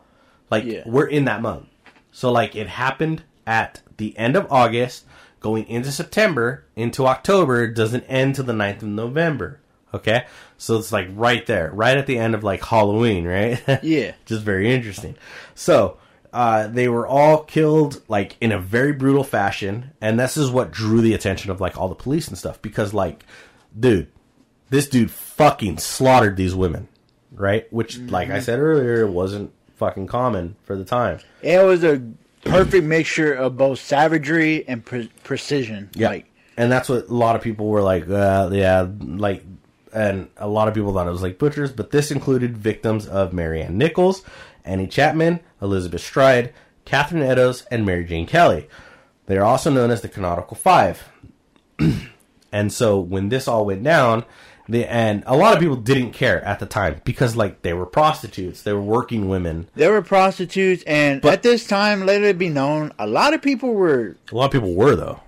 Like, 0.50 0.64
Yeah. 0.64 0.82
we're 0.86 1.06
in 1.06 1.26
that 1.26 1.40
month. 1.42 1.66
So, 2.10 2.32
like, 2.32 2.56
it 2.56 2.66
happened 2.68 3.22
at 3.46 3.82
the 3.98 4.16
end 4.18 4.34
of 4.34 4.46
August, 4.50 5.04
going 5.40 5.68
into 5.68 5.92
September, 5.92 6.64
into 6.74 7.06
October, 7.06 7.68
doesn't 7.68 8.02
end 8.08 8.34
to 8.34 8.42
the 8.42 8.52
9th 8.52 8.82
of 8.82 8.88
November. 8.88 9.60
Okay? 9.94 10.24
So 10.58 10.76
it's 10.76 10.92
like 10.92 11.08
right 11.12 11.46
there, 11.46 11.70
right 11.72 11.96
at 11.96 12.06
the 12.06 12.18
end 12.18 12.34
of 12.34 12.44
like 12.44 12.62
Halloween, 12.64 13.26
right? 13.26 13.62
Yeah. 13.82 14.12
Just 14.26 14.42
very 14.42 14.72
interesting. 14.72 15.16
So, 15.54 15.96
uh, 16.32 16.66
they 16.66 16.88
were 16.88 17.06
all 17.06 17.44
killed 17.44 18.02
like 18.08 18.36
in 18.40 18.52
a 18.52 18.58
very 18.58 18.92
brutal 18.92 19.24
fashion, 19.24 19.92
and 20.00 20.20
this 20.20 20.36
is 20.36 20.50
what 20.50 20.70
drew 20.70 21.00
the 21.00 21.14
attention 21.14 21.50
of 21.50 21.60
like 21.60 21.78
all 21.78 21.88
the 21.88 21.94
police 21.94 22.28
and 22.28 22.36
stuff 22.36 22.60
because 22.60 22.92
like, 22.92 23.24
dude, 23.78 24.08
this 24.68 24.88
dude 24.88 25.10
fucking 25.10 25.78
slaughtered 25.78 26.36
these 26.36 26.54
women, 26.54 26.88
right? 27.32 27.72
Which, 27.72 27.98
like 27.98 28.28
I 28.30 28.40
said 28.40 28.58
earlier, 28.58 29.06
wasn't 29.06 29.52
fucking 29.76 30.06
common 30.08 30.56
for 30.64 30.76
the 30.76 30.84
time. 30.84 31.20
It 31.40 31.64
was 31.64 31.84
a 31.84 32.02
perfect 32.44 32.84
mixture 32.84 33.32
of 33.32 33.56
both 33.56 33.78
savagery 33.78 34.66
and 34.68 34.84
pre- 34.84 35.10
precision. 35.24 35.88
Like, 36.08 36.26
and 36.56 36.70
that's 36.70 36.88
what 36.88 37.08
a 37.08 37.14
lot 37.14 37.36
of 37.36 37.42
people 37.42 37.68
were 37.68 37.82
like, 37.82 38.08
uh, 38.08 38.50
yeah, 38.52 38.86
like, 39.00 39.44
and 39.98 40.28
a 40.36 40.48
lot 40.48 40.68
of 40.68 40.74
people 40.74 40.92
thought 40.92 41.08
it 41.08 41.12
was 41.12 41.22
like 41.22 41.38
butchers, 41.38 41.72
but 41.72 41.90
this 41.90 42.10
included 42.10 42.56
victims 42.56 43.06
of 43.06 43.32
Mary 43.32 43.62
Ann 43.62 43.78
Nichols, 43.78 44.22
Annie 44.64 44.86
Chapman, 44.86 45.40
Elizabeth 45.60 46.02
Stride, 46.02 46.52
Catherine 46.84 47.22
Eddowes, 47.22 47.64
and 47.70 47.84
Mary 47.84 48.04
Jane 48.04 48.26
Kelly. 48.26 48.68
They 49.26 49.36
are 49.36 49.44
also 49.44 49.70
known 49.70 49.90
as 49.90 50.00
the 50.00 50.08
Canonical 50.08 50.56
Five. 50.56 51.08
and 52.52 52.72
so 52.72 52.98
when 52.98 53.28
this 53.28 53.48
all 53.48 53.66
went 53.66 53.82
down, 53.82 54.24
the 54.68 54.86
and 54.86 55.22
a 55.26 55.36
lot 55.36 55.54
of 55.54 55.60
people 55.60 55.76
didn't 55.76 56.12
care 56.12 56.42
at 56.44 56.58
the 56.60 56.66
time 56.66 57.00
because 57.04 57.36
like 57.36 57.62
they 57.62 57.72
were 57.72 57.86
prostitutes, 57.86 58.62
they 58.62 58.72
were 58.72 58.82
working 58.82 59.28
women. 59.28 59.68
They 59.74 59.88
were 59.88 60.02
prostitutes, 60.02 60.82
and 60.86 61.20
But- 61.20 61.32
at 61.34 61.42
this 61.42 61.66
time, 61.66 62.06
let 62.06 62.22
it 62.22 62.38
be 62.38 62.48
known, 62.48 62.92
a 62.98 63.06
lot 63.06 63.34
of 63.34 63.42
people 63.42 63.74
were, 63.74 64.16
A 64.30 64.34
lot 64.34 64.46
of 64.46 64.52
people 64.52 64.74
were 64.74 64.94
though 64.94 65.20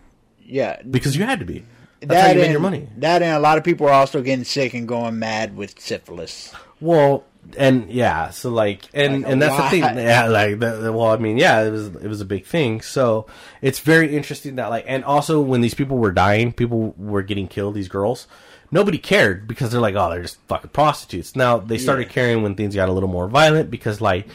yeah, 0.50 0.82
because 0.82 1.16
you 1.16 1.24
had 1.24 1.38
to 1.40 1.46
be. 1.46 1.64
That's 2.00 2.20
how 2.20 2.28
you 2.28 2.34
made 2.36 2.44
and, 2.44 2.52
your 2.52 2.60
money. 2.60 2.88
That 2.98 3.22
and 3.22 3.36
a 3.36 3.40
lot 3.40 3.58
of 3.58 3.64
people 3.64 3.86
are 3.86 3.92
also 3.92 4.22
getting 4.22 4.44
sick 4.44 4.74
and 4.74 4.88
going 4.88 5.18
mad 5.18 5.56
with 5.56 5.78
syphilis. 5.80 6.52
Well, 6.80 7.24
and 7.56 7.90
yeah, 7.90 8.30
so 8.30 8.50
like, 8.50 8.82
and 8.94 9.22
Like 9.22 9.32
and 9.32 9.42
that's 9.42 9.56
the 9.56 9.70
thing. 9.70 9.82
Yeah, 9.98 10.28
like, 10.28 10.60
the, 10.60 10.92
well, 10.92 11.10
I 11.10 11.16
mean, 11.16 11.36
yeah, 11.36 11.62
it 11.62 11.70
was 11.70 11.88
it 11.88 12.06
was 12.06 12.20
a 12.20 12.24
big 12.24 12.46
thing. 12.46 12.80
So 12.80 13.26
it's 13.60 13.80
very 13.80 14.14
interesting 14.16 14.56
that 14.56 14.68
like, 14.68 14.84
and 14.86 15.04
also 15.04 15.40
when 15.40 15.60
these 15.60 15.74
people 15.74 15.98
were 15.98 16.12
dying, 16.12 16.52
people 16.52 16.94
were 16.96 17.22
getting 17.22 17.48
killed. 17.48 17.74
These 17.74 17.88
girls, 17.88 18.26
nobody 18.70 18.98
cared 18.98 19.46
because 19.46 19.70
they're 19.70 19.80
like, 19.80 19.94
oh, 19.94 20.10
they're 20.10 20.22
just 20.22 20.38
fucking 20.48 20.70
prostitutes. 20.70 21.36
Now 21.36 21.58
they 21.58 21.78
started 21.78 22.06
Yeah. 22.08 22.12
caring 22.12 22.42
when 22.42 22.54
things 22.54 22.74
got 22.74 22.88
a 22.88 22.92
little 22.92 23.08
more 23.08 23.28
violent 23.28 23.70
because 23.70 24.00
like, 24.00 24.26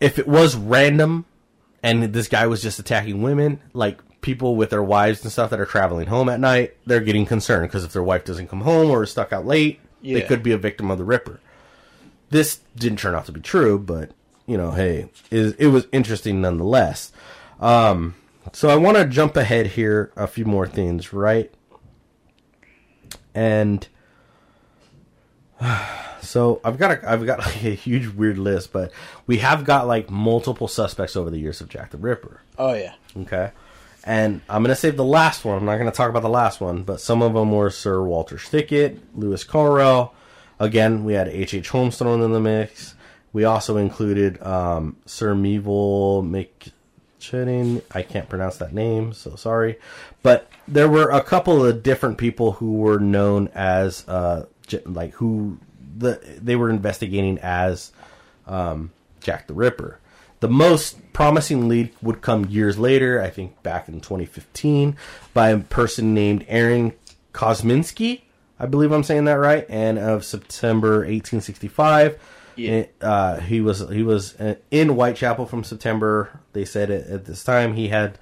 if 0.00 0.18
it 0.18 0.26
was 0.26 0.56
random 0.56 1.24
and 1.82 2.02
this 2.12 2.28
guy 2.28 2.46
was 2.46 2.62
just 2.62 2.78
attacking 2.78 3.22
women, 3.22 3.60
like 3.74 3.98
people 4.24 4.56
with 4.56 4.70
their 4.70 4.82
wives 4.82 5.22
and 5.22 5.30
stuff 5.30 5.50
that 5.50 5.60
are 5.60 5.66
traveling 5.66 6.06
home 6.06 6.30
at 6.30 6.40
night, 6.40 6.74
they're 6.86 7.00
getting 7.00 7.26
concerned 7.26 7.68
because 7.68 7.84
if 7.84 7.92
their 7.92 8.02
wife 8.02 8.24
doesn't 8.24 8.48
come 8.48 8.62
home 8.62 8.90
or 8.90 9.02
is 9.02 9.10
stuck 9.10 9.34
out 9.34 9.44
late, 9.44 9.80
they 10.02 10.22
could 10.22 10.42
be 10.42 10.50
a 10.52 10.56
victim 10.56 10.90
of 10.90 10.96
the 10.96 11.04
Ripper. 11.04 11.40
This 12.30 12.60
didn't 12.74 12.98
turn 12.98 13.14
out 13.14 13.26
to 13.26 13.32
be 13.32 13.40
true, 13.42 13.78
but 13.78 14.12
you 14.46 14.56
know, 14.56 14.70
hey, 14.70 15.10
it, 15.30 15.56
it 15.58 15.66
was 15.68 15.86
interesting 15.92 16.40
nonetheless. 16.40 17.12
Um, 17.60 18.14
so 18.52 18.70
I 18.70 18.76
want 18.76 18.96
to 18.96 19.04
jump 19.04 19.36
ahead 19.36 19.66
here 19.68 20.10
a 20.16 20.26
few 20.26 20.46
more 20.46 20.66
things, 20.66 21.12
right? 21.12 21.52
And 23.34 23.86
so 26.22 26.62
I've 26.64 26.78
got 26.78 26.92
a, 26.92 27.10
I've 27.10 27.26
got 27.26 27.38
like 27.46 27.62
a 27.62 27.74
huge 27.74 28.08
weird 28.08 28.38
list, 28.38 28.72
but 28.72 28.90
we 29.26 29.38
have 29.38 29.64
got 29.64 29.86
like 29.86 30.08
multiple 30.10 30.66
suspects 30.66 31.14
over 31.14 31.28
the 31.28 31.38
years 31.38 31.60
of 31.60 31.68
Jack 31.68 31.90
the 31.90 31.98
Ripper. 31.98 32.40
Oh 32.58 32.72
yeah, 32.72 32.94
Okay. 33.16 33.50
And 34.06 34.42
I'm 34.50 34.62
going 34.62 34.74
to 34.74 34.80
save 34.80 34.96
the 34.98 35.04
last 35.04 35.46
one. 35.46 35.56
I'm 35.56 35.64
not 35.64 35.78
going 35.78 35.90
to 35.90 35.96
talk 35.96 36.10
about 36.10 36.22
the 36.22 36.28
last 36.28 36.60
one, 36.60 36.82
but 36.82 37.00
some 37.00 37.22
of 37.22 37.32
them 37.32 37.50
were 37.50 37.70
Sir 37.70 38.02
Walter 38.02 38.36
Sickert, 38.38 38.98
Lewis 39.14 39.44
Carroll. 39.44 40.14
Again, 40.60 41.04
we 41.04 41.14
had 41.14 41.26
H.H. 41.26 41.54
H. 41.54 41.68
Holmes 41.70 41.98
thrown 41.98 42.20
in 42.20 42.32
the 42.32 42.40
mix. 42.40 42.94
We 43.32 43.44
also 43.44 43.78
included 43.78 44.40
um, 44.42 44.96
Sir 45.06 45.34
Meevil 45.34 46.22
McChitting. 46.22 47.82
I 47.92 48.02
can't 48.02 48.28
pronounce 48.28 48.58
that 48.58 48.74
name, 48.74 49.14
so 49.14 49.36
sorry. 49.36 49.78
But 50.22 50.48
there 50.68 50.88
were 50.88 51.10
a 51.10 51.22
couple 51.22 51.64
of 51.64 51.82
different 51.82 52.18
people 52.18 52.52
who 52.52 52.74
were 52.74 53.00
known 53.00 53.48
as, 53.54 54.06
uh, 54.06 54.46
like, 54.84 55.14
who 55.14 55.58
the 55.96 56.20
they 56.40 56.56
were 56.56 56.70
investigating 56.70 57.38
as 57.38 57.90
um, 58.46 58.92
Jack 59.20 59.46
the 59.46 59.54
Ripper. 59.54 59.98
The 60.44 60.50
most 60.50 61.14
promising 61.14 61.68
lead 61.70 61.94
would 62.02 62.20
come 62.20 62.44
years 62.50 62.78
later, 62.78 63.18
I 63.18 63.30
think 63.30 63.62
back 63.62 63.88
in 63.88 64.02
2015, 64.02 64.94
by 65.32 65.48
a 65.48 65.58
person 65.58 66.12
named 66.12 66.44
Aaron 66.48 66.92
Kosminski. 67.32 68.20
I 68.60 68.66
believe 68.66 68.92
I'm 68.92 69.04
saying 69.04 69.24
that 69.24 69.36
right. 69.36 69.64
And 69.70 69.98
of 69.98 70.22
September 70.22 70.98
1865, 70.98 72.18
Yeah. 72.56 72.84
Uh, 73.00 73.40
he 73.40 73.62
was 73.62 73.88
he 73.88 74.02
was 74.02 74.38
uh, 74.38 74.56
in 74.70 74.90
Whitechapel 74.90 75.46
from 75.46 75.64
September. 75.64 76.38
They 76.52 76.66
said 76.66 76.90
at, 76.90 77.06
at 77.06 77.24
this 77.24 77.42
time 77.42 77.72
he 77.72 77.88
had 77.88 78.18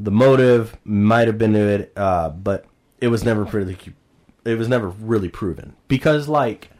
the 0.00 0.10
motive, 0.10 0.74
might 0.84 1.26
have 1.26 1.36
been 1.36 1.54
it, 1.54 1.92
uh, 1.98 2.30
but 2.30 2.64
it 2.98 3.08
was 3.08 3.24
never 3.24 3.44
really 3.44 3.76
it 4.46 4.56
was 4.56 4.70
never 4.70 4.88
really 4.88 5.28
proven 5.28 5.76
because 5.86 6.28
like 6.28 6.70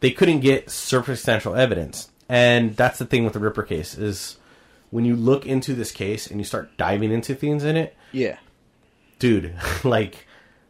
they 0.00 0.10
couldn't 0.10 0.40
get 0.40 0.70
circumstantial 0.70 1.54
evidence. 1.54 2.10
And 2.30 2.76
that's 2.76 3.00
the 3.00 3.06
thing 3.06 3.24
with 3.24 3.32
the 3.32 3.40
Ripper 3.40 3.64
case 3.64 3.98
is 3.98 4.36
when 4.90 5.04
you 5.04 5.16
look 5.16 5.46
into 5.46 5.74
this 5.74 5.90
case 5.90 6.28
and 6.28 6.38
you 6.38 6.44
start 6.44 6.76
diving 6.76 7.10
into 7.10 7.34
things 7.34 7.64
in 7.64 7.76
it, 7.76 7.96
yeah. 8.12 8.38
dude, 9.18 9.56
like 9.84 10.28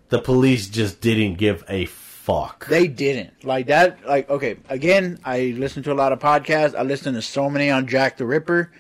the 0.09 0.21
police 0.21 0.69
just 0.69 1.03
didn't 1.03 1.35
give 1.35 1.63
a 1.69 1.85
fuck. 1.85 2.67
They 2.67 2.87
didn't 2.87 3.45
like 3.45 3.67
that. 3.67 4.07
Like 4.07 4.31
okay, 4.31 4.57
again, 4.71 5.19
I 5.23 5.55
listen 5.57 5.83
to 5.83 5.93
a 5.93 5.95
lot 5.95 6.13
of 6.13 6.19
podcasts. 6.19 6.75
I 6.75 6.83
listen 6.83 7.13
to 7.13 7.21
so 7.21 7.51
many 7.51 7.71
on 7.71 7.87
Jack 7.87 8.17
the 8.17 8.25
Ripper. 8.25 8.73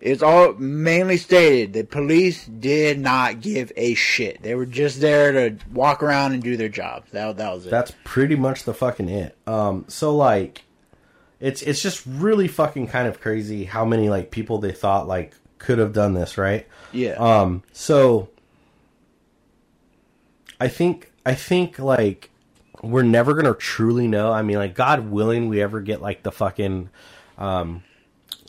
It's 0.00 0.22
all 0.22 0.52
mainly 0.54 1.18
stated 1.18 1.72
the 1.72 1.84
police 1.84 2.46
did 2.46 2.98
not 2.98 3.40
give 3.40 3.72
a 3.76 3.94
shit. 3.94 4.42
They 4.42 4.54
were 4.54 4.66
just 4.66 5.00
there 5.00 5.32
to 5.32 5.56
walk 5.72 6.02
around 6.02 6.32
and 6.32 6.42
do 6.42 6.56
their 6.56 6.68
job. 6.70 7.04
That 7.12 7.36
that 7.36 7.54
was 7.54 7.66
it. 7.66 7.70
That's 7.70 7.92
pretty 8.04 8.36
much 8.36 8.64
the 8.64 8.72
fucking 8.72 9.10
it. 9.10 9.36
Um, 9.46 9.84
so 9.88 10.14
like, 10.16 10.65
it's 11.40 11.62
it's 11.62 11.82
just 11.82 12.04
really 12.06 12.48
fucking 12.48 12.88
kind 12.88 13.08
of 13.08 13.20
crazy 13.20 13.64
how 13.64 13.84
many 13.84 14.08
like 14.08 14.30
people 14.30 14.58
they 14.58 14.72
thought 14.72 15.06
like 15.06 15.34
could 15.58 15.78
have 15.78 15.92
done 15.92 16.14
this, 16.14 16.38
right? 16.38 16.66
yeah. 16.92 17.12
Um, 17.12 17.62
so 17.72 18.28
I 20.60 20.68
think 20.68 21.12
I 21.24 21.34
think 21.34 21.78
like 21.78 22.30
we're 22.82 23.02
never 23.02 23.34
gonna 23.34 23.54
truly 23.54 24.06
know. 24.08 24.32
I 24.32 24.42
mean, 24.42 24.56
like 24.56 24.74
God 24.74 25.10
willing, 25.10 25.48
we 25.48 25.60
ever 25.62 25.80
get 25.80 26.00
like 26.00 26.22
the 26.22 26.32
fucking 26.32 26.90
um 27.38 27.82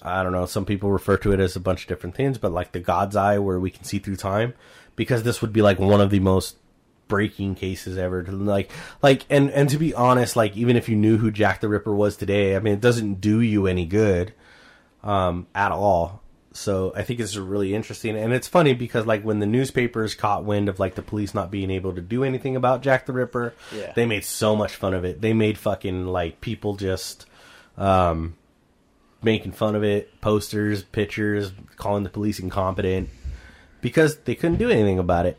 I 0.02 0.24
don't 0.24 0.32
know, 0.32 0.46
some 0.46 0.66
people 0.66 0.92
refer 0.92 1.18
to 1.18 1.34
it 1.34 1.40
as 1.40 1.56
a 1.56 1.60
bunch 1.60 1.84
of 1.84 1.88
different 1.88 2.16
things, 2.16 2.38
but 2.38 2.52
like 2.52 2.72
the 2.72 2.80
God's 2.80 3.16
eye 3.16 3.40
where 3.40 3.60
we 3.60 3.72
can 3.72 3.84
see 3.84 4.00
through 4.00 4.16
time. 4.18 4.54
Because 4.96 5.24
this 5.24 5.42
would 5.42 5.54
be 5.54 5.62
like 5.62 5.78
one 5.80 6.02
of 6.02 6.10
the 6.10 6.20
most 6.20 6.58
breaking 7.08 7.56
cases 7.56 7.98
ever. 7.98 8.24
To 8.24 8.32
like 8.32 8.72
like 9.02 9.26
and 9.30 9.50
and 9.52 9.70
to 9.70 9.78
be 9.78 9.94
honest 9.94 10.36
like 10.36 10.56
even 10.58 10.76
if 10.76 10.90
you 10.90 10.96
knew 10.96 11.18
who 11.18 11.32
Jack 11.32 11.62
the 11.62 11.70
Ripper 11.70 11.94
was 11.96 12.18
today 12.18 12.56
I 12.56 12.60
mean 12.60 12.74
it 12.74 12.82
doesn't 12.82 13.22
do 13.22 13.42
you 13.42 13.68
any 13.68 13.86
good 13.86 14.34
um 15.04 15.48
at 15.56 15.72
all. 15.72 16.22
So 16.54 16.92
I 16.96 17.04
think 17.04 17.20
it's 17.20 17.36
really 17.38 17.76
interesting. 17.76 18.18
And 18.18 18.34
it's 18.34 18.48
funny 18.48 18.74
because 18.74 19.06
like 19.06 19.22
when 19.24 19.38
the 19.40 19.46
newspapers 19.46 20.16
caught 20.16 20.44
wind 20.44 20.70
of 20.70 20.80
like 20.80 20.96
the 20.96 21.04
police 21.04 21.36
not 21.36 21.52
being 21.52 21.70
able 21.70 21.94
to 21.94 22.02
do 22.02 22.24
anything 22.24 22.56
about 22.56 22.82
Jack 22.82 23.06
the 23.06 23.14
Ripper 23.14 23.54
Yeah. 23.76 23.94
they 23.96 24.08
made 24.08 24.24
so 24.26 24.56
much 24.56 24.76
fun 24.76 24.94
of 24.96 25.06
it. 25.06 25.22
They 25.22 25.34
made 25.34 25.58
fucking 25.60 26.08
like 26.08 26.42
people 26.42 26.76
just 26.76 27.26
um 27.78 28.36
making 29.22 29.52
fun 29.52 29.76
of 29.76 29.84
it. 29.84 30.20
Posters 30.22 30.84
pictures 30.84 31.52
calling 31.76 32.04
the 32.04 32.10
police 32.10 32.40
incompetent 32.40 33.10
because 33.82 34.18
they 34.22 34.34
couldn't 34.36 34.58
do 34.58 34.70
anything 34.70 34.98
about 35.00 35.26
it 35.28 35.38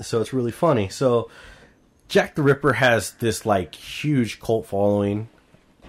so 0.00 0.20
it's 0.20 0.32
really 0.32 0.52
funny. 0.52 0.88
So 0.88 1.30
Jack 2.08 2.34
the 2.34 2.42
Ripper 2.42 2.74
has 2.74 3.12
this 3.12 3.46
like 3.46 3.74
huge 3.74 4.40
cult 4.40 4.66
following 4.66 5.28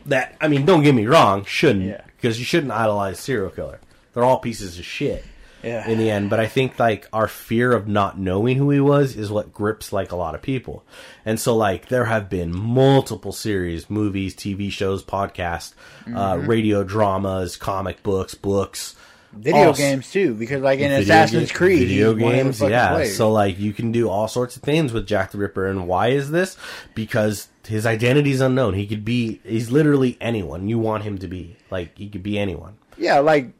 that 0.05 0.36
I 0.41 0.47
mean, 0.47 0.66
don't 0.66 0.84
get 0.84 0.95
me 0.95 1.05
wrong, 1.07 1.45
shouldn't 1.45 1.86
Yeah. 1.86 2.01
because 2.18 2.39
you 2.39 2.45
shouldn't 2.45 2.72
idolize 2.72 3.20
serial 3.20 3.49
killer. 3.49 3.80
They're 4.14 4.24
all 4.24 4.39
pieces 4.39 4.78
of 4.78 4.86
shit 4.86 5.24
Yeah. 5.64 5.88
in 5.88 5.97
the 5.99 6.09
end. 6.12 6.30
But 6.30 6.39
I 6.39 6.47
think 6.47 6.78
like 6.80 7.07
our 7.14 7.28
fear 7.28 7.72
of 7.72 7.88
not 7.88 8.20
knowing 8.20 8.57
who 8.57 8.70
he 8.72 8.80
was 8.80 9.16
is 9.16 9.32
what 9.32 9.53
grips 9.53 9.93
like 9.93 10.12
a 10.12 10.16
lot 10.16 10.36
of 10.36 10.41
people. 10.41 10.84
And 11.26 11.39
so 11.39 11.55
like 11.55 11.88
there 11.88 12.05
have 12.05 12.30
been 12.30 12.55
multiple 12.55 13.32
series, 13.32 13.89
movies, 13.89 14.36
TV 14.36 14.72
shows, 14.72 15.03
podcasts, 15.03 15.74
uh, 16.07 16.09
Mm-hmm. 16.36 16.47
radio 16.47 16.84
dramas, 16.84 17.55
comic 17.57 18.01
books, 18.03 18.34
books. 18.36 18.95
Video 19.34 19.73
games 19.73 20.11
too, 20.11 20.34
because 20.34 20.61
like 20.61 20.79
in 20.79 20.89
Video 20.89 21.01
Assassin's 21.01 21.51
ga- 21.51 21.57
Creed, 21.57 21.88
video 21.88 22.13
he's 22.13 22.23
one 22.23 22.32
of 22.34 22.38
the 22.38 22.43
games, 22.43 22.61
yeah. 22.61 22.91
players. 22.93 23.17
So 23.17 23.32
like 23.32 23.59
you 23.59 23.73
can 23.73 23.91
do 23.91 24.09
all 24.09 24.27
sorts 24.27 24.55
of 24.55 24.61
things 24.63 24.91
with 24.93 25.07
Jack 25.07 25.32
the 25.32 25.38
Ripper, 25.38 25.67
and 25.67 25.88
why 25.88 26.09
is 26.09 26.32
this? 26.32 26.57
Because 26.95 27.47
his 27.67 27.86
identity 27.86 28.32
is 28.32 28.41
unknown. 28.41 28.73
He 28.73 28.88
could 28.88 29.05
be, 29.05 29.39
he's 29.43 29.69
literally 29.71 30.17
anyone 30.19 30.67
you 30.67 30.79
want 30.79 31.03
him 31.03 31.17
to 31.19 31.27
be. 31.27 31.55
Like 31.69 31.97
he 31.97 32.09
could 32.09 32.23
be 32.23 32.38
anyone. 32.39 32.77
yeah, 32.97 33.19
like 33.19 33.51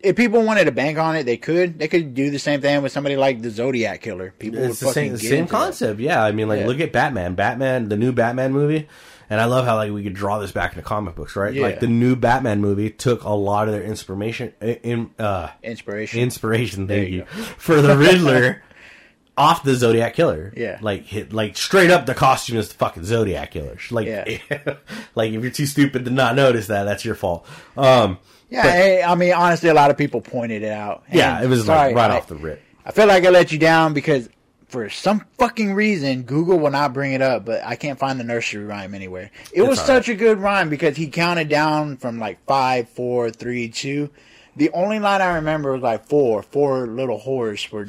if 0.00 0.14
people 0.14 0.42
wanted 0.44 0.64
to 0.66 0.72
bank 0.72 0.96
on 0.98 1.16
it, 1.16 1.24
they 1.24 1.36
could. 1.36 1.78
They 1.78 1.88
could 1.88 2.14
do 2.14 2.30
the 2.30 2.38
same 2.38 2.60
thing 2.60 2.82
with 2.82 2.92
somebody 2.92 3.16
like 3.16 3.42
the 3.42 3.50
Zodiac 3.50 4.00
killer. 4.00 4.32
People 4.38 4.60
It's 4.60 4.80
would 4.80 4.90
the 4.90 4.92
same, 4.92 5.12
fucking 5.12 5.22
get 5.22 5.28
same 5.30 5.44
that. 5.46 5.50
concept. 5.50 5.98
Yeah, 6.00 6.22
I 6.22 6.30
mean, 6.30 6.48
like 6.48 6.60
Yeah. 6.60 6.66
look 6.66 6.78
at 6.80 6.92
Batman. 6.92 7.34
Batman, 7.34 7.88
the 7.88 7.96
new 7.96 8.12
Batman 8.12 8.52
movie. 8.52 8.86
And 9.30 9.40
I 9.40 9.44
love 9.44 9.64
how 9.66 9.76
like 9.76 9.92
we 9.92 10.02
could 10.02 10.14
draw 10.14 10.38
this 10.38 10.52
back 10.52 10.72
into 10.72 10.82
comic 10.82 11.14
books, 11.14 11.36
right? 11.36 11.52
Yeah. 11.52 11.62
Like 11.62 11.80
the 11.80 11.86
new 11.86 12.16
Batman 12.16 12.60
movie 12.60 12.90
took 12.90 13.24
a 13.24 13.30
lot 13.30 13.68
of 13.68 13.74
their 13.74 13.82
inspiration 13.82 14.52
in 14.60 15.10
uh 15.18 15.48
Inspiration. 15.62 16.20
inspiration, 16.20 16.88
thank 16.88 17.10
you 17.10 17.16
you, 17.18 17.24
for 17.58 17.80
the 17.82 17.96
Riddler 17.96 18.62
off 19.36 19.62
the 19.62 19.74
Zodiac 19.74 20.14
Killer. 20.14 20.52
Yeah. 20.56 20.78
Like 20.80 21.04
hit 21.04 21.32
like 21.32 21.56
straight 21.56 21.90
up 21.90 22.06
the 22.06 22.14
costume 22.14 22.56
is 22.56 22.68
the 22.70 22.74
fucking 22.74 23.04
Zodiac 23.04 23.50
Killer. 23.50 23.76
Like 23.90 24.06
Yeah. 24.06 24.24
like 25.14 25.32
if 25.32 25.42
you're 25.42 25.50
too 25.50 25.66
stupid 25.66 26.04
to 26.06 26.10
not 26.10 26.34
notice 26.34 26.68
that, 26.68 26.84
that's 26.84 27.04
your 27.04 27.14
fault. 27.14 27.46
Um 27.76 28.18
yeah, 28.50 28.62
but- 28.62 28.72
hey, 28.72 29.02
I 29.02 29.14
mean, 29.14 29.34
honestly, 29.34 29.68
a 29.68 29.74
lot 29.74 29.90
of 29.90 29.98
people 29.98 30.22
pointed 30.22 30.62
it 30.62 30.72
out. 30.72 31.02
yeah, 31.12 31.42
it 31.42 31.48
was 31.48 31.66
sorry, 31.66 31.88
like 31.88 31.96
right 31.96 32.10
I- 32.12 32.16
off 32.16 32.28
the 32.28 32.36
rip. 32.36 32.62
I 32.86 32.92
feel 32.92 33.06
like 33.06 33.26
I 33.26 33.28
let 33.28 33.52
you 33.52 33.58
down 33.58 33.92
because 33.92 34.30
for 34.68 34.88
some 34.90 35.24
fucking 35.38 35.74
reason 35.74 36.22
Google 36.22 36.58
will 36.58 36.70
not 36.70 36.92
bring 36.92 37.12
it 37.12 37.22
up, 37.22 37.44
but 37.44 37.64
I 37.64 37.76
can't 37.76 37.98
find 37.98 38.20
the 38.20 38.24
nursery 38.24 38.64
rhyme 38.64 38.94
anywhere. 38.94 39.30
It 39.52 39.62
was 39.62 39.78
all 39.78 39.84
such 39.86 40.08
a 40.08 40.14
good 40.14 40.38
rhyme 40.38 40.68
because 40.68 40.96
he 40.96 41.08
counted 41.08 41.48
down 41.48 41.96
from 41.96 42.18
like 42.18 42.44
five, 42.46 42.88
four, 42.90 43.30
three, 43.30 43.68
two. 43.68 44.10
The 44.56 44.70
only 44.70 44.98
line 44.98 45.20
I 45.22 45.34
remember 45.36 45.72
was 45.72 45.82
like 45.82 46.06
four, 46.06 46.42
four 46.42 46.86
little 46.86 47.18
whores 47.20 47.70
were 47.70 47.88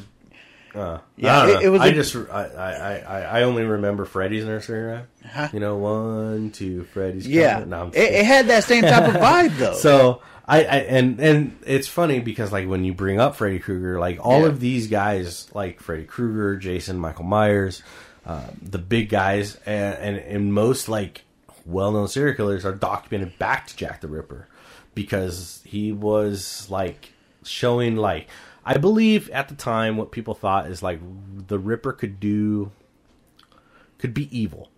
Uh, 0.75 0.99
Yeah, 1.17 1.47
it- 1.47 1.63
it 1.63 1.69
was 1.69 1.82
I 1.82 1.88
a- 1.88 1.93
just 1.93 2.15
I, 2.15 2.43
I, 2.45 2.71
I, 2.99 3.21
I 3.39 3.43
only 3.43 3.63
remember 3.63 4.05
Freddy's 4.05 4.45
nursery 4.45 4.84
rhyme. 4.84 5.07
Huh? 5.27 5.47
You 5.51 5.59
know, 5.59 5.77
one, 5.77 6.51
two, 6.51 6.84
Freddy's. 6.93 7.27
Yeah. 7.27 7.63
No, 7.65 7.88
it, 7.88 7.97
it 8.13 8.25
had 8.25 8.47
that 8.47 8.63
same 8.65 8.84
type 8.84 9.07
of 9.09 9.15
vibe 9.21 9.57
though. 9.57 9.73
So 9.73 10.21
I, 10.49 10.57
I 10.61 10.77
and 10.79 11.19
and 11.19 11.57
it's 11.65 11.87
funny 11.87 12.19
because 12.19 12.51
like 12.51 12.67
when 12.67 12.83
you 12.83 12.93
bring 12.93 13.19
up 13.19 13.35
Freddy 13.35 13.59
Krueger, 13.59 13.99
like 13.99 14.17
all 14.19 14.41
Yeah. 14.41 14.47
of 14.47 14.59
these 14.59 14.87
guys, 14.87 15.47
like 15.53 15.79
Freddy 15.79 16.05
Krueger, 16.05 16.57
Jason, 16.57 16.97
Michael 16.97 17.25
Myers, 17.25 17.83
uh, 18.25 18.47
the 18.61 18.79
big 18.79 19.09
guys, 19.09 19.57
and, 19.65 19.95
and 19.99 20.17
and 20.17 20.53
most 20.53 20.89
like 20.89 21.23
well-known 21.65 22.07
serial 22.07 22.35
killers 22.35 22.65
are 22.65 22.73
documented 22.73 23.37
back 23.37 23.67
to 23.67 23.75
Jack 23.77 24.01
the 24.01 24.07
Ripper 24.07 24.47
because 24.95 25.61
he 25.65 25.91
was 25.91 26.67
like 26.71 27.13
showing 27.43 27.95
like 27.95 28.27
I 28.65 28.77
believe 28.77 29.29
at 29.29 29.49
the 29.49 29.55
time 29.55 29.97
what 29.97 30.11
people 30.11 30.33
thought 30.33 30.65
is 30.67 30.81
like 30.81 30.99
the 31.47 31.59
Ripper 31.59 31.93
could 31.93 32.19
do 32.19 32.71
could 33.99 34.13
be 34.15 34.35
evil 34.37 34.69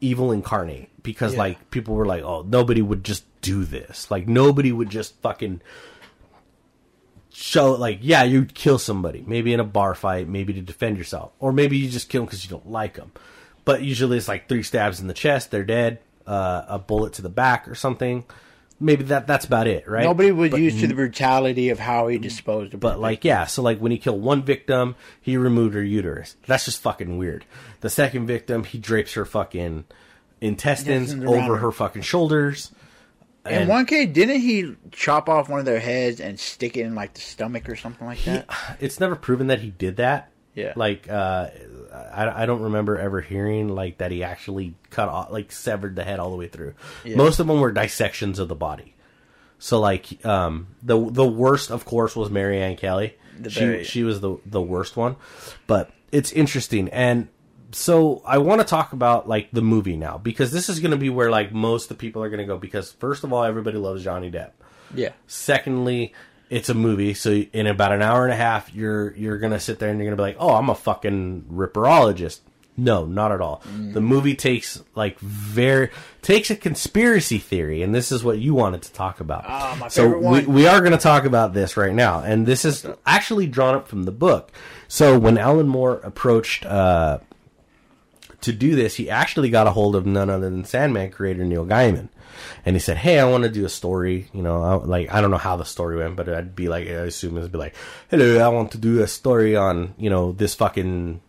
evil 0.00 0.30
incarnate 0.32 0.90
because 1.02 1.32
Yeah. 1.32 1.38
like 1.40 1.70
people 1.70 1.94
were 1.94 2.06
like 2.06 2.22
oh 2.22 2.42
nobody 2.48 2.82
would 2.82 3.02
just 3.04 3.24
do 3.42 3.64
this 3.64 4.10
like 4.10 4.26
nobody 4.26 4.72
would 4.72 4.88
just 4.88 5.14
fucking 5.20 5.60
show 7.34 7.72
like 7.72 7.98
yeah 8.02 8.22
you'd 8.22 8.54
kill 8.54 8.78
somebody 8.78 9.24
maybe 9.26 9.52
in 9.52 9.60
a 9.60 9.64
bar 9.64 9.94
fight 9.94 10.28
maybe 10.28 10.52
to 10.52 10.60
defend 10.60 10.96
yourself 10.98 11.32
or 11.38 11.52
maybe 11.52 11.76
you 11.76 11.88
just 11.88 12.08
kill 12.08 12.22
them 12.22 12.26
because 12.26 12.44
you 12.44 12.50
don't 12.50 12.70
like 12.70 12.94
them 12.94 13.10
but 13.64 13.82
usually 13.82 14.16
it's 14.18 14.28
like 14.28 14.48
three 14.48 14.62
stabs 14.62 15.00
in 15.00 15.06
the 15.08 15.14
chest 15.14 15.50
they're 15.50 15.64
dead 15.64 15.98
uh, 16.26 16.64
a 16.68 16.78
bullet 16.78 17.14
to 17.14 17.22
the 17.22 17.28
back 17.30 17.66
or 17.66 17.74
something 17.74 18.22
maybe 18.78 19.02
that 19.04 19.26
that's 19.26 19.46
about 19.46 19.66
it 19.66 19.88
right 19.88 20.04
Nobody 20.04 20.30
was 20.30 20.50
But 20.50 20.60
used 20.60 20.80
to 20.80 20.86
the 20.86 20.94
brutality 20.94 21.70
of 21.70 21.78
how 21.78 22.08
he 22.08 22.18
disposed 22.18 22.74
of. 22.74 22.80
but 22.80 23.00
like, 23.00 23.24
yeah, 23.24 23.46
so 23.46 23.62
like 23.62 23.78
when 23.78 23.92
he 23.92 23.98
killed 23.98 24.22
one 24.22 24.42
victim, 24.42 24.96
he 25.20 25.36
removed 25.36 25.74
her 25.74 25.82
uterus. 25.82 26.36
That's 26.46 26.64
just 26.64 26.80
fucking 26.82 27.16
weird. 27.16 27.44
The 27.80 27.90
second 27.90 28.26
victim, 28.26 28.64
he 28.64 28.78
drapes 28.78 29.14
her 29.14 29.24
fucking 29.24 29.84
intestines 30.40 31.12
Intestines 31.12 31.24
over 31.24 31.54
her. 31.54 31.56
her 31.58 31.72
fucking 31.72 32.02
shoulders. 32.02 32.72
And- 33.44 33.68
one 33.68 33.86
case, 33.86 34.08
didn't 34.12 34.40
he 34.40 34.74
chop 34.90 35.28
off 35.28 35.48
one 35.48 35.58
of 35.60 35.64
their 35.66 35.80
heads 35.80 36.20
and 36.20 36.38
stick 36.38 36.76
it 36.76 36.82
in 36.82 36.94
like 36.94 37.14
the 37.14 37.20
stomach 37.20 37.68
or 37.68 37.76
something 37.76 38.06
like 38.06 38.22
that? 38.24 38.46
It's 38.80 39.00
never 39.00 39.16
proven 39.16 39.48
that 39.48 39.60
he 39.60 39.70
did 39.70 39.96
that. 39.96 40.30
Yeah. 40.54 40.74
Like, 40.76 41.08
uh, 41.08 41.48
I, 42.12 42.42
I 42.42 42.46
don't 42.46 42.62
remember 42.62 42.98
ever 42.98 43.20
hearing 43.22 43.68
like 43.68 43.98
that 43.98 44.10
he 44.10 44.22
actually 44.22 44.74
cut 44.90 45.08
off, 45.08 45.30
like 45.30 45.50
severed 45.50 45.96
the 45.96 46.04
head 46.04 46.20
all 46.20 46.30
the 46.30 46.36
way 46.36 46.46
through. 46.48 46.74
Yeah. 47.04 47.16
Most 47.16 47.40
of 47.40 47.46
them 47.46 47.58
were 47.60 47.72
dissections 47.72 48.38
of 48.38 48.48
the 48.48 48.54
body. 48.54 48.94
So 49.58 49.80
like, 49.80 50.24
um, 50.26 50.66
the 50.82 51.08
the 51.10 51.26
worst, 51.26 51.70
of 51.70 51.84
course, 51.84 52.14
was 52.16 52.28
Mary 52.30 52.60
Ann 52.60 52.76
Kelly. 52.76 53.14
The 53.40 53.48
she 53.48 53.60
very- 53.60 53.84
she 53.84 54.02
was 54.02 54.20
the 54.20 54.36
the 54.44 54.60
worst 54.60 54.96
one, 54.96 55.16
but 55.66 55.90
it's 56.10 56.32
interesting 56.32 56.88
and. 56.90 57.28
So 57.72 58.22
I 58.24 58.38
want 58.38 58.60
to 58.60 58.66
talk 58.66 58.92
about 58.92 59.28
like 59.28 59.50
the 59.50 59.62
movie 59.62 59.96
now 59.96 60.18
because 60.18 60.52
this 60.52 60.68
is 60.68 60.80
going 60.80 60.90
to 60.90 60.96
be 60.96 61.10
where 61.10 61.30
like 61.30 61.52
most 61.52 61.84
of 61.84 61.88
the 61.90 61.94
people 61.94 62.22
are 62.22 62.28
going 62.28 62.40
to 62.40 62.46
go 62.46 62.58
because 62.58 62.92
first 62.92 63.24
of 63.24 63.32
all 63.32 63.44
everybody 63.44 63.78
loves 63.78 64.04
Johnny 64.04 64.30
Depp. 64.30 64.50
Yeah. 64.94 65.12
Secondly, 65.26 66.12
it's 66.50 66.68
a 66.68 66.74
movie, 66.74 67.14
so 67.14 67.30
in 67.30 67.66
about 67.66 67.92
an 67.92 68.02
hour 68.02 68.24
and 68.24 68.32
a 68.32 68.36
half, 68.36 68.74
you're 68.74 69.14
you're 69.16 69.38
gonna 69.38 69.58
sit 69.58 69.78
there 69.78 69.88
and 69.88 69.98
you're 69.98 70.04
gonna 70.04 70.16
be 70.16 70.22
like, 70.22 70.36
"Oh, 70.38 70.50
I'm 70.50 70.68
a 70.68 70.74
fucking 70.74 71.46
ripperologist." 71.50 72.40
No, 72.76 73.06
not 73.06 73.32
at 73.32 73.40
all. 73.40 73.62
The 73.92 74.00
movie 74.00 74.34
takes 74.34 74.82
like 74.94 75.18
very 75.18 75.88
takes 76.20 76.50
a 76.50 76.56
conspiracy 76.56 77.38
theory, 77.38 77.82
and 77.82 77.94
this 77.94 78.12
is 78.12 78.22
what 78.22 78.38
you 78.38 78.52
wanted 78.54 78.82
to 78.82 78.92
talk 78.92 79.20
about. 79.20 79.44
Ah, 79.46 79.76
my 79.80 79.88
so 79.88 80.04
favorite 80.04 80.46
we 80.46 80.46
we 80.46 80.66
are 80.66 80.80
going 80.80 80.92
to 80.92 80.98
talk 80.98 81.24
about 81.24 81.54
this 81.54 81.76
right 81.76 81.94
now, 81.94 82.20
and 82.20 82.46
this 82.46 82.66
is 82.66 82.86
actually 83.06 83.46
drawn 83.46 83.74
up 83.74 83.88
from 83.88 84.02
the 84.02 84.12
book. 84.12 84.52
So 84.88 85.18
when 85.18 85.38
Alan 85.38 85.68
Moore 85.68 86.00
approached. 86.02 86.66
Uh, 86.66 87.18
to 88.42 88.52
do 88.52 88.74
this, 88.74 88.94
he 88.94 89.08
actually 89.10 89.50
got 89.50 89.66
a 89.66 89.70
hold 89.70 89.96
of 89.96 90.06
none 90.06 90.30
other 90.30 90.50
than 90.50 90.64
Sandman 90.64 91.10
creator 91.10 91.44
Neil 91.44 91.64
Gaiman, 91.64 92.08
and 92.64 92.76
he 92.76 92.80
said, 92.80 92.98
"Hey, 92.98 93.18
I 93.18 93.28
want 93.28 93.44
to 93.44 93.50
do 93.50 93.64
a 93.64 93.68
story. 93.68 94.28
You 94.32 94.42
know, 94.42 94.62
I, 94.62 94.74
like 94.74 95.12
I 95.12 95.20
don't 95.20 95.30
know 95.30 95.38
how 95.38 95.56
the 95.56 95.64
story 95.64 95.96
went, 95.96 96.16
but 96.16 96.28
I'd 96.28 96.54
be 96.54 96.68
like, 96.68 96.86
I 96.86 97.06
assume 97.06 97.36
it'd 97.38 97.52
be 97.52 97.58
like, 97.58 97.74
hello, 98.10 98.38
I 98.38 98.48
want 98.48 98.72
to 98.72 98.78
do 98.78 99.02
a 99.02 99.08
story 99.08 99.56
on 99.56 99.94
you 99.98 100.10
know 100.10 100.32
this 100.32 100.54
fucking." 100.54 101.20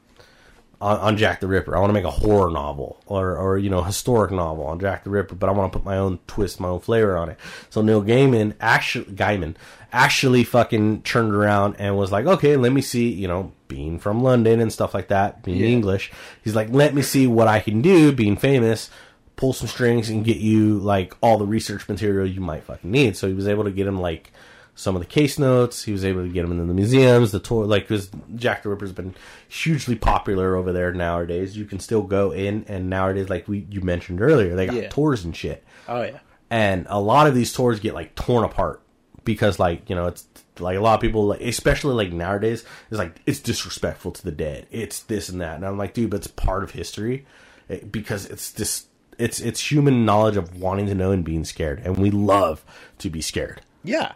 On, 0.81 0.99
on 0.99 1.15
Jack 1.15 1.39
the 1.39 1.47
Ripper, 1.47 1.77
I 1.77 1.79
want 1.79 1.91
to 1.91 1.93
make 1.93 2.03
a 2.03 2.11
horror 2.11 2.51
novel 2.51 3.01
or, 3.05 3.37
or 3.37 3.57
you 3.57 3.69
know, 3.69 3.83
historic 3.83 4.31
novel 4.31 4.65
on 4.65 4.81
Jack 4.81 5.05
the 5.05 5.11
Ripper, 5.11 5.33
but 5.33 5.47
I 5.47 5.53
want 5.53 5.71
to 5.71 5.79
put 5.79 5.85
my 5.85 5.95
own 5.97 6.19
twist, 6.27 6.59
my 6.59 6.67
own 6.67 6.81
flavor 6.81 7.15
on 7.15 7.29
it. 7.29 7.39
So 7.69 7.81
Neil 7.81 8.03
Gaiman 8.03 8.53
actually, 8.59 9.05
Gaiman 9.05 9.55
actually 9.93 10.43
fucking 10.43 11.03
turned 11.03 11.33
around 11.33 11.75
and 11.79 11.95
was 11.95 12.11
like, 12.11 12.25
okay, 12.25 12.57
let 12.57 12.73
me 12.73 12.81
see, 12.81 13.07
you 13.13 13.29
know, 13.29 13.53
being 13.73 13.97
from 13.97 14.21
London 14.21 14.59
and 14.59 14.71
stuff 14.71 14.93
like 14.93 15.07
that, 15.07 15.41
being 15.43 15.57
Yeah. 15.59 15.67
English. 15.67 16.11
He's 16.43 16.55
like, 16.55 16.69
let 16.71 16.93
me 16.93 17.01
see 17.01 17.25
what 17.27 17.47
I 17.47 17.59
can 17.59 17.81
do, 17.81 18.11
being 18.11 18.37
famous, 18.37 18.89
pull 19.35 19.51
some 19.53 19.67
strings 19.67 20.09
and 20.09 20.23
get 20.23 20.37
you 20.37 20.77
like 20.77 21.15
all 21.21 21.37
the 21.39 21.45
research 21.47 21.89
material 21.89 22.27
you 22.27 22.39
might 22.41 22.63
fucking 22.63 22.91
need. 22.91 23.17
So 23.17 23.27
he 23.27 23.33
was 23.33 23.47
able 23.47 23.63
to 23.63 23.71
get 23.71 23.87
him 23.87 23.99
like 23.99 24.31
some 24.75 24.95
of 24.95 25.01
the 25.01 25.07
case 25.07 25.39
notes. 25.39 25.83
He 25.83 25.91
was 25.91 26.05
able 26.05 26.21
to 26.23 26.29
get 26.29 26.43
them 26.43 26.51
into 26.51 26.65
the 26.65 26.73
museums, 26.73 27.31
the 27.31 27.39
tour, 27.39 27.65
like 27.65 27.87
because 27.87 28.11
Jack 28.35 28.61
the 28.63 28.69
Ripper's 28.69 28.91
been 28.91 29.15
hugely 29.47 29.95
popular 29.95 30.55
over 30.55 30.71
there 30.71 30.93
nowadays. 30.93 31.57
You 31.57 31.65
can 31.65 31.79
still 31.79 32.03
go 32.03 32.31
in, 32.31 32.65
and 32.67 32.89
nowadays, 32.91 33.27
like 33.29 33.47
we 33.47 33.65
you 33.71 33.81
mentioned 33.81 34.21
earlier, 34.21 34.55
they 34.55 34.67
got 34.67 34.75
Yeah. 34.75 34.89
tours 34.89 35.25
and 35.25 35.35
shit 35.35 35.63
Oh 35.87 36.01
yeah. 36.03 36.19
and 36.49 36.85
a 36.89 36.99
lot 36.99 37.25
of 37.27 37.33
these 37.35 37.51
tours 37.53 37.79
get 37.79 37.93
like 37.95 38.13
torn 38.15 38.43
apart 38.43 38.81
because 39.25 39.57
like 39.59 39.89
you 39.89 39.95
know 39.95 40.05
it's 40.07 40.27
like 40.59 40.77
a 40.77 40.81
lot 40.81 40.95
of 40.95 41.01
people 41.01 41.25
like 41.27 41.41
especially 41.41 41.93
like 41.93 42.13
nowadays 42.13 42.63
it's 42.91 42.97
like 42.99 43.19
it's 43.25 43.39
disrespectful 43.39 44.11
to 44.11 44.23
the 44.23 44.31
dead 44.31 44.67
it's 44.71 44.99
this 45.03 45.29
and 45.29 45.41
that 45.41 45.55
and 45.55 45.65
i'm 45.65 45.77
like 45.77 45.93
dude 45.93 46.09
but 46.11 46.17
it's 46.17 46.27
part 46.27 46.63
of 46.63 46.71
history 46.71 47.25
eh, 47.69 47.79
because 47.89 48.25
it's 48.27 48.51
just 48.53 48.87
it's 49.17 49.39
it's 49.39 49.71
human 49.71 50.05
knowledge 50.05 50.37
of 50.37 50.59
wanting 50.59 50.85
to 50.85 50.93
know 50.95 51.11
and 51.11 51.23
being 51.25 51.43
scared 51.43 51.79
and 51.83 51.97
we 51.97 52.11
love 52.11 52.63
to 52.99 53.09
be 53.09 53.21
scared 53.21 53.61
Yeah. 53.83 54.11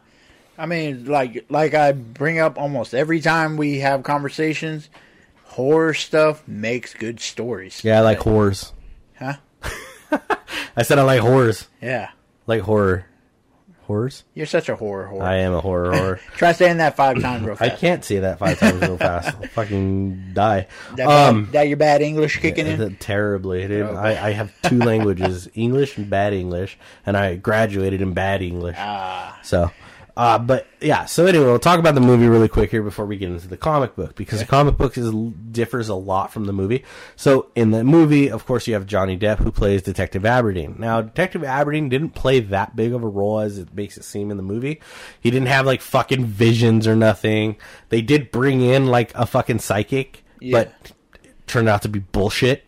I 0.60 0.66
mean, 0.66 1.06
like 1.06 1.46
like 1.50 1.76
I 1.76 1.92
bring 1.92 2.40
up 2.40 2.58
almost 2.60 2.96
every 2.96 3.22
time 3.22 3.58
we 3.58 3.78
have 3.80 4.02
conversations, 4.02 4.90
horror 5.44 5.94
stuff 5.94 6.48
makes 6.48 6.96
good 6.96 7.20
stories. 7.20 7.84
yeah 7.84 8.00
i 8.00 8.02
like 8.02 8.18
horrors 8.20 8.74
Huh? 9.20 9.36
i 10.76 10.82
said 10.84 10.98
i 11.00 11.04
like 11.04 11.22
horrors 11.22 11.68
Yeah. 11.82 12.10
like 12.48 12.62
horror 12.62 13.06
horrors 13.88 14.24
You're 14.36 14.46
such 14.46 14.70
a 14.70 14.76
horror 14.76 15.08
horror. 15.08 15.24
i 15.24 15.38
am 15.38 15.54
a 15.54 15.62
horror 15.62 15.92
horror 15.96 16.20
Try 16.36 16.52
saying 16.52 16.78
that 16.78 16.96
five 16.96 17.20
times 17.22 17.44
real 17.46 17.56
fast. 17.56 17.72
i 17.72 17.76
can't 17.76 18.04
say 18.06 18.20
that 18.20 18.38
five 18.40 18.60
times 18.60 18.82
real 18.82 18.98
fast 18.98 19.36
I'll 19.36 19.48
fucking 19.50 20.34
die 20.34 20.68
That, 20.96 21.08
um 21.08 21.50
that 21.54 21.68
your 21.68 21.78
bad 21.78 22.02
English 22.02 22.38
kicking 22.40 22.68
in? 22.68 22.82
Uh, 22.82 22.90
terribly. 23.00 23.68
Dude. 23.68 23.82
Oh. 23.88 23.96
I, 23.96 24.28
I 24.28 24.32
have 24.32 24.52
two 24.64 24.78
languages, 24.78 25.50
English 25.56 25.98
and 25.98 26.10
bad 26.10 26.34
English, 26.34 26.78
and 27.06 27.18
I 27.18 27.36
graduated 27.36 28.02
in 28.02 28.14
bad 28.14 28.42
English. 28.42 28.76
Ah. 28.80 29.40
So, 29.44 29.72
uh, 30.18 30.40
but 30.40 30.66
yeah. 30.82 31.06
So 31.06 31.26
anyway, 31.28 31.46
we'll 31.46 31.60
talk 31.60 31.80
about 31.80 31.94
the 31.96 32.02
movie 32.02 32.28
really 32.28 32.48
quick 32.48 32.72
here 32.72 32.82
before 32.82 33.06
we 33.06 33.18
get 33.18 33.30
into 33.30 33.48
the 33.48 33.56
comic 33.56 33.96
book 33.96 34.16
because 34.16 34.40
the 34.40 34.46
comic 34.46 34.76
book 34.76 34.98
is 34.98 35.12
differs 35.52 35.90
a 35.90 35.96
lot 35.96 36.34
from 36.34 36.46
the 36.46 36.54
movie. 36.54 36.84
So 37.16 37.52
in 37.56 37.70
the 37.70 37.84
movie, 37.84 38.30
of 38.32 38.46
course, 38.46 38.66
you 38.68 38.74
have 38.74 38.88
Johnny 38.88 39.16
Depp 39.18 39.38
who 39.38 39.52
plays 39.52 39.84
Detective 39.84 40.26
Aberdeen. 40.26 40.76
Now, 40.80 41.02
Detective 41.02 41.44
Aberdeen 41.44 41.88
didn't 41.88 42.10
play 42.16 42.40
that 42.40 42.76
big 42.76 42.94
of 42.94 43.04
a 43.04 43.08
role 43.08 43.40
as 43.40 43.60
it 43.60 43.74
makes 43.76 43.96
it 43.96 44.04
seem 44.04 44.32
in 44.32 44.38
the 44.38 44.44
movie. 44.44 44.82
He 45.22 45.30
didn't 45.30 45.50
have 45.50 45.66
like 45.68 45.82
fucking 45.82 46.26
visions 46.26 46.88
or 46.88 46.96
nothing. 46.96 47.58
They 47.90 48.02
did 48.02 48.32
bring 48.32 48.62
in 48.62 48.88
like 48.88 49.14
a 49.14 49.28
fucking 49.28 49.60
psychic, 49.60 50.24
Yeah. 50.40 50.52
but 50.64 50.92
it 51.24 51.36
turned 51.46 51.70
out 51.70 51.84
to 51.84 51.90
be 51.90 52.00
bullshit. 52.00 52.64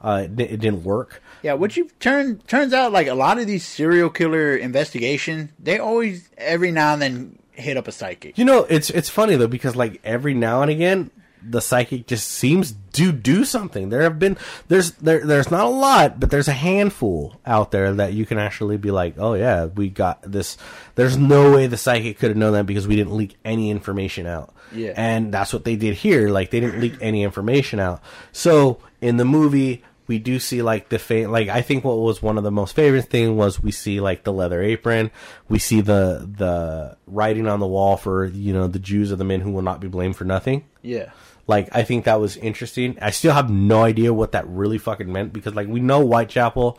Uh, 0.00 0.22
it, 0.24 0.40
it 0.40 0.60
didn't 0.60 0.84
work. 0.84 1.22
Yeah, 1.46 1.52
what 1.52 1.76
you 1.76 1.88
turn 2.00 2.38
turns 2.48 2.72
out 2.72 2.90
like 2.90 3.06
a 3.06 3.14
lot 3.14 3.38
of 3.38 3.46
these 3.46 3.64
serial 3.64 4.10
killer 4.10 4.56
investigation, 4.56 5.52
they 5.60 5.78
always 5.78 6.28
every 6.36 6.72
now 6.72 6.92
and 6.92 7.00
then 7.00 7.38
hit 7.52 7.76
up 7.76 7.86
a 7.86 7.92
psychic. 7.92 8.36
You 8.36 8.44
know, 8.44 8.64
it's 8.68 8.90
it's 8.90 9.08
funny 9.08 9.36
though 9.36 9.46
because 9.46 9.76
like 9.76 10.00
every 10.02 10.34
now 10.34 10.62
and 10.62 10.72
again, 10.72 11.12
the 11.48 11.60
psychic 11.60 12.08
just 12.08 12.26
seems 12.26 12.74
to 12.94 13.12
do 13.12 13.44
something. 13.44 13.90
There 13.90 14.02
have 14.02 14.18
been 14.18 14.36
there's 14.66 14.90
there 14.94 15.24
there's 15.24 15.52
not 15.52 15.66
a 15.66 15.68
lot, 15.68 16.18
but 16.18 16.32
there's 16.32 16.48
a 16.48 16.52
handful 16.52 17.38
out 17.46 17.70
there 17.70 17.92
that 17.94 18.12
you 18.12 18.26
can 18.26 18.38
actually 18.38 18.76
be 18.76 18.90
like, 18.90 19.14
oh 19.16 19.34
yeah, 19.34 19.66
we 19.66 19.88
got 19.88 20.20
this. 20.22 20.56
There's 20.96 21.16
no 21.16 21.52
way 21.52 21.68
the 21.68 21.76
psychic 21.76 22.18
could 22.18 22.30
have 22.30 22.36
known 22.36 22.54
that 22.54 22.66
because 22.66 22.88
we 22.88 22.96
didn't 22.96 23.16
leak 23.16 23.36
any 23.44 23.70
information 23.70 24.26
out. 24.26 24.52
Yeah. 24.72 24.94
and 24.96 25.32
that's 25.32 25.52
what 25.52 25.64
they 25.64 25.76
did 25.76 25.94
here. 25.94 26.28
Like 26.28 26.50
they 26.50 26.58
didn't 26.58 26.80
leak 26.80 26.96
any 27.00 27.22
information 27.22 27.78
out. 27.78 28.02
So 28.32 28.80
in 29.00 29.16
the 29.16 29.24
movie. 29.24 29.84
We 30.06 30.18
do 30.18 30.38
see 30.38 30.62
like 30.62 30.88
the 30.88 30.98
fa- 30.98 31.28
like 31.28 31.48
I 31.48 31.62
think 31.62 31.84
what 31.84 31.98
was 31.98 32.22
one 32.22 32.38
of 32.38 32.44
the 32.44 32.50
most 32.50 32.74
favorite 32.76 33.06
thing 33.06 33.36
was 33.36 33.62
we 33.62 33.72
see 33.72 34.00
like 34.00 34.24
the 34.24 34.32
leather 34.32 34.62
apron, 34.62 35.10
we 35.48 35.58
see 35.58 35.80
the 35.80 36.28
the 36.36 36.96
writing 37.06 37.48
on 37.48 37.60
the 37.60 37.66
wall 37.66 37.96
for 37.96 38.24
you 38.26 38.52
know 38.52 38.68
the 38.68 38.78
Jews 38.78 39.10
are 39.12 39.16
the 39.16 39.24
men 39.24 39.40
who 39.40 39.50
will 39.50 39.62
not 39.62 39.80
be 39.80 39.88
blamed 39.88 40.16
for 40.16 40.24
nothing. 40.24 40.64
Yeah. 40.82 41.10
Like 41.46 41.68
I 41.72 41.82
think 41.82 42.04
that 42.04 42.20
was 42.20 42.36
interesting. 42.36 42.98
I 43.00 43.10
still 43.10 43.32
have 43.32 43.50
no 43.50 43.82
idea 43.82 44.12
what 44.12 44.32
that 44.32 44.46
really 44.48 44.78
fucking 44.78 45.12
meant 45.12 45.32
because 45.32 45.54
like 45.54 45.68
we 45.68 45.80
know 45.80 46.04
Whitechapel 46.04 46.78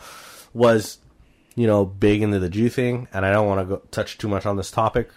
was 0.54 1.00
you 1.56 1.68
know 1.68 1.86
big 1.86 2.22
into 2.22 2.40
the 2.40 2.50
Jew 2.50 2.70
thing, 2.70 3.08
and 3.14 3.26
I 3.26 3.32
don't 3.32 3.48
want 3.48 3.62
to 3.62 3.76
go 3.76 3.82
touch 3.92 4.18
too 4.18 4.28
much 4.28 4.46
on 4.46 4.58
this 4.58 4.72
topic, 4.72 5.10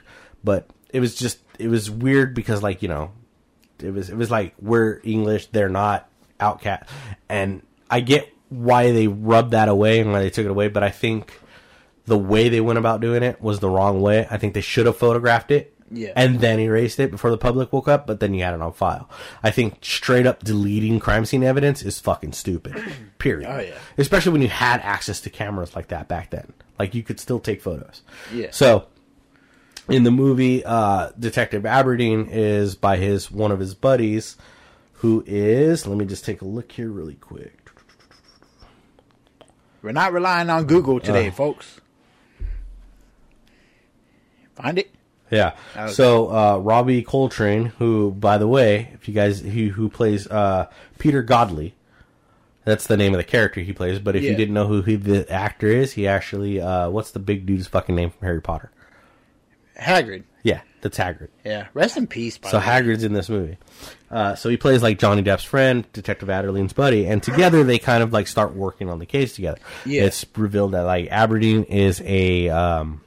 but 0.43 0.69
it 0.93 1.01
was 1.01 1.15
just 1.15 1.39
it 1.59 1.69
was 1.69 1.91
weird 1.91 2.35
because 2.35 2.63
like 2.63 2.83
you 2.83 2.89
know 2.89 3.13
it 3.79 3.93
was 3.93 4.11
it 4.11 4.17
was 4.17 4.31
like 4.31 4.55
we're 4.61 5.01
English, 5.05 5.47
they're 5.47 5.69
not 5.69 6.09
outcast, 6.39 6.89
and 7.29 7.63
I 7.91 8.01
get 8.01 8.33
why 8.49 8.93
they 8.93 9.07
rubbed 9.09 9.51
that 9.51 9.69
away 9.69 10.01
and 10.01 10.13
why 10.13 10.21
they 10.21 10.31
took 10.31 10.45
it 10.47 10.51
away, 10.51 10.69
but 10.69 10.83
I 10.83 10.91
think 10.91 11.33
the 12.07 12.19
way 12.19 12.49
they 12.49 12.61
went 12.61 12.79
about 12.79 13.01
doing 13.01 13.23
it 13.23 13.41
was 13.43 13.61
the 13.61 13.69
wrong 13.69 14.01
way. 14.01 14.27
I 14.31 14.39
think 14.39 14.55
they 14.55 14.61
should 14.61 14.87
have 14.87 14.97
photographed 14.97 15.51
it 15.51 15.75
Yeah. 15.91 16.13
and 16.17 16.41
then 16.41 16.59
erased 16.59 16.99
it 16.99 17.11
before 17.11 17.31
the 17.31 17.39
public 17.39 17.73
woke 17.73 17.87
up, 17.89 18.07
but 18.07 18.19
then 18.21 18.35
you 18.35 18.43
had 18.43 18.55
it 18.55 18.63
on 18.63 18.73
file. 18.73 19.09
I 19.43 19.51
think 19.51 19.85
straight 19.85 20.27
up 20.27 20.43
deleting 20.43 20.99
crime 20.99 21.25
scene 21.25 21.45
evidence 21.45 21.83
is 21.83 22.01
fucking 22.01 22.33
stupid. 22.33 22.75
Period. 23.19 23.49
Oh, 23.49 23.61
yeah. 23.61 23.75
Especially 23.99 24.33
when 24.33 24.43
you 24.43 24.49
had 24.49 24.81
access 24.81 25.21
to 25.21 25.31
cameras 25.31 25.77
like 25.77 25.89
that 25.89 26.09
back 26.09 26.31
then. 26.31 26.53
Like 26.79 26.95
you 26.95 27.03
could 27.03 27.21
still 27.21 27.39
take 27.39 27.61
photos. 27.61 28.03
Yeah. 28.35 28.49
So 28.51 28.87
in 29.89 30.03
the 30.05 30.11
movie, 30.11 30.65
uh, 30.65 31.11
Detective 31.19 31.67
Aberdeen 31.67 32.27
is 32.31 32.75
by 32.75 32.97
his 32.97 33.31
one 33.31 33.53
of 33.53 33.61
his 33.61 33.75
buddies, 33.75 34.37
who 34.95 35.23
is 35.27 35.87
let 35.87 35.97
me 35.99 36.05
just 36.07 36.25
take 36.25 36.41
a 36.43 36.47
look 36.47 36.73
here 36.73 36.89
really 36.91 37.15
quick. 37.17 37.60
We're 39.83 39.93
not 39.93 40.13
relying 40.13 40.51
on 40.51 40.65
Google 40.67 41.01
today, 41.01 41.29
Uh. 41.29 41.33
folks. 41.33 41.81
Find 44.55 44.79
it. 44.79 44.91
Yeah. 45.31 45.55
Okay. 45.77 45.93
So 45.93 46.31
uh, 46.35 46.59
Robbie 46.59 47.03
Coltrane, 47.03 47.67
who, 47.79 48.11
by 48.11 48.37
the 48.37 48.49
way, 48.49 48.91
if 48.95 49.07
you 49.09 49.15
guys 49.15 49.41
he 49.41 49.69
who 49.69 49.89
plays 49.89 50.27
uh, 50.27 50.67
Peter 50.99 51.23
Godley, 51.23 51.75
that's 52.65 52.87
the 52.89 52.97
name 52.97 53.15
of 53.15 53.19
the 53.19 53.25
character 53.25 53.61
he 53.61 53.73
plays. 53.73 53.99
But 54.01 54.17
if 54.17 54.25
you 54.25 54.35
didn't 54.35 54.55
know 54.55 54.67
who 54.67 54.83
he, 54.83 54.97
the 54.97 55.31
actor 55.31 55.69
is, 55.69 55.93
he 55.93 56.07
actually 56.09 56.61
uh, 56.61 56.91
what's 56.91 57.13
the 57.13 57.21
big 57.21 57.47
dude's 57.47 57.69
fucking 57.69 57.95
name 57.95 58.11
from 58.11 58.27
Harry 58.27 58.43
Potter? 58.43 58.73
Hagrid. 59.81 60.25
Yeah, 60.43 60.61
that's 60.81 60.99
Hagrid. 60.99 61.29
Yeah. 61.45 61.69
Rest 61.75 61.97
in 61.97 62.07
peace. 62.09 62.37
By 62.37 62.51
So 62.51 62.59
the 62.59 62.67
way. 62.67 62.73
Hagrid's 62.73 63.05
in 63.05 63.13
this 63.13 63.29
movie. 63.29 63.57
Uh, 64.11 64.35
so 64.35 64.49
he 64.49 64.57
plays 64.57 64.83
like 64.83 64.99
Johnny 64.99 65.23
Depp's 65.23 65.45
friend, 65.45 65.87
Detective 65.93 66.29
Adderley's 66.29 66.73
buddy, 66.73 67.07
and 67.07 67.23
together 67.23 67.63
they 67.63 67.79
kind 67.79 68.03
of 68.03 68.13
like 68.13 68.27
start 68.27 68.55
working 68.55 68.91
on 68.91 68.99
the 68.99 69.07
case 69.07 69.35
together. 69.35 69.61
Yeah. 69.87 70.03
It's 70.05 70.27
revealed 70.37 70.73
that 70.73 70.83
like 70.83 71.09
Aberdeen 71.11 71.63
is 71.65 72.03
a 72.05 72.49
um, 72.49 73.03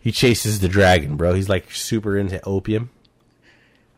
he 0.00 0.10
chases 0.10 0.60
the 0.60 0.68
dragon, 0.68 1.16
bro. 1.16 1.34
He's 1.34 1.48
like 1.48 1.70
super 1.70 2.18
into 2.18 2.42
opium. 2.44 2.90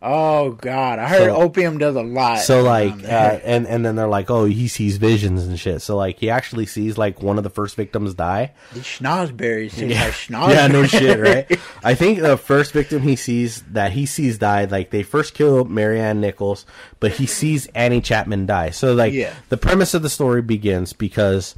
Oh 0.05 0.51
God, 0.51 0.99
I 0.99 1.07
heard 1.07 1.29
So- 1.31 1.37
opium 1.37 1.79
does 1.79 1.95
a 1.95 2.03
lot. 2.03 2.41
So 2.41 2.63
like, 2.63 2.93
uh, 3.05 3.39
and 3.45 3.69
and 3.69 3.87
then 3.87 3.95
they're 3.95 4.09
like, 4.09 4.31
oh, 4.33 4.47
he 4.47 4.67
sees 4.67 4.97
visions 4.97 5.47
and 5.47 5.57
shit. 5.61 5.81
So 5.81 5.97
like, 5.97 6.19
he 6.19 6.29
actually 6.29 6.67
sees 6.67 6.99
like 6.99 7.23
one 7.23 7.39
of 7.39 7.45
the 7.45 7.51
first 7.51 7.77
victims 7.77 8.13
die. 8.15 8.51
these 8.75 8.83
schnozberries 8.83 9.77
Yeah, 9.79 10.03
like 10.05 10.13
schnozberries. 10.13 10.49
yeah, 10.55 10.67
no 10.67 10.87
shit, 10.87 11.21
right? 11.21 11.61
I 11.85 11.95
think 11.95 12.19
the 12.19 12.37
first 12.37 12.73
victim 12.73 13.03
he 13.03 13.15
sees 13.15 13.63
that 13.71 13.93
he 13.93 14.05
sees 14.07 14.39
die, 14.39 14.65
like 14.65 14.91
they 14.91 15.05
first 15.05 15.35
kill 15.35 15.65
Mary 15.67 16.01
Ann 16.01 16.21
Nichols, 16.21 16.67
but 16.99 17.13
he 17.13 17.27
sees 17.27 17.67
Annie 17.69 18.01
Chapman 18.01 18.47
die. 18.47 18.71
So 18.71 18.95
like, 18.95 19.13
Yeah. 19.13 19.33
the 19.51 19.57
premise 19.57 19.95
of 19.95 20.03
the 20.03 20.11
story 20.11 20.43
begins 20.43 20.93
because 20.93 21.55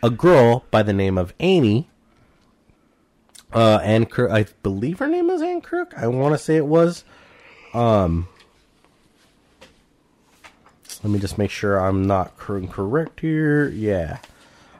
a 0.00 0.10
girl 0.10 0.64
by 0.70 0.84
the 0.84 0.92
name 0.92 1.18
of 1.18 1.34
Annie, 1.40 1.88
uh, 3.52 3.80
Anne 3.82 4.06
Crook, 4.06 4.30
I 4.30 4.46
believe 4.62 4.98
her 5.00 5.08
name 5.08 5.26
was 5.26 5.42
Anne 5.42 5.60
Crook. 5.60 5.92
I 5.96 6.06
want 6.06 6.34
to 6.34 6.38
say 6.38 6.54
it 6.56 6.66
was. 6.66 7.02
Um, 7.74 8.28
let 11.02 11.10
me 11.12 11.18
just 11.18 11.38
make 11.38 11.50
sure 11.50 11.78
I'm 11.78 12.06
not 12.06 12.36
cor- 12.38 12.60
correct 12.66 13.20
here. 13.20 13.68
Yeah, 13.68 14.18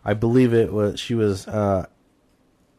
I 0.04 0.14
believe 0.14 0.52
it 0.54 0.72
was. 0.72 0.98
She 0.98 1.14
was. 1.14 1.46
Uh, 1.46 1.86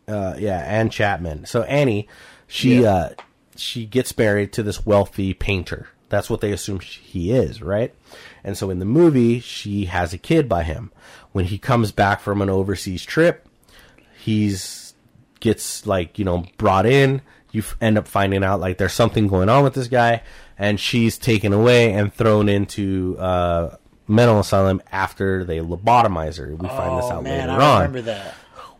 uh, 0.07 0.35
yeah, 0.39 0.57
Anne 0.59 0.89
Chapman. 0.89 1.45
So 1.45 1.63
Annie, 1.63 2.07
she 2.47 2.81
Yeah. 2.81 2.91
uh, 2.93 3.09
she 3.55 3.85
gets 3.85 4.17
married 4.17 4.51
to 4.53 4.63
this 4.63 4.85
wealthy 4.85 5.33
painter. 5.33 5.89
That's 6.09 6.29
what 6.29 6.41
they 6.41 6.51
assume 6.51 6.79
sh- 6.79 6.97
he 7.03 7.31
is, 7.31 7.61
right? 7.61 7.93
And 8.43 8.57
so 8.57 8.71
in 8.71 8.79
the 8.79 8.85
movie, 8.85 9.39
she 9.39 9.85
has 9.85 10.11
a 10.13 10.17
kid 10.17 10.49
by 10.49 10.63
him. 10.63 10.91
When 11.31 11.45
he 11.45 11.59
comes 11.59 11.91
back 11.91 12.21
from 12.21 12.41
an 12.41 12.49
overseas 12.49 13.05
trip, 13.05 13.47
he's 14.19 14.95
gets 15.39 15.85
like 15.85 16.17
you 16.19 16.25
know 16.25 16.45
brought 16.57 16.85
in. 16.87 17.21
You 17.51 17.61
f- 17.61 17.75
end 17.81 17.97
up 17.97 18.07
finding 18.07 18.43
out 18.43 18.59
like 18.59 18.77
there's 18.77 18.93
something 18.93 19.27
going 19.27 19.49
on 19.49 19.63
with 19.63 19.73
this 19.73 19.87
guy, 19.87 20.21
and 20.57 20.79
she's 20.79 21.17
taken 21.17 21.51
away 21.53 21.93
and 21.93 22.13
thrown 22.13 22.47
into 22.49 23.17
uh, 23.19 23.75
mental 24.07 24.39
asylum 24.39 24.81
after 24.91 25.43
they 25.43 25.59
lobotomize 25.59 26.37
her. 26.37 26.55
We 26.55 26.67
find 26.67 26.97
this 26.99 27.05
Oh 27.05 27.13
out 27.17 27.23
man, 27.23 27.47
later 27.49 27.61
I 27.61 27.65
on 27.65 27.77
remember 27.81 28.01
that. 28.03 28.33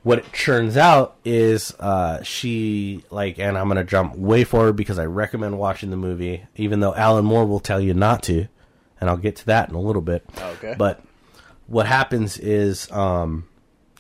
what 0.04 0.20
it 0.20 0.32
turns 0.34 0.78
out 0.78 1.18
is 1.26 1.74
uh, 1.80 2.22
she 2.24 3.04
like 3.10 3.38
and 3.40 3.58
i'm 3.58 3.68
gonna 3.68 3.84
jump 3.84 4.16
way 4.16 4.44
forward 4.44 4.74
because 4.78 4.98
i 4.98 5.06
recommend 5.06 5.58
watching 5.60 5.90
the 5.90 5.98
movie 5.98 6.44
even 6.56 6.80
though 6.80 6.96
alan 6.96 7.26
moore 7.26 7.46
will 7.46 7.60
tell 7.60 7.82
you 7.82 7.94
not 7.94 8.24
to 8.24 8.48
and 9.02 9.10
i'll 9.10 9.18
get 9.18 9.36
to 9.36 9.46
that 9.48 9.68
in 9.70 9.76
a 9.76 9.82
little 9.82 10.02
bit 10.02 10.24
Okay. 10.42 10.74
but 10.78 11.02
what 11.68 11.86
happens 11.86 12.38
is 12.38 12.90
um, 12.92 13.48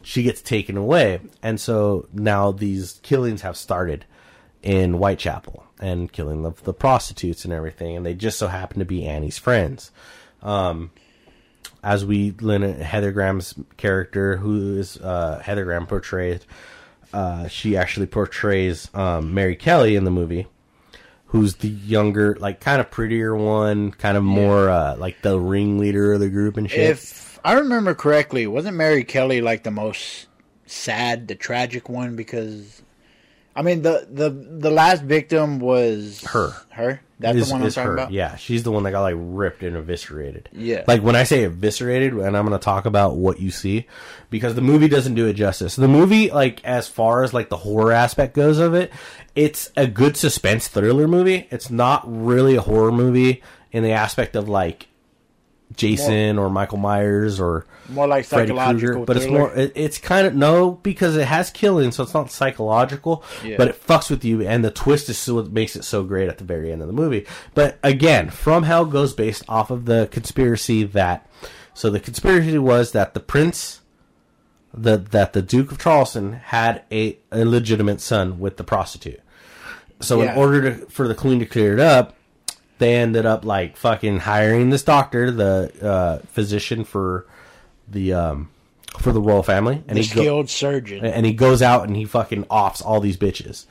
she 0.01 0.23
gets 0.23 0.41
taken 0.41 0.77
away 0.77 1.19
and 1.43 1.59
so 1.59 2.07
now 2.13 2.51
these 2.53 2.99
killings 3.03 3.41
have 3.41 3.57
started 3.57 4.05
in 4.61 4.93
whitechapel 4.93 5.65
and 5.79 6.11
killing 6.11 6.45
of 6.45 6.63
the 6.63 6.73
prostitutes 6.73 7.45
and 7.45 7.53
everything 7.53 7.95
and 7.95 8.05
they 8.05 8.13
just 8.13 8.37
so 8.37 8.47
happen 8.47 8.79
to 8.79 8.85
be 8.85 9.05
annie's 9.05 9.37
friends 9.37 9.91
as 11.83 12.05
we 12.05 12.33
learn 12.41 12.61
Heather 12.81 13.11
Graham's 13.11 13.55
character, 13.77 14.37
who 14.37 14.77
is 14.77 14.97
uh, 14.97 15.41
Heather 15.43 15.63
Graham 15.63 15.87
portrayed, 15.87 16.45
uh, 17.13 17.47
she 17.47 17.77
actually 17.77 18.05
portrays 18.05 18.89
um, 18.93 19.33
Mary 19.33 19.55
Kelly 19.55 19.95
in 19.95 20.03
the 20.03 20.11
movie, 20.11 20.47
who's 21.27 21.55
the 21.55 21.69
younger, 21.69 22.35
like 22.39 22.59
kind 22.59 22.81
of 22.81 22.91
prettier 22.91 23.35
one, 23.35 23.91
kind 23.91 24.17
of 24.17 24.23
more 24.23 24.69
uh, 24.69 24.95
like 24.97 25.21
the 25.21 25.39
ringleader 25.39 26.13
of 26.13 26.19
the 26.19 26.29
group 26.29 26.57
and 26.57 26.69
shit. 26.69 26.89
If 26.91 27.39
I 27.43 27.53
remember 27.53 27.95
correctly, 27.95 28.45
wasn't 28.47 28.77
Mary 28.77 29.03
Kelly 29.03 29.41
like 29.41 29.63
the 29.63 29.71
most 29.71 30.27
sad, 30.65 31.27
the 31.27 31.35
tragic 31.35 31.89
one? 31.89 32.15
Because 32.15 32.81
I 33.59 33.61
mean, 33.61 33.81
the 33.81 34.07
the 34.09 34.29
the 34.29 34.71
last 34.71 35.03
victim 35.03 35.59
was 35.59 36.21
Her. 36.21 36.53
Her. 36.69 37.01
That's 37.19 37.37
is, 37.37 37.47
the 37.49 37.55
one 37.55 37.63
I'm 37.63 37.69
talking 37.71 37.87
her. 37.87 37.93
about. 37.93 38.11
Yeah, 38.13 38.37
she's 38.37 38.63
the 38.63 38.71
one 38.71 38.83
that 38.83 38.91
got 38.91 39.01
like 39.01 39.15
ripped 39.17 39.63
and 39.63 39.75
eviscerated. 39.75 40.47
Yeah. 40.53 40.85
Like 40.87 41.01
when 41.01 41.17
I 41.17 41.25
say 41.25 41.43
eviscerated, 41.43 42.13
and 42.13 42.37
I'm 42.37 42.47
going 42.47 42.57
to 42.57 42.63
talk 42.63 42.85
about 42.85 43.17
what 43.17 43.41
you 43.41 43.51
see, 43.51 43.85
because 44.29 44.55
the 44.55 44.61
movie 44.61 44.87
doesn't 44.87 45.15
do 45.15 45.25
it 45.27 45.33
justice. 45.33 45.75
The 45.75 45.89
movie, 45.89 46.31
like 46.31 46.63
as 46.63 46.87
far 46.87 47.23
as 47.23 47.33
like 47.33 47.49
the 47.49 47.57
horror 47.57 47.91
aspect 47.91 48.33
goes 48.33 48.59
of 48.59 48.73
it, 48.73 48.93
it's 49.35 49.73
a 49.75 49.87
good 49.87 50.15
suspense 50.15 50.69
thriller 50.69 51.09
movie. 51.09 51.49
It's 51.51 51.69
not 51.69 52.03
really 52.05 52.55
a 52.55 52.61
horror 52.61 52.93
movie 52.93 53.43
in 53.73 53.83
the 53.83 53.91
aspect 53.91 54.37
of 54.37 54.47
like 54.47 54.87
Jason 55.75 56.37
or 56.39 56.49
Michael 56.49 56.77
Myers 56.79 57.39
or 57.39 57.65
More 57.89 58.07
like 58.07 58.25
Freddy 58.25 58.51
Krueger, 58.53 58.99
but 58.99 59.17
it's 59.17 59.27
more. 59.27 59.53
It, 59.53 59.71
it's 59.75 59.97
kind 59.97 60.25
of 60.25 60.33
no 60.35 60.71
because 60.71 61.15
it 61.15 61.27
has 61.27 61.51
killing, 61.51 61.91
so 61.91 62.03
it's 62.03 62.13
not 62.13 62.31
psychological. 62.31 63.23
Yeah. 63.43 63.55
But 63.57 63.67
it 63.69 63.85
fucks 63.87 64.09
with 64.09 64.25
you, 64.25 64.41
and 64.41 64.63
the 64.65 64.71
twist 64.71 65.09
is 65.09 65.31
what 65.31 65.51
makes 65.51 65.75
it 65.75 65.83
so 65.83 66.03
great 66.03 66.27
at 66.27 66.37
the 66.39 66.43
very 66.43 66.71
end 66.71 66.81
of 66.81 66.87
the 66.87 66.93
movie. 66.93 67.25
But 67.53 67.77
again, 67.83 68.29
From 68.29 68.63
Hell 68.63 68.85
goes 68.85 69.13
based 69.13 69.43
off 69.47 69.69
of 69.71 69.85
the 69.85 70.07
conspiracy 70.11 70.83
that. 70.83 71.29
So 71.73 71.89
the 71.89 71.99
conspiracy 71.99 72.57
was 72.57 72.91
that 72.91 73.13
the 73.13 73.19
prince, 73.21 73.81
the 74.73 74.97
that 74.97 75.33
the 75.33 75.41
Duke 75.41 75.71
of 75.71 75.77
Charleston 75.79 76.33
had 76.33 76.83
a 76.91 77.17
illegitimate 77.31 78.01
son 78.01 78.39
with 78.39 78.57
the 78.57 78.63
prostitute. 78.63 79.21
So 80.01 80.21
Yeah. 80.21 80.31
in 80.33 80.37
order 80.37 80.61
to 80.61 80.85
for 80.87 81.07
the 81.07 81.15
queen 81.15 81.39
to 81.39 81.45
clear 81.45 81.73
it 81.73 81.79
up, 81.79 82.15
they 82.79 82.95
ended 82.95 83.25
up 83.25 83.45
like 83.45 83.77
fucking 83.77 84.19
hiring 84.19 84.69
this 84.69 84.83
doctor, 84.83 85.29
the 85.31 85.71
uh, 85.81 86.17
physician 86.27 86.83
for 86.83 87.27
the 87.87 88.13
um, 88.13 88.49
for 88.99 89.11
the 89.11 89.21
royal 89.21 89.43
family, 89.43 89.83
and 89.87 89.97
the 89.97 90.01
he 90.01 90.13
go- 90.15 90.21
skilled 90.21 90.49
surgeon. 90.49 91.05
and 91.05 91.25
he 91.25 91.33
goes 91.33 91.61
out 91.61 91.87
and 91.87 91.95
he 91.95 92.05
fucking 92.05 92.45
offs 92.49 92.81
all 92.81 92.99
these 92.99 93.17
bitches 93.17 93.65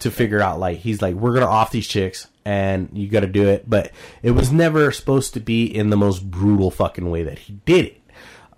to 0.00 0.10
figure 0.10 0.40
out 0.40 0.58
like 0.58 0.78
he's 0.78 1.00
like 1.00 1.14
we're 1.14 1.32
gonna 1.32 1.46
off 1.46 1.70
these 1.70 1.86
chicks 1.86 2.26
and 2.44 2.90
you 2.92 3.08
gotta 3.08 3.28
do 3.28 3.48
it 3.48 3.70
but 3.70 3.92
it 4.22 4.32
was 4.32 4.50
never 4.52 4.90
supposed 4.90 5.32
to 5.34 5.40
be 5.40 5.64
in 5.64 5.88
the 5.88 5.96
most 5.96 6.28
brutal 6.30 6.70
fucking 6.70 7.08
way 7.08 7.22
that 7.22 7.38
he 7.38 7.54
did 7.64 7.86
it 7.86 8.00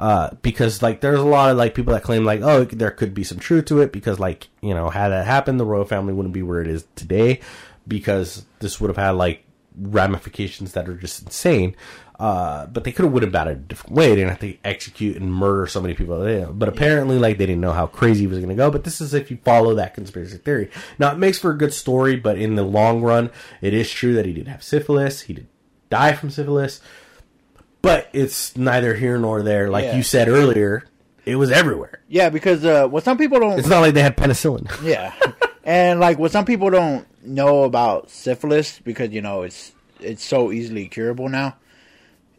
uh, 0.01 0.31
because 0.43 0.83
like 0.83 1.01
there's 1.03 1.21
a 1.21 1.25
lot 1.25 1.51
of 1.51 1.57
like 1.59 1.75
people 1.75 1.93
that 1.93 2.03
claim 2.03 2.25
like 2.25 2.41
oh 2.41 2.65
there 2.65 2.91
could 2.91 3.13
be 3.15 3.23
some 3.23 3.39
truth 3.39 3.67
to 3.67 3.81
it 3.81 3.93
because 3.93 4.19
like 4.19 4.49
you 4.63 4.75
know 4.75 4.89
had 4.89 5.11
that 5.11 5.27
happened 5.27 5.61
the 5.61 5.65
royal 5.65 5.85
family 5.85 6.15
wouldn't 6.15 6.35
be 6.35 6.43
where 6.43 6.63
it 6.63 6.67
is 6.69 6.87
today 6.97 7.39
because 7.87 8.47
this 8.61 8.81
would 8.81 8.89
have 8.89 8.97
had 8.97 9.11
like 9.11 9.45
ramifications 9.79 10.73
that 10.73 10.89
are 10.89 10.95
just 10.95 11.23
insane 11.23 11.75
uh, 12.19 12.65
but 12.69 12.85
they 12.85 12.93
could 12.93 13.05
have 13.05 13.13
went 13.13 13.25
about 13.27 13.47
it 13.47 13.51
a 13.51 13.55
different 13.57 13.95
way. 13.95 14.09
They 14.09 14.15
didn't 14.17 14.31
have 14.31 14.39
to 14.39 14.57
execute 14.65 15.17
and 15.19 15.31
murder 15.31 15.67
so 15.67 15.83
many 15.83 15.93
people. 15.93 16.27
Yeah, 16.27 16.47
But 16.47 16.71
apparently, 16.71 17.19
like 17.19 17.37
they 17.37 17.45
didn't 17.45 17.61
know 17.61 17.73
how 17.73 17.87
crazy 17.87 18.21
he 18.23 18.27
was 18.27 18.39
going 18.39 18.49
to 18.49 18.55
go. 18.55 18.71
But 18.71 18.85
this 18.85 19.03
is 19.03 19.13
if 19.13 19.31
you 19.31 19.37
follow 19.45 19.75
that 19.75 19.93
conspiracy 19.93 20.39
theory. 20.39 20.71
Now 20.99 21.13
it 21.13 21.19
makes 21.19 21.39
for 21.39 21.51
a 21.51 21.59
good 21.59 21.75
story, 21.75 22.17
but 22.17 22.39
in 22.39 22.55
the 22.55 22.63
long 22.63 23.03
run, 23.03 23.31
it 23.61 23.75
is 23.75 23.91
true 23.91 24.15
that 24.15 24.25
he 24.25 24.33
did 24.33 24.49
have 24.49 24.63
syphilis. 24.63 25.21
He 25.21 25.35
did 25.35 25.47
die 25.91 26.15
from 26.15 26.31
syphilis, 26.31 26.81
but 27.83 28.09
it's 28.15 28.57
neither 28.57 28.95
here 28.95 29.19
nor 29.19 29.43
there. 29.43 29.69
Like 29.69 29.85
Yeah. 29.85 29.97
you 29.99 30.03
said 30.03 30.29
earlier, 30.29 30.85
it 31.27 31.37
was 31.37 31.51
everywhere. 31.51 32.01
yeah, 32.09 32.31
because 32.31 32.65
uh, 32.65 32.89
what 32.89 33.05
some 33.05 33.19
people 33.19 33.41
don't 33.41 33.59
It's 33.59 33.69
not 33.69 33.81
like 33.81 33.93
they 33.93 34.01
had 34.03 34.17
penicillin. 34.17 34.71
Yeah. 34.83 35.13
and 35.67 36.01
like 36.01 36.19
what 36.19 36.31
some 36.33 36.47
people 36.47 36.71
don't 36.71 37.07
know 37.23 37.65
about 37.65 38.09
syphilis 38.09 38.81
because 38.85 39.11
you 39.11 39.21
know 39.21 39.43
it's 39.43 39.73
it's 40.01 40.25
so 40.25 40.51
easily 40.53 40.89
curable 40.89 41.29
now. 41.29 41.57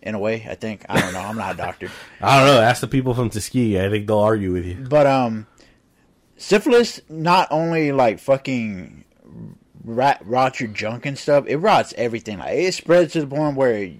In 0.03 0.15
a 0.15 0.19
way, 0.19 0.45
I 0.49 0.55
think. 0.55 0.85
I 0.87 1.01
don't 1.01 1.11
know. 1.11 1.19
I'm 1.19 1.35
not 1.35 1.55
a 1.55 1.57
doctor. 1.57 1.89
I 2.21 2.37
don't 2.37 2.47
know. 2.55 2.61
Ask 2.61 2.79
the 2.81 2.87
people 2.87 3.13
from 3.13 3.29
Tuskegee. 3.29 3.79
I 3.83 3.89
think 3.89 4.07
they'll 4.07 4.19
argue 4.19 4.53
with 4.53 4.63
you. 4.65 4.75
But 4.89 5.05
um, 5.05 5.47
syphilis 6.37 7.01
not 7.09 7.47
only 7.51 7.91
like 7.91 8.19
fucking 8.19 9.03
rot, 9.83 10.19
rots 10.25 10.59
your 10.59 10.69
junk 10.69 11.05
and 11.05 11.17
stuff. 11.17 11.45
It 11.47 11.57
rots 11.57 11.93
everything. 11.97 12.39
Like 12.39 12.57
it 12.57 12.73
spreads 12.73 13.13
to 13.13 13.21
the 13.21 13.27
point 13.27 13.57
where 13.57 13.91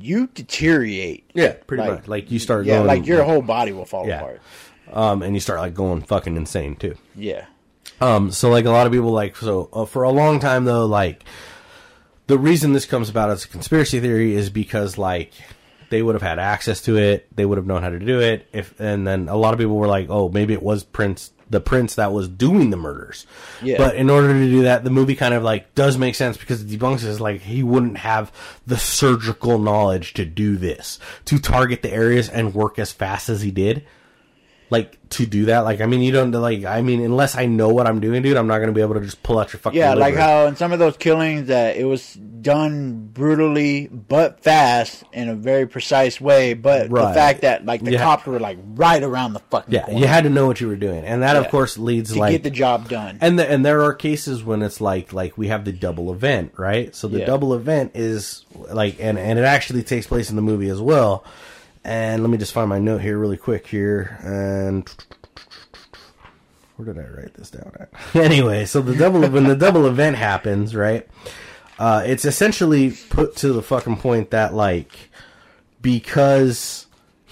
you 0.00 0.26
deteriorate. 0.28 1.30
Yeah, 1.34 1.52
pretty 1.66 1.82
Like- 1.82 1.92
much. 1.92 2.08
Like 2.08 2.30
you 2.30 2.38
start 2.38 2.66
Yeah, 2.66 2.76
going, 2.76 2.86
like 2.86 3.06
your 3.06 3.22
whole 3.24 3.42
body 3.42 3.72
will 3.72 3.84
fall 3.86 4.06
Yeah. 4.08 4.20
apart. 4.20 4.40
um, 4.92 5.22
and 5.22 5.34
you 5.34 5.40
start 5.40 5.60
like 5.60 5.74
going 5.74 6.00
fucking 6.02 6.36
insane 6.36 6.76
too. 6.76 6.96
Yeah. 7.14 7.44
Um, 8.00 8.30
so 8.30 8.50
like 8.50 8.64
a 8.64 8.70
lot 8.70 8.86
of 8.86 8.92
people 8.92 9.10
like 9.10 9.36
so 9.36 9.68
uh, 9.72 9.84
for 9.84 10.02
a 10.02 10.10
long 10.10 10.40
time 10.40 10.64
though, 10.64 10.86
like 10.86 11.24
the 12.26 12.38
reason 12.38 12.72
this 12.72 12.86
comes 12.86 13.08
about 13.08 13.30
as 13.30 13.44
a 13.44 13.48
conspiracy 13.48 14.00
theory 14.00 14.34
is 14.34 14.50
because 14.50 14.98
like 14.98 15.32
they 15.88 16.02
would 16.02 16.14
have 16.14 16.22
had 16.22 16.38
access 16.38 16.82
to 16.82 16.96
it, 16.96 17.26
they 17.34 17.46
would 17.46 17.58
have 17.58 17.66
known 17.66 17.82
how 17.82 17.90
to 17.90 17.98
do 17.98 18.20
it. 18.20 18.48
If 18.52 18.78
and 18.80 19.06
then 19.06 19.28
a 19.28 19.36
lot 19.36 19.54
of 19.54 19.60
people 19.60 19.76
were 19.76 19.86
like, 19.86 20.08
oh, 20.10 20.28
maybe 20.28 20.52
it 20.52 20.62
was 20.62 20.84
Prince, 20.84 21.30
the 21.48 21.60
Prince 21.60 21.94
that 21.94 22.12
was 22.12 22.28
doing 22.28 22.70
the 22.70 22.76
murders. 22.76 23.26
Yeah. 23.62 23.78
But 23.78 23.94
in 23.96 24.10
order 24.10 24.32
to 24.32 24.50
do 24.50 24.62
that, 24.62 24.84
the 24.84 24.90
movie 24.90 25.14
kind 25.14 25.32
of 25.32 25.42
like 25.42 25.74
does 25.74 25.96
make 25.96 26.16
sense 26.16 26.36
because 26.36 26.62
it 26.62 26.68
debunks 26.68 27.04
is 27.04 27.20
like 27.20 27.42
he 27.42 27.62
wouldn't 27.62 27.98
have 27.98 28.32
the 28.66 28.78
surgical 28.78 29.58
knowledge 29.58 30.14
to 30.14 30.24
do 30.24 30.56
this 30.56 30.98
to 31.26 31.38
target 31.38 31.82
the 31.82 31.92
areas 31.92 32.28
and 32.28 32.54
work 32.54 32.78
as 32.78 32.92
fast 32.92 33.28
as 33.28 33.42
he 33.42 33.50
did 33.50 33.86
like 34.68 34.98
to 35.10 35.24
do 35.26 35.44
that. 35.46 35.60
Like, 35.60 35.80
I 35.80 35.86
mean, 35.86 36.00
you 36.00 36.10
don't 36.12 36.32
like. 36.32 36.64
I 36.64 36.82
mean, 36.82 37.00
unless 37.04 37.36
I 37.36 37.46
know 37.46 37.68
what 37.68 37.86
I'm 37.86 38.00
doing, 38.00 38.22
dude, 38.22 38.36
I'm 38.36 38.48
not 38.48 38.58
gonna 38.58 38.72
be 38.72 38.80
able 38.80 38.94
to 38.94 39.00
just 39.00 39.22
pull 39.22 39.38
out 39.38 39.52
your 39.52 39.60
fucking. 39.60 39.78
Yeah, 39.78 39.94
like 39.94 40.16
how 40.16 40.46
in 40.46 40.56
some 40.56 40.72
of 40.72 40.78
those 40.78 40.96
killings 40.96 41.46
that 41.48 41.76
it 41.76 41.84
was 41.84 42.14
done 42.14 43.08
brutally 43.12 43.86
but 43.88 44.40
fast 44.40 45.04
in 45.12 45.28
a 45.28 45.34
very 45.34 45.66
precise 45.66 46.20
way, 46.20 46.54
but 46.54 46.90
Right. 46.90 47.08
the 47.08 47.14
fact 47.14 47.40
that 47.42 47.64
like 47.64 47.82
the 47.84 47.92
Yeah. 47.92 48.02
cops 48.02 48.26
were 48.26 48.38
like 48.40 48.58
right 48.74 49.02
around 49.02 49.32
the 49.34 49.40
fucking 49.50 49.72
Yeah, 49.74 49.82
corner 49.82 50.00
you 50.00 50.06
had 50.06 50.24
to 50.24 50.30
know 50.30 50.46
what 50.46 50.60
you 50.60 50.68
were 50.68 50.76
doing, 50.76 51.04
and 51.04 51.22
that 51.22 51.36
of 51.36 51.48
course 51.48 51.78
leads 51.78 52.10
like 52.10 52.14
to 52.16 52.20
like 52.20 52.32
get 52.32 52.42
the 52.44 52.50
job 52.50 52.88
done. 52.88 53.18
and 53.20 53.38
the, 53.38 53.48
and 53.50 53.64
there 53.64 53.82
are 53.82 53.92
cases 53.94 54.42
when 54.44 54.62
it's 54.62 54.80
like 54.80 55.12
like 55.12 55.36
we 55.38 55.48
have 55.48 55.64
the 55.64 55.72
double 55.72 56.12
event, 56.12 56.52
right? 56.56 56.94
So 56.94 57.08
the 57.08 57.20
Yeah. 57.20 57.26
double 57.26 57.54
event 57.54 57.92
is 57.94 58.44
like 58.70 58.96
and 59.00 59.18
and 59.18 59.38
it 59.38 59.44
actually 59.44 59.82
takes 59.82 60.06
place 60.06 60.30
in 60.30 60.36
the 60.36 60.42
movie 60.42 60.68
as 60.68 60.80
well. 60.80 61.24
And 61.86 62.20
let 62.20 62.30
me 62.30 62.36
just 62.36 62.52
find 62.52 62.68
my 62.68 62.80
note 62.80 63.00
here 63.00 63.16
really 63.16 63.36
quick 63.36 63.64
here 63.64 64.18
and 64.20 64.92
where 66.74 66.92
did 66.92 66.98
I 66.98 67.08
write 67.08 67.34
this 67.34 67.48
down 67.48 67.72
at? 67.78 67.90
anyway, 68.16 68.66
so 68.66 68.80
the 68.80 68.96
double 68.96 69.20
when 69.28 69.44
the 69.44 69.54
double 69.54 69.86
event 69.86 70.16
happens, 70.16 70.74
right? 70.74 71.06
Uh, 71.78 72.02
it's 72.04 72.24
essentially 72.24 72.90
put 73.08 73.36
to 73.36 73.52
the 73.52 73.62
fucking 73.62 73.98
point 73.98 74.32
that 74.32 74.52
like 74.52 75.10
because 75.80 76.85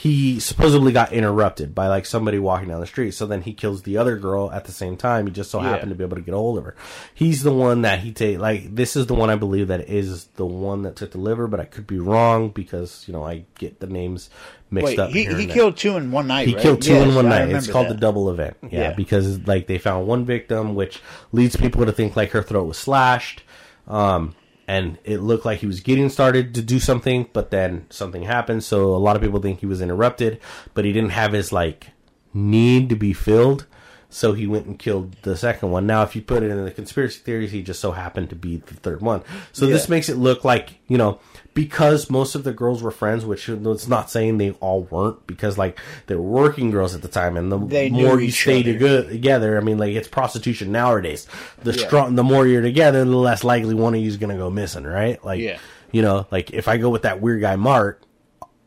he 0.04 0.38
supposedly 0.38 0.92
got 0.92 1.14
interrupted 1.14 1.74
by 1.74 1.86
like 1.88 2.04
somebody 2.04 2.38
walking 2.38 2.68
down 2.68 2.78
the 2.80 2.86
street. 2.86 3.12
So 3.12 3.24
then 3.24 3.40
he 3.40 3.54
kills 3.54 3.84
the 3.84 3.96
other 3.96 4.18
girl 4.18 4.50
at 4.52 4.66
the 4.66 4.72
same 4.72 4.98
time. 4.98 5.26
He 5.26 5.32
just 5.32 5.50
so 5.50 5.62
Yeah. 5.62 5.70
happened 5.70 5.88
to 5.92 5.94
be 5.94 6.04
able 6.04 6.16
to 6.18 6.22
get 6.22 6.34
a 6.34 6.36
hold 6.36 6.58
of 6.58 6.64
her. 6.64 6.76
He's 7.14 7.42
the 7.42 7.54
one 7.54 7.80
that 7.82 8.00
he 8.00 8.12
take 8.12 8.38
like 8.38 8.74
this 8.74 8.96
is 8.96 9.06
the 9.06 9.14
one 9.14 9.30
I 9.30 9.36
believe 9.36 9.68
that 9.68 9.88
is 9.88 10.26
the 10.36 10.44
one 10.44 10.82
that 10.82 10.94
took 10.94 11.12
the 11.12 11.18
liver, 11.18 11.46
but 11.46 11.58
I 11.58 11.64
could 11.64 11.86
be 11.86 11.98
wrong 11.98 12.50
because 12.50 13.04
you 13.08 13.14
know 13.14 13.24
I 13.24 13.46
get 13.58 13.80
the 13.80 13.86
names 13.86 14.28
mixed 14.70 14.84
Wait, 14.88 14.98
up. 14.98 15.08
he, 15.10 15.24
he 15.24 15.46
killed 15.46 15.78
two 15.78 15.96
in 15.96 16.10
one 16.12 16.26
night. 16.26 16.48
He 16.48 16.54
right? 16.54 16.62
killed 16.62 16.82
two 16.82 16.92
Yes, 16.92 17.08
in 17.08 17.14
one 17.14 17.24
I 17.26 17.38
night. 17.46 17.48
It's 17.54 17.66
called 17.70 17.86
that. 17.88 17.94
the 17.94 18.00
double 18.00 18.28
event. 18.28 18.58
Yeah, 18.62 18.80
Yeah. 18.80 18.92
because 18.92 19.46
like 19.46 19.68
they 19.68 19.78
found 19.78 20.06
one 20.06 20.26
victim, 20.26 20.74
which 20.74 21.00
leads 21.32 21.56
people 21.56 21.86
to 21.86 21.92
think 21.92 22.14
like 22.14 22.32
her 22.32 22.42
throat 22.42 22.64
was 22.64 22.76
slashed, 22.76 23.42
um, 23.88 24.34
and 24.66 24.98
it 25.04 25.18
looked 25.18 25.44
like 25.44 25.58
he 25.58 25.66
was 25.66 25.80
getting 25.80 26.08
started 26.08 26.54
to 26.54 26.62
do 26.62 26.78
something, 26.78 27.28
but 27.32 27.50
then 27.50 27.86
something 27.90 28.22
happened. 28.22 28.64
So 28.64 28.94
a 28.94 28.96
lot 28.96 29.16
of 29.16 29.22
people 29.22 29.40
think 29.40 29.60
he 29.60 29.66
was 29.66 29.80
interrupted, 29.80 30.40
but 30.72 30.84
he 30.84 30.92
didn't 30.92 31.10
have 31.10 31.32
his 31.32 31.52
like 31.52 31.88
need 32.32 32.88
to 32.88 32.96
be 32.96 33.12
filled. 33.12 33.66
So 34.14 34.32
he 34.32 34.46
went 34.46 34.66
and 34.66 34.78
killed 34.78 35.16
the 35.22 35.36
second 35.36 35.72
one. 35.72 35.88
Now, 35.88 36.04
if 36.04 36.14
you 36.14 36.22
put 36.22 36.44
it 36.44 36.50
in 36.52 36.64
the 36.64 36.70
conspiracy 36.70 37.18
theories, 37.18 37.50
he 37.50 37.64
just 37.64 37.80
so 37.80 37.90
happened 37.90 38.30
to 38.30 38.36
be 38.36 38.58
the 38.58 38.74
third 38.74 39.00
one. 39.00 39.24
So 39.52 39.66
this 39.66 39.88
makes 39.88 40.08
it 40.08 40.16
look 40.16 40.44
like 40.44 40.78
you 40.86 40.96
know 40.96 41.18
because 41.52 42.08
most 42.08 42.36
of 42.36 42.44
the 42.44 42.52
girls 42.52 42.80
were 42.80 42.92
friends, 42.92 43.24
which 43.26 43.48
it's 43.48 43.88
not 43.88 44.12
saying 44.12 44.38
they 44.38 44.52
all 44.60 44.82
weren't, 44.84 45.26
because 45.26 45.58
like 45.58 45.80
they 46.06 46.14
were 46.14 46.22
working 46.22 46.70
girls 46.70 46.94
at 46.94 47.02
the 47.02 47.08
time, 47.08 47.36
and 47.36 47.50
the 47.50 47.58
They 47.58 47.90
more 47.90 48.20
you 48.20 48.30
stay 48.30 48.62
together, 48.62 49.56
I 49.58 49.60
mean, 49.60 49.78
like 49.78 49.96
it's 49.96 50.06
prostitution 50.06 50.70
nowadays. 50.70 51.26
The 51.64 51.72
Yeah. 51.72 51.84
strong, 51.86 52.14
the 52.14 52.22
more 52.22 52.46
you're 52.46 52.62
together, 52.62 53.04
the 53.04 53.16
less 53.16 53.42
likely 53.42 53.74
one 53.74 53.94
of 53.96 54.00
you 54.00 54.06
is 54.06 54.16
gonna 54.16 54.36
go 54.36 54.48
missing, 54.48 54.84
right? 54.84 55.24
Like, 55.24 55.40
Yeah. 55.40 55.58
you 55.90 56.02
know, 56.02 56.28
like 56.30 56.52
if 56.52 56.68
I 56.68 56.76
go 56.76 56.88
with 56.88 57.02
that 57.02 57.20
weird 57.20 57.40
guy 57.40 57.56
Mark, 57.56 58.00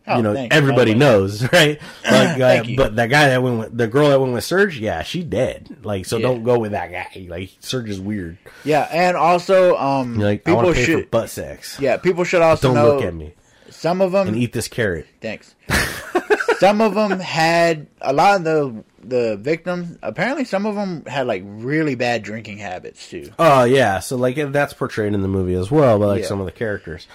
Oh, 0.08 0.18
you 0.18 0.24
know, 0.24 0.34
thank 0.34 0.53
you, 0.53 0.58
everybody 0.58 0.93
by 0.93 0.95
way. 0.95 0.99
knows, 0.99 1.41
right? 1.53 1.80
Like, 2.10 2.39
uh, 2.70 2.74
but 2.78 2.95
that 2.95 3.08
guy 3.08 3.28
that 3.30 3.43
went 3.43 3.60
with 3.60 3.78
the 3.78 3.88
girl 3.88 4.10
that 4.10 4.20
went 4.20 4.34
with 4.34 4.43
Serge, 4.43 4.80
yeah, 4.80 5.03
she 5.03 5.24
dead. 5.24 5.78
Like, 5.84 6.05
so 6.05 6.18
Yeah. 6.18 6.28
don't 6.28 6.43
go 6.43 6.60
with 6.60 6.72
that 6.72 6.91
guy. 6.91 7.26
Like, 7.30 7.51
Serge 7.60 7.89
is 7.89 7.99
weird. 7.99 8.38
Yeah, 8.64 8.88
and 8.91 9.18
also 9.18 9.76
um, 9.78 10.16
You're 10.20 10.30
like, 10.30 10.43
people 10.45 10.64
want 10.64 10.68
to 10.70 10.74
pay 10.76 10.86
for 10.86 10.91
should 10.99 11.12
butt 11.12 11.30
sex. 11.30 11.78
yeah 11.80 11.97
people 11.97 12.24
should 12.24 12.41
also 12.41 12.70
Don't 12.70 12.76
know 12.76 12.95
look 12.95 13.03
at 13.03 13.14
me 13.14 13.34
some 13.70 14.01
of 14.01 14.14
them 14.14 14.30
and 14.30 14.38
eat 14.38 14.53
this 14.53 14.68
carrot. 14.70 15.05
Thanks. 15.20 15.53
some 16.60 16.82
of 16.82 16.95
them 16.95 17.20
had 17.20 17.88
a 18.01 18.14
lot 18.14 18.38
of 18.38 18.43
the 18.43 18.84
the 19.03 19.38
victims. 19.38 19.97
Apparently, 20.01 20.43
some 20.45 20.66
of 20.66 20.76
them 20.76 21.05
had 21.05 21.28
like 21.28 21.43
really 21.45 21.95
bad 21.95 22.24
drinking 22.24 22.58
habits 22.58 23.10
too. 23.10 23.32
Oh 23.38 23.64
yeah, 23.66 23.99
so 23.99 24.16
like 24.16 24.36
that's 24.51 24.74
portrayed 24.74 25.14
in 25.14 25.22
the 25.22 25.28
movie 25.28 25.53
as 25.53 25.70
well, 25.70 25.99
but 25.99 26.08
like 26.08 26.22
Yeah. 26.22 26.28
some 26.28 26.39
of 26.39 26.45
the 26.45 26.51
characters. 26.51 27.08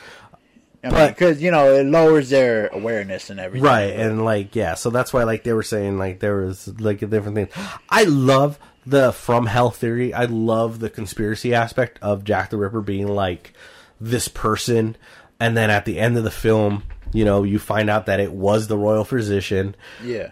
I 0.85 0.89
mean, 0.89 0.95
But- 0.95 1.09
because 1.11 1.41
you 1.41 1.51
know 1.51 1.75
it 1.75 1.87
lowers 1.87 2.31
their 2.31 2.67
awareness 2.69 3.31
and 3.31 3.39
everything. 3.39 3.65
Right, 3.65 3.95
and 3.95 4.25
like 4.25 4.57
yeah, 4.57 4.75
so 4.75 4.91
that's 4.91 5.13
why 5.13 5.23
like 5.25 5.45
they 5.45 5.53
were 5.53 5.63
saying 5.63 5.99
like 5.99 6.19
there 6.21 6.37
was 6.39 6.69
like 6.81 7.03
a 7.03 7.07
different 7.07 7.37
thing. 7.37 7.49
I 7.89 8.05
love 8.05 8.59
the 8.85 9.13
from 9.13 9.47
hell 9.47 9.71
theory. 9.71 10.13
I 10.13 10.25
love 10.25 10.81
the 10.81 10.91
conspiracy 10.91 11.55
aspect 11.55 11.99
of 12.03 12.25
Jack 12.25 12.51
the 12.51 12.57
Ripper 12.57 12.81
being 12.81 13.07
like 13.07 13.53
this 14.01 14.27
person, 14.27 14.97
and 15.39 15.57
then 15.57 15.71
at 15.71 15.85
the 15.85 16.01
end 16.01 16.17
of 16.19 16.25
the 16.25 16.31
film, 16.33 16.83
you 17.13 17.25
know, 17.25 17.45
you 17.45 17.61
find 17.61 17.89
out 17.89 18.07
that 18.07 18.19
it 18.19 18.33
was 18.33 18.67
the 18.67 18.77
royal 18.77 19.05
physician. 19.05 19.77
Yeah. 20.03 20.31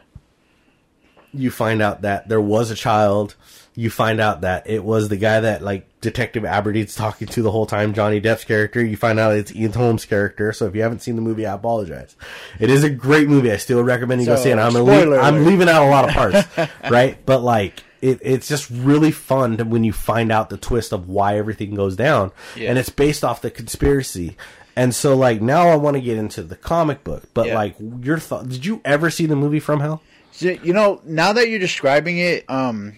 You 1.33 1.53
find 1.53 1.81
out 1.81 2.03
that 2.03 2.29
there 2.29 2.41
was 2.41 2.73
a 2.73 2.75
child. 2.75 3.37
You 3.77 3.89
find 3.89 4.21
out 4.21 4.41
that 4.43 4.69
it 4.69 4.83
was 4.85 5.09
the 5.09 5.17
guy 5.17 5.41
that 5.41 5.63
like 5.63 5.87
Detective 6.01 6.45
Aberdeen's 6.45 6.95
talking 6.95 7.29
to 7.29 7.43
the 7.43 7.51
whole 7.51 7.67
time, 7.67 7.95
Johnny 7.95 8.21
Depp's 8.21 8.45
character. 8.45 8.85
You 8.85 8.97
find 8.97 9.19
out 9.19 9.35
it's 9.35 9.55
Ian 9.55 9.73
Holm's 9.73 10.05
character. 10.05 10.53
So 10.53 10.67
if 10.67 10.75
you 10.75 10.83
haven't 10.83 11.01
seen 11.03 11.15
the 11.17 11.23
movie, 11.23 11.47
I 11.47 11.55
apologize. 11.55 12.17
It 12.59 12.69
is 12.69 12.83
a 12.85 12.91
great 12.91 13.29
movie. 13.29 13.53
I 13.53 13.57
still 13.59 13.83
recommend 13.83 14.21
you 14.23 14.27
go 14.27 14.37
see 14.37 14.51
it. 14.51 14.59
I'm, 14.59 14.75
leave, 14.75 15.13
I'm 15.13 15.45
leaving 15.45 15.69
out 15.69 15.87
a 15.87 15.91
lot 15.91 16.09
of 16.09 16.15
parts, 16.15 16.71
right? 16.91 17.17
But 17.25 17.43
like, 17.43 17.83
it, 18.03 18.19
it's 18.23 18.49
just 18.49 18.69
really 18.71 19.13
fun 19.13 19.59
to, 19.59 19.65
when 19.65 19.85
you 19.85 19.93
find 19.93 20.33
out 20.33 20.51
the 20.51 20.57
twist 20.57 20.93
of 20.93 21.09
why 21.09 21.37
everything 21.39 21.75
goes 21.75 21.97
down, 21.97 22.33
Yeah. 22.57 22.71
and 22.71 22.79
it's 22.79 22.89
based 22.91 23.23
off 23.25 23.41
the 23.43 23.51
conspiracy. 23.51 24.37
And 24.75 24.95
so, 24.95 25.15
like, 25.17 25.43
now 25.43 25.69
I 25.69 25.77
want 25.77 25.97
to 25.97 26.01
get 26.01 26.17
into 26.17 26.43
the 26.43 26.57
comic 26.57 27.05
book. 27.05 27.25
But 27.35 27.49
Yeah. 27.49 27.55
like, 27.55 27.77
your 28.03 28.19
thought? 28.19 28.49
Did 28.49 28.65
you 28.65 28.81
ever 28.85 29.11
see 29.11 29.27
the 29.27 29.37
movie 29.37 29.61
From 29.61 29.81
Hell? 29.81 30.01
You 30.39 30.73
know, 30.73 31.03
now 31.05 31.33
that 31.35 31.49
you're 31.51 31.59
describing 31.59 32.17
it, 32.19 32.49
um, 32.49 32.97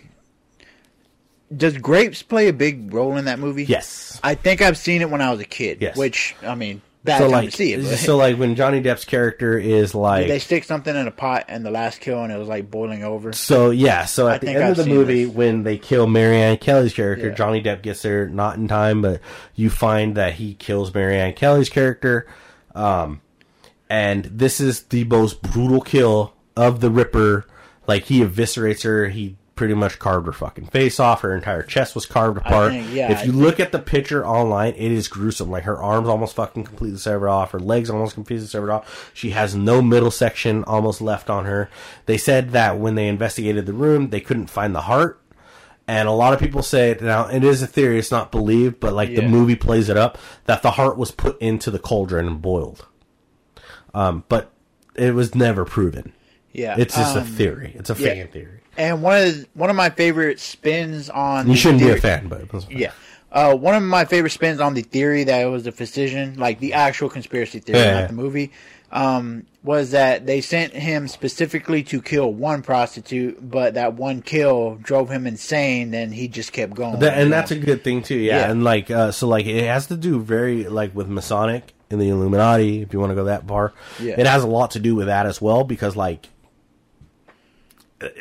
does 1.57 1.79
grapes 1.79 2.23
play 2.23 2.49
a 2.49 2.53
big 2.53 2.93
role 2.93 3.17
in 3.17 3.27
that 3.27 3.39
movie? 3.39 3.65
Yes. 3.65 4.21
I 4.23 4.35
think 4.35 4.63
I've 4.63 4.77
seen 4.79 5.03
it 5.03 5.11
when 5.11 5.21
I 5.21 5.31
was 5.31 5.41
a 5.41 5.45
kid. 5.45 5.79
Yes. 5.81 5.97
Which 5.97 6.35
I 6.43 6.55
mean, 6.55 6.83
bad 7.05 7.19
so 7.19 7.25
time 7.25 7.33
like, 7.33 7.51
to 7.51 7.57
see 7.57 7.73
it. 7.73 7.83
But 7.83 7.99
so 7.99 8.17
like 8.17 8.37
when 8.39 8.55
Johnny 8.55 8.81
Depp's 8.81 9.05
character 9.05 9.59
is 9.59 9.95
like, 9.95 10.23
did 10.27 10.31
they 10.31 10.39
stick 10.39 10.65
something 10.65 10.95
in 10.95 11.07
a 11.07 11.11
pot 11.11 11.47
and 11.49 11.65
the 11.65 11.71
last 11.71 12.01
kill 12.01 12.23
and 12.23 12.33
it 12.33 12.37
was 12.39 12.49
like 12.49 12.71
boiling 12.71 13.05
over? 13.05 13.33
So 13.33 13.71
yeah, 13.71 14.05
so 14.05 14.29
I 14.29 14.35
at 14.35 14.41
the 14.41 14.51
end 14.51 14.65
I've 14.65 14.79
of 14.79 14.85
the 14.85 14.87
movie, 14.87 15.25
this. 15.25 15.35
when 15.35 15.63
they 15.65 15.79
kill 15.79 16.07
Marianne 16.07 16.59
Kelly's 16.59 16.95
character, 16.95 17.29
Yeah. 17.29 17.35
Johnny 17.35 17.63
Depp 17.63 17.83
gets 17.83 18.03
there 18.03 18.29
not 18.29 18.57
in 18.57 18.69
time, 18.69 19.03
but 19.03 19.21
you 19.55 19.71
find 19.71 20.17
that 20.17 20.35
he 20.35 20.55
kills 20.55 20.95
Marianne 20.95 21.35
Kelly's 21.35 21.69
character, 21.69 22.27
um, 22.75 23.21
and 23.91 24.25
this 24.25 24.61
is 24.61 24.85
the 24.85 25.05
most 25.05 25.43
brutal 25.43 25.81
kill 25.81 26.35
of 26.57 26.81
the 26.81 26.91
Ripper. 26.91 27.47
Like 27.87 28.05
he 28.05 28.21
eviscerates 28.21 28.85
her, 28.85 29.09
he 29.09 29.37
pretty 29.63 29.75
much 29.75 30.01
carved 30.01 30.27
her 30.27 30.33
fucking 30.33 30.67
face 30.67 30.99
off. 30.99 31.21
Her 31.21 31.37
entire 31.37 31.63
chest 31.63 31.95
was 31.95 32.05
carved 32.05 32.37
apart. 32.37 32.73
think- 32.73 32.93
yeah, 32.93 33.13
if 33.13 33.21
I 33.21 33.23
you 33.23 33.31
look 33.31 33.61
at 33.61 33.71
the 33.71 33.79
picture 33.79 34.27
online, 34.27 34.75
it 34.77 34.91
is 34.91 35.07
gruesome. 35.07 35.53
Like 35.53 35.63
her 35.63 35.81
arms 35.81 36.09
almost 36.09 36.35
fucking 36.35 36.65
completely 36.65 36.99
severed 36.99 37.29
off, 37.29 37.53
her 37.53 37.61
legs 37.61 37.89
almost 37.89 38.15
completely 38.15 38.45
severed 38.49 38.73
off. 38.73 39.13
She 39.15 39.31
has 39.31 39.55
no 39.55 39.81
middle 39.81 40.11
section 40.11 40.65
almost 40.65 41.01
left 41.01 41.31
on 41.31 41.45
her. 41.45 41.71
They 42.07 42.19
said 42.19 42.51
that 42.51 42.77
when 42.81 42.97
they 42.97 43.07
investigated 43.07 43.67
the 43.67 43.73
room, 43.73 44.11
they 44.11 44.19
couldn't 44.21 44.49
find 44.49 44.75
the 44.75 44.81
heart. 44.81 45.21
And 45.87 46.09
a 46.09 46.13
lot 46.13 46.33
of 46.33 46.41
people 46.41 46.65
say 46.65 46.97
now 47.01 47.29
it 47.29 47.45
is 47.45 47.63
a 47.63 47.69
theory; 47.69 48.01
it's 48.01 48.11
not 48.11 48.33
believed, 48.33 48.81
but 48.81 48.95
like 48.95 49.15
the 49.15 49.23
movie 49.29 49.55
plays 49.55 49.89
it 49.89 49.97
up 49.97 50.19
that 50.47 50.63
the 50.63 50.73
heart 50.73 50.99
was 50.99 51.13
put 51.13 51.41
into 51.41 51.71
the 51.71 51.79
cauldron 51.79 52.27
and 52.27 52.43
boiled. 52.43 52.85
Um, 53.95 54.25
but 54.29 54.51
it 54.97 55.15
was 55.15 55.37
never 55.37 55.65
proven. 55.65 56.15
Yeah, 56.53 56.77
It's 56.79 56.95
just 56.95 57.17
a 57.17 57.21
um, 57.21 57.27
theory. 57.27 57.73
It's 57.77 57.91
a 57.91 57.95
yeah. 57.95 58.09
fan 58.15 58.29
theory. 58.29 58.61
And 58.77 59.03
one 59.03 59.23
of 59.23 59.35
the, 59.37 59.47
one 59.55 59.71
of 59.71 59.77
my 59.77 59.91
favorite 59.91 60.41
spins 60.41 61.11
on 61.11 61.47
You 61.47 61.53
the 61.55 61.59
shouldn't 61.59 61.81
be 61.81 61.87
a 61.87 61.89
theory- 61.97 62.01
fan, 62.01 62.29
but. 62.29 62.71
Yeah, 62.71 62.93
Uh, 63.31 63.55
one 63.57 63.75
of 63.75 63.83
my 63.83 64.05
favorite 64.05 64.31
spins 64.31 64.61
on 64.61 64.75
the 64.75 64.83
theory 64.83 65.25
that 65.25 65.41
it 65.41 65.47
was 65.47 65.67
a 65.67 65.73
physician, 65.73 66.35
like 66.39 66.61
the 66.61 66.75
actual 66.75 67.09
conspiracy 67.09 67.61
theory, 67.61 67.79
Yeah. 67.81 68.01
not 68.01 68.09
the 68.09 68.15
movie, 68.15 68.51
um, 68.91 69.45
was 69.65 69.93
that 69.93 70.27
they 70.27 70.43
sent 70.43 70.75
him 70.75 71.09
specifically 71.09 71.83
to 71.85 72.03
kill 72.03 72.33
one 72.33 72.61
prostitute, 72.63 73.39
but 73.51 73.75
that 73.75 73.95
one 73.95 74.21
kill 74.21 74.77
drove 74.83 75.09
him 75.09 75.27
insane. 75.27 75.91
Then 75.93 76.13
he 76.13 76.29
just 76.29 76.53
kept 76.53 76.75
going. 76.75 76.99
That, 77.01 77.17
and 77.17 77.31
know? 77.31 77.37
that's 77.37 77.51
a 77.53 77.57
good 77.57 77.83
thing 77.85 78.03
too. 78.03 78.17
Yeah, 78.17 78.41
Yeah. 78.41 78.51
and 78.51 78.65
like 78.65 78.91
uh, 78.91 79.13
so, 79.13 79.29
like 79.29 79.47
it 79.47 79.65
has 79.65 79.87
to 79.87 79.97
do 79.97 80.21
very 80.21 80.65
like 80.65 80.95
with 80.95 81.09
Masonic 81.09 81.73
and 81.91 82.01
the 82.01 82.09
Illuminati. 82.11 82.83
If 82.83 82.93
you 82.93 83.01
want 83.01 83.11
to 83.13 83.17
go 83.17 83.25
that 83.25 83.47
far, 83.49 83.73
Yeah. 84.01 84.17
it 84.19 84.27
has 84.27 84.43
a 84.45 84.47
lot 84.49 84.73
to 84.73 84.79
do 84.79 84.95
with 84.95 85.07
that 85.07 85.25
as 85.27 85.41
well 85.41 85.65
because 85.65 85.97
like, 85.97 86.29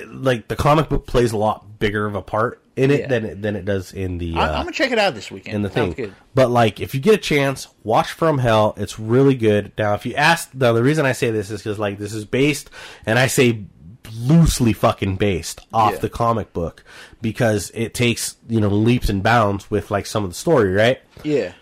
like 0.07 0.47
the 0.47 0.55
comic 0.55 0.89
book 0.89 1.05
plays 1.07 1.31
a 1.31 1.37
lot 1.37 1.79
bigger 1.79 2.05
of 2.05 2.15
a 2.15 2.21
part 2.21 2.61
in 2.75 2.89
it 2.91 3.01
Yeah. 3.01 3.07
than 3.07 3.25
it, 3.25 3.41
than 3.41 3.55
it 3.55 3.65
does 3.65 3.91
in 3.93 4.17
the. 4.17 4.35
I, 4.35 4.39
Uh, 4.39 4.51
I'm 4.53 4.59
gonna 4.63 4.71
check 4.71 4.91
it 4.91 4.99
out 4.99 5.13
this 5.15 5.29
weekend. 5.31 5.55
in 5.55 5.61
the 5.61 5.69
Sounds 5.71 5.95
thing. 5.95 6.05
good. 6.05 6.15
But 6.35 6.51
like, 6.51 6.79
if 6.79 6.93
you 6.95 7.01
get 7.01 7.15
a 7.15 7.17
chance, 7.17 7.67
watch 7.83 8.11
From 8.11 8.37
Hell. 8.37 8.73
It's 8.77 8.97
really 8.99 9.35
good. 9.35 9.71
Now, 9.77 9.93
if 9.93 10.05
you 10.05 10.13
ask, 10.15 10.53
now 10.53 10.73
the 10.73 10.83
reason 10.83 11.05
I 11.05 11.11
say 11.11 11.31
this 11.31 11.49
is 11.51 11.61
because 11.61 11.79
like 11.79 11.97
this 11.97 12.13
is 12.13 12.25
based, 12.25 12.69
and 13.05 13.17
I 13.19 13.27
say 13.27 13.63
loosely 14.17 14.73
fucking 14.73 15.15
based 15.15 15.61
off 15.73 15.93
Yeah. 15.93 15.97
the 15.99 16.09
comic 16.09 16.53
book 16.53 16.83
because 17.21 17.71
it 17.73 17.93
takes 17.93 18.35
you 18.49 18.59
know 18.59 18.67
leaps 18.67 19.09
and 19.09 19.23
bounds 19.23 19.69
with 19.71 19.89
like 19.91 20.05
some 20.05 20.23
of 20.23 20.29
the 20.31 20.35
story, 20.35 20.71
right? 20.73 20.99
Yeah. 21.23 21.53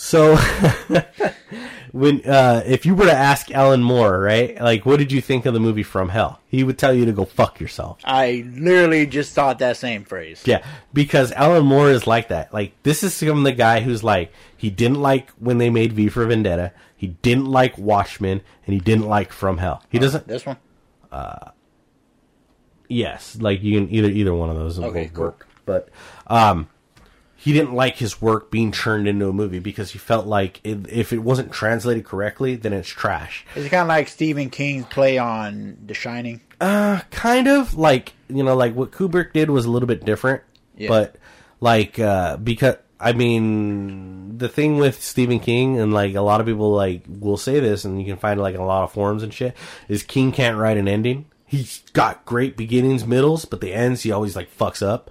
So 0.00 0.36
when 1.92 2.24
uh 2.24 2.62
if 2.64 2.86
you 2.86 2.94
were 2.94 3.06
to 3.06 3.12
ask 3.12 3.50
Alan 3.50 3.82
Moore, 3.82 4.20
right, 4.20 4.60
like 4.60 4.86
what 4.86 4.98
did 5.00 5.10
you 5.10 5.20
think 5.20 5.44
of 5.44 5.54
the 5.54 5.58
movie 5.60 5.82
From 5.82 6.10
Hell? 6.10 6.40
He 6.46 6.62
would 6.62 6.78
tell 6.78 6.94
you 6.94 7.04
to 7.04 7.10
go 7.12 7.24
fuck 7.24 7.58
yourself. 7.58 7.98
I 8.04 8.44
literally 8.48 9.06
just 9.08 9.32
thought 9.32 9.58
that 9.58 9.76
same 9.76 10.04
phrase. 10.04 10.42
Yeah, 10.44 10.64
because 10.92 11.32
Alan 11.32 11.64
Moore 11.66 11.90
is 11.90 12.06
like 12.06 12.28
that. 12.28 12.54
Like 12.54 12.80
this 12.84 13.02
is 13.02 13.18
from 13.18 13.42
the 13.42 13.50
guy 13.50 13.80
who's 13.80 14.04
like 14.04 14.32
he 14.56 14.70
didn't 14.70 15.00
like 15.02 15.30
when 15.30 15.58
they 15.58 15.68
made 15.68 15.92
V 15.94 16.08
for 16.08 16.24
Vendetta. 16.26 16.72
He 16.96 17.08
didn't 17.08 17.46
like 17.46 17.76
Watchmen, 17.76 18.40
and 18.66 18.74
he 18.74 18.78
didn't 18.80 19.08
like 19.08 19.32
From 19.32 19.58
Hell. 19.58 19.82
He 19.88 19.98
doesn't. 19.98 20.28
This 20.28 20.46
one. 20.46 20.58
Uh, 21.10 21.50
Yes, 22.88 23.36
like 23.40 23.62
you 23.62 23.78
can 23.80 23.92
either 23.92 24.08
either 24.08 24.32
one 24.32 24.48
of 24.48 24.56
those 24.56 24.78
Okay, 24.78 25.02
will 25.02 25.10
cool. 25.10 25.24
work. 25.24 25.48
But 25.66 25.88
um, 26.28 26.68
he 27.48 27.54
didn't 27.54 27.72
like 27.72 27.96
his 27.96 28.20
work 28.20 28.50
being 28.50 28.70
turned 28.72 29.08
into 29.08 29.26
a 29.26 29.32
movie 29.32 29.58
because 29.58 29.90
he 29.90 29.98
felt 29.98 30.26
like 30.26 30.60
it, 30.64 30.86
if 30.92 31.14
it 31.14 31.20
wasn't 31.20 31.50
translated 31.50 32.04
correctly, 32.04 32.56
then 32.56 32.74
it's 32.74 32.86
trash. 32.90 33.46
Is 33.56 33.64
it 33.64 33.70
kind 33.70 33.80
of 33.80 33.88
like 33.88 34.08
Stephen 34.08 34.50
King's 34.50 34.84
play 34.84 35.16
on 35.16 35.78
The 35.86 35.94
Shining? 35.94 36.42
Uh, 36.60 37.00
kind 37.10 37.48
of 37.48 37.72
like 37.74 38.12
you 38.28 38.42
know, 38.42 38.54
like 38.54 38.74
what 38.74 38.90
Kubrick 38.90 39.32
did 39.32 39.48
was 39.48 39.64
a 39.64 39.70
little 39.70 39.86
bit 39.86 40.04
different, 40.04 40.42
Yeah. 40.76 40.88
but 40.90 41.16
like 41.58 41.98
uh, 41.98 42.36
because 42.36 42.76
I 43.00 43.14
mean 43.14 44.36
the 44.36 44.48
thing 44.50 44.76
with 44.76 45.02
Stephen 45.02 45.40
King 45.40 45.78
and 45.80 45.94
like 45.94 46.14
a 46.16 46.20
lot 46.20 46.40
of 46.42 46.46
people 46.46 46.72
like 46.72 47.04
will 47.08 47.38
say 47.38 47.60
this, 47.60 47.86
and 47.86 47.98
you 47.98 48.04
can 48.06 48.18
find 48.18 48.38
it 48.38 48.42
like 48.42 48.56
in 48.56 48.60
a 48.60 48.66
lot 48.66 48.84
of 48.84 48.92
forums 48.92 49.22
and 49.22 49.32
shit 49.32 49.56
is 49.88 50.02
King 50.02 50.32
can't 50.32 50.58
write 50.58 50.76
an 50.76 50.86
ending. 50.86 51.24
He's 51.46 51.78
got 51.94 52.26
great 52.26 52.58
beginnings, 52.58 53.06
middles, 53.06 53.46
but 53.46 53.62
the 53.62 53.72
ends 53.72 54.02
he 54.02 54.12
always 54.12 54.36
like 54.36 54.54
fucks 54.54 54.86
up. 54.86 55.10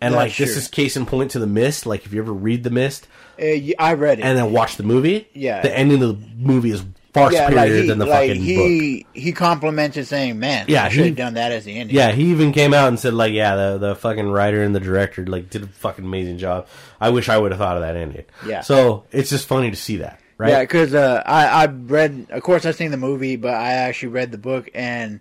And 0.00 0.14
like 0.14 0.36
this 0.36 0.56
is 0.56 0.68
case 0.68 0.96
in 0.96 1.06
point 1.06 1.32
to 1.32 1.38
the 1.38 1.46
Mist. 1.46 1.86
Like 1.86 2.04
if 2.06 2.12
you 2.12 2.20
ever 2.22 2.32
read 2.32 2.62
the 2.64 2.70
Mist 2.70 3.08
Uh, 3.40 3.44
I 3.78 3.94
read 3.94 4.18
it. 4.20 4.22
and 4.24 4.38
then 4.38 4.52
watch 4.52 4.76
the 4.76 4.82
movie, 4.84 5.28
Yeah. 5.34 5.60
the 5.62 5.76
ending 5.76 6.02
of 6.02 6.20
the 6.20 6.26
movie 6.36 6.70
is 6.70 6.84
far 7.14 7.32
yeah, 7.32 7.46
superior 7.48 7.56
like 7.74 7.82
he, 7.82 7.88
than 7.88 7.98
the 7.98 8.06
like 8.06 8.28
fucking 8.30 8.42
book. 8.42 8.66
he 8.68 9.06
he 9.14 9.32
complimented 9.32 10.06
saying, 10.06 10.38
"Man, 10.38 10.66
Yeah, 10.68 10.84
I 10.84 10.88
should 10.90 11.00
he- 11.00 11.06
have 11.08 11.16
done 11.16 11.34
that 11.34 11.50
as 11.52 11.64
the 11.64 11.76
ending." 11.76 11.96
Yeah, 11.96 12.12
he 12.12 12.24
even 12.30 12.52
came 12.52 12.72
out 12.74 12.88
and 12.88 12.98
said 13.00 13.14
like, 13.14 13.32
yeah, 13.32 13.56
the 13.56 13.78
the 13.78 13.94
fucking 13.96 14.28
writer 14.30 14.62
and 14.62 14.74
the 14.74 14.80
director 14.80 15.24
like 15.26 15.50
did 15.50 15.62
a 15.64 15.66
fucking 15.66 16.04
amazing 16.04 16.38
job. 16.38 16.66
I 17.00 17.10
wish 17.10 17.28
I 17.28 17.38
would 17.38 17.50
have 17.52 17.58
thought 17.58 17.76
of 17.76 17.82
that 17.82 17.96
ending. 17.96 18.24
Yeah. 18.46 18.60
So 18.60 19.04
it's 19.10 19.30
just 19.30 19.46
funny 19.48 19.70
to 19.70 19.76
see 19.76 19.96
that, 19.96 20.20
right? 20.36 20.50
Yeah, 20.50 20.60
because 20.60 20.94
uh, 20.94 21.22
I 21.26 21.46
I 21.46 21.66
read, 21.66 22.26
of 22.30 22.42
course, 22.42 22.66
I've 22.66 22.76
seen 22.76 22.90
the 22.92 22.96
movie, 22.98 23.36
but 23.36 23.54
I 23.54 23.72
actually 23.72 24.10
read 24.10 24.30
the 24.30 24.38
book, 24.38 24.68
and 24.74 25.20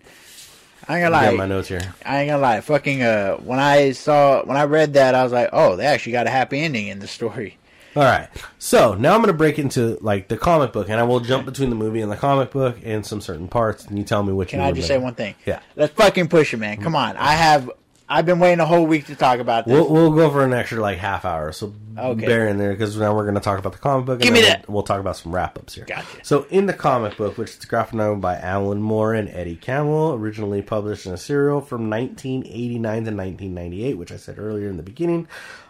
I 0.88 0.98
ain't 0.98 1.04
gonna 1.04 1.16
lie. 1.16 1.26
got 1.26 1.32
lie, 1.32 1.38
my 1.38 1.46
notes 1.48 1.68
here. 1.68 1.94
I 2.06 2.22
ain't 2.22 2.30
gonna 2.30 2.42
lie, 2.42 2.62
fucking 2.62 3.02
uh, 3.02 3.38
when 3.38 3.60
I 3.60 3.92
saw 3.92 4.44
when 4.46 4.58
I 4.58 4.64
read 4.64 4.94
that, 4.94 5.16
I 5.16 5.24
was 5.24 5.34
like, 5.34 5.50
oh, 5.52 5.76
they 5.76 5.86
actually 5.86 6.14
got 6.14 6.28
a 6.28 6.30
happy 6.30 6.60
ending 6.60 6.88
in 6.88 7.00
the 7.00 7.08
story. 7.08 7.58
All 7.96 8.04
right. 8.04 8.30
So 8.60 8.94
now 8.94 9.16
I'm 9.16 9.24
to 9.24 9.34
break 9.34 9.58
into 9.58 9.98
like 10.02 10.28
the 10.28 10.38
comic 10.38 10.72
book, 10.72 10.88
and 10.88 11.00
I 11.00 11.04
will 11.04 11.20
jump 11.20 11.46
between 11.46 11.72
the 11.72 11.76
movie 11.76 12.02
and 12.02 12.12
the 12.12 12.16
comic 12.16 12.52
book 12.52 12.78
and 12.84 13.04
some 13.04 13.22
certain 13.22 13.48
parts, 13.48 13.86
and 13.86 13.98
you 13.98 14.04
tell 14.04 14.22
me 14.22 14.34
which. 14.34 14.50
Can 14.50 14.60
I 14.60 14.72
just 14.72 14.88
better. 14.88 15.00
say 15.00 15.04
one 15.04 15.16
thing? 15.16 15.36
Yeah. 15.46 15.62
let's 15.76 15.94
fucking 15.94 16.28
push 16.28 16.54
it, 16.54 16.58
man. 16.58 16.80
Come 16.80 16.96
on, 16.96 17.18
I 17.18 17.34
have 17.34 17.72
I've 18.10 18.26
been 18.26 18.40
waiting 18.40 18.60
a 18.60 18.66
whole 18.66 18.86
week 18.86 19.08
to 19.08 19.16
talk 19.16 19.40
about 19.40 19.66
this. 19.66 19.74
We'll, 19.74 19.90
we'll 19.90 20.12
go 20.12 20.30
for 20.30 20.44
an 20.44 20.54
extra 20.54 20.80
like 20.80 20.98
half 20.98 21.26
hour, 21.26 21.52
so 21.52 21.74
Okay. 21.98 22.26
bear 22.28 22.48
in 22.48 22.58
there 22.58 22.72
because 22.72 22.96
now 22.96 23.16
we're 23.16 23.24
going 23.24 23.36
to 23.36 23.42
talk 23.42 23.58
about 23.58 23.72
the 23.74 23.80
comic 23.80 24.06
book. 24.06 24.16
And 24.16 24.24
Give 24.24 24.34
me 24.34 24.42
that. 24.42 24.68
We'll, 24.68 24.76
we'll 24.76 24.84
talk 24.84 25.00
about 25.00 25.18
some 25.18 25.34
wrap 25.34 25.58
ups 25.58 25.74
here. 25.74 25.86
Gotcha. 25.86 26.24
So 26.24 26.46
in 26.52 26.68
the 26.68 26.74
comic 26.74 27.18
book, 27.18 27.38
which 27.38 27.50
is 27.58 27.66
graphic 27.66 27.96
novel 27.96 28.18
by 28.18 28.38
Alan 28.38 28.82
Moore 28.82 29.14
and 29.16 29.28
Eddie 29.30 29.56
Campbell, 29.56 30.14
originally 30.14 30.62
published 30.62 31.06
in 31.08 31.14
a 31.14 31.18
serial 31.18 31.60
from 31.60 31.90
1989 31.90 32.82
to 32.82 33.12
1998, 33.12 33.94
which 33.96 34.12
I 34.12 34.18
said 34.18 34.38
earlier 34.38 34.70
in 34.70 34.78
the 34.78 34.84
beginning, 34.84 35.28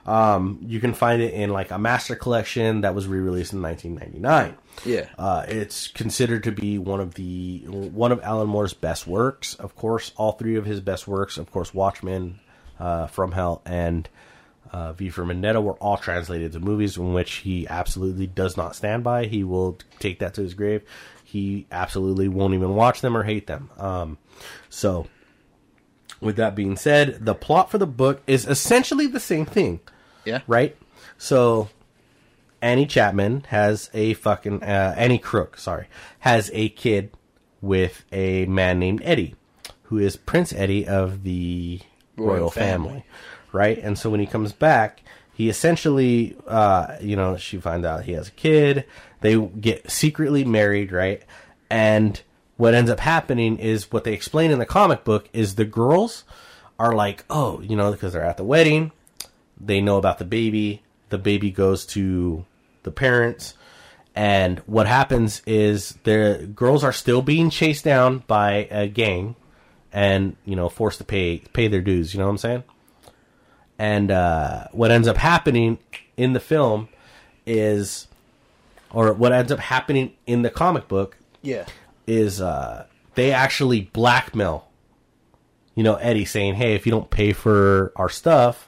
um, 0.07 0.59
you 0.65 0.79
can 0.79 0.93
find 0.93 1.21
it 1.21 1.33
in 1.33 1.49
like 1.49 1.69
a 1.69 1.77
master 1.77 2.15
collection 2.15 2.81
that 2.81 2.95
was 2.95 3.07
re-released 3.07 3.51
in 3.51 3.61
1999. 3.61 4.57
Yeah. 4.85 5.09
Uh, 5.17 5.45
it's 5.47 5.89
considered 5.89 6.45
to 6.45 6.51
be 6.53 6.77
one 6.77 7.01
of 7.01 7.15
the 7.15 7.65
one 7.67 8.13
of 8.13 8.21
Alan 8.23 8.47
Moore's 8.47 8.73
best 8.73 9.05
works. 9.05 9.55
Of 9.55 9.75
course, 9.75 10.13
all 10.15 10.31
three 10.31 10.55
of 10.55 10.65
his 10.65 10.79
best 10.79 11.09
works, 11.09 11.37
of 11.37 11.51
course, 11.51 11.73
Watchmen, 11.73 12.39
uh, 12.79 13.07
From 13.07 13.33
Hell, 13.33 13.61
and 13.65 14.07
uh, 14.71 14.93
V 14.93 15.09
for 15.09 15.25
Vendetta, 15.25 15.59
were 15.59 15.73
all 15.73 15.97
translated 15.97 16.53
to 16.53 16.61
movies, 16.61 16.95
in 16.95 17.11
which 17.11 17.35
he 17.35 17.67
absolutely 17.67 18.27
does 18.27 18.55
not 18.55 18.77
stand 18.77 19.03
by. 19.03 19.25
He 19.25 19.43
will 19.43 19.77
take 19.99 20.19
that 20.19 20.35
to 20.35 20.41
his 20.41 20.53
grave. 20.53 20.83
He 21.25 21.67
absolutely 21.69 22.29
won't 22.29 22.53
even 22.53 22.75
watch 22.75 23.01
them 23.01 23.17
or 23.17 23.23
hate 23.23 23.47
them. 23.47 23.69
Um, 23.77 24.17
so, 24.69 25.07
with 26.21 26.37
that 26.37 26.55
being 26.55 26.77
said, 26.77 27.25
the 27.25 27.35
plot 27.35 27.69
for 27.69 27.77
the 27.77 27.85
book 27.85 28.21
is 28.25 28.47
essentially 28.47 29.07
the 29.07 29.19
same 29.19 29.45
thing 29.45 29.81
yeah. 30.27 30.41
right? 30.47 30.75
So 31.17 31.69
Annie 32.61 32.85
Chapman 32.85 33.45
has 33.49 33.89
a 33.93 34.13
fucking 34.15 34.63
uh, 34.63 34.93
Annie 34.97 35.19
Crook, 35.19 35.57
sorry, 35.57 35.87
has 36.19 36.51
a 36.53 36.69
kid 36.69 37.11
with 37.61 38.05
a 38.11 38.45
man 38.45 38.79
named 38.79 39.01
Eddie, 39.03 39.35
who 39.83 39.97
is 39.97 40.15
Prince 40.17 40.53
Eddie 40.53 40.87
of 40.87 41.23
the 41.23 41.79
royal, 42.15 42.33
Royal 42.35 42.51
family. 42.51 42.87
family. 42.89 43.05
right? 43.51 43.77
And 43.77 43.97
so 43.97 44.09
when 44.09 44.19
he 44.19 44.25
comes 44.25 44.51
back, 44.51 45.01
he 45.33 45.49
essentially, 45.49 46.35
uh, 46.47 46.95
you 46.99 47.15
know, 47.15 47.37
she 47.37 47.57
finds 47.59 47.85
out 47.85 48.03
he 48.03 48.13
has 48.13 48.27
a 48.27 48.31
kid. 48.31 48.85
They 49.21 49.39
get 49.39 49.89
secretly 49.89 50.43
married, 50.43 50.91
right? 50.91 51.23
And 51.69 52.19
what 52.57 52.73
ends 52.73 52.89
up 52.89 52.99
happening 52.99 53.57
is 53.59 53.91
what 53.91 54.03
they 54.03 54.13
explain 54.13 54.51
in 54.51 54.59
the 54.59 54.65
comic 54.65 55.03
book 55.03 55.29
is 55.33 55.55
the 55.55 55.65
girls 55.65 56.23
are 56.79 56.95
like, 56.95 57.23
oh, 57.29 57.61
you 57.61 57.75
know, 57.75 57.91
because 57.91 58.13
they're 58.13 58.23
at 58.23 58.37
the 58.37 58.43
wedding, 58.43 58.91
they 59.59 59.81
know 59.81 59.97
about 59.97 60.19
the 60.19 60.25
baby. 60.25 60.81
The 61.09 61.17
baby 61.17 61.51
goes 61.51 61.85
to 61.87 62.45
the 62.83 62.91
parents. 62.91 63.53
And 64.15 64.59
what 64.59 64.87
happens 64.87 65.41
is 65.45 65.97
the 66.03 66.49
girls 66.55 66.83
are 66.83 66.91
still 66.93 67.21
being 67.21 67.49
chased 67.49 67.83
down 67.83 68.19
by 68.27 68.67
a 68.71 68.87
gang 68.87 69.35
and, 69.93 70.35
you 70.43 70.55
know, 70.55 70.69
forced 70.69 70.97
to 70.97 71.03
pay 71.03 71.39
pay 71.53 71.67
their 71.67 71.81
dues, 71.81 72.13
you 72.13 72.19
know 72.19 72.25
what 72.25 72.31
I'm 72.31 72.37
saying? 72.39 72.63
And 73.79 74.09
uh, 74.11 74.67
what 74.71 74.91
ends 74.91 75.07
up 75.07 75.17
happening 75.17 75.77
in 76.17 76.33
the 76.33 76.39
film 76.39 76.89
is 77.45 78.07
or 78.91 79.13
what 79.13 79.31
ends 79.31 79.51
up 79.51 79.59
happening 79.59 80.13
in 80.25 80.41
the 80.41 80.49
comic 80.49 80.87
book 80.87 81.17
Yeah. 81.43 81.65
is 82.07 82.41
uh, 82.41 82.85
they 83.15 83.31
actually 83.31 83.81
blackmail, 83.81 84.67
you 85.75 85.83
know, 85.83 85.95
Eddie 85.95 86.25
saying, 86.25 86.55
"Hey, 86.55 86.73
if 86.73 86.85
you 86.87 86.91
don't 86.91 87.09
pay 87.09 87.33
for 87.33 87.91
our 87.95 88.09
stuff 88.09 88.67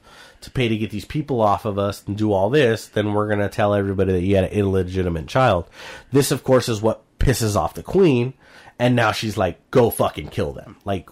to 0.49 0.53
pay 0.55 0.67
to 0.67 0.77
get 0.77 0.91
these 0.91 1.05
people 1.05 1.41
off 1.41 1.65
of 1.65 1.77
us 1.79 2.03
and 2.05 2.17
do 2.17 2.33
all 2.33 2.49
this, 2.49 2.87
then 2.87 3.13
we're 3.13 3.29
gonna 3.29 3.49
tell 3.49 3.73
everybody 3.73 4.13
that 4.13 4.21
you 4.21 4.35
had 4.35 4.45
an 4.45 4.51
illegitimate 4.51 5.27
child." 5.27 5.65
This, 6.11 6.31
of 6.31 6.43
course, 6.43 6.67
is 6.69 6.81
what 6.81 7.03
pisses 7.19 7.55
off 7.55 7.73
the 7.73 7.83
queen, 7.83 8.33
and 8.77 8.95
now 8.95 9.11
she's 9.11 9.37
like, 9.37 9.69
"Go 9.71 9.89
fucking 9.89 10.29
kill 10.29 10.53
them!" 10.53 10.77
Like, 10.85 11.09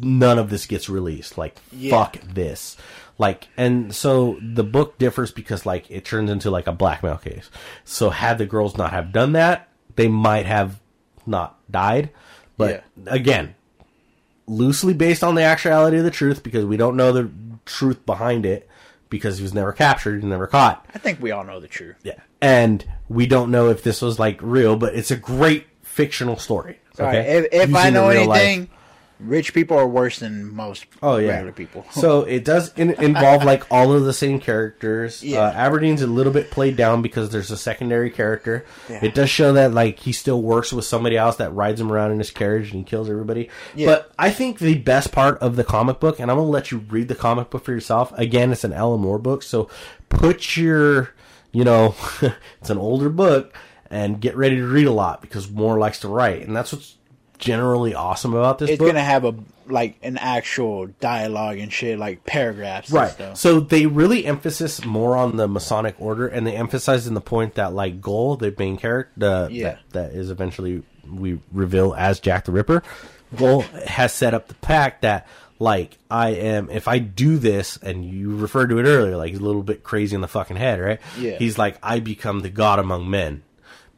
none 0.00 0.38
of 0.38 0.50
this 0.50 0.66
gets 0.66 0.88
released. 0.88 1.36
Like, 1.38 1.56
Yeah. 1.72 1.90
fuck 1.90 2.18
this. 2.32 2.76
Like, 3.18 3.48
and 3.56 3.94
so 3.94 4.38
the 4.42 4.62
book 4.64 4.98
differs 4.98 5.30
because 5.30 5.64
like 5.64 5.90
it 5.90 6.04
turns 6.04 6.30
into 6.30 6.50
like 6.50 6.66
a 6.66 6.72
blackmail 6.72 7.16
case. 7.16 7.48
So 7.84 8.10
had 8.10 8.36
the 8.38 8.44
girls 8.46 8.76
not 8.76 8.90
have 8.90 9.12
done 9.12 9.32
that, 9.32 9.68
they 9.96 10.08
might 10.08 10.44
have 10.46 10.80
not 11.26 11.56
died. 11.70 12.10
But 12.58 12.84
again, 13.06 13.54
loosely 14.46 14.92
based 14.92 15.24
on 15.24 15.34
the 15.34 15.42
actuality 15.42 15.96
of 15.98 16.04
the 16.04 16.10
truth 16.10 16.42
because 16.42 16.64
we 16.64 16.76
don't 16.76 16.96
know 16.96 17.12
the 17.12 17.30
truth 17.64 18.04
behind 18.06 18.46
it 18.46 18.68
because 19.08 19.38
he 19.38 19.42
was 19.42 19.54
never 19.54 19.72
captured 19.72 20.22
and 20.22 20.30
never 20.30 20.46
caught. 20.46 20.86
I 20.94 20.98
think 20.98 21.20
we 21.20 21.30
all 21.30 21.44
know 21.44 21.60
the 21.60 21.68
truth. 21.68 21.96
Yeah. 22.02 22.20
And 22.40 22.84
we 23.08 23.26
don't 23.26 23.50
know 23.50 23.70
if 23.70 23.82
this 23.82 24.02
was 24.02 24.18
like 24.18 24.38
real, 24.42 24.76
but 24.76 24.94
it's 24.94 25.10
a 25.10 25.16
great 25.16 25.66
fictional 25.82 26.36
story. 26.36 26.78
Okay? 26.98 27.38
if, 27.38 27.68
if 27.68 27.74
I 27.74 27.90
know 27.90 28.08
anything, 28.08 28.60
life. 28.60 28.68
Rich 29.18 29.54
people 29.54 29.78
are 29.78 29.86
worse 29.88 30.18
than 30.18 30.54
most 30.54 30.84
Oh 31.02 31.16
yeah, 31.16 31.30
regular 31.30 31.52
people. 31.52 31.86
so 31.92 32.22
it 32.22 32.44
does 32.44 32.72
in, 32.74 32.90
involve 33.02 33.44
like 33.44 33.64
all 33.70 33.92
of 33.92 34.04
the 34.04 34.12
same 34.12 34.38
characters. 34.38 35.22
Yeah. 35.22 35.40
Uh, 35.40 35.52
Aberdeen's 35.52 36.02
a 36.02 36.06
little 36.06 36.32
bit 36.32 36.50
played 36.50 36.76
down 36.76 37.00
because 37.00 37.30
there's 37.30 37.50
a 37.50 37.56
secondary 37.56 38.10
character. 38.10 38.66
Yeah. 38.90 39.00
It 39.02 39.14
does 39.14 39.30
show 39.30 39.54
that 39.54 39.72
like 39.72 40.00
he 40.00 40.12
still 40.12 40.42
works 40.42 40.72
with 40.72 40.84
somebody 40.84 41.16
else 41.16 41.36
that 41.36 41.54
rides 41.54 41.80
him 41.80 41.90
around 41.90 42.12
in 42.12 42.18
his 42.18 42.30
carriage 42.30 42.72
and 42.72 42.80
he 42.80 42.84
kills 42.84 43.08
everybody. 43.08 43.48
Yeah. 43.74 43.86
But 43.86 44.12
I 44.18 44.30
think 44.30 44.58
the 44.58 44.76
best 44.76 45.12
part 45.12 45.38
of 45.38 45.56
the 45.56 45.64
comic 45.64 45.98
book, 45.98 46.20
and 46.20 46.30
I'm 46.30 46.36
gonna 46.36 46.50
let 46.50 46.70
you 46.70 46.78
read 46.78 47.08
the 47.08 47.14
comic 47.14 47.48
book 47.48 47.64
for 47.64 47.72
yourself. 47.72 48.12
Again, 48.18 48.52
it's 48.52 48.64
an 48.64 48.72
Alan 48.72 49.00
Moore 49.00 49.18
book, 49.18 49.42
so 49.42 49.70
put 50.08 50.56
your, 50.56 51.10
you 51.52 51.64
know, 51.64 51.94
it's 52.60 52.70
an 52.70 52.78
older 52.78 53.08
book, 53.08 53.54
and 53.90 54.20
get 54.20 54.36
ready 54.36 54.56
to 54.56 54.66
read 54.66 54.86
a 54.86 54.92
lot 54.92 55.20
because 55.20 55.50
Moore 55.50 55.78
likes 55.78 56.00
to 56.00 56.08
write, 56.08 56.46
and 56.46 56.54
that's 56.54 56.72
what's 56.72 56.95
generally 57.38 57.94
awesome 57.94 58.34
about 58.34 58.58
this 58.58 58.70
it's 58.70 58.78
book. 58.78 58.88
gonna 58.88 59.02
have 59.02 59.24
a 59.24 59.34
like 59.68 59.96
an 60.02 60.16
actual 60.18 60.86
dialogue 61.00 61.58
and 61.58 61.72
shit, 61.72 61.98
like 61.98 62.24
paragraphs. 62.24 62.88
and 62.90 62.96
Right. 63.18 63.36
So 63.36 63.58
they 63.60 63.86
really 63.86 64.24
emphasis 64.24 64.84
more 64.84 65.16
on 65.16 65.36
the 65.36 65.48
Masonic 65.48 65.96
order, 65.98 66.26
and 66.28 66.46
they 66.46 66.54
emphasize 66.54 67.06
in 67.06 67.14
the 67.14 67.20
point 67.20 67.54
that 67.56 67.72
like 67.74 68.00
Gull, 68.00 68.36
the 68.36 68.54
main 68.56 68.76
character, 68.76 69.10
the, 69.16 69.48
Yeah. 69.50 69.64
that, 69.64 69.78
that 69.90 70.12
is 70.12 70.30
eventually 70.30 70.82
we 71.10 71.40
reveal 71.52 71.94
as 71.94 72.20
Jack 72.20 72.44
the 72.44 72.52
Ripper, 72.52 72.82
Gull 73.36 73.62
has 73.86 74.12
set 74.12 74.34
up 74.34 74.46
the 74.48 74.54
pact 74.54 75.02
that 75.02 75.26
like 75.58 75.96
I 76.10 76.30
am 76.30 76.70
if 76.70 76.86
I 76.86 76.98
do 76.98 77.38
this, 77.38 77.76
and 77.78 78.04
you 78.04 78.36
referred 78.36 78.68
to 78.68 78.78
it 78.78 78.84
earlier, 78.84 79.16
like 79.16 79.30
he's 79.30 79.40
a 79.40 79.44
little 79.44 79.62
bit 79.64 79.82
crazy 79.82 80.14
in 80.14 80.20
the 80.20 80.28
fucking 80.28 80.56
head, 80.56 80.78
right? 80.80 81.00
Yeah. 81.18 81.38
He's 81.38 81.58
like 81.58 81.78
I 81.82 81.98
become 81.98 82.40
the 82.40 82.50
god 82.50 82.78
among 82.78 83.10
men. 83.10 83.42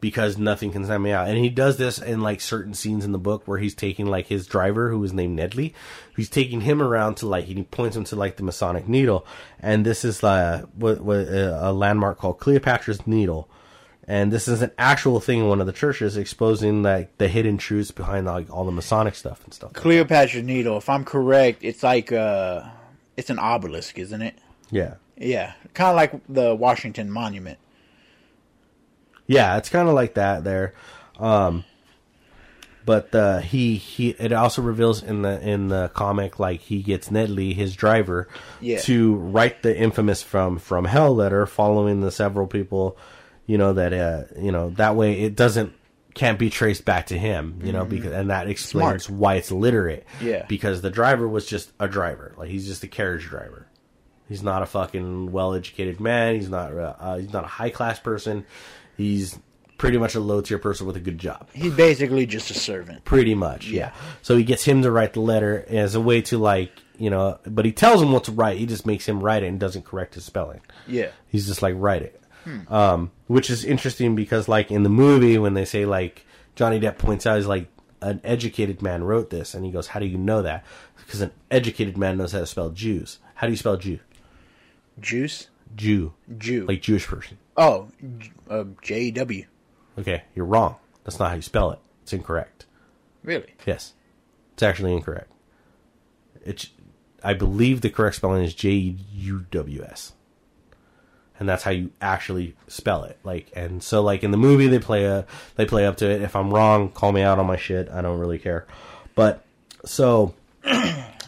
Because 0.01 0.37
nothing 0.37 0.71
can 0.71 0.85
send 0.85 1.03
me 1.03 1.11
out, 1.11 1.27
and 1.27 1.37
he 1.37 1.49
does 1.49 1.77
this 1.77 1.97
in 1.99 2.21
like 2.21 2.39
certain 2.39 2.73
scenes 2.73 3.03
in 3.03 3.11
the 3.11 3.17
book 3.17 3.45
where 3.45 3.59
he's 3.59 3.75
taking 3.75 4.05
like 4.05 4.27
his 4.27 4.47
driver, 4.47 4.89
who 4.89 5.03
is 5.03 5.11
named 5.11 5.37
Netley, 5.37 5.73
he's 6.15 6.29
taking 6.29 6.61
him 6.61 6.81
around 6.81 7.15
to 7.15 7.27
like 7.27 7.45
he 7.45 7.63
points 7.63 7.97
him 7.97 8.05
to 8.05 8.15
like 8.15 8.37
the 8.37 8.43
Masonic 8.43 8.87
needle, 8.87 9.25
and 9.59 9.85
this 9.85 10.05
is 10.05 10.23
uh, 10.23 10.65
what, 10.75 11.01
what, 11.01 11.27
uh, 11.27 11.59
a 11.61 11.73
landmark 11.73 12.17
called 12.17 12.39
Cleopatra's 12.39 13.05
Needle, 13.05 13.49
and 14.07 14.31
this 14.31 14.47
is 14.47 14.61
an 14.61 14.71
actual 14.77 15.19
thing 15.19 15.39
in 15.39 15.47
one 15.47 15.59
of 15.61 15.67
the 15.67 15.73
churches 15.73 16.17
exposing 16.17 16.81
like 16.81 17.17
the 17.17 17.27
hidden 17.27 17.57
truths 17.57 17.91
behind 17.91 18.25
like 18.25 18.49
all 18.49 18.65
the 18.65 18.71
Masonic 18.71 19.15
stuff 19.15 19.43
and 19.43 19.53
stuff. 19.53 19.73
Cleopatra's 19.73 20.43
Needle, 20.43 20.77
if 20.77 20.89
I'm 20.89 21.03
correct, 21.05 21.63
it's 21.63 21.83
like 21.83 22.11
uh 22.11 22.63
it's 23.17 23.29
an 23.29 23.37
obelisk, 23.37 23.99
isn't 23.99 24.21
it? 24.21 24.35
Yeah, 24.71 24.95
Yeah, 25.17 25.53
kind 25.73 25.89
of 25.89 25.95
like 25.95 26.21
the 26.29 26.55
Washington 26.55 27.11
Monument. 27.11 27.59
Yeah, 29.29 29.57
it's 29.57 29.69
kind 29.69 29.87
of 29.87 29.93
like 29.93 30.15
that 30.15 30.43
there. 30.43 30.73
Um, 31.19 31.63
but 32.85 33.13
uh, 33.13 33.39
he 33.39 33.75
he 33.75 34.09
it 34.11 34.31
also 34.33 34.61
reveals 34.61 35.03
in 35.03 35.21
the 35.21 35.39
in 35.47 35.67
the 35.67 35.89
comic 35.93 36.39
like 36.39 36.61
he 36.61 36.81
gets 36.81 37.09
Netley 37.09 37.53
his 37.53 37.75
driver 37.75 38.27
Yeah. 38.61 38.79
to 38.81 39.15
write 39.15 39.61
the 39.61 39.77
infamous 39.77 40.23
from 40.23 40.57
from 40.57 40.85
hell 40.85 41.13
letter 41.15 41.45
following 41.45 42.01
the 42.01 42.09
several 42.11 42.47
people 42.47 42.97
you 43.45 43.57
know 43.57 43.73
that 43.73 43.93
uh 43.93 44.23
you 44.41 44.51
know 44.51 44.71
that 44.71 44.95
way 44.95 45.21
it 45.21 45.35
doesn't 45.35 45.73
can't 46.15 46.39
be 46.39 46.49
traced 46.49 46.85
back 46.85 47.07
to 47.07 47.17
him 47.19 47.59
you 47.63 47.71
know 47.71 47.85
because 47.85 48.11
and 48.13 48.29
that 48.31 48.47
explains 48.47 49.03
Smart. 49.05 49.19
why 49.19 49.35
it's 49.35 49.51
literate 49.51 50.05
Yeah. 50.21 50.45
because 50.47 50.81
the 50.81 50.89
driver 50.89 51.27
was 51.27 51.45
just 51.45 51.71
a 51.79 51.87
driver 51.87 52.33
like 52.37 52.49
he's 52.49 52.65
just 52.65 52.83
a 52.83 52.87
carriage 52.87 53.25
driver 53.25 53.67
he's 54.27 54.41
not 54.41 54.63
a 54.63 54.65
fucking 54.65 55.31
well 55.31 55.53
educated 55.53 55.99
man 55.99 56.35
he's 56.35 56.49
not 56.49 56.71
uh, 56.73 56.95
uh, 56.99 57.17
he's 57.17 57.31
not 57.33 57.43
a 57.43 57.47
high 57.47 57.69
class 57.69 57.99
person 57.99 58.45
he's 58.99 59.39
pretty 59.77 59.97
much 59.97 60.13
a 60.13 60.19
low 60.19 60.41
tier 60.41 60.59
person 60.59 60.85
with 60.85 60.97
a 60.97 60.99
good 60.99 61.17
job. 61.17 61.47
He's 61.53 61.73
basically 61.73 62.25
just 62.25 62.51
a 62.51 62.53
servant. 62.53 63.05
pretty 63.05 63.33
much 63.33 63.67
yeah. 63.67 63.93
So 64.21 64.35
he 64.35 64.43
gets 64.43 64.63
him 64.65 64.81
to 64.83 64.91
write 64.91 65.13
the 65.13 65.21
letter 65.21 65.65
as 65.69 65.95
a 65.95 66.01
way 66.01 66.21
to 66.23 66.37
like 66.37 66.71
you 66.97 67.09
know 67.09 67.39
but 67.45 67.63
he 67.65 67.71
tells 67.71 68.01
him 68.01 68.11
what 68.11 68.25
to 68.25 68.31
write. 68.33 68.57
He 68.57 68.65
just 68.65 68.85
makes 68.85 69.07
him 69.07 69.21
write 69.21 69.41
it 69.43 69.47
and 69.47 69.59
doesn't 69.59 69.85
correct 69.85 70.15
his 70.15 70.25
spelling. 70.25 70.59
Yeah. 70.85 71.11
he's 71.29 71.47
just 71.47 71.61
like 71.61 71.75
write 71.77 72.03
it. 72.03 72.21
Um 72.67 73.11
which 73.27 73.49
is 73.49 73.63
interesting 73.63 74.15
because 74.15 74.47
like 74.47 74.69
in 74.69 74.83
the 74.83 74.89
movie 74.89 75.37
when 75.37 75.53
they 75.53 75.65
say 75.65 75.85
like 75.85 76.25
johnny 76.55 76.79
depp 76.79 76.97
points 76.97 77.25
out 77.25 77.37
he's 77.37 77.45
like 77.47 77.67
an 78.01 78.19
educated 78.23 78.81
man 78.81 79.03
wrote 79.03 79.29
this. 79.29 79.53
And 79.53 79.63
he 79.65 79.71
goes 79.71 79.87
how 79.87 79.99
do 80.01 80.05
you 80.05 80.17
know 80.17 80.41
that? 80.41 80.65
Because 80.97 81.21
an 81.21 81.31
educated 81.49 81.97
man 81.97 82.17
knows 82.17 82.33
how 82.33 82.39
to 82.39 82.45
spell 82.45 82.69
jews. 82.71 83.19
How 83.35 83.47
do 83.47 83.51
you 83.53 83.57
spell 83.57 83.77
jew? 83.77 83.99
Juice? 84.99 85.47
jew. 85.75 86.13
Jew. 86.37 86.65
like 86.65 86.81
jewish 86.81 87.05
person 87.07 87.37
oh, 87.59 87.87
J- 88.17 88.31
uh, 88.49 88.63
J-E-W. 88.81 89.45
okay 89.99 90.23
you're 90.33 90.45
wrong 90.45 90.77
that's 91.03 91.19
not 91.19 91.29
how 91.29 91.35
you 91.35 91.41
spell 91.43 91.69
it 91.71 91.79
it's 92.01 92.13
incorrect 92.13 92.65
Really? 93.23 93.53
Yes, 93.65 93.93
it's 94.53 94.63
actually 94.63 94.93
incorrect. 94.93 95.29
It's, 96.45 96.69
I 97.21 97.33
believe 97.33 97.81
the 97.81 97.89
correct 97.89 98.15
spelling 98.15 98.43
is 98.43 98.53
J 98.53 98.95
U 99.13 99.45
W 99.51 99.83
S, 99.83 100.13
and 101.37 101.47
that's 101.47 101.63
how 101.63 101.71
you 101.71 101.91
actually 101.99 102.55
spell 102.69 103.03
it. 103.03 103.19
Like, 103.23 103.51
and 103.55 103.83
so 103.83 104.01
like 104.01 104.23
in 104.23 104.31
the 104.31 104.37
movie, 104.37 104.67
they 104.67 104.79
play 104.79 105.03
a 105.03 105.25
they 105.55 105.65
play 105.65 105.85
up 105.85 105.97
to 105.97 106.09
it. 106.09 106.21
If 106.21 106.35
I'm 106.35 106.53
wrong, 106.53 106.89
call 106.89 107.11
me 107.11 107.21
out 107.21 107.39
on 107.39 107.45
my 107.45 107.57
shit. 107.57 107.89
I 107.89 108.01
don't 108.01 108.19
really 108.19 108.39
care. 108.39 108.65
But 109.15 109.43
so. 109.85 110.33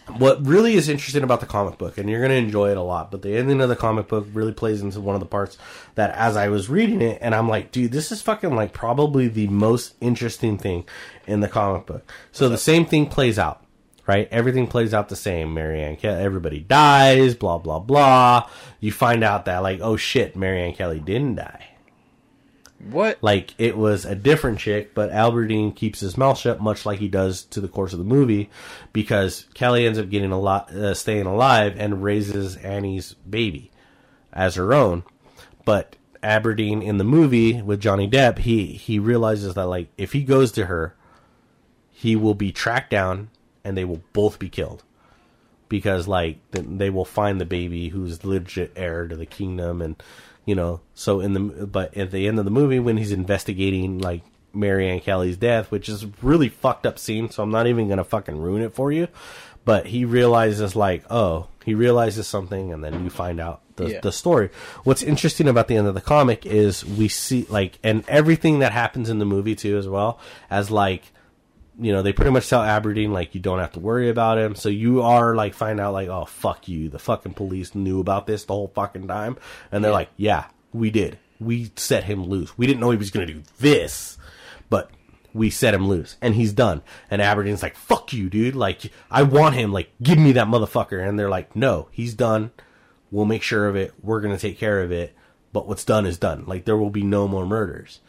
What 0.07 0.45
really 0.45 0.73
is 0.73 0.89
interesting 0.89 1.23
about 1.23 1.39
the 1.39 1.45
comic 1.45 1.77
book, 1.77 1.97
and 1.97 2.09
you're 2.09 2.19
going 2.19 2.31
to 2.31 2.35
enjoy 2.35 2.71
it 2.71 2.77
a 2.77 2.81
lot, 2.81 3.11
but 3.11 3.21
the 3.21 3.37
ending 3.37 3.61
of 3.61 3.69
the 3.69 3.75
comic 3.75 4.07
book 4.07 4.27
really 4.33 4.51
plays 4.51 4.81
into 4.81 4.99
one 4.99 5.15
of 5.15 5.21
the 5.21 5.27
parts 5.27 5.57
that 5.95 6.13
as 6.15 6.35
I 6.35 6.49
was 6.49 6.69
reading 6.69 7.01
it, 7.01 7.19
and 7.21 7.35
I'm 7.35 7.47
like, 7.47 7.71
dude, 7.71 7.91
this 7.91 8.11
is 8.11 8.21
fucking 8.21 8.55
like 8.55 8.73
probably 8.73 9.27
the 9.27 9.47
most 9.47 9.95
interesting 10.01 10.57
thing 10.57 10.85
in 11.27 11.39
the 11.39 11.47
comic 11.47 11.85
book. 11.85 12.11
So 12.31 12.49
the 12.49 12.57
same 12.57 12.85
thing 12.85 13.05
plays 13.05 13.39
out, 13.39 13.63
right? 14.07 14.27
Everything 14.31 14.67
plays 14.67 14.93
out 14.93 15.07
the 15.07 15.15
same. 15.15 15.53
Marianne 15.53 15.97
Kelly, 15.97 16.21
everybody 16.21 16.59
dies, 16.59 17.35
blah, 17.35 17.59
blah, 17.59 17.79
blah. 17.79 18.49
You 18.79 18.91
find 18.91 19.23
out 19.23 19.45
that, 19.45 19.59
like, 19.59 19.79
oh 19.81 19.97
shit, 19.97 20.35
Marianne 20.35 20.73
Kelly 20.73 20.99
didn't 20.99 21.35
die 21.35 21.70
What? 22.89 23.21
like 23.21 23.53
it 23.57 23.77
was 23.77 24.05
a 24.05 24.15
different 24.15 24.59
chick, 24.59 24.93
but 24.93 25.11
Abberline 25.11 25.75
keeps 25.75 25.99
his 25.99 26.17
mouth 26.17 26.37
shut, 26.37 26.61
much 26.61 26.85
like 26.85 26.99
he 26.99 27.07
does 27.07 27.43
to 27.45 27.61
the 27.61 27.67
course 27.67 27.93
of 27.93 27.99
the 27.99 28.05
movie, 28.05 28.49
because 28.93 29.45
Kelly 29.53 29.85
ends 29.85 29.99
up 29.99 30.09
getting 30.09 30.31
a 30.31 30.39
lot, 30.39 30.71
uh, 30.71 30.93
staying 30.93 31.25
alive, 31.25 31.75
and 31.77 32.03
raises 32.03 32.55
Annie's 32.57 33.13
baby 33.13 33.71
as 34.33 34.55
her 34.55 34.73
own. 34.73 35.03
But 35.65 35.95
Abberline 36.23 36.83
in 36.83 36.97
the 36.97 37.03
movie 37.03 37.61
with 37.61 37.81
Johnny 37.81 38.09
Depp, 38.09 38.39
he 38.39 38.67
he 38.73 38.99
realizes 38.99 39.53
that 39.55 39.67
like 39.67 39.89
if 39.97 40.13
he 40.13 40.23
goes 40.23 40.51
to 40.53 40.65
her, 40.65 40.95
he 41.89 42.15
will 42.15 42.35
be 42.35 42.51
tracked 42.51 42.89
down, 42.89 43.29
and 43.63 43.77
they 43.77 43.85
will 43.85 44.01
both 44.13 44.39
be 44.39 44.49
killed 44.49 44.83
because 45.69 46.07
like 46.07 46.37
they 46.51 46.89
will 46.89 47.05
find 47.05 47.39
the 47.39 47.45
baby 47.45 47.89
who's 47.89 48.25
legit 48.25 48.73
heir 48.75 49.07
to 49.07 49.15
the 49.15 49.25
kingdom 49.25 49.81
and 49.81 50.01
you 50.45 50.55
know 50.55 50.79
so 50.93 51.19
in 51.19 51.33
the 51.33 51.39
but 51.39 51.95
at 51.97 52.11
the 52.11 52.27
end 52.27 52.39
of 52.39 52.45
the 52.45 52.51
movie 52.51 52.79
when 52.79 52.97
he's 52.97 53.11
investigating 53.11 53.99
like 53.99 54.21
Marianne 54.53 54.99
Kelly's 54.99 55.37
death 55.37 55.71
which 55.71 55.87
is 55.87 56.03
a 56.03 56.11
really 56.21 56.49
fucked 56.49 56.85
up 56.85 56.97
scene 56.99 57.29
so 57.29 57.43
I'm 57.43 57.51
not 57.51 57.67
even 57.67 57.87
gonna 57.87 58.03
fucking 58.03 58.37
ruin 58.37 58.61
it 58.63 58.73
for 58.73 58.91
you 58.91 59.07
but 59.63 59.85
he 59.87 60.03
realizes 60.05 60.75
like 60.75 61.03
oh 61.09 61.47
he 61.63 61.73
realizes 61.75 62.27
something 62.27 62.73
and 62.73 62.83
then 62.83 63.03
you 63.03 63.09
find 63.09 63.39
out 63.39 63.61
the, 63.75 63.91
Yeah. 63.91 63.99
the 64.01 64.11
story 64.11 64.49
what's 64.83 65.03
interesting 65.03 65.47
about 65.47 65.67
the 65.67 65.77
end 65.77 65.87
of 65.87 65.93
the 65.93 66.01
comic 66.01 66.45
is 66.45 66.83
we 66.83 67.07
see 67.07 67.45
like 67.49 67.77
and 67.83 68.03
everything 68.07 68.59
that 68.59 68.71
happens 68.71 69.09
in 69.09 69.19
the 69.19 69.25
movie 69.25 69.55
too 69.55 69.77
as 69.77 69.87
well 69.87 70.19
as 70.49 70.69
like 70.71 71.13
you 71.81 71.91
know, 71.91 72.03
they 72.03 72.13
pretty 72.13 72.29
much 72.29 72.47
tell 72.47 72.61
Abberline 72.61 73.11
like 73.11 73.33
you 73.33 73.41
don't 73.41 73.59
have 73.59 73.71
to 73.73 73.79
worry 73.79 74.09
about 74.09 74.37
him. 74.37 74.53
So 74.53 74.69
you 74.69 75.01
are 75.01 75.35
like 75.35 75.55
find 75.55 75.79
out 75.79 75.93
like, 75.93 76.09
oh 76.09 76.25
fuck 76.25 76.67
you, 76.67 76.89
the 76.89 76.99
fucking 76.99 77.33
police 77.33 77.73
knew 77.73 77.99
about 77.99 78.27
this 78.27 78.45
the 78.45 78.53
whole 78.53 78.71
fucking 78.75 79.07
time, 79.07 79.37
and 79.71 79.83
they're 79.83 79.91
like, 79.91 80.09
yeah, 80.15 80.45
we 80.71 80.91
did. 80.91 81.17
We 81.39 81.71
set 81.75 82.03
him 82.03 82.23
loose. 82.23 82.55
We 82.55 82.67
didn't 82.67 82.81
know 82.81 82.91
he 82.91 82.97
was 82.97 83.09
gonna 83.09 83.25
do 83.25 83.41
this, 83.57 84.19
but 84.69 84.91
we 85.33 85.49
set 85.49 85.73
him 85.73 85.87
loose, 85.87 86.17
and 86.21 86.35
he's 86.35 86.53
done. 86.53 86.83
And 87.09 87.19
Abberline's 87.19 87.63
like, 87.63 87.75
fuck 87.75 88.13
you, 88.13 88.29
dude. 88.29 88.55
Like 88.55 88.91
I 89.09 89.23
want 89.23 89.55
him. 89.55 89.73
Like 89.73 89.91
give 90.03 90.19
me 90.19 90.33
that 90.33 90.47
motherfucker. 90.47 91.05
And 91.05 91.17
they're 91.17 91.29
like, 91.29 91.55
no, 91.55 91.87
he's 91.91 92.13
done. 92.13 92.51
We'll 93.09 93.25
make 93.25 93.41
sure 93.41 93.67
of 93.67 93.75
it. 93.75 93.93
We're 94.03 94.21
gonna 94.21 94.37
take 94.37 94.59
care 94.59 94.81
of 94.81 94.91
it. 94.91 95.15
But 95.51 95.67
what's 95.67 95.83
done 95.83 96.05
is 96.05 96.19
done. 96.19 96.45
Like 96.45 96.65
there 96.65 96.77
will 96.77 96.91
be 96.91 97.03
no 97.03 97.27
more 97.27 97.45
murders. 97.45 98.01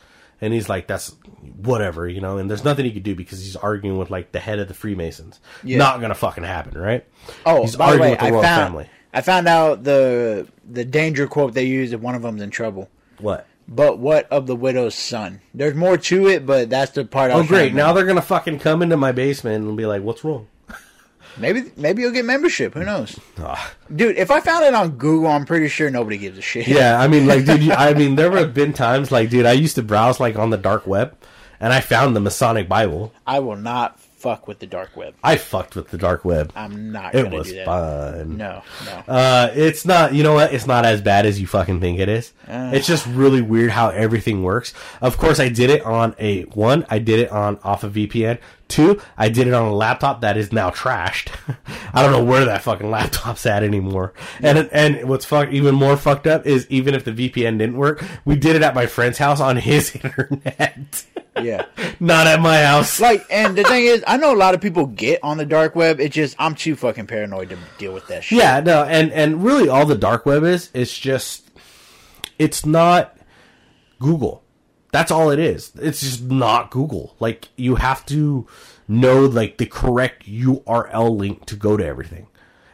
And 0.43 0.53
he's 0.53 0.69
like, 0.69 0.89
that's 0.89 1.15
whatever, 1.57 2.09
you 2.09 2.21
know, 2.21 2.37
and 2.37 2.51
there's 2.51 2.65
nothing 2.65 2.85
he 2.85 2.91
could 2.93 3.05
do 3.05 3.15
because 3.15 3.41
he's 3.43 3.55
arguing 3.55 3.97
with 3.97 4.11
like 4.11 4.33
the 4.33 4.41
head 4.41 4.59
of 4.59 4.67
the 4.67 4.75
Freemasons. 4.75 5.41
Yeah. 5.63 5.79
Not 5.79 6.01
gonna 6.01 6.17
fucking 6.17 6.43
happen, 6.43 6.77
right? 6.77 7.07
Oh, 7.47 7.63
he's 7.63 7.77
by 7.77 7.93
the 7.93 7.99
way, 8.01 8.11
with 8.11 8.19
the 8.19 8.25
I 8.25 8.31
royal 8.31 8.43
found 8.43 8.67
family. 8.67 8.91
I 9.15 9.21
found 9.21 9.47
out 9.47 9.85
the 9.85 10.49
the 10.69 10.85
danger 10.85 11.29
quote 11.29 11.55
they 11.55 11.65
use 11.65 11.93
if 11.93 12.01
one 12.01 12.17
of 12.17 12.23
them's 12.23 12.43
in 12.43 12.51
trouble. 12.51 12.91
What? 13.19 13.47
But 13.69 13.99
what 14.01 14.27
of 14.33 14.49
the 14.49 14.57
widow's 14.57 14.97
son? 14.97 15.41
There's 15.55 15.77
more 15.77 15.97
to 15.97 16.29
it, 16.29 16.45
but 16.45 16.69
that's 16.69 16.91
the 16.91 17.05
part. 17.05 17.31
I 17.31 17.35
Oh 17.35 17.45
great, 17.45 17.73
now 17.73 17.93
they're 17.93 18.05
gonna 18.05 18.21
fucking 18.21 18.59
come 18.59 18.83
into 18.83 18.97
my 18.97 19.13
basement 19.13 19.65
and 19.65 19.77
be 19.77 19.87
like, 19.87 20.03
What's 20.03 20.25
wrong? 20.25 20.49
Maybe 21.39 21.71
maybe 21.77 22.03
you'll 22.03 22.13
get 22.13 22.25
membership. 22.25 22.75
Who 22.75 22.85
knows, 22.85 23.19
Ah. 23.41 23.73
dude? 23.95 24.17
If 24.17 24.31
I 24.31 24.41
found 24.41 24.65
it 24.65 24.75
on 24.75 24.91
Google, 24.93 25.29
I'm 25.31 25.45
pretty 25.47 25.69
sure 25.69 25.91
nobody 25.91 26.19
gives 26.19 26.39
a 26.39 26.43
shit. 26.43 26.67
Yeah, 26.69 27.01
I 27.01 27.09
mean, 27.09 27.27
like, 27.27 27.45
dude, 27.45 27.71
I 27.71 27.95
mean, 28.01 28.17
there 28.17 28.31
have 28.37 28.55
been 28.55 28.73
times, 28.73 29.11
like, 29.11 29.31
dude, 29.31 29.47
I 29.47 29.53
used 29.53 29.75
to 29.77 29.83
browse 29.83 30.21
like 30.21 30.37
on 30.37 30.51
the 30.51 30.59
dark 30.59 30.87
web, 30.87 31.17
and 31.61 31.73
I 31.73 31.81
found 31.81 32.15
the 32.17 32.21
Masonic 32.21 32.69
Bible. 32.69 33.13
I 33.27 33.39
will 33.41 33.57
not 33.57 33.99
fuck 34.01 34.47
with 34.47 34.61
the 34.61 34.67
dark 34.69 34.97
web. 34.97 35.15
I 35.25 35.37
fucked 35.37 35.75
with 35.75 35.89
the 35.91 35.99
dark 35.99 36.25
web. 36.25 36.53
I'm 36.55 36.93
not 36.93 37.13
It 37.13 37.25
gonna 37.25 37.37
was 37.39 37.49
do 37.49 37.57
that. 37.57 37.65
fun. 37.67 38.37
No, 38.37 38.63
no. 38.87 39.13
Uh, 39.13 39.51
it's 39.53 39.85
not. 39.85 40.15
You 40.15 40.23
know 40.23 40.35
what? 40.35 40.55
It's 40.55 40.67
not 40.69 40.85
as 40.85 41.01
bad 41.01 41.27
as 41.27 41.41
you 41.41 41.49
fucking 41.49 41.81
think 41.81 41.99
it 41.99 42.09
is. 42.09 42.33
Uh. 42.47 42.71
it's 42.73 42.87
just 42.87 43.05
really 43.09 43.43
weird 43.43 43.73
how 43.73 43.89
everything 43.89 44.45
works. 44.45 44.75
Of 45.01 45.19
course, 45.19 45.41
I 45.41 45.49
did 45.49 45.71
it 45.71 45.83
on 45.85 46.15
a 46.21 46.43
one. 46.43 46.87
I 46.89 47.01
did 47.01 47.19
it 47.19 47.33
on 47.33 47.59
off 47.65 47.83
of 47.83 47.95
VPN. 47.95 48.39
Two, 48.73 49.03
I 49.19 49.29
did 49.29 49.49
it 49.49 49.53
on 49.53 49.67
a 49.67 49.75
laptop 49.75 50.23
that 50.23 50.39
is 50.39 50.51
now 50.51 50.71
trashed. 50.71 51.31
I 51.93 52.01
don't 52.01 52.11
know 52.11 52.25
where 52.25 52.47
that 52.47 52.63
fucking 52.63 52.91
laptop's 52.91 53.45
at 53.45 53.63
anymore. 53.63 54.15
And 54.41 54.71
and 54.73 55.07
what's 55.11 55.27
fuck 55.27 55.51
even 55.51 55.75
more 55.75 55.95
fucked 55.99 56.27
up 56.27 56.47
is 56.47 56.67
even 56.71 56.95
if 56.95 57.05
the 57.05 57.13
VPN 57.13 57.59
didn't 57.59 57.77
work, 57.77 58.03
we 58.25 58.35
did 58.35 58.57
it 58.57 58.63
at 58.63 58.75
my 58.75 58.87
friend's 58.87 59.19
house 59.19 59.43
on 59.43 59.59
his 59.59 59.95
internet, 60.03 61.05
yeah. 61.39 61.67
not 62.01 62.27
at 62.27 62.41
my 62.41 62.63
house. 62.63 62.99
Like, 62.99 63.27
and 63.29 63.57
the 63.57 63.65
thing 63.65 63.85
is, 63.85 64.03
I 64.07 64.17
know 64.17 64.35
a 64.35 64.37
lot 64.37 64.55
of 64.55 64.63
people 64.63 64.87
get 64.87 65.21
on 65.23 65.37
the 65.37 65.45
dark 65.45 65.77
web. 65.77 66.01
It's 66.01 66.15
just 66.15 66.35
I'm 66.39 66.55
too 66.55 66.75
fucking 66.75 67.09
paranoid 67.09 67.51
to 67.51 67.59
deal 67.77 67.93
with 67.93 68.07
that 68.07 68.25
shit. 68.25 68.39
Yeah, 68.39 68.61
no, 68.61 68.85
and 68.85 69.13
and 69.13 69.45
really 69.45 69.69
all 69.69 69.85
the 69.85 69.99
dark 69.99 70.25
web 70.25 70.45
is 70.45 70.71
it's 70.73 70.99
just 70.99 71.51
it's 72.39 72.65
not 72.65 73.19
Google. 73.99 74.42
That's 74.93 75.11
all 75.11 75.31
it 75.31 75.39
is. 75.39 75.73
It's 75.77 76.01
just 76.01 76.23
not 76.23 76.71
Google. 76.71 77.17
Like 77.19 77.49
you 77.57 77.77
have 77.77 78.07
to 78.07 78.47
know 78.87 79.25
like 79.25 79.57
the 79.57 79.67
correct 79.67 80.27
URL 80.27 81.17
link 81.17 81.47
to 81.47 81.57
go 81.57 81.77
to 81.77 81.85
everything. 81.85 82.29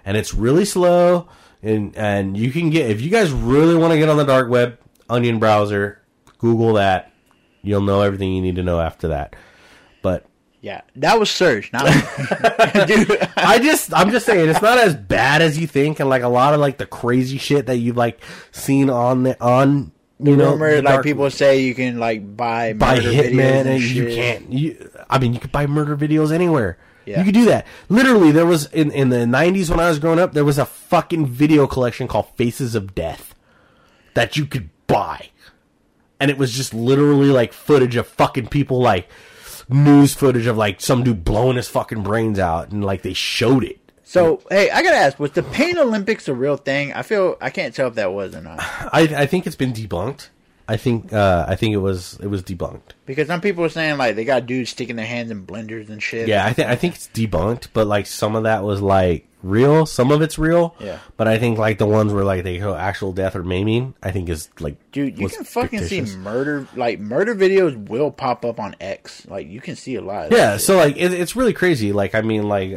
And 0.04 0.16
it's 0.16 0.34
really 0.34 0.64
slow 0.64 1.28
and 1.62 1.96
and 1.96 2.36
you 2.36 2.50
can 2.50 2.70
get 2.70 2.90
if 2.90 3.00
you 3.00 3.10
guys 3.10 3.32
really 3.32 3.76
want 3.76 3.92
to 3.92 3.98
get 3.98 4.08
on 4.08 4.16
the 4.16 4.24
dark 4.24 4.48
web, 4.48 4.78
Onion 5.08 5.38
browser, 5.38 6.02
Google 6.38 6.74
that. 6.74 7.12
You'll 7.62 7.82
know 7.82 8.02
everything 8.02 8.32
you 8.32 8.42
need 8.42 8.56
to 8.56 8.62
know 8.62 8.80
after 8.80 9.08
that. 9.08 9.36
But 10.02 10.26
yeah. 10.60 10.82
That 10.96 11.20
was 11.20 11.28
Serg, 11.28 11.72
not 11.72 11.84
dude. 12.88 13.28
I 13.36 13.58
just 13.58 13.94
I'm 13.94 14.10
just 14.10 14.26
saying 14.26 14.48
it's 14.48 14.62
not 14.62 14.78
as 14.78 14.96
bad 14.96 15.40
as 15.40 15.58
you 15.58 15.68
think, 15.68 16.00
and 16.00 16.08
like 16.10 16.22
a 16.22 16.28
lot 16.28 16.54
of 16.54 16.60
like 16.60 16.78
the 16.78 16.86
crazy 16.86 17.38
shit 17.38 17.66
that 17.66 17.76
you've 17.76 17.96
like 17.96 18.20
seen 18.50 18.90
on 18.90 19.22
the 19.22 19.40
on 19.40 19.92
you 20.20 20.36
know 20.36 20.52
Rumor 20.52 20.82
like 20.82 21.02
people 21.02 21.30
say 21.30 21.62
you 21.62 21.74
can 21.74 21.98
like 21.98 22.36
buy 22.36 22.72
buy 22.72 22.96
murder 22.96 23.10
videos 23.10 23.30
Hitman 23.30 23.40
and 23.40 23.68
and 23.68 23.82
you 23.82 24.06
can't. 24.06 24.52
You 24.52 24.90
I 25.08 25.18
mean 25.18 25.32
you 25.32 25.40
could 25.40 25.52
buy 25.52 25.66
murder 25.66 25.96
videos 25.96 26.32
anywhere. 26.32 26.78
Yeah. 27.04 27.20
You 27.20 27.24
could 27.24 27.34
do 27.34 27.46
that. 27.46 27.66
Literally, 27.88 28.32
there 28.32 28.44
was 28.44 28.66
in 28.66 28.90
in 28.90 29.08
the 29.08 29.18
'90s 29.18 29.70
when 29.70 29.80
I 29.80 29.88
was 29.88 29.98
growing 29.98 30.18
up, 30.18 30.32
there 30.34 30.44
was 30.44 30.58
a 30.58 30.66
fucking 30.66 31.26
video 31.26 31.66
collection 31.66 32.06
called 32.06 32.28
Faces 32.36 32.74
of 32.74 32.94
Death 32.94 33.34
that 34.14 34.36
you 34.36 34.44
could 34.44 34.68
buy, 34.86 35.30
and 36.20 36.30
it 36.30 36.36
was 36.36 36.52
just 36.52 36.74
literally 36.74 37.28
like 37.28 37.52
footage 37.52 37.96
of 37.96 38.06
fucking 38.06 38.48
people 38.48 38.80
like 38.80 39.08
news 39.70 40.14
footage 40.14 40.46
of 40.46 40.56
like 40.56 40.80
some 40.80 41.02
dude 41.02 41.24
blowing 41.24 41.56
his 41.56 41.68
fucking 41.68 42.02
brains 42.02 42.38
out, 42.38 42.70
and 42.70 42.84
like 42.84 43.02
they 43.02 43.14
showed 43.14 43.64
it. 43.64 43.87
So 44.08 44.40
hey, 44.50 44.70
I 44.70 44.82
gotta 44.82 44.96
ask, 44.96 45.18
was 45.18 45.32
the 45.32 45.42
Pain 45.42 45.76
Olympics 45.78 46.28
a 46.28 46.34
real 46.34 46.56
thing? 46.56 46.94
I 46.94 47.02
feel 47.02 47.36
I 47.42 47.50
can't 47.50 47.74
tell 47.74 47.88
if 47.88 47.94
that 47.96 48.10
was 48.10 48.34
or 48.34 48.40
not 48.40 48.58
I, 48.60 49.02
I 49.02 49.26
think 49.26 49.46
it's 49.46 49.54
been 49.54 49.74
debunked. 49.74 50.30
I 50.66 50.76
think 50.76 51.12
uh, 51.12 51.44
I 51.46 51.56
think 51.56 51.74
it 51.74 51.78
was 51.78 52.18
it 52.22 52.26
was 52.26 52.42
debunked. 52.42 52.92
because 53.06 53.26
some 53.26 53.40
people 53.40 53.62
were 53.62 53.68
saying 53.68 53.98
like 53.98 54.16
they 54.16 54.24
got 54.24 54.46
dudes 54.46 54.70
sticking 54.70 54.96
their 54.96 55.06
hands 55.06 55.30
in 55.30 55.46
blenders 55.46 55.88
and 55.90 56.02
shit. 56.02 56.26
Yeah, 56.28 56.44
I 56.44 56.52
think 56.54 56.68
I 56.68 56.76
think 56.76 56.94
it's 56.94 57.08
debunked, 57.08 57.68
but 57.72 57.86
like 57.86 58.06
some 58.06 58.34
of 58.34 58.44
that 58.44 58.64
was 58.64 58.80
like 58.82 59.26
real, 59.42 59.86
some 59.86 60.10
of 60.10 60.20
it's 60.20 60.38
real. 60.38 60.74
Yeah. 60.78 60.98
But 61.16 61.28
I 61.28 61.38
think 61.38 61.58
like 61.58 61.78
the 61.78 61.86
ones 61.86 62.12
where 62.12 62.24
like 62.24 62.44
they 62.44 62.58
show 62.58 62.74
actual 62.74 63.12
death 63.12 63.36
or 63.36 63.42
maiming, 63.42 63.94
I 64.02 64.10
think 64.10 64.28
is 64.28 64.50
like 64.60 64.76
Dude, 64.92 65.18
you 65.18 65.28
can 65.28 65.44
fucking 65.44 65.80
fictitious. 65.80 66.12
see 66.12 66.18
murder 66.18 66.66
like 66.76 67.00
murder 67.00 67.34
videos 67.34 67.88
will 67.88 68.10
pop 68.10 68.44
up 68.44 68.60
on 68.60 68.76
X. 68.80 69.26
Like 69.26 69.48
you 69.48 69.60
can 69.60 69.76
see 69.76 69.94
a 69.94 70.02
lot. 70.02 70.26
Of 70.26 70.32
Yeah, 70.32 70.56
so 70.58 70.76
like 70.76 70.96
it, 70.96 71.12
it's 71.12 71.34
really 71.36 71.54
crazy. 71.54 71.92
Like 71.92 72.14
I 72.14 72.20
mean, 72.20 72.48
like, 72.48 72.72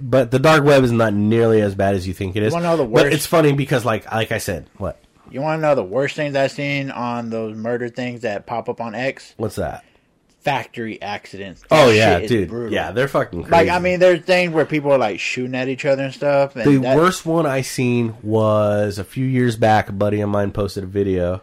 but 0.00 0.30
the 0.30 0.38
dark 0.38 0.64
web 0.64 0.82
is 0.84 0.92
not 0.92 1.12
nearly 1.14 1.60
as 1.60 1.74
bad 1.74 1.94
as 1.94 2.06
you 2.06 2.14
think 2.14 2.36
it 2.36 2.42
is. 2.42 2.52
wanna 2.52 2.64
know 2.64 2.76
the 2.76 2.84
But 2.84 3.04
worst? 3.04 3.14
it's 3.14 3.26
funny 3.26 3.52
because 3.52 3.84
like 3.84 4.10
like 4.12 4.32
I 4.32 4.38
said, 4.38 4.68
what 4.78 4.98
You 5.30 5.40
want 5.40 5.58
to 5.58 5.62
know 5.62 5.74
the 5.76 5.84
worst 5.84 6.16
things 6.16 6.34
I've 6.34 6.50
seen 6.50 6.90
on 6.90 7.30
those 7.30 7.56
murder 7.56 7.88
things 7.88 8.22
that 8.22 8.46
pop 8.46 8.68
up 8.68 8.80
on 8.80 8.94
X? 8.94 9.34
what's 9.36 9.56
that? 9.56 9.84
Factory 10.40 11.00
accidents. 11.02 11.62
Oh 11.70 11.90
yeah, 11.90 12.18
dude. 12.20 12.48
brutal. 12.48 12.72
Yeah, 12.72 12.92
they're 12.92 13.08
fucking 13.08 13.42
crazy. 13.42 13.50
Like 13.52 13.68
I 13.68 13.78
mean, 13.78 14.00
there's 14.00 14.22
things 14.24 14.52
where 14.54 14.64
people 14.64 14.90
are 14.90 14.96
like 14.98 15.20
shooting 15.20 15.54
at 15.54 15.68
each 15.68 15.84
other 15.84 16.02
and 16.02 16.14
stuff. 16.14 16.56
And 16.56 16.64
The 16.64 16.76
that- 16.78 16.96
worst 16.96 17.26
one 17.26 17.44
I 17.44 17.60
seen 17.60 18.14
was 18.22 18.98
a 18.98 19.04
few 19.04 19.26
years 19.26 19.56
back. 19.56 19.90
A 19.90 19.92
buddy 19.92 20.22
of 20.22 20.30
mine 20.30 20.50
posted 20.52 20.84
a 20.84 20.86
video, 20.86 21.42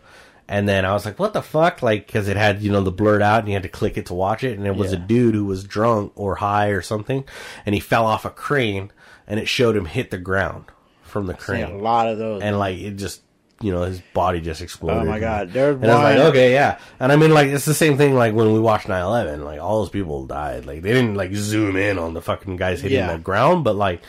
and 0.50 0.68
then 0.68 0.86
I 0.86 0.94
was 0.94 1.06
like, 1.06 1.20
"What 1.20 1.34
the 1.34 1.42
fuck?" 1.42 1.82
Like, 1.82 2.08
because 2.08 2.28
it 2.28 2.38
had 2.38 2.62
you 2.62 2.72
know 2.72 2.82
the 2.82 2.92
blurred 2.92 3.22
out, 3.22 3.40
and 3.40 3.48
you 3.48 3.54
had 3.54 3.64
to 3.64 3.70
click 3.70 3.98
it 3.98 4.06
to 4.08 4.14
watch 4.14 4.44
it, 4.44 4.58
and 4.58 4.66
it 4.68 4.76
was 4.76 4.92
a 4.94 4.98
dude 4.98 5.36
who 5.36 5.46
was 5.46 5.64
drunk 5.64 6.12
or 6.16 6.36
high 6.36 6.68
or 6.70 6.82
something, 6.82 7.24
and 7.66 7.74
he 7.76 7.82
fell 7.82 8.06
off 8.06 8.26
a 8.26 8.30
crane, 8.30 8.92
and 9.28 9.40
it 9.40 9.48
showed 9.48 9.76
him 9.76 9.86
hit 9.86 10.12
the 10.12 10.18
ground 10.18 10.66
from 11.04 11.26
the 11.28 11.34
seen 11.34 11.40
crane, 11.40 11.64
a 11.66 11.78
lot 11.78 12.08
of 12.08 12.18
those. 12.18 12.42
and 12.42 12.60
like 12.60 12.78
it 12.78 12.92
just 12.98 13.22
you 13.62 13.72
know 13.72 13.82
his 13.84 14.00
body 14.14 14.40
just 14.40 14.62
exploded. 14.62 15.04
Oh 15.04 15.06
my 15.06 15.20
God, 15.20 15.56
and 15.56 15.86
I 15.86 15.94
was 15.96 16.04
like, 16.04 16.18
okay, 16.30 16.54
yeah, 16.54 16.78
and 17.00 17.12
I 17.12 17.16
mean 17.16 17.32
like 17.34 17.48
it's 17.48 17.66
the 17.66 17.74
same 17.74 17.98
thing 17.98 18.14
like 18.16 18.34
when 18.36 18.54
we 18.54 18.60
watched 18.60 18.88
9-11, 18.88 19.44
like 19.44 19.60
all 19.60 19.80
those 19.82 19.90
people 19.90 20.26
died, 20.28 20.66
like 20.66 20.82
they 20.82 20.94
didn't 20.94 21.16
like 21.16 21.34
zoom 21.34 21.76
in 21.76 21.98
on 21.98 22.14
the 22.14 22.22
fucking 22.22 22.56
guys 22.58 22.82
hitting 22.82 22.98
Yeah. 23.00 23.14
the 23.14 23.20
ground, 23.20 23.64
but 23.64 23.76
like 23.76 24.02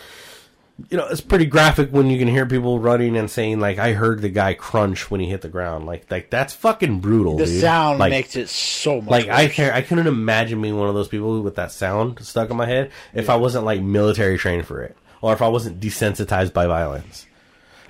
you 0.91 0.97
know, 0.97 1.07
it's 1.09 1.21
pretty 1.21 1.45
graphic 1.47 1.91
when 1.91 2.09
you 2.09 2.19
can 2.19 2.29
hear 2.29 2.47
people 2.47 2.79
running 2.79 3.17
and 3.17 3.29
saying 3.31 3.59
like, 3.59 3.79
"I 3.79 3.93
heard 3.95 4.21
the 4.23 4.29
guy 4.29 4.55
crunch 4.55 5.11
when 5.11 5.21
he 5.21 5.27
hit 5.29 5.41
the 5.43 5.49
ground." 5.49 5.87
Like, 5.87 6.09
like 6.11 6.31
that's 6.31 6.55
fucking 6.55 7.01
brutal. 7.01 7.37
the 7.37 7.47
dude. 7.47 7.61
sound 7.61 7.99
like, 7.99 8.11
makes 8.11 8.37
it 8.37 8.49
so 8.49 9.01
much. 9.01 9.11
like 9.11 9.29
I 9.29 9.45
worse. 9.47 9.55
can 9.55 9.71
I 9.73 9.83
couldn't 9.83 10.07
imagine 10.07 10.63
being 10.63 10.77
one 10.79 10.89
of 10.89 10.95
those 10.95 11.09
people 11.09 11.43
with 11.43 11.57
that 11.57 11.73
sound 11.73 12.21
stuck 12.25 12.51
in 12.51 12.57
my 12.57 12.67
head 12.67 12.91
if 13.13 13.29
I 13.29 13.37
wasn't 13.37 13.65
like 13.65 13.81
military 13.83 14.39
trained 14.39 14.67
for 14.67 14.83
it, 14.83 14.97
or 15.21 15.33
if 15.33 15.43
I 15.43 15.49
wasn't 15.49 15.81
desensitized 15.81 16.53
by 16.53 16.67
violence. 16.69 17.27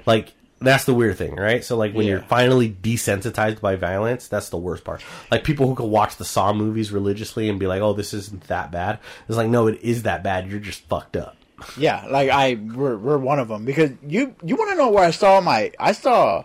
Like 0.07 0.33
that's 0.61 0.85
the 0.87 0.95
weird 0.95 1.17
thing, 1.19 1.37
right? 1.37 1.63
So 1.65 1.77
like 1.77 1.93
when 1.95 2.07
Yeah. 2.07 2.13
you're 2.15 2.23
finally 2.23 2.71
desensitized 2.71 3.61
by 3.61 3.77
violence, 3.77 4.27
that's 4.29 4.49
the 4.49 4.57
worst 4.57 4.83
part. 4.83 5.03
Like 5.31 5.45
people 5.45 5.69
who 5.69 5.75
can 5.75 5.91
watch 5.91 6.17
the 6.17 6.25
Saw 6.25 6.53
movies 6.55 6.91
religiously 6.91 7.49
and 7.51 7.61
be 7.61 7.67
like, 7.67 7.83
"Oh, 7.83 7.93
this 7.93 8.15
isn't 8.15 8.45
that 8.49 8.73
bad." 8.73 8.99
It's 9.29 9.37
like, 9.37 9.49
no, 9.49 9.67
it 9.69 9.79
is 9.83 10.03
that 10.05 10.23
bad. 10.25 10.51
You're 10.51 10.59
just 10.59 10.81
fucked 10.89 11.17
up. 11.17 11.37
Yeah, 11.77 12.07
like 12.09 12.31
I 12.31 12.55
we're, 12.55 12.97
we're 12.97 13.19
one 13.19 13.39
of 13.39 13.49
them 13.49 13.65
because 13.65 13.91
you 14.07 14.35
you 14.45 14.57
want 14.57 14.71
to 14.71 14.77
know 14.77 14.91
where 14.91 15.05
I 15.05 15.11
saw 15.11 15.41
my 15.41 15.73
I 15.79 15.93
saw 15.93 16.45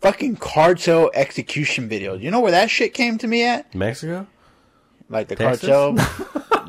fucking 0.00 0.36
cartel 0.36 1.10
execution 1.14 1.88
videos. 1.88 2.20
You 2.22 2.30
know 2.30 2.40
where 2.40 2.52
that 2.52 2.70
shit 2.70 2.94
came 2.94 3.18
to 3.18 3.26
me 3.26 3.44
at? 3.44 3.74
Mexico? 3.74 4.26
Like 5.08 5.28
the 5.28 5.36
Texas? 5.36 5.68
cartel 5.68 5.96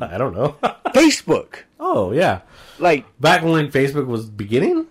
I 0.00 0.16
don't 0.16 0.34
know. 0.34 0.56
Facebook. 0.94 1.56
oh 1.78 2.12
yeah, 2.12 2.40
Like 2.78 3.04
back 3.20 3.42
when 3.42 3.70
Facebook 3.70 4.06
was 4.06 4.26
beginning, 4.28 4.86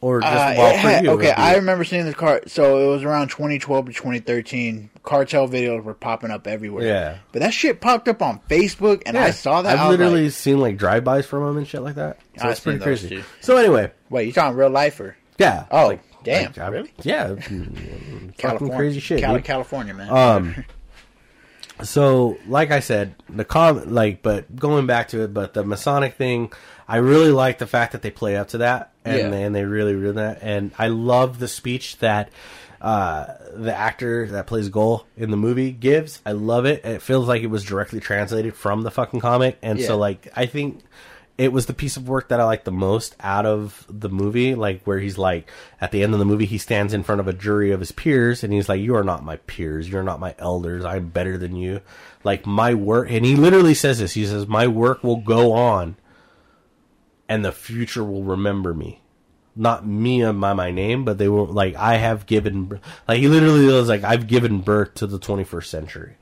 or 0.00 0.20
just 0.20 0.32
uh, 0.32 0.54
while 0.54 0.70
it 0.74 0.74
for 0.82 0.88
had- 0.88 1.04
you, 1.04 1.10
okay, 1.12 1.26
it'd 1.28 1.38
I 1.38 1.54
remember 1.56 1.84
seeing 1.84 2.04
this 2.04 2.14
car. 2.14 2.42
So 2.46 2.78
it 2.88 2.92
was 2.92 3.02
around 3.04 3.28
2012 3.28 3.86
to 3.86 3.92
2013. 3.92 4.90
Cartel 5.02 5.48
videos 5.48 5.82
were 5.84 5.94
popping 5.94 6.30
up 6.30 6.46
everywhere. 6.46 6.84
Yeah. 6.86 7.18
but 7.32 7.40
that 7.42 7.54
shit 7.54 7.80
popped 7.80 8.08
up 8.08 8.20
on 8.22 8.40
Facebook, 8.50 9.02
and 9.06 9.16
I 9.16 9.30
saw 9.30 9.62
that. 9.62 9.74
I've 9.78 9.86
I 9.86 9.88
literally 9.90 10.24
like, 10.24 10.32
seen 10.32 10.58
like 10.58 10.76
drive-bys 10.76 11.26
from 11.26 11.44
them 11.44 11.56
and 11.58 11.66
shit 11.66 11.82
like 11.82 11.94
that. 11.94 12.18
So 12.38 12.44
I've 12.44 12.50
it's 12.52 12.60
pretty 12.60 12.78
those, 12.78 12.84
crazy. 13.00 13.08
too. 13.16 13.22
So 13.40 13.56
anyway, 13.56 13.92
Wait, 14.10 14.26
you 14.26 14.32
talking 14.32 14.56
real 14.56 14.70
life 14.70 14.98
or 15.00 15.16
yeah. 15.38 15.66
Oh, 15.70 15.86
like, 15.88 16.02
damn, 16.24 16.46
like, 16.46 16.58
I- 16.58 16.68
really? 16.68 16.92
Yeah, 17.02 17.34
California? 18.38 18.76
crazy 18.76 19.00
shit. 19.00 19.20
Cali- 19.20 19.42
California, 19.42 19.94
man. 19.94 20.10
Um, 20.10 20.64
so 21.82 22.38
like 22.48 22.70
I 22.70 22.80
said, 22.80 23.14
the 23.28 23.44
com 23.44 23.92
like, 23.94 24.22
but 24.22 24.54
going 24.56 24.86
back 24.86 25.08
to 25.08 25.22
it, 25.22 25.34
but 25.34 25.54
the 25.54 25.64
Masonic 25.64 26.14
thing, 26.14 26.52
I 26.88 26.96
really 26.98 27.30
like 27.32 27.58
the 27.58 27.66
fact 27.66 27.92
that 27.92 28.02
they 28.02 28.10
play 28.10 28.36
up 28.36 28.48
to 28.48 28.58
that, 28.58 28.92
and 29.04 29.18
Yeah. 29.18 29.32
and 29.38 29.54
they 29.54 29.64
really 29.64 29.94
really 29.94 30.14
that, 30.16 30.38
and 30.42 30.70
I 30.78 30.88
love 30.88 31.38
the 31.38 31.48
speech 31.48 31.98
that 31.98 32.30
uh 32.80 33.26
the 33.54 33.74
actor 33.74 34.26
that 34.28 34.46
plays 34.46 34.68
Gull 34.68 35.06
in 35.16 35.30
the 35.30 35.36
movie 35.36 35.72
gives. 35.72 36.20
I 36.26 36.32
love 36.32 36.66
it. 36.66 36.84
It 36.84 37.02
feels 37.02 37.26
like 37.26 37.42
it 37.42 37.46
was 37.48 37.64
directly 37.64 38.00
translated 38.00 38.54
from 38.54 38.82
the 38.82 38.90
fucking 38.90 39.20
comic, 39.20 39.58
and 39.62 39.78
Yeah. 39.80 39.86
so 39.86 39.96
like 39.98 40.28
I 40.36 40.46
think 40.46 40.82
it 41.38 41.52
was 41.52 41.66
the 41.66 41.74
piece 41.74 41.96
of 41.98 42.08
work 42.08 42.28
that 42.28 42.40
I 42.40 42.44
liked 42.44 42.64
the 42.64 42.72
most 42.72 43.14
out 43.20 43.44
of 43.44 43.84
the 43.90 44.08
movie, 44.08 44.54
like 44.54 44.82
where 44.84 44.98
he's 44.98 45.18
like 45.18 45.50
at 45.80 45.90
the 45.90 46.02
end 46.02 46.12
of 46.14 46.18
the 46.18 46.24
movie 46.24 46.46
he 46.46 46.56
stands 46.58 46.94
in 46.94 47.02
front 47.02 47.20
of 47.20 47.28
a 47.28 47.32
jury 47.34 47.72
of 47.72 47.80
his 47.80 47.92
peers 47.92 48.42
and 48.44 48.52
he's 48.54 48.68
like, 48.70 48.80
You 48.80 48.94
are 48.96 49.04
not 49.04 49.24
my 49.24 49.36
peers, 49.36 49.88
you're 49.88 50.02
not 50.02 50.20
my 50.20 50.34
elders, 50.38 50.84
I'm 50.84 51.08
better 51.08 51.36
than 51.36 51.54
you. 51.56 51.80
Like 52.24 52.46
my 52.46 52.72
work 52.74 53.10
and 53.10 53.24
he 53.24 53.36
literally 53.36 53.74
says 53.74 53.98
this, 53.98 54.12
he 54.14 54.24
says, 54.26 54.46
My 54.46 54.66
work 54.66 55.02
will 55.04 55.16
go 55.20 55.52
on 55.52 55.96
and 57.28 57.44
the 57.44 57.52
future 57.52 58.04
will 58.04 58.22
remember 58.22 58.74
me. 58.74 59.00
Not 59.54 59.86
me 59.86 60.22
and 60.22 60.38
my 60.38 60.52
my 60.52 60.70
name, 60.70 61.04
but 61.04 61.16
they 61.16 61.28
will 61.28 61.46
like 61.46 61.74
I 61.76 61.96
have 61.96 62.26
given 62.26 62.66
bir- 62.66 62.80
like 63.08 63.18
he 63.18 63.28
literally 63.28 63.66
was 63.66 63.88
like 63.88 64.04
I've 64.04 64.26
given 64.26 64.60
birth 64.60 64.94
to 64.94 65.06
the 65.06 65.18
twenty 65.18 65.44
first 65.44 65.70
century. 65.70 66.16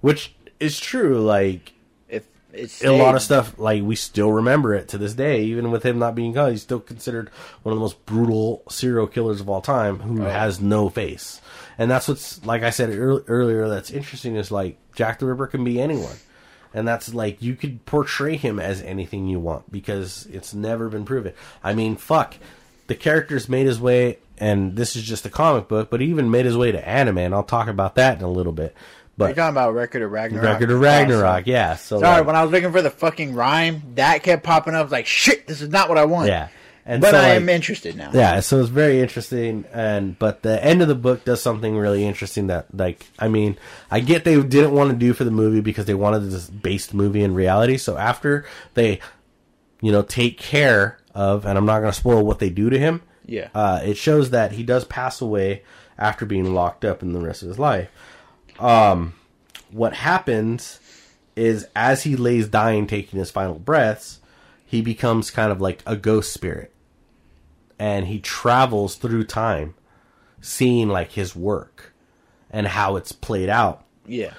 Which 0.00 0.34
is 0.58 0.80
true, 0.80 1.20
like 1.22 1.74
if 2.08 2.26
it's 2.50 2.82
a 2.82 2.90
lot 2.90 3.14
of 3.14 3.20
stuff 3.20 3.58
like 3.58 3.82
we 3.82 3.94
still 3.94 4.32
remember 4.32 4.74
it 4.74 4.88
to 4.88 4.98
this 4.98 5.12
day 5.12 5.42
even 5.42 5.70
with 5.70 5.84
him 5.84 5.98
not 5.98 6.14
being 6.14 6.32
gone. 6.32 6.52
He's 6.52 6.62
still 6.62 6.80
considered 6.80 7.28
one 7.62 7.74
of 7.74 7.76
the 7.76 7.82
most 7.82 8.06
brutal 8.06 8.62
serial 8.70 9.06
killers 9.06 9.42
of 9.42 9.50
all 9.50 9.60
time 9.60 9.98
who 9.98 10.22
oh. 10.22 10.28
has 10.30 10.58
no 10.58 10.88
face. 10.88 11.42
And 11.76 11.90
that's 11.90 12.08
what's 12.08 12.44
like 12.46 12.62
i 12.62 12.70
said 12.70 12.88
ear- 12.90 13.24
earlier 13.26 13.68
that's 13.68 13.90
interesting 13.90 14.36
is 14.36 14.50
like 14.50 14.78
jack 14.94 15.18
the 15.18 15.26
ripper 15.26 15.46
can 15.46 15.64
be 15.64 15.80
anyone 15.80 16.16
And 16.74 16.86
that's 16.88 17.12
like 17.12 17.42
you 17.42 17.54
could 17.54 17.84
portray 17.86 18.36
him 18.36 18.58
as 18.58 18.80
anything 18.82 19.28
you 19.28 19.38
want 19.38 19.70
because 19.70 20.26
it's 20.26 20.54
never 20.54 20.88
been 20.88 21.04
proven. 21.04 21.32
I 21.62 21.74
mean, 21.74 21.96
fuck. 21.96 22.36
The 22.86 22.94
character's 22.94 23.48
made 23.48 23.66
his 23.66 23.80
way 23.80 24.18
and 24.42 24.74
this 24.74 24.96
is 24.96 25.04
just 25.04 25.24
a 25.24 25.30
comic 25.30 25.68
book, 25.68 25.88
but 25.88 26.00
he 26.00 26.08
even 26.08 26.30
made 26.30 26.44
his 26.44 26.56
way 26.56 26.72
to 26.72 26.88
anime, 26.88 27.18
and 27.18 27.32
I'll 27.32 27.44
talk 27.44 27.68
about 27.68 27.94
that 27.94 28.18
in 28.18 28.24
a 28.24 28.30
little 28.30 28.52
bit. 28.52 28.74
But 29.16 29.26
You're 29.26 29.34
talking 29.36 29.54
about 29.54 29.74
Record 29.74 30.02
of 30.02 30.10
Ragnarok. 30.10 30.44
Record 30.44 30.70
of 30.72 30.80
Ragnarok, 30.80 31.46
yeah. 31.46 31.76
So 31.76 32.00
Sorry, 32.00 32.18
like, 32.18 32.26
when 32.26 32.34
I 32.34 32.42
was 32.42 32.50
looking 32.50 32.72
for 32.72 32.82
the 32.82 32.90
fucking 32.90 33.34
rhyme, 33.34 33.82
that 33.94 34.24
kept 34.24 34.42
popping 34.42 34.74
up. 34.74 34.80
I 34.80 34.82
was 34.82 34.90
like, 34.90 35.06
shit, 35.06 35.46
this 35.46 35.60
is 35.60 35.68
not 35.68 35.88
what 35.88 35.96
I 35.98 36.06
want. 36.06 36.26
yeah, 36.28 36.48
and 36.84 37.00
But 37.00 37.12
so, 37.12 37.16
I 37.16 37.20
like, 37.20 37.36
am 37.36 37.48
interested 37.48 37.96
now. 37.96 38.10
Yeah, 38.12 38.40
so 38.40 38.58
it's 38.60 38.68
very 38.68 39.00
interesting, 39.00 39.64
and 39.72 40.18
but 40.18 40.42
the 40.42 40.62
end 40.64 40.82
of 40.82 40.88
the 40.88 40.96
book 40.96 41.24
does 41.24 41.40
something 41.40 41.76
really 41.76 42.04
interesting. 42.04 42.48
That 42.48 42.66
like, 42.76 43.06
I 43.18 43.28
mean, 43.28 43.56
I 43.90 44.00
get 44.00 44.24
they 44.24 44.40
didn't 44.42 44.72
want 44.72 44.90
to 44.90 44.96
do 44.96 45.12
for 45.12 45.22
the 45.24 45.30
movie 45.30 45.60
because 45.60 45.86
they 45.86 45.94
wanted 45.94 46.20
this 46.30 46.50
based 46.50 46.92
movie 46.92 47.22
in 47.22 47.34
reality. 47.34 47.76
So 47.76 47.96
after 47.96 48.44
they, 48.74 48.98
you 49.80 49.92
know, 49.92 50.02
take 50.02 50.38
care 50.38 50.98
of, 51.14 51.46
and 51.46 51.56
I'm 51.56 51.66
not 51.66 51.80
going 51.80 51.92
to 51.92 51.98
spoil 51.98 52.24
what 52.24 52.40
they 52.40 52.50
do 52.50 52.68
to 52.70 52.78
him. 52.78 53.02
Yeah. 53.24 53.48
uh, 53.54 53.80
it 53.84 53.96
shows 53.96 54.30
that 54.30 54.50
he 54.50 54.64
does 54.64 54.84
pass 54.84 55.20
away 55.20 55.62
after 55.96 56.26
being 56.26 56.52
locked 56.54 56.84
up 56.84 57.02
in 57.02 57.12
the 57.12 57.20
rest 57.20 57.42
of 57.42 57.48
his 57.48 57.58
life. 57.58 57.88
Um, 58.58 59.14
what 59.70 59.94
happens 59.94 60.80
is 61.36 61.66
as 61.76 62.02
he 62.02 62.16
lays 62.16 62.48
dying, 62.48 62.88
taking 62.88 63.20
his 63.20 63.30
final 63.30 63.58
breaths, 63.60 64.18
he 64.66 64.82
becomes 64.82 65.30
kind 65.30 65.52
of 65.52 65.60
like 65.60 65.82
a 65.86 65.96
ghost 65.96 66.32
spirit 66.32 66.71
and 67.82 68.06
he 68.06 68.20
travels 68.20 68.94
through 68.94 69.24
time 69.24 69.74
seeing 70.40 70.88
like 70.88 71.10
his 71.12 71.34
work 71.34 71.92
and 72.50 72.66
how 72.66 72.94
it's 72.96 73.10
played 73.12 73.48
out 73.48 73.84
Yeah. 74.06 74.34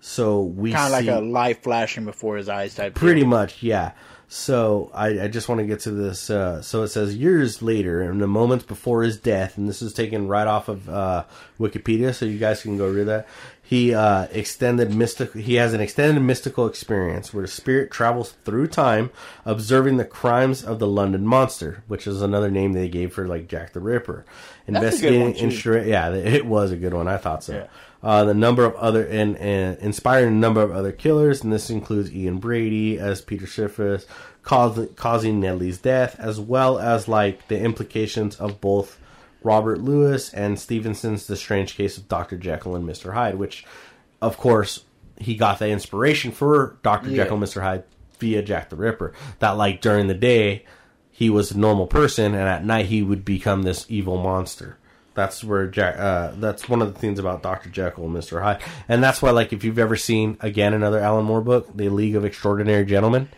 so 0.00 0.42
we 0.42 0.72
Kind 0.72 0.86
of 0.86 0.92
like 0.92 1.06
a 1.08 1.20
light 1.24 1.62
flashing 1.62 2.04
before 2.04 2.36
his 2.36 2.48
eyes 2.48 2.74
type. 2.74 2.94
pretty 2.94 3.20
deal. 3.20 3.28
much 3.30 3.62
yeah 3.62 3.92
so 4.28 4.90
I, 4.94 5.20
I 5.24 5.28
just 5.28 5.48
want 5.48 5.60
to 5.60 5.66
get 5.66 5.80
to 5.80 5.90
this 5.90 6.28
uh, 6.30 6.60
so 6.62 6.82
it 6.82 6.88
says 6.88 7.14
years 7.16 7.62
later 7.62 8.02
in 8.02 8.18
the 8.18 8.26
moments 8.26 8.64
before 8.64 9.02
his 9.02 9.16
death 9.18 9.56
and 9.58 9.68
this 9.68 9.80
is 9.82 9.92
taken 9.92 10.28
right 10.28 10.46
off 10.46 10.68
of 10.68 10.88
uh, 10.88 11.24
wikipedia 11.60 12.14
so 12.14 12.24
you 12.26 12.38
guys 12.38 12.62
can 12.62 12.76
go 12.76 12.88
read 12.90 13.06
that 13.06 13.26
he 13.74 13.94
uh, 13.94 14.26
extended 14.32 14.94
mystical 14.94 15.40
he 15.40 15.54
has 15.54 15.72
an 15.74 15.80
extended 15.80 16.20
mystical 16.20 16.66
experience 16.66 17.32
where 17.34 17.42
the 17.42 17.48
spirit 17.48 17.90
travels 17.90 18.30
through 18.44 18.66
time 18.66 19.10
observing 19.44 19.96
the 19.96 20.04
crimes 20.04 20.62
of 20.64 20.78
the 20.78 20.86
london 20.86 21.26
monster 21.26 21.82
which 21.88 22.06
is 22.06 22.22
another 22.22 22.50
name 22.50 22.72
they 22.72 22.88
gave 22.88 23.12
for 23.12 23.26
like 23.26 23.48
jack 23.48 23.72
the 23.72 23.80
ripper 23.80 24.24
That's 24.68 24.98
a 24.98 25.00
good 25.02 25.20
one, 25.20 25.32
investigating 25.32 25.50
too. 25.84 25.88
yeah 25.88 26.10
it 26.12 26.46
was 26.46 26.70
a 26.72 26.76
good 26.76 26.94
one 26.94 27.08
i 27.08 27.16
thought 27.16 27.42
so 27.44 27.52
Yeah. 27.54 27.66
uh, 28.10 28.24
the 28.24 28.34
number 28.34 28.64
of 28.64 28.74
other 28.76 29.04
and, 29.06 29.36
and 29.38 29.78
inspiring 29.78 30.28
a 30.28 30.40
number 30.46 30.60
of 30.62 30.70
other 30.70 30.92
killers, 30.92 31.42
and 31.42 31.50
this 31.52 31.70
includes 31.70 32.12
Ian 32.14 32.38
Brady 32.38 32.98
as 32.98 33.22
Peter 33.22 33.46
Schiffers, 33.46 34.04
cause, 34.42 34.88
causing 34.94 35.40
Netley's 35.40 35.78
death, 35.78 36.14
as 36.18 36.38
well 36.38 36.78
as 36.78 37.08
like 37.08 37.48
the 37.48 37.58
implications 37.58 38.36
of 38.36 38.60
both 38.60 38.98
Robert 39.44 39.80
Louis 39.80 40.32
and 40.32 40.58
Stevenson's 40.58 41.26
The 41.26 41.36
Strange 41.36 41.76
Case 41.76 41.96
of 41.98 42.08
Dr. 42.08 42.36
Jekyll 42.36 42.74
and 42.74 42.88
Mr. 42.88 43.12
Hyde, 43.12 43.36
which, 43.36 43.64
of 44.20 44.36
course, 44.36 44.84
he 45.18 45.36
got 45.36 45.58
the 45.58 45.68
inspiration 45.68 46.32
for 46.32 46.78
Dr. 46.82 47.10
Yeah. 47.10 47.16
Jekyll 47.18 47.36
and 47.36 47.44
Mr. 47.44 47.62
Hyde 47.62 47.84
via 48.18 48.42
Jack 48.42 48.70
the 48.70 48.76
Ripper. 48.76 49.12
That 49.38 49.50
like 49.50 49.80
during 49.80 50.06
the 50.08 50.14
day 50.14 50.64
he 51.12 51.30
was 51.30 51.52
a 51.52 51.58
normal 51.58 51.86
person, 51.86 52.34
and 52.34 52.48
at 52.48 52.64
night 52.64 52.86
he 52.86 53.02
would 53.02 53.24
become 53.24 53.62
this 53.62 53.86
evil 53.88 54.16
monster. 54.20 54.78
That's 55.14 55.44
where 55.44 55.68
Jack. 55.68 55.96
Uh, 55.96 56.32
that's 56.38 56.68
one 56.68 56.82
of 56.82 56.92
the 56.92 56.98
things 56.98 57.20
about 57.20 57.40
Doctor 57.42 57.68
Jekyll 57.68 58.04
and 58.04 58.14
Mister 58.14 58.40
Hyde, 58.40 58.60
and 58.88 59.00
that's 59.04 59.22
why, 59.22 59.30
like, 59.30 59.52
if 59.52 59.62
you've 59.62 59.78
ever 59.78 59.94
seen 59.94 60.36
again 60.40 60.74
another 60.74 60.98
Alan 60.98 61.24
Moore 61.24 61.40
book, 61.40 61.68
The 61.76 61.88
League 61.88 62.16
of 62.16 62.24
Extraordinary 62.24 62.84
Gentlemen, 62.84 63.28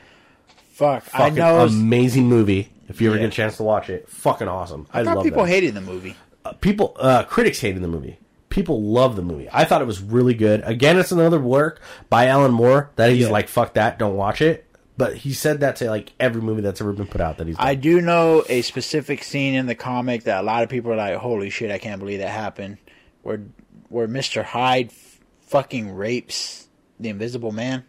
Fuck. 0.70 1.04
I 1.12 1.28
know. 1.28 1.66
amazing 1.66 2.28
movie. 2.28 2.70
If 2.88 3.00
you 3.00 3.08
ever 3.08 3.16
Yeah. 3.16 3.22
get 3.24 3.32
a 3.32 3.36
chance 3.36 3.56
to 3.58 3.62
watch 3.62 3.90
it, 3.90 4.08
fucking 4.08 4.48
awesome. 4.48 4.86
I, 4.92 5.00
I 5.00 5.02
love 5.02 5.24
people 5.24 5.44
that. 5.44 5.50
hated 5.50 5.74
the 5.74 5.80
movie. 5.80 6.14
Uh, 6.44 6.52
people, 6.52 6.96
uh, 7.00 7.24
critics 7.24 7.60
hated 7.60 7.82
the 7.82 7.88
movie. 7.88 8.18
People 8.48 8.80
love 8.82 9.16
the 9.16 9.22
movie. 9.22 9.48
I 9.52 9.64
thought 9.64 9.82
it 9.82 9.86
was 9.86 10.00
really 10.00 10.34
good. 10.34 10.62
Again, 10.64 10.96
it's 10.98 11.12
another 11.12 11.40
work 11.40 11.80
by 12.08 12.26
Alan 12.26 12.52
Moore 12.52 12.90
that 12.96 13.10
he's 13.10 13.24
Yeah. 13.26 13.30
like, 13.30 13.48
fuck 13.48 13.74
that, 13.74 13.98
don't 13.98 14.14
watch 14.16 14.40
it. 14.40 14.62
But 14.98 15.14
he 15.16 15.34
said 15.34 15.60
that 15.60 15.76
to 15.76 15.90
like 15.90 16.12
every 16.18 16.40
movie 16.40 16.62
that's 16.62 16.80
ever 16.80 16.92
been 16.94 17.06
put 17.06 17.20
out 17.20 17.36
that 17.38 17.46
he's. 17.46 17.56
Done. 17.56 17.66
I 17.66 17.74
do 17.74 18.00
know 18.00 18.44
a 18.48 18.62
specific 18.62 19.24
scene 19.24 19.54
in 19.54 19.66
the 19.66 19.74
comic 19.74 20.22
that 20.24 20.40
a 20.40 20.42
lot 20.42 20.62
of 20.62 20.70
people 20.70 20.90
are 20.90 20.96
like, 20.96 21.16
"Holy 21.16 21.50
shit, 21.50 21.70
I 21.70 21.76
can't 21.76 21.98
believe 21.98 22.20
that 22.20 22.30
happened." 22.30 22.78
Where 23.22 23.42
where 23.90 24.06
Mister 24.08 24.42
Hyde 24.42 24.88
f- 24.88 25.20
fucking 25.48 25.94
rapes 25.94 26.68
the 26.98 27.10
Invisible 27.10 27.52
Man. 27.52 27.84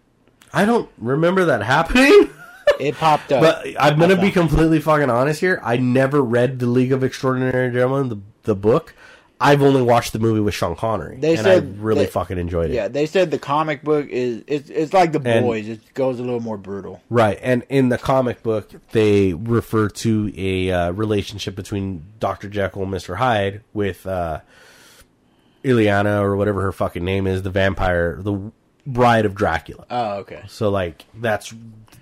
I 0.54 0.66
don't 0.66 0.90
remember 0.98 1.46
that 1.46 1.62
happening. 1.64 2.30
It 2.80 2.96
popped 2.96 3.32
up. 3.32 3.42
But 3.42 3.68
I'm 3.80 4.00
gonna 4.00 4.20
be 4.20 4.32
completely 4.32 4.80
fucking 4.80 5.10
honest 5.10 5.40
here. 5.40 5.60
I 5.64 5.78
never 5.78 6.22
read 6.22 6.60
the 6.60 6.68
League 6.68 6.92
of 6.92 7.04
Extraordinary 7.04 7.72
Gentlemen, 7.74 8.10
the 8.10 8.18
the 8.44 8.56
book. 8.56 8.94
I've 9.40 9.62
only 9.62 9.84
watched 9.84 10.14
the 10.14 10.20
movie 10.20 10.40
with 10.40 10.56
Sean 10.56 10.76
Connery, 10.76 11.18
They 11.18 11.36
and 11.36 11.42
said 11.46 11.64
I 11.64 11.68
really 11.80 12.06
that- 12.06 12.12
fucking 12.12 12.40
enjoyed 12.40 12.72
it. 12.72 12.74
Yeah, 12.74 12.88
they 12.88 13.06
said 13.06 13.30
the 13.30 13.38
comic 13.38 13.84
book 13.84 14.08
is 14.10 14.44
it's 14.48 14.70
it's 14.72 14.94
like 14.94 15.12
the 15.12 15.22
And- 15.24 15.46
boys. 15.46 15.68
It 15.68 15.94
goes 15.94 16.20
a 16.20 16.24
little 16.24 16.40
more 16.40 16.58
brutal. 16.58 17.02
Right, 17.10 17.38
and 17.44 17.64
in 17.70 17.90
the 17.90 18.00
comic 18.00 18.42
book, 18.42 18.72
they 18.94 19.34
refer 19.34 19.90
to 19.90 20.34
a 20.36 20.72
uh, 20.72 20.92
relationship 20.92 21.56
between 21.56 22.04
Doctor 22.20 22.50
Jekyll 22.50 22.82
and 22.82 22.90
Mister 22.90 23.18
Hyde 23.18 23.62
with 23.74 24.08
uh, 24.08 24.40
Ileana 25.64 26.22
or 26.22 26.36
whatever 26.36 26.62
her 26.64 26.72
fucking 26.72 27.04
name 27.04 27.28
is, 27.28 27.42
the 27.44 27.50
vampire, 27.50 28.18
the 28.22 28.52
bride 28.88 29.26
of 29.26 29.36
Dracula. 29.36 29.86
Oh, 29.92 30.12
okay. 30.20 30.44
So 30.48 30.70
like 30.70 31.06
that's 31.14 31.54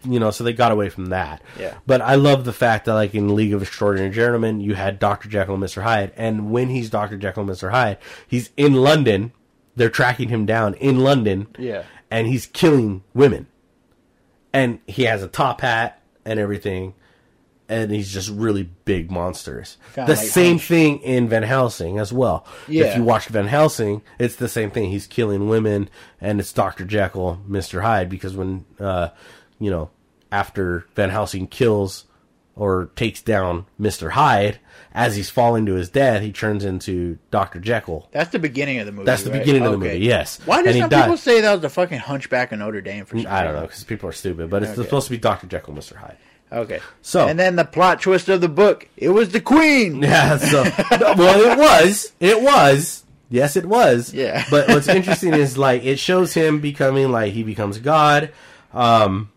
you 0.08 0.20
know, 0.20 0.32
so 0.32 0.44
they 0.44 0.54
got 0.54 0.72
away 0.72 0.90
from 0.90 1.08
that. 1.08 1.42
Yeah. 1.60 1.76
But 1.86 2.02
I 2.02 2.16
love 2.16 2.46
the 2.46 2.54
fact 2.54 2.86
that 2.86 2.94
like 2.94 3.16
in 3.16 3.36
League 3.36 3.54
of 3.54 3.62
Extraordinary 3.62 4.14
Gentlemen, 4.14 4.62
you 4.62 4.76
had 4.76 5.00
Doctor 5.00 5.30
Jekyll 5.30 5.56
and 5.56 5.62
Mister 5.62 5.82
Hyde, 5.82 6.14
and 6.16 6.52
when 6.52 6.70
he's 6.70 6.90
Doctor 6.90 7.18
Jekyll 7.18 7.42
and 7.42 7.50
Mister 7.50 7.72
Hyde, 7.72 7.98
he's 8.28 8.50
in 8.58 8.74
London. 8.74 9.32
They're 9.76 9.90
tracking 9.90 10.30
him 10.30 10.46
down 10.46 10.74
in 10.76 11.00
London. 11.00 11.48
Yeah. 11.60 11.84
And 12.10 12.28
he's 12.28 12.46
killing 12.46 13.04
women, 13.14 13.48
and 14.54 14.80
he 14.88 15.04
has 15.04 15.22
a 15.24 15.28
top 15.28 15.62
hat 15.62 16.02
and 16.24 16.40
everything. 16.40 16.94
And 17.68 17.90
he's 17.90 18.14
just 18.14 18.30
really 18.30 18.70
big 18.86 19.10
monsters. 19.10 19.78
Kinda 19.96 20.14
the 20.14 20.20
like 20.20 20.28
same 20.28 20.58
Hunch. 20.58 20.68
thing 20.68 21.00
in 21.00 21.28
Van 21.28 21.42
Helsing 21.42 21.98
as 21.98 22.14
well. 22.14 22.46
Yeah. 22.68 22.84
If 22.86 22.96
you 22.96 23.02
watch 23.02 23.26
Van 23.26 23.48
Helsing, 23.48 24.04
it's 24.20 24.36
the 24.36 24.48
same 24.48 24.70
thing. 24.70 24.92
He's 24.92 25.08
killing 25.08 25.50
women, 25.50 25.90
and 26.22 26.40
it's 26.40 26.54
Doctor 26.54 26.86
Jekyll, 26.86 27.42
Mister 27.48 27.82
Hyde. 27.82 28.08
Because 28.08 28.36
when, 28.36 28.66
uh, 28.80 29.10
you 29.58 29.72
know, 29.72 29.90
after 30.36 30.86
Van 30.96 31.10
Helsing 31.10 31.48
kills 31.48 32.06
or 32.56 32.90
takes 32.96 33.22
down 33.22 33.66
Mister 33.78 34.12
Hyde, 34.12 34.60
as 34.94 35.16
he's 35.16 35.30
falling 35.30 35.66
to 35.66 35.74
his 35.76 35.90
death, 35.90 36.22
he 36.22 36.32
turns 36.32 36.64
into 36.66 37.18
Doctor 37.32 37.60
Jekyll. 37.60 38.08
That's 38.12 38.32
the 38.32 38.40
beginning 38.40 38.80
of 38.80 38.86
the 38.86 38.92
movie. 38.92 39.06
That's 39.06 39.24
the 39.24 39.32
right? 39.32 39.40
beginning 39.40 39.66
of 39.66 39.72
the 39.72 39.78
movie. 39.78 40.00
Yes. 40.00 40.40
Why 40.46 40.64
do 40.64 40.72
some 40.74 40.90
people 40.90 41.18
say 41.18 41.42
that 41.42 41.52
was 41.54 41.62
the 41.62 41.70
fucking 41.70 42.00
Hunchback 42.00 42.52
of 42.52 42.60
Notre 42.60 42.82
Dame? 42.82 43.06
For 43.06 43.18
some 43.18 43.28
I 43.32 43.44
don't 43.44 43.54
know 43.56 43.62
because 43.62 43.84
people 43.84 44.10
are 44.10 44.14
stupid, 44.14 44.50
but 44.50 44.64
it's 44.64 44.72
Okay. 44.74 44.84
supposed 44.84 45.08
to 45.08 45.12
be 45.12 45.18
Doctor 45.18 45.48
Jekyll, 45.48 45.74
Mister 45.74 45.98
Hyde. 45.98 46.18
Okay. 46.52 46.80
So- 47.02 47.28
and 47.28 47.38
then 47.40 47.56
the 47.58 47.66
plot 47.66 48.02
twist 48.02 48.30
of 48.30 48.40
the 48.42 48.48
book, 48.50 48.88
it 48.98 49.10
was 49.10 49.30
the 49.30 49.42
Queen. 49.42 50.02
Yeah, 50.04 50.38
so 50.38 50.64
well, 51.18 51.42
it 51.52 51.58
was, 51.58 52.14
it 52.22 52.42
was, 52.42 53.04
yes, 53.30 53.56
it 53.58 53.66
was. 53.66 54.14
Yeah. 54.14 54.46
But 54.50 54.70
what's 54.70 54.88
interesting 54.88 55.34
is 55.34 55.58
like 55.58 55.84
it 55.84 55.98
shows 56.00 56.34
him 56.34 56.60
becoming 56.62 57.12
like 57.12 57.34
he 57.34 57.44
becomes 57.44 57.80
God. 57.80 58.32
Um, 58.74 59.30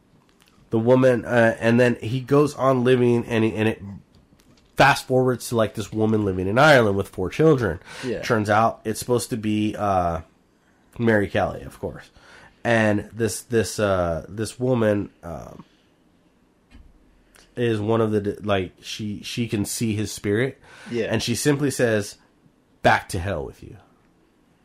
the 0.70 0.78
woman, 0.78 1.24
uh, 1.24 1.56
and 1.60 1.78
then 1.80 1.96
he 2.00 2.20
goes 2.20 2.54
on 2.54 2.84
living, 2.84 3.24
and 3.26 3.44
he, 3.44 3.54
and 3.54 3.68
it 3.68 3.82
fast 4.76 5.06
forwards 5.06 5.48
to 5.48 5.56
like 5.56 5.74
this 5.74 5.92
woman 5.92 6.24
living 6.24 6.46
in 6.46 6.58
Ireland 6.58 6.96
with 6.96 7.08
four 7.08 7.30
children. 7.30 7.80
Yeah. 8.04 8.22
Turns 8.22 8.48
out 8.50 8.80
it's 8.84 9.00
supposed 9.00 9.30
to 9.30 9.36
be 9.36 9.74
uh, 9.76 10.20
Mary 10.98 11.28
Kelly, 11.28 11.62
of 11.62 11.78
course, 11.80 12.08
and 12.64 13.08
this 13.12 13.42
this 13.42 13.78
uh, 13.78 14.26
this 14.28 14.58
woman. 14.60 15.10
Um, 15.22 15.64
is 17.56 17.80
one 17.80 18.00
of 18.00 18.12
the 18.12 18.38
like 18.42 18.72
she 18.80 19.20
she 19.22 19.48
can 19.48 19.64
see 19.64 19.94
his 19.94 20.12
spirit 20.12 20.60
Yeah. 20.92 21.06
and 21.06 21.20
she 21.22 21.34
simply 21.34 21.70
says 21.72 22.16
back 22.82 23.08
to 23.08 23.18
hell 23.18 23.44
with 23.44 23.64
you 23.64 23.76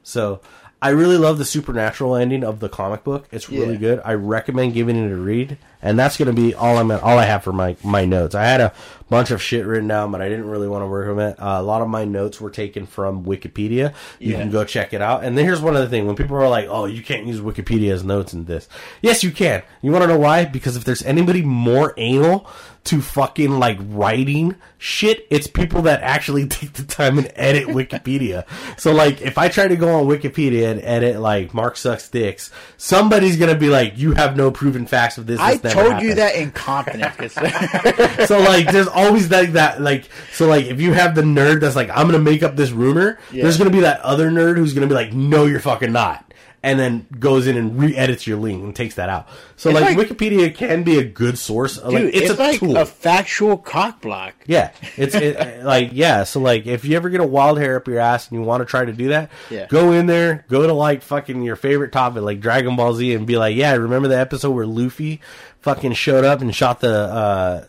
so 0.04 0.42
i 0.80 0.90
really 0.90 1.18
love 1.18 1.40
the 1.40 1.46
supernatural 1.46 2.16
ending 2.16 2.44
of 2.44 2.60
the 2.60 2.70
comic 2.70 3.04
book 3.04 3.28
it's 3.32 3.50
really 3.50 3.74
Yeah. 3.74 3.80
good 3.80 4.02
i 4.06 4.14
recommend 4.14 4.76
giving 4.76 4.96
it 4.96 5.12
a 5.12 5.16
read 5.16 5.58
and 5.84 6.00
that's 6.00 6.18
going 6.18 6.34
to 6.34 6.42
be 6.42 6.56
all 6.56 6.78
i'm 6.80 6.90
all 6.90 7.20
i 7.20 7.26
have 7.26 7.44
for 7.44 7.54
my 7.54 7.76
my 7.84 8.06
notes. 8.06 8.34
I 8.34 8.46
had 8.46 8.62
a 8.62 8.74
bunch 9.10 9.30
of 9.30 9.40
shit 9.44 9.68
written 9.68 9.88
down 9.88 10.12
but 10.12 10.22
i 10.24 10.30
didn't 10.30 10.50
really 10.50 10.68
want 10.68 10.82
to 10.82 10.88
work 10.88 11.08
on 11.08 11.20
it. 11.20 11.40
Uh, 11.40 11.58
a 11.60 11.62
lot 11.62 11.84
of 11.84 11.88
my 11.88 12.04
notes 12.06 12.42
were 12.42 12.50
taken 12.50 12.88
from 12.88 13.24
wikipedia. 13.26 13.94
You 14.20 14.32
Yeah. 14.32 14.40
can 14.40 14.50
go 14.50 14.64
check 14.64 14.94
it 14.94 15.02
out. 15.04 15.24
And 15.24 15.38
then 15.38 15.46
here's 15.46 15.62
one 15.62 15.76
other 15.76 15.88
thing. 15.88 16.08
When 16.08 16.16
people 16.16 16.36
are 16.38 16.50
like 16.50 16.68
oh 16.68 16.86
you 16.86 17.04
can't 17.04 17.28
use 17.28 17.40
wikipedia 17.40 17.92
as 17.94 18.04
notes 18.04 18.34
in 18.34 18.46
this. 18.46 18.68
Yes 19.04 19.24
you 19.24 19.32
can. 19.32 19.62
You 19.84 19.92
want 19.92 20.02
to 20.04 20.08
know 20.08 20.18
why? 20.18 20.46
Because 20.46 20.76
if 20.78 20.84
there's 20.86 21.04
anybody 21.04 21.44
more 21.44 21.94
anal 21.98 22.48
to 22.86 23.02
fucking 23.02 23.60
like 23.60 23.78
writing 23.82 24.56
shit, 24.78 25.26
it's 25.30 25.48
people 25.48 25.84
that 25.84 26.02
actually 26.02 26.48
take 26.58 26.74
the 26.74 26.84
time 26.84 27.18
and 27.18 27.32
edit 27.36 27.68
Wikipedia. 27.70 28.46
So 28.78 28.92
like 28.92 29.22
if 29.22 29.38
I 29.38 29.48
try 29.48 29.68
to 29.70 29.76
go 29.78 30.00
on 30.00 30.06
Wikipedia 30.08 30.70
and 30.72 30.82
edit 30.82 31.20
like 31.20 31.54
Mark 31.54 31.78
sucks 31.78 32.10
dicks, 32.10 32.52
somebody's 32.78 33.38
gonna 33.38 33.56
be 33.56 33.70
like, 33.70 33.98
"You 33.98 34.12
have 34.14 34.36
no 34.36 34.52
proven 34.52 34.86
facts 34.86 35.18
of 35.18 35.28
this." 35.28 35.40
I 35.40 35.56
this 35.58 35.73
never 35.76 35.90
told 35.90 36.02
you 36.04 36.14
that 36.16 36.36
in 36.36 36.52
confidence. 36.52 37.34
so 38.28 38.40
like 38.40 38.72
there's 38.72 38.88
always 38.88 39.30
like 39.32 39.54
that 39.54 39.82
like 39.82 40.10
so 40.34 40.48
like 40.48 40.66
if 40.66 40.80
you 40.82 40.94
have 40.94 41.16
the 41.16 41.22
nerd 41.22 41.60
that's 41.62 41.76
like 41.76 41.90
i'm 41.90 42.06
gonna 42.08 42.20
make 42.20 42.44
up 42.44 42.56
this 42.56 42.72
rumor 42.72 43.20
Yeah. 43.32 43.44
there's 43.44 43.58
gonna 43.58 43.70
be 43.70 43.82
that 43.82 44.00
other 44.02 44.30
nerd 44.32 44.58
who's 44.58 44.74
gonna 44.74 44.88
be 44.88 44.94
like 44.94 45.14
no 45.14 45.46
you're 45.46 45.60
fucking 45.60 45.92
not 45.92 46.23
and 46.66 46.80
then 46.80 47.06
goes 47.20 47.46
in 47.46 47.58
and 47.58 47.78
re-edits 47.78 48.26
your 48.26 48.38
link 48.38 48.64
and 48.64 48.74
takes 48.76 48.96
that 48.96 49.10
out 49.10 49.28
so 49.58 49.70
It's 49.70 49.80
like, 49.82 49.98
like- 49.98 50.08
wikipedia 50.08 50.56
can 50.56 50.84
be 50.84 50.98
a 50.98 51.04
good 51.04 51.38
source 51.38 51.76
Dude, 51.76 51.92
like 51.94 52.04
it's, 52.06 52.30
it's, 52.30 52.40
a 52.40 52.42
like 52.42 52.60
tool 52.60 52.78
a 52.78 52.86
factual 52.86 53.58
cock 53.58 54.02
block. 54.02 54.34
yeah 54.46 54.72
it's 54.96 55.14
it, 55.14 55.64
like 55.66 55.90
yeah 55.92 56.24
so 56.24 56.40
like 56.40 56.66
if 56.66 56.86
you 56.86 56.96
ever 56.96 57.10
get 57.10 57.20
a 57.22 57.26
wild 57.28 57.60
hair 57.60 57.76
up 57.76 57.88
your 57.88 58.00
ass 58.00 58.30
and 58.30 58.40
you 58.40 58.46
want 58.46 58.62
to 58.62 58.66
try 58.66 58.86
to 58.86 58.94
do 58.94 59.10
that 59.10 59.30
Yeah. 59.50 59.68
go 59.68 59.92
in 59.92 60.06
there 60.06 60.46
go 60.50 60.66
to 60.66 60.74
like 60.74 61.02
fucking 61.02 61.42
your 61.44 61.56
favorite 61.58 61.92
topic 61.92 62.24
like 62.24 62.40
dragon 62.40 62.76
ball 62.76 62.94
z 62.94 63.14
and 63.14 63.28
be 63.28 63.38
like 63.38 63.56
yeah 63.58 63.74
remember 63.74 64.08
the 64.08 64.18
episode 64.18 64.52
where 64.52 64.66
luffy 64.66 65.20
fucking 65.60 65.94
showed 65.94 66.24
up 66.24 66.42
and 66.42 66.56
shot 66.56 66.80
the 66.80 66.90
uh 66.90 67.66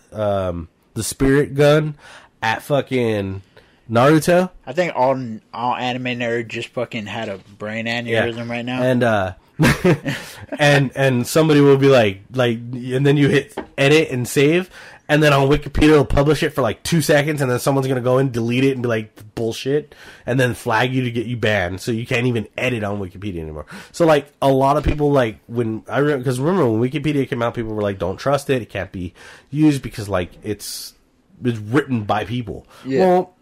um 0.50 0.68
the 0.94 1.02
spirit 1.02 1.54
gun 1.54 1.96
at 2.42 2.62
fucking 2.62 3.42
naruto 3.90 4.50
I 4.66 4.72
think 4.72 4.92
all 4.96 5.16
all 5.52 5.74
anime 5.76 6.04
nerds 6.18 6.48
just 6.48 6.68
fucking 6.68 7.06
had 7.06 7.28
a 7.28 7.38
brain 7.58 7.86
aneurysm 7.86 8.48
right 8.48 8.64
now. 8.64 8.82
and 8.82 9.02
uh 9.02 9.32
and 10.58 10.90
and 10.96 11.26
somebody 11.26 11.60
will 11.60 11.76
be 11.76 11.88
like 11.88 12.22
like 12.32 12.58
and 12.58 13.06
then 13.06 13.16
you 13.16 13.28
hit 13.28 13.54
edit 13.78 14.08
and 14.10 14.26
save 14.26 14.68
and 15.08 15.22
then 15.22 15.32
on 15.32 15.48
wikipedia 15.48 15.90
it'll 15.90 16.04
publish 16.04 16.42
it 16.42 16.50
for 16.50 16.62
like 16.62 16.82
two 16.82 17.00
seconds 17.00 17.40
and 17.40 17.50
then 17.50 17.58
someone's 17.60 17.86
gonna 17.86 18.00
go 18.00 18.18
and 18.18 18.32
delete 18.32 18.64
it 18.64 18.72
and 18.72 18.82
be 18.82 18.88
like 18.88 19.34
bullshit 19.36 19.94
and 20.26 20.40
then 20.40 20.54
flag 20.54 20.92
you 20.92 21.04
to 21.04 21.10
get 21.10 21.26
you 21.26 21.36
banned 21.36 21.80
so 21.80 21.92
you 21.92 22.04
can't 22.06 22.26
even 22.26 22.48
edit 22.58 22.82
on 22.82 22.98
wikipedia 22.98 23.38
anymore 23.40 23.66
so 23.92 24.04
like 24.06 24.26
a 24.42 24.48
lot 24.50 24.76
of 24.76 24.82
people 24.84 25.12
like 25.12 25.38
when 25.46 25.84
i 25.88 25.98
remember 25.98 26.18
because 26.18 26.40
remember 26.40 26.68
when 26.68 26.90
wikipedia 26.90 27.28
came 27.28 27.42
out 27.42 27.54
people 27.54 27.74
were 27.74 27.82
like 27.82 27.98
don't 27.98 28.16
trust 28.16 28.50
it 28.50 28.60
it 28.62 28.68
can't 28.70 28.90
be 28.92 29.12
used 29.50 29.82
because 29.82 30.08
like 30.08 30.30
it's 30.42 30.94
it's 31.44 31.58
written 31.58 32.02
by 32.04 32.24
people 32.24 32.66
Yeah. 32.84 33.00
well 33.06 33.34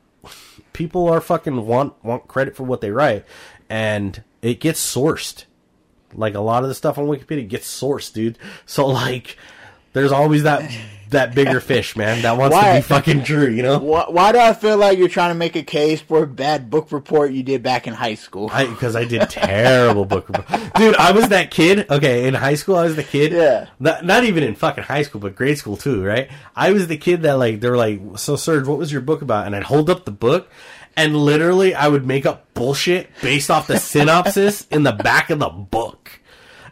people 0.72 1.08
are 1.08 1.20
fucking 1.20 1.66
want 1.66 2.02
want 2.04 2.28
credit 2.28 2.56
for 2.56 2.64
what 2.64 2.80
they 2.80 2.90
write 2.90 3.24
and 3.68 4.22
it 4.40 4.60
gets 4.60 4.80
sourced. 4.80 5.44
Like 6.14 6.34
a 6.34 6.40
lot 6.40 6.62
of 6.62 6.68
the 6.68 6.74
stuff 6.74 6.98
on 6.98 7.06
wikipedia 7.06 7.48
gets 7.48 7.66
sourced 7.66 8.12
dude. 8.12 8.38
So 8.66 8.86
like 8.86 9.36
there's 9.92 10.12
always 10.12 10.42
that 10.42 10.70
that 11.12 11.34
bigger 11.34 11.60
fish 11.60 11.96
man 11.96 12.22
that 12.22 12.36
wants 12.36 12.56
to 12.58 12.74
be 12.74 12.80
fucking 12.80 13.24
true 13.24 13.48
you 13.48 13.62
know 13.62 13.78
Why, 13.78 14.04
why 14.08 14.32
do 14.32 14.38
I 14.38 14.52
feel 14.52 14.76
like 14.76 14.98
you're 14.98 15.08
trying 15.08 15.30
to 15.30 15.38
make 15.38 15.56
a 15.56 15.62
case 15.62 16.00
for 16.00 16.24
a 16.24 16.26
bad 16.26 16.70
book 16.70 16.92
report 16.92 17.32
you 17.32 17.42
did 17.42 17.62
back 17.62 17.86
in 17.86 17.94
high 17.94 18.14
school? 18.14 18.48
because 18.48 18.96
I, 18.96 19.04
did 19.04 19.28
terrible 19.30 20.04
book 20.04 20.28
report. 20.28 20.46
Dude, 20.74 20.96
I 20.96 21.12
was 21.12 21.28
that 21.28 21.50
kid. 21.50 21.90
Okay, 21.90 22.26
in 22.26 22.34
high 22.34 22.54
school, 22.54 22.76
I 22.76 22.84
was 22.84 22.96
the 22.96 23.02
kid. 23.02 23.32
Yeah. 23.32 23.68
Not, 23.78 24.04
not 24.04 24.24
even 24.24 24.42
in 24.42 24.54
fucking 24.54 24.84
high 24.84 25.02
school, 25.02 25.20
but 25.20 25.34
grade 25.34 25.58
school 25.58 25.76
too, 25.76 26.04
right? 26.04 26.30
I 26.56 26.72
was 26.72 26.86
the 26.88 26.96
kid 26.96 27.22
that 27.22 27.34
like 27.34 27.60
they 27.60 27.70
were 27.70 27.76
like, 27.76 28.00
"So, 28.16 28.34
Serg, 28.34 28.66
what 28.66 28.78
was 28.78 28.92
your 28.92 29.00
book 29.00 29.22
about?" 29.22 29.46
And 29.46 29.54
I'd 29.56 29.64
hold 29.64 29.90
up 29.90 30.04
the 30.04 30.10
book, 30.10 30.50
and 30.96 31.16
literally, 31.16 31.74
I 31.74 31.88
would 31.88 32.06
make 32.06 32.26
up 32.26 32.52
bullshit 32.54 33.10
based 33.20 33.50
off 33.50 33.66
the 33.66 33.78
synopsis 33.78 34.66
in 34.70 34.82
the 34.82 34.92
back 34.92 35.30
of 35.30 35.38
the 35.38 35.48
book, 35.48 36.20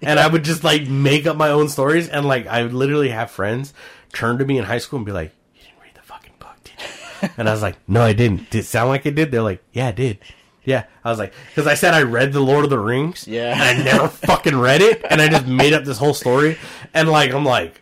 and 0.03 0.19
I 0.19 0.27
would 0.27 0.45
just 0.45 0.65
like 0.65 0.89
make 0.89 1.27
up 1.27 1.37
my 1.37 1.51
own 1.51 1.69
stories. 1.69 2.09
And 2.09 2.27
like, 2.27 2.47
I 2.47 2.63
would 2.63 2.75
literally 2.75 3.11
have 3.11 3.31
friends 3.31 3.73
turn 4.13 4.39
to 4.39 4.45
me 4.45 4.59
in 4.59 4.65
high 4.65 4.79
school 4.79 4.99
and 4.99 5.07
be 5.07 5.13
like, 5.13 5.33
"You 5.55 5.63
didn't 5.63 5.83
read 5.83 5.95
the 5.95 6.03
fucking 6.03 6.33
book, 6.39 6.57
did 6.65 6.75
you?" 6.81 7.29
And 7.39 7.49
I 7.49 7.53
was 7.53 7.63
like, 7.63 7.77
"No, 7.89 8.03
I 8.03 8.13
didn't." 8.13 8.51
Did 8.51 8.61
it 8.61 8.65
sound 8.67 8.89
like 8.91 9.07
it 9.07 9.15
did? 9.15 9.31
They're 9.31 9.43
like, 9.43 9.63
"Yeah, 9.73 9.89
I 9.89 9.93
did." 9.93 10.19
Yeah, 10.63 10.85
I 11.03 11.09
was 11.11 11.19
like, 11.19 11.33
because 11.49 11.67
I 11.67 11.73
said 11.75 11.95
I 11.95 12.03
read 12.03 12.35
the 12.35 12.41
Lord 12.41 12.65
of 12.65 12.71
the 12.71 12.79
Rings, 12.79 13.27
Yeah. 13.27 13.53
and 13.53 13.63
I 13.63 13.83
never 13.83 14.09
fucking 14.27 14.57
read 14.59 14.83
it, 14.83 15.03
and 15.09 15.21
I 15.21 15.29
just 15.29 15.47
made 15.47 15.73
up 15.73 15.85
this 15.85 15.97
whole 15.99 16.13
story, 16.13 16.59
and 16.93 17.09
like 17.09 17.33
I'm 17.33 17.47
like, 17.47 17.81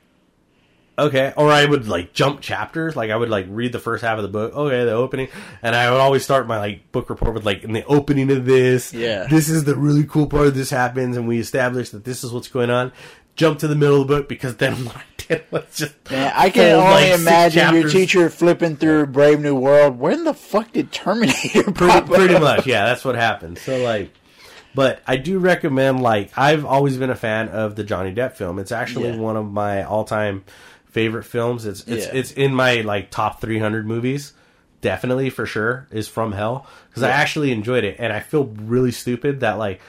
okay, 0.96 1.32
or 1.36 1.50
I 1.50 1.64
would 1.64 1.88
like 1.88 2.12
jump 2.12 2.40
chapters, 2.40 2.94
like 2.94 3.10
I 3.10 3.16
would 3.16 3.28
like 3.30 3.46
read 3.48 3.72
the 3.72 3.78
first 3.80 4.02
half 4.04 4.16
of 4.18 4.22
the 4.22 4.28
book, 4.28 4.54
okay, 4.54 4.84
the 4.84 4.92
opening, 4.92 5.28
and 5.60 5.74
I 5.74 5.90
would 5.90 6.00
always 6.00 6.22
start 6.24 6.46
my 6.46 6.58
like 6.58 6.90
book 6.92 7.10
report 7.10 7.34
with 7.34 7.44
like 7.44 7.64
in 7.64 7.72
the 7.72 7.84
opening 7.86 8.30
of 8.30 8.44
this, 8.44 8.94
Yeah. 8.94 9.26
this 9.28 9.48
is 9.48 9.64
the 9.64 9.74
really 9.76 10.04
cool 10.04 10.28
part. 10.28 10.54
This 10.54 10.70
happens, 10.70 11.16
and 11.16 11.26
we 11.26 11.40
establish 11.40 11.90
that 11.90 12.04
this 12.04 12.22
is 12.22 12.32
what's 12.32 12.48
going 12.48 12.70
on. 12.70 12.92
Jump 13.34 13.58
to 13.58 13.68
the 13.68 13.76
middle 13.76 14.00
of 14.02 14.08
the 14.08 14.14
book 14.16 14.28
because 14.28 14.56
then 14.56 14.74
what 14.84 14.96
I 14.96 15.02
was 15.50 15.64
just 15.74 15.94
Man, 16.10 16.32
I 16.34 16.50
can 16.50 16.72
only 16.74 17.10
like, 17.10 17.20
imagine 17.20 17.74
your 17.74 17.88
teacher 17.88 18.30
flipping 18.30 18.76
through 18.76 19.06
Brave 19.06 19.40
New 19.40 19.54
World. 19.54 19.98
When 19.98 20.24
the 20.24 20.34
fuck 20.34 20.72
did 20.72 20.90
Terminator 20.92 21.62
pretty, 21.72 22.00
pretty 22.06 22.38
much 22.38 22.66
yeah 22.66 22.86
that's 22.86 23.04
what 23.04 23.14
happened. 23.14 23.58
So 23.58 23.78
like 23.82 24.12
but 24.74 25.00
i 25.06 25.16
do 25.16 25.38
recommend 25.38 26.02
like 26.02 26.30
i've 26.36 26.64
always 26.66 26.98
been 26.98 27.08
a 27.08 27.16
fan 27.16 27.48
of 27.48 27.74
the 27.74 27.82
johnny 27.84 28.14
depp 28.14 28.34
film. 28.36 28.58
It's 28.58 28.70
actually 28.72 29.08
Yeah. 29.08 29.16
one 29.16 29.36
of 29.36 29.50
my 29.50 29.82
all-time 29.82 30.44
favorite 30.86 31.24
films. 31.24 31.64
It's 31.66 31.80
it's 31.86 32.06
Yeah. 32.06 32.12
it's 32.14 32.32
in 32.32 32.54
my 32.54 32.82
like 32.82 33.10
top 33.10 33.40
300 33.40 33.86
movies 33.86 34.34
definitely 34.80 35.28
for 35.30 35.44
sure 35.46 35.88
is 35.90 36.06
from 36.06 36.30
hell 36.32 36.64
because 36.88 37.02
i 37.02 37.10
actually 37.10 37.50
enjoyed 37.50 37.82
it 37.82 37.96
and 37.98 38.12
i 38.12 38.20
feel 38.20 38.44
really 38.44 38.92
stupid 38.92 39.40
that 39.40 39.58
like 39.58 39.80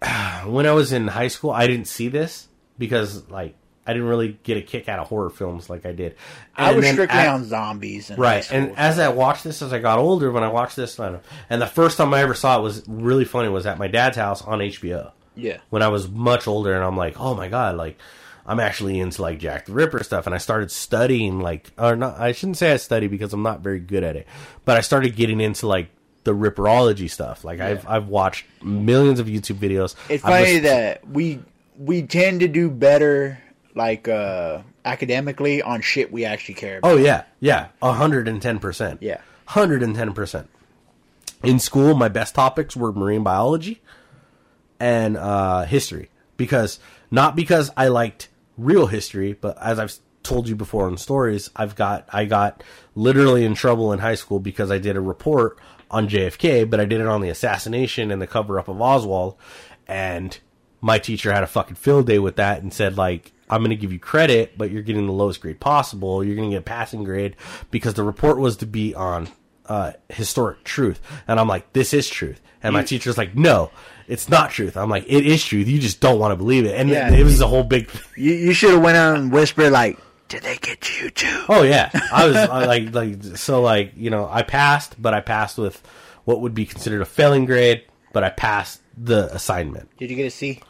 when 0.46 0.66
i 0.66 0.72
was 0.72 0.92
in 0.92 1.08
high 1.08 1.26
school 1.28 1.50
i 1.50 1.66
didn't 1.66 1.86
see 1.88 2.06
this 2.08 2.46
because 2.78 3.28
like 3.28 3.54
i 3.86 3.92
didn't 3.92 4.08
really 4.08 4.38
get 4.42 4.56
a 4.56 4.62
kick 4.62 4.88
out 4.88 4.98
of 4.98 5.08
horror 5.08 5.30
films 5.30 5.68
like 5.70 5.84
i 5.86 5.92
did 5.92 6.14
I 6.56 6.72
was 6.72 6.86
strictly 6.86 7.18
at- 7.18 7.28
on 7.28 7.44
zombies. 7.44 8.08
High 8.08 8.14
Right, 8.16 8.52
and 8.52 8.76
as 8.78 8.98
I 8.98 9.08
watched 9.08 9.42
this, 9.44 9.62
as 9.62 9.72
I 9.72 9.78
got 9.78 9.98
older, 9.98 10.30
when 10.30 10.44
I 10.44 10.48
watched 10.48 10.76
this, 10.76 10.98
and 10.98 11.20
and 11.48 11.62
the 11.62 11.66
first 11.66 11.96
time 11.96 12.12
I 12.12 12.20
ever 12.20 12.34
saw 12.34 12.58
it 12.58 12.62
was 12.62 12.82
really 12.86 13.24
funny. 13.24 13.48
Was 13.48 13.64
at 13.66 13.78
my 13.78 13.88
dad's 13.88 14.16
house 14.18 14.42
on 14.42 14.58
HBO 14.58 15.12
yeah, 15.34 15.58
when 15.70 15.82
I 15.82 15.88
was 15.88 16.08
much 16.10 16.46
older, 16.46 16.74
and 16.74 16.84
I'm 16.84 16.96
like, 16.96 17.18
oh 17.18 17.34
my 17.34 17.48
god, 17.48 17.76
like 17.76 17.98
I'm 18.46 18.60
actually 18.60 19.00
into 19.00 19.22
like 19.22 19.38
Jack 19.38 19.64
the 19.66 19.72
Ripper 19.72 20.04
stuff, 20.04 20.26
and 20.26 20.34
I 20.34 20.38
started 20.38 20.70
studying 20.70 21.40
like, 21.40 21.70
or 21.78 21.96
not, 21.96 22.20
I 22.20 22.32
shouldn't 22.32 22.58
say 22.58 22.72
I 22.72 22.76
study 22.76 23.06
because 23.08 23.32
I'm 23.32 23.42
not 23.42 23.60
very 23.60 23.80
good 23.80 24.04
at 24.04 24.14
it, 24.16 24.26
but 24.66 24.76
I 24.76 24.82
started 24.82 25.16
getting 25.16 25.40
into 25.40 25.66
like 25.66 25.88
the 26.24 26.34
Ripperology 26.34 27.08
stuff. 27.10 27.44
Like 27.44 27.60
I've 27.60 27.88
I've 27.88 28.08
watched 28.08 28.44
millions 28.62 29.20
of 29.20 29.26
YouTube 29.26 29.56
videos. 29.56 29.94
it's 30.10 30.22
I've 30.22 30.32
funny 30.32 30.44
listened- 30.44 30.64
that 30.66 31.08
we 31.08 31.40
we 31.78 32.02
tend 32.02 32.40
to 32.40 32.48
do 32.48 32.68
better 32.68 33.38
like 33.74 34.08
uh 34.08 34.62
academically 34.84 35.62
on 35.62 35.80
shit 35.80 36.12
we 36.12 36.24
actually 36.24 36.54
care 36.54 36.78
about. 36.78 36.90
Oh 36.92 36.96
yeah, 36.96 37.24
yeah, 37.40 37.68
hundred 37.82 38.28
and 38.28 38.40
ten 38.40 38.58
percent. 38.58 39.02
Yeah. 39.02 39.20
hundred 39.46 39.82
and 39.82 39.94
ten 39.94 40.12
percent. 40.12 40.48
In 41.42 41.58
school, 41.58 41.94
my 41.94 42.08
best 42.08 42.34
topics 42.34 42.76
were 42.76 42.92
marine 42.92 43.24
biology 43.24 43.82
and 44.78 45.16
uh, 45.16 45.62
history 45.64 46.10
because 46.36 46.78
not 47.10 47.36
because 47.36 47.70
I 47.76 47.88
liked 47.88 48.28
real 48.56 48.86
history, 48.86 49.32
but 49.32 49.56
as 49.60 49.78
I've 49.78 49.94
told 50.22 50.48
you 50.48 50.54
before 50.56 50.88
in 50.88 50.96
stories, 50.96 51.50
I've 51.56 51.74
got 51.74 52.08
I 52.12 52.24
got 52.24 52.62
literally 52.94 53.44
in 53.44 53.54
trouble 53.54 53.92
in 53.92 53.98
high 53.98 54.14
school 54.14 54.40
because 54.40 54.70
I 54.70 54.78
did 54.78 54.96
a 54.96 55.00
report 55.00 55.58
on 55.90 56.08
JFK, 56.08 56.68
but 56.68 56.80
I 56.80 56.84
did 56.84 57.00
it 57.00 57.06
on 57.06 57.20
the 57.20 57.28
assassination 57.28 58.10
and 58.10 58.22
the 58.22 58.26
cover 58.26 58.58
up 58.58 58.68
of 58.68 58.80
Oswald, 58.80 59.36
and 59.86 60.38
my 60.82 60.98
teacher 60.98 61.32
had 61.32 61.42
a 61.42 61.46
fucking 61.46 61.76
field 61.76 62.06
day 62.06 62.18
with 62.18 62.36
that 62.36 62.60
and 62.62 62.72
said 62.74 62.98
like 62.98 63.32
I'm 63.48 63.60
going 63.60 63.70
to 63.70 63.76
give 63.76 63.92
you 63.92 63.98
credit, 63.98 64.56
but 64.58 64.70
you're 64.70 64.82
getting 64.82 65.06
the 65.06 65.12
lowest 65.12 65.40
grade 65.42 65.60
possible. 65.60 66.22
You're 66.24 66.36
going 66.36 66.50
to 66.50 66.54
get 66.54 66.60
a 66.60 66.64
passing 66.64 67.04
grade 67.04 67.36
because 67.70 67.94
the 67.94 68.02
report 68.02 68.38
was 68.38 68.56
to 68.58 68.66
be 68.66 68.94
on 68.94 69.28
uh, 69.66 69.92
historic 70.08 70.64
truth. 70.64 71.00
And 71.28 71.38
I'm 71.38 71.48
like, 71.48 71.70
this 71.74 71.92
is 71.94 72.08
truth. 72.08 72.40
And 72.62 72.72
my 72.72 72.82
teacher's 72.82 73.18
like, 73.18 73.34
no, 73.36 73.70
it's 74.08 74.28
not 74.30 74.50
truth. 74.50 74.76
I'm 74.76 74.88
like, 74.88 75.04
it 75.06 75.26
is 75.26 75.44
truth. 75.44 75.68
You 75.68 75.78
just 75.78 76.00
don't 76.00 76.18
want 76.18 76.32
to 76.32 76.36
believe 76.36 76.64
it. 76.64 76.74
And 76.76 76.88
Yeah. 76.88 77.12
it, 77.12 77.20
it 77.20 77.24
was 77.24 77.40
a 77.42 77.46
whole 77.46 77.62
big. 77.64 77.90
You 78.16 78.32
you 78.32 78.52
should 78.54 78.70
have 78.70 78.82
went 78.82 78.96
on 78.96 79.16
and 79.16 79.32
whispered 79.32 79.70
like, 79.70 79.98
"Did 80.28 80.42
they 80.44 80.56
get 80.56 81.00
you 81.00 81.10
too?" 81.10 81.44
Oh 81.48 81.62
yeah, 81.62 81.90
I 82.12 82.26
was 82.26 82.36
I, 82.36 82.64
like 82.66 82.94
like 82.94 83.22
so 83.36 83.60
like 83.60 83.92
you 83.96 84.08
know 84.10 84.28
I 84.30 84.42
passed, 84.42 85.00
but 85.02 85.12
I 85.12 85.20
passed 85.20 85.58
with 85.58 85.82
what 86.24 86.40
would 86.40 86.54
be 86.54 86.64
considered 86.64 87.02
a 87.02 87.04
failing 87.04 87.44
grade, 87.44 87.82
but 88.14 88.22
I 88.24 88.30
passed 88.30 88.80
the 88.96 89.32
assignment. 89.34 89.90
Did 89.98 90.10
you 90.10 90.16
get 90.16 90.26
a 90.26 90.30
C? 90.30 90.60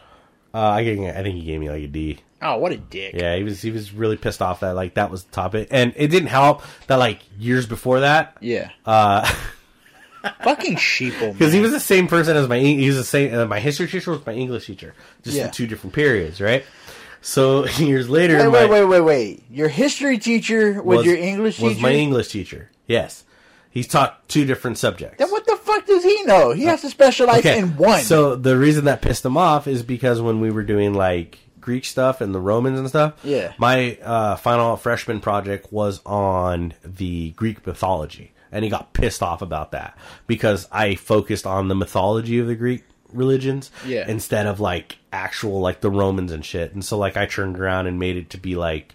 Uh, 0.54 0.68
I 0.70 0.84
think 0.84 1.00
I 1.16 1.22
think 1.22 1.36
he 1.36 1.42
gave 1.44 1.60
me 1.60 1.70
like 1.70 1.82
a 1.82 1.86
D. 1.86 2.18
Oh, 2.42 2.56
what 2.58 2.72
a 2.72 2.76
dick! 2.76 3.14
Yeah, 3.14 3.36
he 3.36 3.44
was 3.44 3.62
he 3.62 3.70
was 3.70 3.92
really 3.92 4.16
pissed 4.16 4.42
off 4.42 4.60
that 4.60 4.74
like 4.74 4.94
that 4.94 5.10
was 5.10 5.24
the 5.24 5.30
topic, 5.32 5.68
and 5.70 5.92
it 5.96 6.08
didn't 6.08 6.28
help 6.28 6.62
that 6.88 6.96
like 6.96 7.20
years 7.38 7.66
before 7.66 8.00
that, 8.00 8.36
Yeah, 8.40 8.70
uh, 8.84 9.24
fucking 10.42 10.76
sheeple. 10.76 11.32
because 11.38 11.52
he 11.52 11.60
was 11.60 11.70
the 11.72 11.80
same 11.80 12.08
person 12.08 12.36
as 12.36 12.48
my 12.48 12.58
he 12.58 12.86
was 12.86 12.96
the 12.96 13.04
same 13.04 13.34
uh, 13.34 13.46
my 13.46 13.60
history 13.60 13.86
teacher 13.86 14.10
was 14.10 14.24
my 14.26 14.32
English 14.32 14.66
teacher, 14.66 14.94
just 15.22 15.36
Yeah. 15.36 15.46
in 15.46 15.50
two 15.52 15.66
different 15.66 15.94
periods, 15.94 16.40
right? 16.40 16.64
So 17.20 17.66
years 17.78 18.08
later, 18.08 18.38
Wait, 18.50 18.68
wait, 18.68 18.70
wait, 18.70 18.84
wait, 18.84 19.00
wait. 19.00 19.44
Your 19.50 19.68
history 19.68 20.18
teacher 20.18 20.82
was, 20.82 21.06
your 21.06 21.16
English 21.16 21.56
teacher. 21.56 21.68
was 21.68 21.78
my 21.80 21.92
English 21.92 22.28
teacher. 22.28 22.70
Yes, 22.86 23.24
he's 23.72 23.88
taught 23.88 24.28
two 24.28 24.44
different 24.44 24.78
subjects. 24.78 25.18
Then 25.18 25.30
what 25.30 25.44
the 25.46 25.56
fuck 25.56 25.84
does 25.86 26.04
he 26.04 26.22
know? 26.22 26.52
He 26.52 26.64
has 26.64 26.82
to 26.82 26.90
specialize 26.90 27.44
in 27.44 27.76
one. 27.76 28.02
So 28.02 28.36
the 28.36 28.56
reason 28.56 28.84
that 28.84 29.02
pissed 29.02 29.24
him 29.24 29.36
off 29.36 29.66
is 29.66 29.82
because 29.82 30.20
when 30.20 30.40
we 30.40 30.50
were 30.52 30.62
doing 30.62 30.94
like 30.94 31.38
Greek 31.60 31.84
stuff 31.84 32.20
and 32.20 32.34
the 32.34 32.40
Romans 32.40 32.78
and 32.78 32.88
stuff, 32.88 33.14
Yeah. 33.24 33.52
my 33.58 33.96
uh, 34.02 34.36
final 34.36 34.76
freshman 34.76 35.20
project 35.20 35.72
was 35.72 36.00
on 36.06 36.74
the 36.84 37.30
Greek 37.32 37.66
mythology, 37.66 38.32
and 38.50 38.64
he 38.64 38.70
got 38.70 38.92
pissed 38.92 39.22
off 39.22 39.42
about 39.42 39.72
that 39.72 39.96
because 40.26 40.68
I 40.72 40.94
focused 40.94 41.46
on 41.46 41.68
the 41.68 41.74
mythology 41.74 42.38
of 42.38 42.46
the 42.46 42.54
Greek 42.56 42.84
religions 43.12 43.70
Yeah. 43.86 44.08
instead 44.08 44.46
of 44.46 44.58
like 44.58 44.96
actual 45.12 45.60
like 45.60 45.82
the 45.82 45.90
Romans 45.90 46.32
and 46.32 46.44
shit. 46.44 46.72
And 46.74 46.84
so 46.84 46.96
like 46.98 47.16
I 47.16 47.26
turned 47.26 47.58
around 47.58 47.86
and 47.86 47.98
made 47.98 48.16
it 48.16 48.30
to 48.30 48.38
be 48.38 48.56
like, 48.56 48.94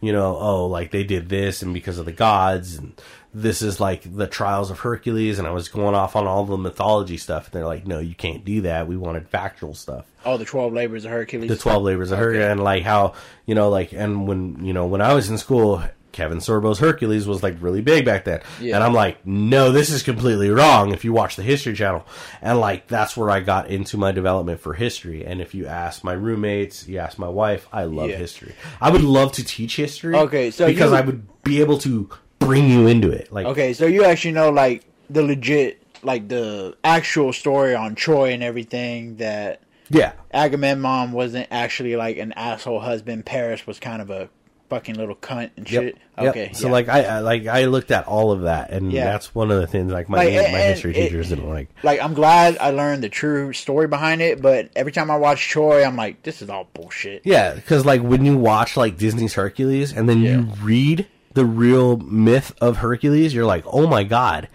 you 0.00 0.12
know, 0.12 0.36
oh, 0.38 0.66
like 0.66 0.90
they 0.90 1.04
did 1.04 1.28
this 1.28 1.60
and 1.62 1.74
because 1.74 1.98
of 1.98 2.06
the 2.06 2.12
gods 2.12 2.76
and 2.78 2.98
this 3.34 3.60
is 3.62 3.78
like 3.78 4.02
the 4.16 4.26
trials 4.26 4.70
of 4.70 4.80
Hercules 4.80 5.38
and 5.38 5.46
I 5.46 5.50
was 5.50 5.68
going 5.68 5.94
off 5.94 6.16
on 6.16 6.26
all 6.26 6.44
the 6.44 6.56
mythology 6.56 7.16
stuff 7.18 7.44
and 7.46 7.52
they're 7.54 7.66
like, 7.66 7.86
no, 7.86 7.98
you 7.98 8.14
can't 8.14 8.44
do 8.44 8.62
that. 8.62 8.88
We 8.88 8.96
wanted 8.96 9.28
factual 9.28 9.74
stuff 9.74 10.06
Oh, 10.24 10.36
the 10.36 10.44
twelve 10.44 10.72
labors 10.72 11.04
of 11.04 11.10
Hercules. 11.10 11.48
the 11.48 11.56
12 11.56 11.82
labors 11.82 12.10
of 12.10 12.18
Hercules 12.18 12.44
and 12.46 12.62
like 12.62 12.82
how 12.82 13.14
you 13.46 13.54
know 13.54 13.68
like 13.70 13.92
and 13.92 14.26
when 14.26 14.64
you 14.64 14.72
know 14.72 14.86
when 14.86 15.00
i 15.00 15.14
was 15.14 15.30
in 15.30 15.38
school 15.38 15.82
kevin 16.12 16.40
sorbo's 16.40 16.78
hercules 16.80 17.26
was 17.26 17.42
like 17.42 17.56
really 17.60 17.80
big 17.80 18.04
back 18.04 18.24
then 18.24 18.40
Yeah. 18.60 18.74
and 18.74 18.84
i'm 18.84 18.92
like 18.92 19.24
no 19.26 19.70
this 19.72 19.88
is 19.90 20.02
completely 20.02 20.50
wrong 20.50 20.92
if 20.92 21.04
you 21.04 21.12
watch 21.12 21.36
the 21.36 21.42
history 21.42 21.74
channel 21.74 22.04
and 22.42 22.58
like 22.58 22.88
that's 22.88 23.16
where 23.16 23.30
i 23.30 23.40
got 23.40 23.68
into 23.68 23.96
my 23.96 24.10
development 24.12 24.60
for 24.60 24.74
history 24.74 25.24
and 25.24 25.40
if 25.40 25.54
you 25.54 25.66
ask 25.66 26.02
my 26.02 26.12
roommates 26.14 26.88
you 26.88 26.98
ask 26.98 27.18
my 27.18 27.28
wife 27.28 27.68
i 27.72 27.84
love 27.84 28.10
Yeah. 28.10 28.16
history 28.16 28.54
i 28.80 28.90
would 28.90 29.02
love 29.02 29.32
to 29.32 29.44
teach 29.44 29.76
history 29.76 30.14
Okay, 30.16 30.50
so 30.50 30.66
because 30.66 30.92
i 30.92 31.00
would 31.00 31.26
be 31.44 31.60
able 31.60 31.78
to 31.78 32.10
bring 32.38 32.68
you 32.70 32.86
into 32.86 33.10
it 33.10 33.32
like 33.32 33.46
Okay, 33.46 33.72
so 33.72 33.86
you 33.86 34.04
actually 34.04 34.32
know 34.32 34.50
like 34.50 34.84
the 35.10 35.22
legit, 35.22 35.82
like 36.02 36.28
the 36.28 36.76
actual 36.84 37.32
story 37.32 37.74
on 37.74 37.94
Troy 37.94 38.32
and 38.32 38.42
everything 38.42 39.16
that 39.16 39.60
yeah 39.90 40.12
Agamemnon 40.32 41.12
wasn't 41.12 41.48
actually 41.50 41.96
like 41.96 42.18
an 42.18 42.32
asshole 42.32 42.80
husband. 42.80 43.24
Paris 43.26 43.66
was 43.66 43.80
kind 43.80 44.02
of 44.02 44.10
a 44.10 44.28
fucking 44.68 44.96
little 44.96 45.16
cunt 45.16 45.48
and 45.56 45.66
shit. 45.66 45.96
Yep. 46.18 46.28
Okay, 46.36 46.52
So 46.52 46.66
yeah. 46.66 46.72
like 46.72 46.88
I, 46.90 47.02
I 47.04 47.18
like 47.20 47.46
I 47.46 47.64
looked 47.64 47.90
at 47.90 48.06
all 48.06 48.32
of 48.32 48.42
that, 48.42 48.70
and 48.70 48.92
Yeah. 48.92 49.04
that's 49.04 49.34
one 49.34 49.50
of 49.50 49.58
the 49.60 49.66
things 49.66 49.90
like 49.90 50.10
my 50.10 50.18
Like, 50.18 50.26
my 50.34 50.40
and- 50.40 50.74
history 50.74 50.94
it- 50.94 51.04
teachers 51.08 51.30
didn't 51.30 51.48
like. 51.48 51.68
like 51.82 52.00
I'm 52.02 52.12
glad 52.12 52.58
I 52.60 52.70
learned 52.70 53.02
the 53.02 53.08
true 53.08 53.54
story 53.54 53.88
behind 53.88 54.20
it, 54.20 54.42
but 54.42 54.68
every 54.76 54.92
time 54.92 55.10
I 55.10 55.16
watch 55.16 55.48
Troy, 55.48 55.82
I'm 55.84 55.96
like, 55.96 56.22
this 56.22 56.42
is 56.42 56.50
all 56.50 56.68
bullshit. 56.74 57.22
Yeah, 57.24 57.54
because 57.54 57.86
like 57.86 58.02
when 58.02 58.26
you 58.26 58.36
watch 58.36 58.76
like 58.76 58.98
Disney's 58.98 59.32
Hercules 59.34 59.92
and 59.92 60.06
then 60.06 60.20
you 60.20 60.48
read 60.62 61.06
the 61.38 61.46
real 61.46 61.96
myth 61.98 62.52
of 62.60 62.78
Hercules, 62.78 63.32
you're 63.32 63.46
like, 63.46 63.64
oh 63.66 63.86
my 63.86 64.02
god. 64.02 64.48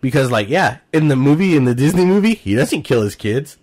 Because 0.00 0.30
like, 0.30 0.48
yeah, 0.48 0.78
in 0.92 1.08
the 1.08 1.16
movie, 1.16 1.54
in 1.54 1.66
the 1.66 1.74
Disney 1.74 2.06
movie, 2.06 2.34
he 2.34 2.54
doesn't 2.54 2.82
kill 2.82 3.02
his 3.02 3.14
kids. 3.14 3.58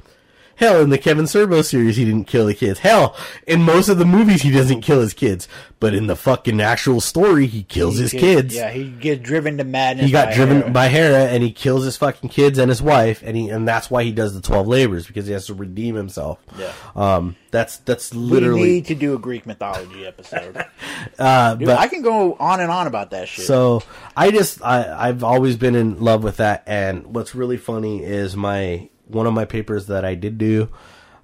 Hell, 0.57 0.81
in 0.81 0.89
the 0.89 0.97
Kevin 0.97 1.25
Sorbo 1.25 1.63
series, 1.63 1.95
he 1.97 2.05
didn't 2.05 2.25
kill 2.25 2.45
the 2.47 2.53
kids. 2.53 2.79
Hell, 2.79 3.15
in 3.45 3.61
most 3.63 3.89
of 3.89 3.97
the 3.99 4.05
movies, 4.05 4.41
he 4.41 4.51
doesn't 4.51 4.81
kill 4.81 4.99
his 5.01 5.13
kids. 5.13 5.47
But 5.79 5.93
in 5.93 6.07
the 6.07 6.15
fucking 6.15 6.59
actual 6.59 6.99
story, 7.01 7.45
he 7.45 7.61
kills 7.61 7.97
his 7.99 8.11
He- 8.11 8.17
kids. 8.17 8.55
Yeah, 8.55 8.71
he 8.71 8.85
gets 8.89 9.21
driven 9.21 9.57
to 9.59 9.63
madness. 9.63 10.07
he 10.07 10.11
got 10.11 10.29
by 10.29 10.33
driven 10.33 10.57
Hera. 10.61 10.69
by 10.71 10.87
Hera, 10.87 11.25
and 11.25 11.43
he 11.43 11.51
kills 11.51 11.85
his 11.85 11.95
fucking 11.97 12.31
kids 12.31 12.57
and 12.57 12.69
his 12.69 12.81
wife, 12.81 13.21
and 13.23 13.37
he 13.37 13.49
and 13.49 13.67
that's 13.67 13.91
why 13.91 14.03
he 14.03 14.11
does 14.11 14.33
the 14.33 14.41
twelve 14.41 14.67
labors 14.67 15.05
because 15.05 15.27
he 15.27 15.33
has 15.33 15.45
to 15.45 15.53
redeem 15.53 15.93
himself. 15.93 16.39
Yeah. 16.57 16.71
Um, 16.95 17.35
that's 17.51 17.77
that's 17.77 18.11
literally. 18.15 18.61
We 18.61 18.67
need 18.67 18.85
to 18.87 18.95
do 18.95 19.13
a 19.13 19.19
Greek 19.19 19.45
mythology 19.45 20.07
episode. 20.07 20.65
uh, 21.19 21.53
Dude, 21.53 21.67
but 21.67 21.77
I 21.77 21.87
can 21.87 22.01
go 22.01 22.33
on 22.39 22.59
and 22.59 22.71
on 22.71 22.87
about 22.87 23.11
that 23.11 23.27
shit. 23.27 23.45
So 23.45 23.83
I 24.15 24.31
just 24.31 24.63
I 24.63 25.09
I've 25.09 25.23
always 25.23 25.55
been 25.57 25.75
in 25.75 25.99
love 25.99 26.23
with 26.23 26.37
that, 26.37 26.63
and 26.65 27.05
what's 27.13 27.35
really 27.35 27.57
funny 27.57 28.03
is 28.03 28.35
my 28.35 28.89
one 29.07 29.27
of 29.27 29.33
my 29.33 29.45
papers 29.45 29.87
that 29.87 30.03
I 30.05 30.15
did 30.15 30.37
do, 30.37 30.69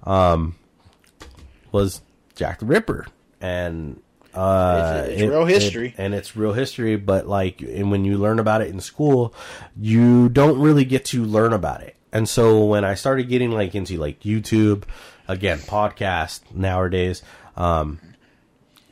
um, 0.04 0.54
was 1.72 2.00
Jack 2.36 2.60
the 2.60 2.66
Ripper, 2.66 3.06
and 3.40 4.00
uh, 4.34 5.02
It's- 5.06 5.20
it's 5.20 5.30
real 5.30 5.44
history. 5.44 5.94
and 5.96 6.12
it's 6.14 6.36
real 6.36 6.52
history. 6.52 6.96
But 6.96 7.28
like, 7.28 7.62
and 7.62 7.90
when 7.90 8.04
you 8.04 8.18
learn 8.18 8.38
about 8.40 8.62
it 8.62 8.68
in 8.68 8.80
school, 8.80 9.32
you 9.80 10.28
don't 10.28 10.58
really 10.58 10.84
get 10.84 11.04
to 11.06 11.24
learn 11.24 11.52
about 11.52 11.82
it. 11.82 11.94
And 12.12 12.28
so 12.28 12.64
when 12.64 12.84
I 12.84 12.94
started 12.94 13.28
getting 13.28 13.50
like 13.52 13.74
into 13.74 13.96
like 13.96 14.20
YouTube, 14.20 14.84
again, 15.28 15.58
podcast 15.58 16.40
nowadays, 16.54 17.22
um, 17.56 17.98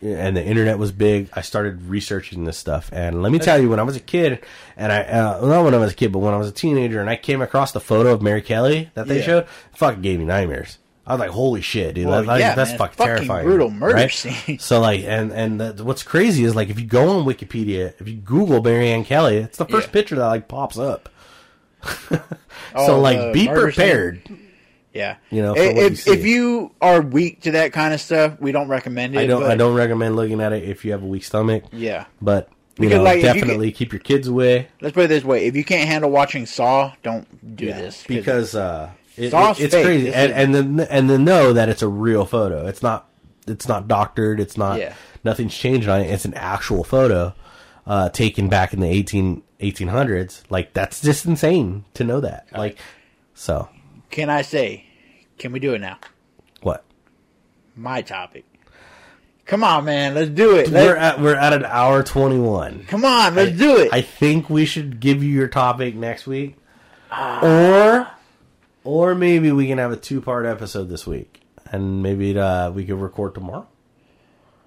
and 0.02 0.36
the 0.36 0.44
internet 0.44 0.78
was 0.78 0.90
big, 0.92 1.28
I 1.32 1.40
started 1.42 1.82
researching 1.88 2.44
this 2.44 2.58
stuff. 2.58 2.90
And 2.92 3.22
let 3.22 3.30
me 3.32 3.38
tell 3.38 3.60
you, 3.60 3.68
when 3.70 3.78
I 3.78 3.84
was 3.84 3.96
a 3.96 4.00
kid, 4.00 4.44
and 4.76 4.92
I 4.92 5.02
uh, 5.02 5.40
not 5.46 5.64
when 5.64 5.74
I 5.74 5.78
was 5.78 5.92
a 5.92 5.94
kid, 5.94 6.12
but 6.12 6.18
when 6.18 6.34
I 6.34 6.36
was 6.38 6.48
a 6.48 6.52
teenager, 6.52 7.00
and 7.00 7.08
I 7.08 7.16
came 7.16 7.40
across 7.40 7.72
the 7.72 7.80
photo 7.80 8.12
of 8.12 8.20
Mary 8.22 8.42
Kelly 8.42 8.90
that 8.94 9.06
they 9.06 9.18
Yeah. 9.18 9.24
showed, 9.24 9.46
fucking 9.74 10.02
gave 10.02 10.18
me 10.18 10.24
nightmares. 10.24 10.78
I 11.06 11.14
was 11.14 11.20
like, 11.20 11.30
"Holy 11.30 11.60
shit, 11.62 11.96
dude! 11.96 12.06
Well, 12.06 12.22
that- 12.22 12.38
yeah, 12.38 12.54
that's 12.54 12.70
man, 12.70 12.78
fucking, 12.78 12.96
fucking 12.96 13.14
terrifying." 13.16 13.44
brutal 13.44 13.70
murder 13.70 13.94
right? 13.94 14.10
scene. 14.12 14.58
So 14.60 14.80
like, 14.80 15.00
and 15.02 15.32
and 15.32 15.60
the, 15.60 15.84
what's 15.84 16.02
crazy 16.04 16.44
is 16.44 16.54
like, 16.54 16.68
if 16.68 16.78
you 16.78 16.86
go 16.86 17.08
on 17.08 17.24
Wikipedia, 17.24 17.92
if 18.00 18.06
you 18.08 18.14
Google 18.16 18.62
Mary 18.62 18.88
Ann 18.90 19.04
Kelly, 19.04 19.36
it's 19.38 19.58
the 19.58 19.64
first 19.66 19.88
Yeah. 19.88 19.92
picture 19.92 20.14
that 20.16 20.26
like 20.26 20.46
pops 20.48 20.78
up. 20.78 21.08
so 22.08 22.20
Oh, 22.74 23.00
like, 23.00 23.32
be 23.32 23.48
prepared. 23.48 24.22
scene? 24.26 24.41
Yeah, 24.94 25.16
You 25.31 25.40
know, 25.43 25.55
if 25.56 26.06
you 26.06 26.12
if, 26.12 26.24
you 26.27 26.70
are 26.82 27.01
weak 27.01 27.40
to 27.43 27.52
that 27.52 27.73
kind 27.73 27.94
of 27.94 28.01
stuff, 28.01 28.39
we 28.40 28.52
don't 28.52 28.69
recommend 28.69 29.14
it. 29.14 29.19
I 29.20 29.27
don't. 29.27 29.43
I 29.43 29.55
don't 29.55 29.74
recommend 29.74 30.16
looking 30.16 30.40
at 30.43 30.52
it 30.52 30.64
if 30.64 30.85
you 30.85 30.93
have 30.93 31.02
a 31.02 31.06
weak 31.06 31.24
stomach. 31.24 31.64
Yeah, 31.73 32.05
But 32.20 32.48
you 32.78 32.89
Because, 32.89 32.98
know, 32.98 33.02
like, 33.05 33.19
if 33.19 33.23
you 33.35 33.40
definitely 33.40 33.73
keep 33.73 33.93
your 33.93 34.01
kids 34.01 34.28
away. 34.28 34.69
let's 34.82 34.93
put 34.94 35.05
it 35.05 35.09
this 35.09 35.24
way: 35.24 35.47
if 35.47 35.56
you 35.56 35.64
can't 35.64 35.89
handle 35.89 36.10
watching 36.10 36.44
Saw, 36.44 36.93
don't 37.02 37.56
do 37.56 37.66
Yeah, 37.66 37.81
this 37.81 38.05
because 38.06 38.55
uh, 38.55 38.90
it, 39.16 39.32
it- 39.32 39.60
it's 39.60 39.74
fake. 39.74 39.85
crazy, 39.85 40.05
This 40.06 40.14
and, 40.14 40.32
and 40.32 40.55
then 40.55 40.86
and 40.90 41.09
then 41.09 41.24
know 41.24 41.52
that 41.55 41.69
it's 41.70 41.82
a 41.82 41.89
real 41.89 42.27
photo. 42.27 42.66
It's 42.66 42.82
not 42.82 43.09
it's 43.47 43.66
not 43.66 43.89
doctored. 43.89 44.40
It's 44.40 44.56
not 44.59 44.78
Yeah. 44.78 44.94
nothing's 45.24 45.55
changed 45.56 45.89
on 45.89 46.01
it. 46.02 46.10
It's 46.10 46.24
an 46.27 46.35
actual 46.35 46.85
photo 46.85 47.35
uh, 47.86 48.10
taken 48.10 48.48
back 48.48 48.73
in 48.74 48.81
the 48.81 48.89
18, 48.89 49.43
1800s. 49.60 50.43
Like 50.51 50.74
that's 50.74 51.01
just 51.01 51.24
insane 51.27 51.85
to 51.94 52.05
know 52.05 52.20
that. 52.20 52.47
Like 52.52 52.78
so, 53.35 53.69
can 54.12 54.30
I 54.30 54.43
say? 54.43 54.84
Can 55.39 55.51
we 55.51 55.59
do 55.59 55.74
it 55.74 55.80
now? 55.80 55.98
what 56.62 56.84
My 57.74 58.02
topic. 58.02 58.44
Come 59.44 59.64
on, 59.64 59.84
man, 59.84 60.14
let's 60.14 60.30
do 60.30 60.55
it. 60.56 60.70
we're 60.70 60.94
at 60.97 61.20
we're 61.20 61.34
at 61.34 61.52
an 61.52 61.64
hour 61.64 62.05
twenty 62.05 62.39
one. 62.39 62.84
come 62.86 63.05
on, 63.05 63.34
let's 63.34 63.59
do 63.59 63.76
it. 63.78 63.89
I 63.93 64.01
think 64.02 64.48
we 64.48 64.64
should 64.64 65.01
give 65.01 65.22
you 65.24 65.30
your 65.30 65.48
topic 65.48 65.97
next 65.97 66.26
week, 66.28 66.56
Ah. 67.10 67.40
or 67.44 68.09
or 68.84 69.14
maybe 69.16 69.51
we 69.51 69.66
can 69.66 69.78
have 69.78 69.90
a 69.90 69.97
two 69.97 70.20
part 70.20 70.47
episode 70.47 70.89
this 70.89 71.06
week, 71.09 71.40
and 71.72 72.02
maybe 72.02 72.39
uh, 72.39 72.70
we 72.70 72.84
could 72.84 73.01
record 73.01 73.34
tomorrow. 73.34 73.66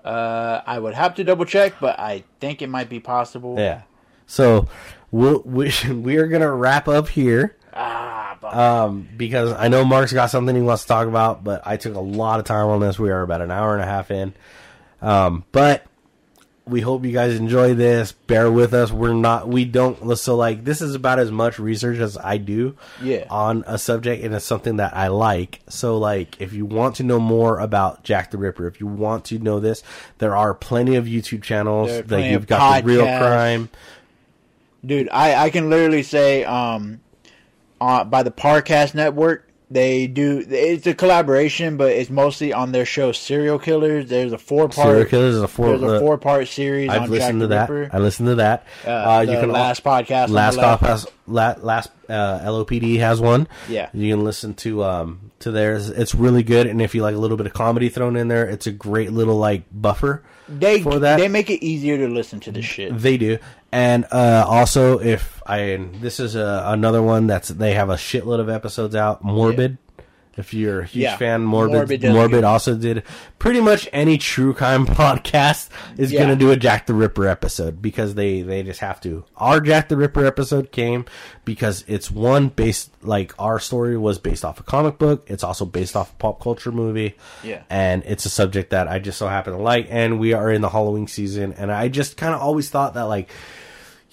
uh, 0.03 0.61
I 0.67 0.77
would 0.77 0.93
have 0.93 1.15
to 1.15 1.23
double 1.23 1.45
check, 1.45 1.75
but 1.79 1.97
I 1.99 2.23
think 2.41 2.61
it 2.61 2.67
might 2.67 2.89
be 2.89 2.99
possible. 2.99 3.55
Yeah. 3.57 3.83
So 4.27 4.67
we'll, 5.11 5.41
we 5.45 5.71
we 5.89 6.17
are 6.17 6.27
gonna 6.27 6.51
wrap 6.53 6.87
up 6.89 7.07
here 7.09 7.55
Ah, 7.73 8.24
um, 8.51 9.07
because 9.15 9.51
I 9.53 9.67
know 9.67 9.83
Mark's 9.85 10.13
got 10.13 10.29
something 10.29 10.55
he 10.55 10.61
wants 10.61 10.83
to 10.83 10.87
talk 10.87 11.07
about, 11.07 11.43
but 11.43 11.61
I 11.65 11.77
took 11.77 11.95
a 11.95 11.99
lot 11.99 12.39
of 12.39 12.45
time 12.45 12.67
on 12.67 12.79
this. 12.79 12.99
We 12.99 13.11
are 13.11 13.21
about 13.21 13.41
an 13.41 13.51
hour 13.51 13.73
and 13.73 13.81
a 13.81 13.85
half 13.85 14.11
in, 14.11 14.33
um, 15.01 15.43
but 15.51 15.85
we 16.67 16.81
hope 16.81 17.05
you 17.05 17.11
guys 17.11 17.35
enjoy 17.35 17.75
this. 17.75 18.11
Bear 18.11 18.51
with 18.51 18.73
us. 18.73 18.91
We're 18.91 19.13
not. 19.13 19.47
We 19.47 19.65
don't. 19.65 20.17
So 20.17 20.35
like 20.35 20.63
this 20.63 20.81
is 20.81 20.95
about 20.95 21.19
as 21.19 21.29
much 21.31 21.59
research 21.59 21.99
as 21.99 22.17
I 22.17 22.37
do. 22.37 22.75
Yeah. 23.01 23.25
On 23.29 23.63
a 23.67 23.77
subject, 23.77 24.23
and 24.23 24.33
it's 24.33 24.45
something 24.45 24.77
that 24.77 24.95
I 24.95 25.07
like. 25.09 25.59
So 25.69 25.97
like, 25.97 26.41
if 26.41 26.53
you 26.53 26.65
want 26.65 26.95
to 26.95 27.03
know 27.03 27.19
more 27.19 27.59
about 27.59 28.03
Jack 28.03 28.31
the 28.31 28.37
Ripper, 28.37 28.67
if 28.67 28.79
you 28.79 28.87
want 28.87 29.25
to 29.25 29.37
know 29.39 29.59
this, 29.59 29.83
there 30.17 30.35
are 30.35 30.53
plenty 30.55 30.95
of 30.95 31.05
YouTube 31.05 31.43
channels. 31.43 31.89
that 31.89 32.09
Like 32.09 32.31
you've 32.31 32.47
got 32.47 32.81
the 32.81 32.87
Real. 32.87 33.05
Crime. 33.05 33.69
dude, 34.83 35.09
I 35.09 35.35
I 35.45 35.49
can 35.51 35.69
literally 35.69 36.03
say 36.03 36.45
um, 36.45 36.99
uh, 37.81 38.03
by 38.03 38.23
the 38.23 38.31
Parcast 38.31 38.93
Network. 38.95 39.41
They 39.71 40.05
do. 40.05 40.45
It's 40.47 40.85
a 40.85 40.93
collaboration, 40.93 41.75
but 41.77 41.91
it's 41.91 42.11
mostly 42.11 42.53
on 42.53 42.71
their 42.71 42.85
show 42.85 43.11
Serial 43.11 43.57
Killers. 43.57 44.07
There's 44.07 44.31
a 44.31 44.37
four 44.37 44.69
part 44.69 44.87
Serial. 44.89 45.05
Killers 45.05 45.33
is 45.35 45.41
a 45.41 45.47
four. 45.47 45.69
There's 45.69 45.81
a 45.81 45.95
uh, 45.95 45.99
four 45.99 46.19
part 46.19 46.47
series 46.47 46.87
I've 46.91 47.01
on 47.03 47.09
listened 47.09 47.39
Jack 47.39 47.43
to 47.45 47.47
that. 47.47 47.69
Ripper. 47.71 47.95
I 47.95 47.99
listened 47.99 48.27
to 48.29 48.35
that. 48.35 48.67
Uh, 48.85 48.89
Uh, 48.91 49.25
the 49.25 49.31
you 49.33 49.39
can 49.39 49.51
last 49.51 49.83
podcast. 49.83 50.27
the 50.27 50.33
last 50.33 50.57
left. 50.57 50.67
off 50.67 50.79
has 50.81 51.07
la, 51.25 51.55
last 51.59 51.89
uh, 52.07 52.39
LOPD 52.41 52.99
has 52.99 53.19
one. 53.19 53.47
Yeah. 53.67 53.89
you 53.91 54.13
can 54.13 54.23
listen 54.23 54.53
to 54.53 54.83
um 54.83 55.31
to 55.39 55.49
theirs. 55.49 55.89
It's 55.89 56.13
really 56.13 56.43
good, 56.43 56.67
and 56.67 56.79
if 56.79 56.93
you 56.93 57.01
like 57.01 57.15
a 57.15 57.19
little 57.19 57.35
bit 57.35 57.47
of 57.47 57.53
comedy 57.53 57.89
thrown 57.89 58.15
in 58.17 58.27
there, 58.27 58.45
it's 58.47 58.67
a 58.67 58.71
great 58.71 59.13
little 59.13 59.37
like 59.37 59.63
buffer. 59.71 60.21
They 60.47 60.83
for 60.83 60.99
that. 60.99 61.17
they 61.17 61.27
make 61.27 61.49
it 61.49 61.65
easier 61.65 61.97
to 61.97 62.07
listen 62.07 62.39
to 62.41 62.51
this 62.51 62.65
shit. 62.65 62.95
They 62.99 63.17
do, 63.17 63.39
and 63.75 64.05
uh, 64.11 64.45
also 64.47 64.99
if 64.99 65.41
I 65.45 65.77
this 65.99 66.19
is 66.19 66.35
a, 66.35 66.63
another 66.67 67.01
one 67.03 67.27
that's 67.27 67.49
they 67.49 67.73
have 67.73 67.89
a 67.89 67.95
shitload 67.95 68.39
of 68.39 68.49
episodes 68.49 68.95
out. 68.95 69.23
Morbid. 69.23 69.77
If 70.37 70.53
you're 70.53 70.81
a 70.81 70.85
huge 70.85 71.03
Yeah. 71.03 71.15
fan, 71.15 71.43
Morbid 71.43 71.75
Morbid 71.75 72.03
Morbid, 72.03 72.31
does 72.31 72.37
good. 72.39 72.43
also 72.43 72.75
did 72.75 73.03
pretty 73.39 73.61
much 73.61 73.87
any 73.93 74.17
true 74.17 74.53
crime 74.53 74.85
podcast 75.01 75.69
is 75.97 76.11
Yeah. 76.11 76.19
going 76.25 76.29
to 76.31 76.35
do 76.35 76.51
a 76.51 76.57
Jack 76.57 76.87
the 76.87 76.93
Ripper 76.93 77.25
episode 77.25 77.81
because 77.81 78.15
they 78.15 78.41
they 78.41 78.61
just 78.61 78.81
have 78.81 78.99
to. 79.01 79.23
Our 79.37 79.61
Jack 79.61 79.87
the 79.87 79.95
Ripper 79.95 80.25
episode 80.25 80.73
came 80.73 81.05
because 81.45 81.85
it's 81.87 82.11
one 82.11 82.49
based 82.49 82.91
like 83.01 83.33
our 83.39 83.59
story 83.59 83.95
was 83.97 84.19
based 84.19 84.43
off 84.43 84.59
a 84.59 84.63
comic 84.63 84.97
book. 84.97 85.23
It's 85.27 85.43
also 85.43 85.63
based 85.63 85.95
off 85.95 86.11
a 86.11 86.15
pop 86.15 86.41
culture 86.41 86.71
movie. 86.73 87.15
Yeah. 87.41 87.61
and 87.69 88.03
it's 88.05 88.25
a 88.25 88.29
subject 88.29 88.71
that 88.71 88.89
I 88.89 88.99
just 88.99 89.17
so 89.17 89.29
happen 89.29 89.53
to 89.53 89.59
like. 89.59 89.87
And 89.89 90.19
we 90.19 90.33
are 90.33 90.51
in 90.51 90.59
the 90.61 90.69
Halloween 90.69 91.07
season, 91.07 91.53
and 91.53 91.71
I 91.71 91.87
just 91.87 92.17
kind 92.17 92.33
of 92.35 92.41
always 92.41 92.69
thought 92.69 92.95
that 92.95 93.03
like 93.03 93.29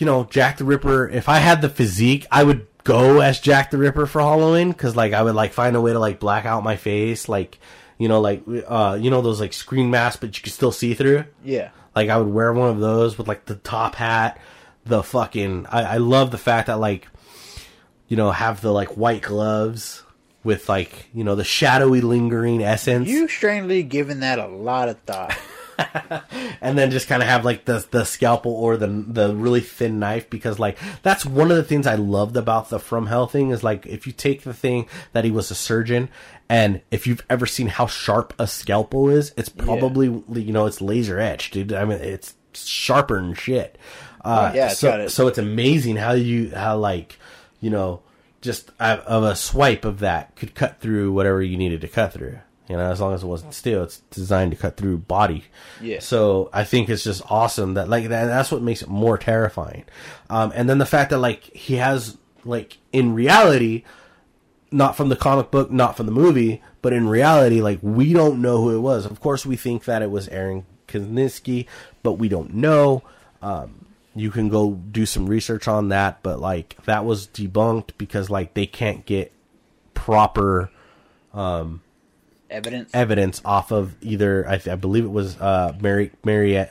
you 0.02 0.06
know, 0.06 0.24
Jack 0.24 0.56
the 0.56 0.64
Ripper, 0.64 1.08
if 1.08 1.28
I 1.28 1.38
had 1.38 1.62
the 1.62 1.68
physique, 1.68 2.26
I 2.28 2.42
would 2.42 2.66
go 2.82 3.20
as 3.20 3.38
Jack 3.38 3.70
the 3.70 3.78
Ripper 3.78 4.06
for 4.06 4.20
Halloween 4.20 4.72
because 4.72 4.96
like 4.96 5.12
I 5.12 5.22
would 5.22 5.36
like 5.36 5.52
find 5.52 5.76
a 5.76 5.80
way 5.80 5.92
to 5.92 6.00
like 6.00 6.18
black 6.18 6.44
out 6.44 6.64
my 6.64 6.74
face, 6.74 7.28
like 7.28 7.60
you 7.98 8.08
know, 8.08 8.20
like 8.20 8.42
uh, 8.66 8.98
you 9.00 9.12
know 9.12 9.22
those 9.22 9.38
like 9.38 9.52
screen 9.52 9.92
masks, 9.92 10.18
but 10.18 10.36
you 10.36 10.42
can 10.42 10.50
still 10.50 10.72
see 10.72 10.94
through. 10.94 11.24
Yeah. 11.44 11.70
Like 11.94 12.08
I 12.08 12.18
would 12.18 12.34
wear 12.34 12.52
one 12.52 12.70
of 12.70 12.80
those 12.80 13.16
with 13.16 13.28
like 13.28 13.44
the 13.44 13.54
top 13.54 13.94
hat, 13.94 14.40
the 14.84 15.04
fucking. 15.04 15.66
I, 15.70 15.82
I 15.82 15.96
love 15.98 16.32
the 16.32 16.36
fact 16.36 16.66
that 16.66 16.80
like, 16.80 17.06
you 18.08 18.16
know, 18.16 18.32
have 18.32 18.60
the 18.60 18.72
like 18.72 18.96
white 18.96 19.22
gloves 19.22 20.02
with 20.42 20.68
like 20.68 21.10
you 21.14 21.22
know 21.22 21.36
the 21.36 21.44
shadowy 21.44 22.00
lingering 22.00 22.60
essence. 22.60 23.08
You 23.08 23.28
strangely 23.28 23.84
given 23.84 24.18
that 24.18 24.40
a 24.40 24.48
lot 24.48 24.88
of 24.88 24.98
thought. 25.02 25.38
and 26.60 26.78
then 26.78 26.90
just 26.90 27.08
kind 27.08 27.22
of 27.22 27.28
have 27.28 27.44
like 27.44 27.64
the 27.64 27.84
the 27.90 28.04
scalpel 28.04 28.52
or 28.52 28.76
the 28.76 28.86
the 28.86 29.34
really 29.34 29.60
thin 29.60 29.98
knife 29.98 30.28
because 30.30 30.58
like 30.58 30.78
that's 31.02 31.24
one 31.24 31.50
of 31.50 31.56
the 31.56 31.62
things 31.62 31.86
I 31.86 31.94
loved 31.94 32.36
about 32.36 32.68
the 32.68 32.78
From 32.78 33.06
Hell 33.06 33.26
thing 33.26 33.50
is 33.50 33.62
like 33.64 33.86
if 33.86 34.06
you 34.06 34.12
take 34.12 34.42
the 34.42 34.54
thing 34.54 34.86
that 35.12 35.24
he 35.24 35.30
was 35.30 35.50
a 35.50 35.54
surgeon 35.54 36.08
and 36.48 36.80
if 36.90 37.06
you've 37.06 37.24
ever 37.30 37.46
seen 37.46 37.68
how 37.68 37.86
sharp 37.86 38.34
a 38.38 38.46
scalpel 38.46 39.08
is, 39.08 39.32
it's 39.36 39.48
probably 39.48 40.06
you 40.06 40.52
know 40.52 40.66
it's 40.66 40.80
laser 40.80 41.18
etched, 41.18 41.54
dude. 41.54 41.72
I 41.72 41.84
mean 41.84 41.98
it's 41.98 42.34
sharper 42.54 43.16
than 43.20 43.34
shit. 43.34 43.78
Uh, 44.24 44.50
Oh, 44.52 44.54
yeah, 44.56 44.68
so 44.68 45.00
it. 45.00 45.10
so 45.10 45.26
it's 45.26 45.38
amazing 45.38 45.96
how 45.96 46.12
you 46.12 46.54
how 46.54 46.76
like 46.76 47.18
you 47.60 47.70
know 47.70 48.02
just 48.40 48.70
of 48.78 49.00
of 49.00 49.24
a 49.24 49.34
swipe 49.34 49.84
of 49.84 50.00
that 50.00 50.36
could 50.36 50.54
cut 50.54 50.80
through 50.80 51.12
whatever 51.12 51.42
you 51.42 51.56
needed 51.56 51.80
to 51.80 51.88
cut 51.88 52.12
through. 52.12 52.38
You 52.68 52.76
know, 52.76 52.90
as 52.90 53.00
long 53.00 53.12
as 53.12 53.22
it 53.22 53.26
wasn't 53.26 53.54
steel, 53.54 53.82
it's 53.82 53.98
designed 54.10 54.52
to 54.52 54.56
cut 54.56 54.76
through 54.76 54.98
body. 54.98 55.44
Yeah. 55.80 55.98
So 55.98 56.48
I 56.52 56.64
think 56.64 56.88
it's 56.88 57.04
just 57.04 57.22
awesome 57.28 57.74
that 57.74 57.88
like 57.88 58.08
that. 58.08 58.26
That's 58.26 58.52
what 58.52 58.62
makes 58.62 58.82
it 58.82 58.88
more 58.88 59.18
terrifying. 59.18 59.84
Um, 60.30 60.52
and 60.54 60.68
then 60.68 60.78
the 60.78 60.86
fact 60.86 61.10
that 61.10 61.18
like 61.18 61.44
he 61.54 61.76
has 61.76 62.16
like 62.44 62.78
in 62.92 63.14
reality, 63.14 63.84
not 64.70 64.96
from 64.96 65.08
the 65.08 65.16
comic 65.16 65.50
book, 65.50 65.70
not 65.70 65.96
from 65.96 66.06
the 66.06 66.12
movie, 66.12 66.62
but 66.82 66.92
in 66.92 67.08
reality, 67.08 67.60
like 67.60 67.80
we 67.82 68.12
don't 68.12 68.40
know 68.40 68.58
who 68.58 68.76
it 68.76 68.80
was. 68.80 69.06
Of 69.06 69.20
course, 69.20 69.44
we 69.44 69.56
think 69.56 69.84
that 69.84 70.02
it 70.02 70.10
was 70.10 70.28
Aaron 70.28 70.64
Kosminski, 70.88 71.66
but 72.02 72.12
we 72.12 72.28
don't 72.28 72.54
know. 72.54 73.02
Um, 73.42 73.86
you 74.14 74.30
can 74.30 74.48
go 74.48 74.72
do 74.72 75.04
some 75.04 75.26
research 75.26 75.66
on 75.66 75.88
that, 75.88 76.22
but 76.22 76.38
like 76.38 76.76
that 76.84 77.04
was 77.04 77.26
debunked 77.26 77.90
because 77.98 78.30
like 78.30 78.54
they 78.54 78.66
can't 78.66 79.04
get 79.04 79.32
proper 79.94 80.70
Evidence. 82.52 82.90
evidence 82.94 83.42
off 83.44 83.72
of 83.72 83.94
either 84.02 84.46
I, 84.48 84.60
I 84.70 84.76
believe 84.76 85.04
it 85.04 85.10
was 85.10 85.40
uh 85.40 85.76
Mary 85.80 86.10
Mary 86.24 86.56
uh, 86.58 86.66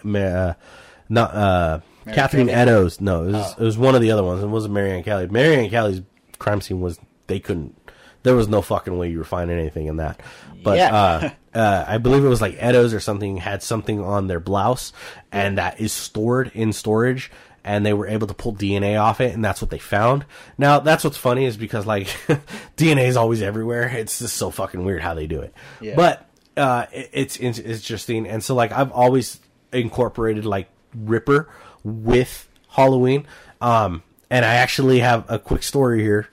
not 1.09 1.33
uh 1.35 1.79
Mary 2.05 2.15
Catherine 2.15 2.47
Kelly? 2.47 2.59
Eddowes 2.59 3.01
no 3.01 3.23
it 3.27 3.31
was, 3.33 3.51
it 3.57 3.63
was 3.63 3.77
one 3.77 3.95
of 3.95 4.01
the 4.01 4.11
other 4.11 4.23
ones 4.23 4.41
it 4.43 4.47
wasn't 4.47 4.73
Marianne 4.73 5.03
Kelly 5.03 5.27
Marianne 5.27 5.69
Kelly's 5.69 6.01
crime 6.39 6.61
scene 6.61 6.81
was 6.81 6.99
they 7.27 7.39
couldn't 7.39 7.77
there 8.23 8.35
was 8.35 8.47
no 8.47 8.61
fucking 8.61 8.97
way 8.97 9.09
you 9.09 9.17
were 9.17 9.23
finding 9.23 9.57
anything 9.59 9.87
in 9.87 9.97
that 9.97 10.19
but 10.63 10.77
Yeah. 10.77 10.93
uh 10.95 11.29
uh, 11.57 11.85
I 11.87 11.97
believe 11.97 12.23
it 12.23 12.29
was 12.29 12.39
like 12.41 12.55
Eddowes 12.59 12.93
or 12.93 12.99
something 13.01 13.35
had 13.37 13.61
something 13.61 13.99
on 14.01 14.27
their 14.27 14.39
blouse, 14.39 14.93
and 15.33 15.57
that 15.57 15.81
is 15.81 15.91
stored 15.91 16.49
in 16.53 16.71
storage, 16.71 17.29
and 17.63 17.85
they 17.85 17.93
were 17.93 18.07
able 18.07 18.27
to 18.27 18.33
pull 18.33 18.53
DNA 18.53 18.99
off 18.99 19.21
it, 19.21 19.33
and 19.33 19.43
that's 19.43 19.61
what 19.61 19.69
they 19.69 19.77
found. 19.77 20.25
Now 20.57 20.79
that's 20.79 21.03
what's 21.03 21.17
funny 21.17 21.45
is 21.45 21.57
because 21.57 21.85
like 21.85 22.07
DNA 22.77 23.07
is 23.07 23.17
always 23.17 23.41
everywhere. 23.41 23.87
It's 23.87 24.19
just 24.19 24.35
so 24.35 24.51
fucking 24.51 24.83
weird 24.83 25.01
how 25.01 25.13
they 25.13 25.27
do 25.27 25.41
it. 25.41 25.53
Yeah. 25.79 25.95
But 25.95 26.29
uh, 26.57 26.85
it, 26.91 27.09
it's, 27.13 27.37
it's 27.37 27.59
interesting, 27.59 28.27
and 28.27 28.43
so 28.43 28.55
like 28.55 28.71
I've 28.71 28.91
always 28.91 29.39
incorporated 29.71 30.45
like 30.45 30.69
Ripper 30.95 31.49
with 31.83 32.47
Halloween, 32.69 33.27
um, 33.61 34.03
and 34.29 34.45
I 34.45 34.55
actually 34.55 34.99
have 34.99 35.29
a 35.29 35.39
quick 35.39 35.63
story 35.63 36.01
here, 36.01 36.27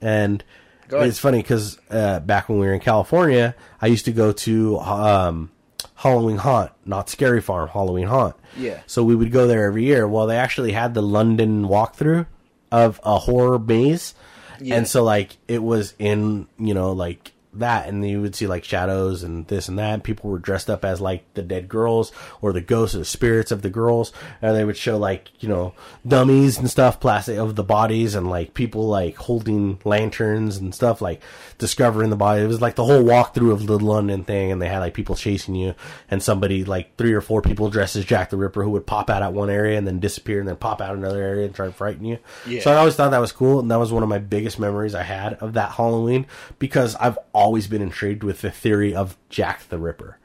and 0.00 0.42
it's 0.90 1.18
funny 1.18 1.38
because 1.38 1.78
uh, 1.90 2.20
back 2.20 2.48
when 2.48 2.58
we 2.58 2.66
were 2.66 2.74
in 2.74 2.80
California, 2.80 3.54
I 3.80 3.86
used 3.86 4.04
to 4.04 4.12
go 4.12 4.32
to 4.32 4.78
um, 4.78 5.50
Halloween 5.96 6.38
Haunt, 6.38 6.72
not 6.84 7.08
Scary 7.08 7.40
Farm, 7.40 7.68
Halloween 7.68 8.08
Haunt. 8.08 8.34
Yeah. 8.56 8.80
So 8.86 9.02
we 9.04 9.14
would 9.14 9.30
go 9.32 9.46
there 9.46 9.64
every 9.64 9.84
year. 9.84 10.06
Well, 10.08 10.26
they 10.26 10.36
actually 10.36 10.72
had 10.72 10.94
the 10.94 11.02
London 11.02 11.64
walkthrough 11.68 12.26
of 12.72 13.00
a 13.04 13.18
horror 13.18 13.58
maze, 13.58 14.14
Yeah. 14.60 14.74
and 14.76 14.88
so 14.88 15.04
like 15.04 15.36
it 15.48 15.62
was 15.62 15.94
in 15.98 16.48
you 16.58 16.74
know 16.74 16.92
like 16.92 17.32
that, 17.58 17.88
and 17.88 18.06
you 18.08 18.20
would 18.20 18.34
see 18.34 18.46
like 18.46 18.64
shadows 18.64 19.22
and 19.22 19.46
this 19.48 19.68
and 19.68 19.78
that. 19.78 20.02
People 20.02 20.30
were 20.30 20.38
dressed 20.38 20.70
up 20.70 20.84
as 20.84 21.00
like 21.00 21.32
the 21.34 21.42
dead 21.42 21.68
girls 21.68 22.12
or 22.40 22.52
the 22.52 22.60
ghosts 22.60 22.94
or 22.94 22.98
the 22.98 23.04
spirits 23.04 23.50
of 23.50 23.62
the 23.62 23.70
girls, 23.70 24.12
and 24.42 24.56
they 24.56 24.64
would 24.64 24.76
show 24.76 24.96
like 24.96 25.30
you 25.40 25.48
know 25.48 25.74
dummies 26.06 26.58
and 26.58 26.70
stuff, 26.70 27.00
plastic 27.00 27.38
of 27.38 27.56
the 27.56 27.62
bodies, 27.62 28.14
and 28.14 28.28
like 28.28 28.54
people 28.54 28.88
like 28.88 29.16
holding 29.16 29.78
lanterns 29.84 30.56
and 30.56 30.74
stuff, 30.74 31.00
like 31.00 31.20
discovering 31.58 32.10
the 32.10 32.16
body. 32.16 32.42
It 32.42 32.48
was 32.48 32.60
like 32.60 32.74
the 32.74 32.84
whole 32.84 33.02
walkthrough 33.02 33.52
of 33.52 33.66
the 33.66 33.78
London 33.78 34.24
thing, 34.24 34.52
and 34.52 34.60
they 34.60 34.68
had 34.68 34.80
like 34.80 34.94
people 34.94 35.14
chasing 35.14 35.54
you, 35.54 35.74
and 36.10 36.22
somebody 36.22 36.64
like 36.64 36.96
three 36.96 37.12
or 37.12 37.20
four 37.20 37.42
people 37.42 37.70
dressed 37.70 37.96
as 37.96 38.04
Jack 38.04 38.30
the 38.30 38.36
Ripper 38.36 38.62
who 38.62 38.70
would 38.70 38.86
pop 38.86 39.10
out 39.10 39.22
at 39.22 39.32
one 39.32 39.50
area 39.50 39.78
and 39.78 39.86
then 39.86 40.00
disappear, 40.00 40.40
and 40.40 40.48
then 40.48 40.56
pop 40.56 40.80
out 40.80 40.96
another 40.96 41.22
area 41.22 41.46
and 41.46 41.54
try 41.54 41.66
to 41.66 41.72
frighten 41.72 42.04
you. 42.04 42.18
Yeah. 42.46 42.60
So 42.60 42.72
I 42.72 42.76
always 42.76 42.96
thought 42.96 43.10
that 43.10 43.18
was 43.18 43.32
cool, 43.32 43.60
and 43.60 43.70
that 43.70 43.78
was 43.78 43.92
one 43.92 44.02
of 44.02 44.08
my 44.08 44.18
biggest 44.18 44.58
memories 44.58 44.94
I 44.94 45.02
had 45.02 45.34
of 45.34 45.54
that 45.54 45.72
Halloween 45.72 46.26
because 46.58 46.94
I've 46.96 47.18
always 47.32 47.43
been 47.68 47.82
intrigued 47.82 48.22
with 48.22 48.40
the 48.40 48.50
theory 48.50 48.94
of 48.94 49.16
Jack 49.28 49.68
the 49.68 49.78
Ripper. 49.78 50.18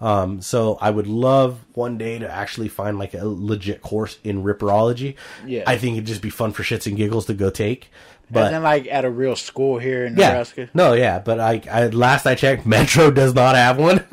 Um, 0.00 0.40
so 0.40 0.78
I 0.80 0.90
would 0.90 1.06
love 1.06 1.60
one 1.74 1.98
day 1.98 2.18
to 2.18 2.30
actually 2.30 2.68
find 2.68 2.98
like 2.98 3.12
a 3.12 3.26
legit 3.26 3.82
course 3.82 4.18
in 4.24 4.42
Ripperology. 4.42 5.14
Yeah. 5.46 5.64
I 5.66 5.76
think 5.76 5.96
it'd 5.96 6.06
just 6.06 6.22
be 6.22 6.30
fun 6.30 6.52
for 6.52 6.62
shits 6.62 6.86
and 6.86 6.96
giggles 6.96 7.26
to 7.26 7.34
go 7.34 7.50
take. 7.50 7.90
But 8.30 8.46
and 8.46 8.54
then 8.54 8.62
like 8.62 8.86
at 8.86 9.04
a 9.04 9.10
real 9.10 9.36
school 9.36 9.78
here 9.78 10.06
in 10.06 10.16
yeah, 10.16 10.28
Nebraska. 10.28 10.70
no, 10.72 10.92
yeah, 10.92 11.18
but 11.18 11.40
I, 11.40 11.60
I 11.70 11.86
last 11.88 12.26
I 12.26 12.34
checked, 12.34 12.64
Metro 12.66 13.10
does 13.10 13.34
not 13.34 13.56
have 13.56 13.78
one. 13.78 14.04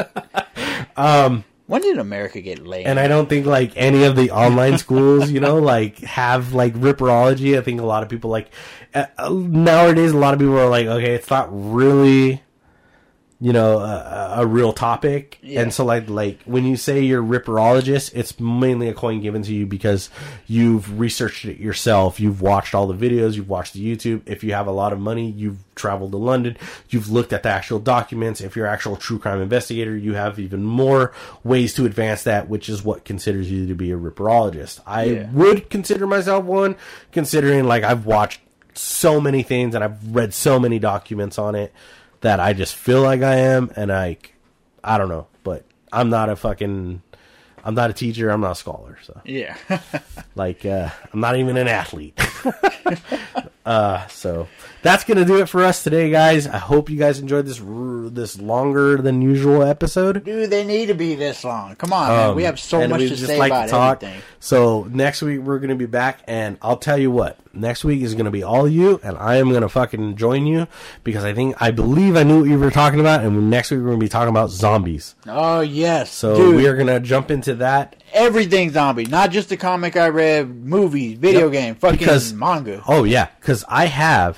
When 1.68 1.82
did 1.82 1.98
America 1.98 2.40
get 2.40 2.66
laid? 2.66 2.88
and 2.88 2.98
I 2.98 3.10
don't 3.10 3.28
think 3.28 3.46
like 3.46 3.74
any 3.76 4.06
of 4.06 4.16
the 4.16 4.32
online 4.32 4.78
schools, 4.78 5.30
you 5.30 5.42
know, 5.42 5.58
like 5.60 6.00
have 6.00 6.54
like 6.54 6.74
ripperology. 6.74 7.58
I 7.58 7.62
think 7.62 7.82
a 7.82 7.86
lot 7.86 8.04
of 8.04 8.10
people 8.10 8.30
like 8.30 8.50
uh, 8.94 9.06
uh, 9.18 9.30
nowadays. 9.30 10.14
A 10.14 10.18
lot 10.18 10.34
of 10.34 10.40
people 10.40 10.58
are 10.58 10.70
like, 10.70 10.88
okay, 10.88 11.14
it's 11.14 11.30
not 11.30 11.50
really, 11.52 12.42
you 13.40 13.54
know, 13.54 13.78
a, 13.78 14.38
a 14.38 14.46
real 14.48 14.74
topic. 14.74 15.38
Yeah. 15.44 15.62
And 15.62 15.72
so 15.74 15.86
like 15.86 16.10
like 16.10 16.40
when 16.46 16.66
you 16.66 16.76
say 16.76 17.02
you're 17.02 17.22
ripperologist, 17.22 18.12
it's 18.16 18.40
mainly 18.40 18.90
a 18.90 18.96
coin 18.96 19.22
given 19.22 19.44
to 19.44 19.54
you 19.54 19.68
because 19.68 20.10
you've 20.48 21.00
researched 21.00 21.46
it 21.46 21.60
yourself. 21.60 22.20
You've 22.20 22.42
watched 22.42 22.74
all 22.74 22.88
the 22.88 22.96
videos. 22.96 23.36
You've 23.36 23.48
watched 23.50 23.74
the 23.74 23.96
YouTube. 23.96 24.22
If 24.26 24.44
you 24.44 24.54
have 24.54 24.66
a 24.66 24.72
lot 24.72 24.92
of 24.92 25.00
money, 25.00 25.30
you've 25.30 25.58
traveled 25.76 26.12
to 26.14 26.18
London. 26.18 26.58
You've 26.90 27.12
looked 27.12 27.32
at 27.32 27.44
the 27.44 27.50
actual 27.50 27.78
documents. 27.78 28.42
If 28.42 28.56
you're 28.56 28.66
an 28.66 28.74
actual 28.74 28.96
true 28.96 29.20
crime 29.20 29.40
investigator, 29.40 29.96
you 29.96 30.16
have 30.16 30.40
even 30.40 30.64
more 30.64 31.14
ways 31.44 31.76
to 31.76 31.86
advance 31.86 32.24
that, 32.24 32.50
which 32.50 32.68
is 32.70 32.84
what 32.84 33.06
considers 33.06 33.52
you 33.52 33.68
to 33.68 33.76
be 33.76 33.92
a 33.92 33.98
ripperologist. 33.98 34.80
I 34.88 35.04
Yeah. 35.04 35.30
would 35.32 35.70
consider 35.70 36.08
myself 36.08 36.44
one, 36.44 36.76
considering 37.12 37.66
like 37.66 37.84
I've 37.84 38.08
watched 38.08 38.42
so 38.74 39.20
many 39.22 39.44
things 39.44 39.76
and 39.76 39.84
I've 39.84 40.16
read 40.16 40.34
so 40.34 40.60
many 40.60 40.80
documents 40.80 41.38
on 41.40 41.56
it 41.56 41.72
that 42.22 42.40
I 42.40 42.54
just 42.54 42.76
feel 42.76 43.02
like 43.02 43.22
I 43.22 43.36
am, 43.36 43.72
and 43.76 43.92
I, 43.92 44.18
I 44.84 44.98
don't 44.98 45.10
know, 45.10 45.28
but 45.44 45.64
I'm 45.92 46.10
not 46.10 46.30
a 46.30 46.36
fucking, 46.36 47.02
I'm 47.64 47.76
not 47.76 47.90
a 47.90 47.94
teacher, 47.94 48.30
I'm 48.30 48.42
not 48.42 48.52
a 48.52 48.56
scholar, 48.56 48.98
so 49.04 49.22
yeah. 49.26 49.56
like 50.36 50.66
uh, 50.66 50.90
I'm 51.14 51.20
not 51.20 51.36
even 51.38 51.58
an 51.58 51.68
athlete. 51.68 52.20
uh, 53.66 54.08
so 54.08 54.48
that's 54.82 55.04
gonna 55.04 55.26
do 55.26 55.42
it 55.42 55.50
for 55.50 55.64
us 55.64 55.84
today, 55.84 56.10
guys. 56.10 56.48
I 56.48 56.58
hope 56.58 56.90
you 56.90 56.98
guys 56.98 57.20
enjoyed 57.20 57.46
this 57.46 57.60
r- 57.62 58.10
this 58.10 58.40
longer 58.40 58.98
than 58.98 59.22
usual 59.22 59.64
episode. 59.64 60.24
Do 60.24 60.48
they 60.48 60.64
need 60.64 60.88
to 60.88 60.94
be 60.94 61.16
this 61.16 61.44
long. 61.44 61.76
Come 61.76 61.92
on, 61.94 62.08
man. 62.10 62.36
We 62.36 62.44
have 62.44 62.60
so 62.60 62.82
Um, 62.84 62.92
much 62.92 63.02
to 63.02 63.18
say 63.18 63.38
like 63.38 63.52
about 63.52 63.70
to 64.00 64.06
everything. 64.08 64.22
So 64.40 64.88
next 64.90 65.22
week 65.22 65.42
we're 65.42 65.60
gonna 65.60 65.76
be 65.76 65.86
back, 65.88 66.20
and 66.28 66.58
I'll 66.62 66.78
tell 66.78 66.98
you 66.98 67.12
what. 67.12 67.38
Next 67.58 67.84
week 67.84 68.02
is 68.02 68.14
gonna 68.16 68.32
be 68.32 68.44
all 68.44 68.68
you, 68.68 69.00
and 69.04 69.18
I 69.18 69.36
am 69.38 69.52
gonna 69.52 69.68
fucking 69.70 70.16
join 70.16 70.46
you 70.46 70.68
because 71.04 71.24
I 71.24 71.34
think 71.34 71.56
I 71.62 71.72
believe 71.72 72.16
I 72.16 72.24
knew 72.24 72.42
what 72.42 72.50
you 72.50 72.60
were 72.60 72.72
talking 72.72 73.00
about, 73.00 73.24
and 73.24 73.50
next 73.50 73.72
week 73.72 73.80
we're 73.80 73.88
gonna 73.88 73.98
be 73.98 74.08
talking 74.10 74.30
about 74.30 74.50
zombies. 74.52 75.16
Oh 75.28 75.62
yes. 75.62 76.12
So 76.12 76.36
Dude, 76.36 76.56
we 76.56 76.68
are 76.68 76.76
gonna 76.76 77.00
jump 77.00 77.32
into 77.32 77.56
that. 77.56 77.96
everything 78.14 78.72
zombie, 78.72 79.06
not 79.06 79.32
just 79.32 79.50
the 79.50 79.58
comic 79.58 79.98
I 79.98 80.08
read, 80.10 80.50
movies, 80.66 81.18
video 81.18 81.44
Yep. 81.46 81.52
game, 81.52 81.76
fucking 81.76 82.00
Because- 82.00 82.34
manga. 82.34 82.82
Oh 82.88 83.04
yeah, 83.04 83.28
because 83.40 83.66
I 83.68 83.86
have 83.88 84.38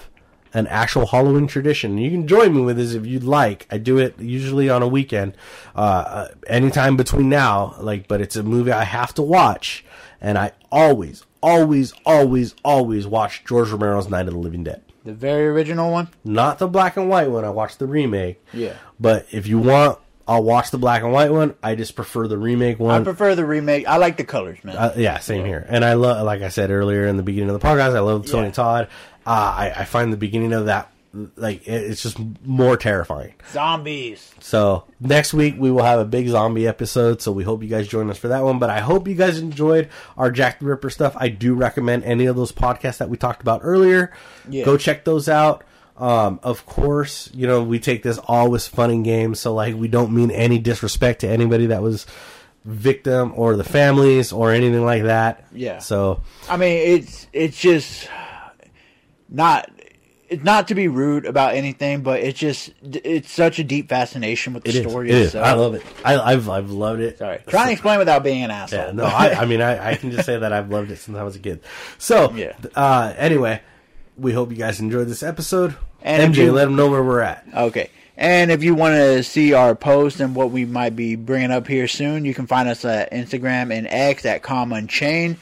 an 0.53 0.65
actual 0.65 1.05
Halloween 1.05 1.45
tradition. 1.45 1.97
You 1.99 2.09
can 2.09 2.27
join 2.27 2.55
me 2.55 2.61
with 2.61 2.77
this 2.77 2.93
if 2.95 3.05
you'd 3.05 3.23
like. 3.23 3.67
I 3.69 3.77
do 3.77 3.99
it 3.99 4.15
usually 4.19 4.67
on 4.69 4.81
a 4.81 4.87
weekend, 4.87 5.33
uh, 5.75 6.29
anytime 6.47 6.97
between 6.97 7.29
now. 7.29 7.75
Like, 7.79 8.07
but 8.07 8.19
it's 8.21 8.35
a 8.35 8.41
movie 8.43 8.71
I 8.71 8.83
have 8.85 9.13
to 9.15 9.21
watch, 9.21 9.85
and 10.19 10.37
I 10.39 10.51
always, 10.71 11.23
always, 11.41 11.93
always, 12.05 12.55
always 12.63 13.07
watch 13.07 13.43
George 13.45 13.69
Romero's 13.69 14.09
Night 14.09 14.27
of 14.27 14.33
the 14.33 14.39
Living 14.39 14.63
Dead. 14.63 14.81
The 15.05 15.13
very 15.13 15.47
original 15.47 15.91
one. 15.91 16.09
Not 16.23 16.59
the 16.59 16.67
black 16.67 16.97
and 16.97 17.09
white 17.09 17.29
one. 17.31 17.45
I 17.45 17.49
watched 17.49 17.79
the 17.79 17.87
remake. 17.87 18.43
Yeah. 18.53 18.73
But 18.99 19.27
if 19.31 19.47
you 19.47 19.57
want, 19.57 19.97
I'll 20.27 20.43
watch 20.43 20.69
the 20.71 20.77
black 20.77 21.01
and 21.03 21.11
white 21.13 21.31
one. 21.31 21.55
I 21.63 21.75
just 21.75 21.95
prefer 21.95 22.27
the 22.27 22.37
remake 22.37 22.79
one. 22.79 23.01
I 23.01 23.03
prefer 23.03 23.33
the 23.33 23.45
remake. 23.45 23.87
I 23.87 23.97
like 23.97 24.17
the 24.17 24.25
colors, 24.25 24.59
man. 24.63 24.75
Uh, 24.77 24.93
yeah, 24.97 25.17
same 25.19 25.45
here. 25.45 25.65
And 25.69 25.83
I 25.85 25.93
love, 25.93 26.23
like 26.25 26.41
I 26.41 26.49
said 26.49 26.69
earlier 26.69 27.07
in 27.07 27.17
the 27.17 27.23
beginning 27.23 27.49
of 27.49 27.59
the 27.59 27.65
podcast, 27.65 27.95
I 27.95 28.01
love 28.01 28.27
Tony 28.27 28.47
Yeah. 28.47 28.51
Todd. 28.51 28.87
uh, 29.25 29.29
I, 29.29 29.73
I 29.77 29.85
find 29.85 30.13
the 30.13 30.17
beginning 30.17 30.53
of 30.53 30.65
that 30.65 30.91
like 31.13 31.67
it's 31.67 32.03
just 32.03 32.17
more 32.45 32.77
terrifying. 32.77 33.33
Zombies. 33.51 34.33
So 34.39 34.85
next 34.99 35.33
week 35.33 35.55
we 35.57 35.71
will 35.71 35.83
have 35.83 35.99
a 35.99 36.05
big 36.05 36.27
zombie 36.27 36.67
episode. 36.67 37.21
So 37.21 37.31
we 37.31 37.43
hope 37.43 37.63
you 37.63 37.69
guys 37.69 37.87
join 37.87 38.09
us 38.09 38.17
for 38.17 38.27
that 38.27 38.43
one. 38.43 38.59
But 38.59 38.69
I 38.69 38.79
hope 38.79 39.07
you 39.07 39.15
guys 39.15 39.39
enjoyed 39.39 39.89
our 40.17 40.31
Jack 40.31 40.59
the 40.59 40.65
Ripper 40.65 40.89
stuff. 40.89 41.15
I 41.17 41.29
do 41.29 41.55
recommend 41.55 42.03
any 42.03 42.25
of 42.27 42.35
those 42.35 42.51
podcasts 42.51 42.99
that 42.99 43.09
we 43.09 43.17
talked 43.17 43.41
about 43.41 43.61
earlier. 43.63 44.13
Yeah. 44.47 44.65
Go 44.65 44.77
check 44.77 45.03
those 45.03 45.27
out. 45.27 45.63
Um, 45.97 46.39
of 46.43 46.65
course, 46.65 47.29
you 47.33 47.45
know 47.45 47.63
we 47.63 47.79
take 47.79 48.03
this 48.03 48.19
all 48.19 48.49
with 48.49 48.65
fun 48.67 48.91
and 48.91 49.03
games. 49.03 49.39
So 49.39 49.53
like 49.53 49.75
we 49.75 49.87
don't 49.87 50.13
mean 50.13 50.31
any 50.31 50.59
disrespect 50.59 51.21
to 51.21 51.27
anybody 51.27 51.67
that 51.67 51.81
was 51.81 52.05
victim 52.65 53.33
or 53.35 53.55
the 53.55 53.63
families 53.63 54.31
or 54.31 54.51
anything 54.51 54.85
like 54.85 55.03
that. 55.03 55.45
Yeah. 55.51 55.79
So 55.79 56.21
I 56.47 56.57
mean, 56.57 56.77
it's 56.77 57.27
it's 57.33 57.59
just 57.59 58.07
not 59.27 59.69
not 60.43 60.67
to 60.69 60.75
be 60.75 60.87
rude 60.87 61.25
about 61.25 61.55
anything, 61.55 62.01
but 62.01 62.19
it's 62.21 62.37
just 62.39 62.71
it's 62.83 63.31
such 63.31 63.59
a 63.59 63.63
deep 63.63 63.89
fascination 63.89 64.53
with 64.53 64.63
the 64.63 64.69
it 64.69 64.75
is. 64.75 64.91
story 64.91 65.09
It 65.09 65.15
is. 65.15 65.35
I 65.35 65.53
love 65.53 65.75
it. 65.75 65.83
I, 66.05 66.17
I've 66.19 66.49
I've 66.49 66.71
loved 66.71 67.01
it. 67.01 67.17
Sorry, 67.17 67.39
trying 67.47 67.67
to 67.67 67.71
explain 67.73 67.99
without 67.99 68.23
being 68.23 68.43
an 68.43 68.51
asshole. 68.51 68.79
Yeah, 68.79 68.91
no, 68.91 69.05
I, 69.05 69.29
I 69.41 69.45
mean, 69.45 69.61
I, 69.61 69.91
I 69.91 69.95
can 69.95 70.11
just 70.11 70.25
say 70.25 70.37
that 70.37 70.53
I've 70.53 70.69
loved 70.69 70.91
it 70.91 70.97
since 70.97 71.17
I 71.17 71.23
was 71.23 71.35
a 71.35 71.39
kid. 71.39 71.61
So, 71.97 72.31
Yeah. 72.35 72.53
uh, 72.75 73.13
anyway, 73.17 73.61
we 74.17 74.33
hope 74.33 74.51
you 74.51 74.57
guys 74.57 74.79
enjoyed 74.79 75.07
this 75.07 75.23
episode. 75.23 75.75
And 76.01 76.21
And 76.23 76.33
MJ, 76.33 76.45
you- 76.45 76.51
let 76.51 76.65
them 76.65 76.75
know 76.75 76.89
where 76.89 77.03
we're 77.03 77.21
at. 77.21 77.45
Okay. 77.55 77.89
And 78.21 78.51
if 78.51 78.63
you 78.65 78.75
want 78.75 78.95
to 78.95 79.23
see 79.23 79.53
our 79.53 79.75
post 79.75 80.19
and 80.19 80.35
what 80.35 80.51
we 80.51 80.65
might 80.65 80.93
be 80.93 81.15
bringing 81.15 81.51
up 81.51 81.67
here 81.67 81.87
soon, 81.87 82.25
you 82.25 82.33
can 82.33 82.47
find 82.47 82.67
us 82.67 82.83
at 82.83 83.13
Instagram 83.13 83.73
and 83.73 83.87
X 83.87 84.25
at 84.25 84.43
Com 84.43 84.73
Unchained. 84.73 85.37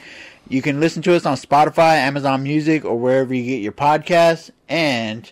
You 0.48 0.62
can 0.62 0.80
listen 0.80 1.02
to 1.02 1.14
us 1.14 1.26
on 1.26 1.36
Spotify, 1.36 1.96
Amazon 1.96 2.42
Music, 2.42 2.84
or 2.84 2.98
wherever 2.98 3.34
you 3.34 3.44
get 3.44 3.60
your 3.62 3.72
podcasts. 3.72 4.50
And 4.68 5.30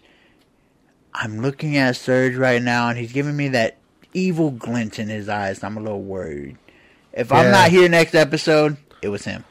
I'm 1.15 1.41
looking 1.41 1.77
at 1.79 1.95
Serg 1.95 2.39
right 2.39 2.63
now, 2.63 2.89
and 2.89 2.99
he's 2.99 3.13
giving 3.13 3.37
me 3.37 3.49
that 3.49 3.79
evil 4.13 4.51
glint 4.51 4.99
in 4.99 5.09
his 5.09 5.29
eyes. 5.29 5.65
I'm 5.65 5.77
a 5.77 5.81
little 5.81 6.03
worried. 6.03 6.59
If 7.15 7.33
I'm 7.33 7.51
not 7.51 7.71
here 7.71 7.89
next 7.89 8.15
episode, 8.15 8.77
it 9.01 9.09
was 9.09 9.25
him. 9.25 9.45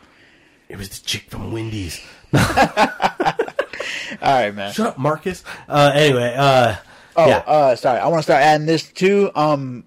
It 0.70 0.78
was 0.78 0.90
the 0.90 1.04
chick 1.06 1.30
from 1.32 1.52
Wendy's. 1.52 2.00
All 2.36 2.44
right, 4.22 4.54
man. 4.54 4.72
Shut 4.72 4.88
up, 4.88 4.98
Marcus. 4.98 5.44
Uh, 5.68 5.92
anyway, 5.94 6.34
uh, 6.38 6.76
Oh, 7.18 7.28
yeah. 7.28 7.38
uh, 7.48 7.76
sorry. 7.76 8.00
I 8.00 8.08
want 8.08 8.20
to 8.20 8.24
start 8.24 8.42
adding 8.42 8.68
this 8.68 8.92
too. 8.92 9.32
Um, 9.36 9.86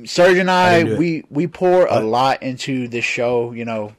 Serg 0.00 0.40
and 0.40 0.50
I, 0.50 0.76
I 0.76 0.78
didn't 0.78 0.86
do 0.88 0.94
it. 0.94 0.98
we 0.98 1.24
we 1.30 1.46
pour 1.46 1.86
a 1.86 2.00
lot 2.00 2.42
into 2.42 2.88
this 2.88 3.04
show. 3.04 3.52
You 3.52 3.64
know, 3.64 3.92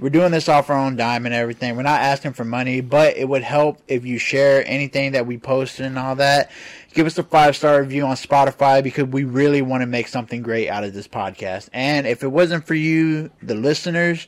we're 0.00 0.10
doing 0.10 0.32
this 0.32 0.48
off 0.48 0.70
our 0.70 0.78
own 0.78 0.96
dime 0.96 1.24
and 1.24 1.34
everything. 1.34 1.76
We're 1.76 1.82
not 1.82 2.00
asking 2.00 2.32
for 2.32 2.44
money, 2.44 2.80
but 2.80 3.16
it 3.16 3.28
would 3.28 3.42
help 3.42 3.80
if 3.86 4.04
you 4.04 4.18
share 4.18 4.64
anything 4.66 5.12
that 5.12 5.26
we 5.26 5.38
post 5.38 5.78
and 5.78 5.98
all 5.98 6.16
that. 6.16 6.50
Give 6.92 7.06
us 7.06 7.16
a 7.18 7.22
five 7.22 7.56
star 7.56 7.80
review 7.80 8.04
on 8.04 8.16
Spotify 8.16 8.82
because 8.82 9.04
we 9.04 9.24
really 9.24 9.62
want 9.62 9.82
to 9.82 9.86
make 9.86 10.08
something 10.08 10.42
great 10.42 10.68
out 10.68 10.84
of 10.84 10.94
this 10.94 11.06
podcast. 11.06 11.68
And 11.72 12.06
if 12.06 12.22
it 12.22 12.28
wasn't 12.28 12.66
for 12.66 12.74
you, 12.74 13.30
the 13.42 13.54
listeners, 13.54 14.26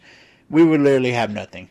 we 0.49 0.65
would 0.65 0.81
literally 0.81 1.13
have 1.13 1.33
nothing. 1.33 1.69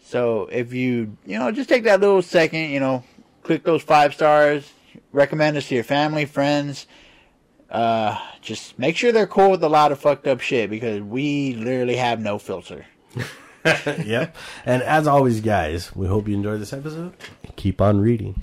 So 0.00 0.48
if 0.52 0.72
you, 0.72 1.16
you 1.26 1.38
know, 1.38 1.50
just 1.50 1.68
take 1.68 1.84
that 1.84 2.00
little 2.00 2.22
second, 2.22 2.70
you 2.70 2.80
know, 2.80 3.04
click 3.42 3.64
those 3.64 3.82
five 3.82 4.14
stars, 4.14 4.72
recommend 5.12 5.56
us 5.56 5.68
to 5.68 5.74
your 5.74 5.84
family, 5.84 6.24
friends. 6.24 6.86
Uh, 7.68 8.18
just 8.40 8.78
make 8.78 8.96
sure 8.96 9.12
they're 9.12 9.26
cool 9.26 9.50
with 9.50 9.62
a 9.62 9.68
lot 9.68 9.92
of 9.92 9.98
fucked 9.98 10.26
up 10.26 10.40
shit 10.40 10.70
because 10.70 11.02
we 11.02 11.54
literally 11.54 11.96
have 11.96 12.20
no 12.20 12.38
filter 12.38 12.86
yep. 13.64 14.36
And 14.64 14.82
as 14.82 15.06
always, 15.06 15.40
guys, 15.40 15.94
we 15.94 16.06
hope 16.06 16.28
you 16.28 16.34
enjoyed 16.34 16.60
this 16.60 16.72
episode. 16.72 17.14
Keep 17.56 17.80
on 17.80 18.00
reading. 18.00 18.42